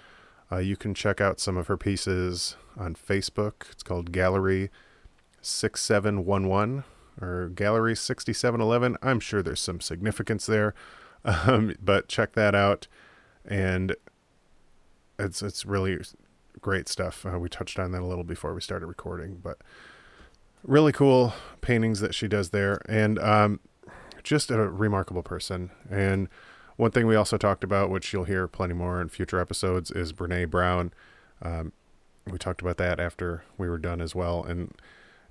Uh, 0.50 0.58
you 0.58 0.76
can 0.76 0.94
check 0.94 1.20
out 1.20 1.40
some 1.40 1.56
of 1.56 1.68
her 1.68 1.76
pieces 1.76 2.56
on 2.76 2.94
Facebook. 2.94 3.70
It's 3.70 3.82
called 3.82 4.12
Gallery 4.12 4.70
6711 5.40 6.84
or 7.20 7.48
Gallery 7.48 7.96
6711. 7.96 8.96
I'm 9.02 9.20
sure 9.20 9.42
there's 9.42 9.60
some 9.60 9.80
significance 9.80 10.46
there, 10.46 10.74
um, 11.24 11.74
but 11.82 12.08
check 12.08 12.32
that 12.32 12.54
out. 12.54 12.86
And 13.44 13.96
it's 15.18 15.42
it's 15.42 15.64
really 15.64 15.98
great 16.60 16.88
stuff. 16.88 17.24
Uh, 17.26 17.38
we 17.38 17.48
touched 17.48 17.78
on 17.78 17.92
that 17.92 18.02
a 18.02 18.06
little 18.06 18.24
before 18.24 18.54
we 18.54 18.60
started 18.60 18.86
recording, 18.86 19.40
but 19.42 19.58
really 20.64 20.92
cool 20.92 21.34
paintings 21.60 22.00
that 22.00 22.14
she 22.14 22.28
does 22.28 22.50
there, 22.50 22.80
and 22.88 23.18
um, 23.18 23.60
just 24.22 24.50
a 24.50 24.58
remarkable 24.58 25.22
person. 25.22 25.70
And 25.90 26.28
one 26.76 26.90
thing 26.90 27.06
we 27.06 27.16
also 27.16 27.36
talked 27.36 27.64
about, 27.64 27.90
which 27.90 28.12
you'll 28.12 28.24
hear 28.24 28.48
plenty 28.48 28.74
more 28.74 29.00
in 29.00 29.08
future 29.08 29.40
episodes, 29.40 29.90
is 29.90 30.12
Brene 30.12 30.50
Brown. 30.50 30.92
Um, 31.40 31.72
we 32.30 32.38
talked 32.38 32.60
about 32.60 32.76
that 32.78 33.00
after 33.00 33.44
we 33.58 33.68
were 33.68 33.78
done 33.78 34.00
as 34.00 34.14
well. 34.14 34.44
And 34.44 34.74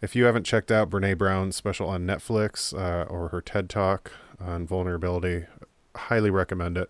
if 0.01 0.15
you 0.15 0.25
haven't 0.25 0.43
checked 0.43 0.71
out 0.71 0.89
Brene 0.89 1.17
Brown's 1.17 1.55
special 1.55 1.87
on 1.87 2.05
Netflix 2.05 2.77
uh, 2.77 3.05
or 3.09 3.29
her 3.29 3.41
TED 3.41 3.69
Talk 3.69 4.11
on 4.39 4.67
vulnerability, 4.67 5.45
highly 5.95 6.29
recommend 6.29 6.77
it. 6.77 6.89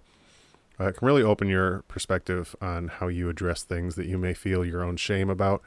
Uh, 0.80 0.88
it 0.88 0.98
can 0.98 1.06
really 1.06 1.22
open 1.22 1.48
your 1.48 1.84
perspective 1.88 2.56
on 2.62 2.88
how 2.88 3.08
you 3.08 3.30
address 3.30 3.64
things 3.64 3.96
that 3.96 4.08
you 4.08 4.18
may 4.18 4.34
feel 4.34 4.66
your 4.66 4.84
own 4.84 4.98
shame 4.98 5.30
about. 5.30 5.62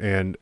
And 0.00 0.36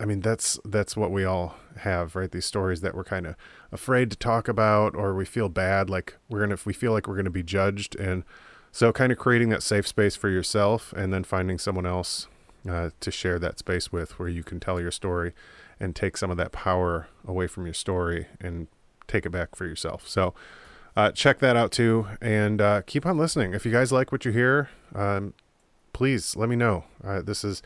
I 0.00 0.04
mean 0.06 0.20
that's 0.20 0.58
that's 0.64 0.96
what 0.96 1.10
we 1.10 1.24
all 1.24 1.56
have, 1.78 2.16
right? 2.16 2.30
These 2.30 2.44
stories 2.44 2.80
that 2.80 2.94
we're 2.94 3.04
kind 3.04 3.26
of 3.26 3.36
afraid 3.72 4.10
to 4.10 4.16
talk 4.16 4.48
about 4.48 4.94
or 4.94 5.14
we 5.14 5.24
feel 5.24 5.48
bad 5.48 5.88
like 5.88 6.16
we're 6.28 6.46
to 6.46 6.52
if 6.54 6.66
we 6.66 6.72
feel 6.72 6.92
like 6.92 7.06
we're 7.06 7.22
to 7.22 7.30
be 7.30 7.42
judged 7.42 7.98
and 7.98 8.24
so 8.72 8.92
kind 8.92 9.12
of 9.12 9.18
creating 9.18 9.50
that 9.50 9.62
safe 9.62 9.86
space 9.86 10.16
for 10.16 10.28
yourself 10.28 10.92
and 10.96 11.12
then 11.12 11.22
finding 11.22 11.58
someone 11.58 11.86
else 11.86 12.26
uh, 12.68 12.90
to 12.98 13.10
share 13.10 13.38
that 13.38 13.58
space 13.58 13.92
with 13.92 14.18
where 14.18 14.28
you 14.28 14.42
can 14.42 14.58
tell 14.58 14.80
your 14.80 14.90
story 14.90 15.32
and 15.78 15.94
take 15.94 16.16
some 16.16 16.30
of 16.30 16.36
that 16.36 16.50
power 16.50 17.08
away 17.26 17.46
from 17.46 17.66
your 17.66 17.74
story 17.74 18.26
and 18.40 18.66
take 19.06 19.26
it 19.26 19.30
back 19.30 19.54
for 19.54 19.66
yourself. 19.66 20.08
So 20.08 20.34
uh, 20.96 21.12
check 21.12 21.38
that 21.40 21.56
out 21.56 21.72
too, 21.72 22.08
and 22.20 22.60
uh, 22.60 22.82
keep 22.82 23.04
on 23.06 23.18
listening. 23.18 23.54
If 23.54 23.64
you 23.66 23.72
guys 23.72 23.92
like 23.92 24.12
what 24.12 24.24
you 24.24 24.32
hear, 24.32 24.70
um, 24.94 25.34
please 25.92 26.36
let 26.36 26.48
me 26.48 26.56
know. 26.56 26.84
Uh, 27.02 27.22
this 27.22 27.42
has 27.42 27.62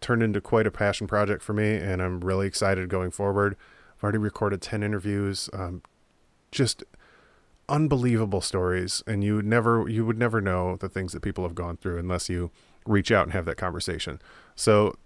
turned 0.00 0.22
into 0.22 0.40
quite 0.40 0.66
a 0.66 0.70
passion 0.70 1.06
project 1.06 1.42
for 1.42 1.52
me, 1.52 1.74
and 1.76 2.00
I'm 2.02 2.20
really 2.20 2.46
excited 2.46 2.88
going 2.88 3.10
forward. 3.10 3.56
I've 3.96 4.02
already 4.02 4.18
recorded 4.18 4.62
10 4.62 4.82
interviews. 4.82 5.50
Um, 5.52 5.82
just 6.50 6.82
unbelievable 7.70 8.40
stories 8.40 9.02
and 9.06 9.22
you 9.22 9.36
would 9.36 9.46
never 9.46 9.88
you 9.88 10.04
would 10.04 10.18
never 10.18 10.40
know 10.40 10.76
the 10.76 10.88
things 10.88 11.12
that 11.12 11.20
people 11.20 11.44
have 11.44 11.54
gone 11.54 11.76
through 11.76 11.98
unless 11.98 12.28
you 12.28 12.50
reach 12.84 13.12
out 13.12 13.22
and 13.22 13.32
have 13.32 13.44
that 13.44 13.56
conversation 13.56 14.20
so 14.56 14.96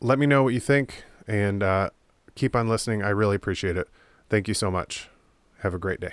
let 0.00 0.18
me 0.18 0.26
know 0.26 0.42
what 0.42 0.52
you 0.52 0.60
think 0.60 1.02
and 1.26 1.62
uh, 1.62 1.88
keep 2.34 2.54
on 2.54 2.68
listening 2.68 3.02
i 3.02 3.08
really 3.08 3.34
appreciate 3.34 3.78
it 3.78 3.88
thank 4.28 4.46
you 4.46 4.54
so 4.54 4.70
much 4.70 5.08
have 5.60 5.72
a 5.72 5.78
great 5.78 5.98
day 5.98 6.12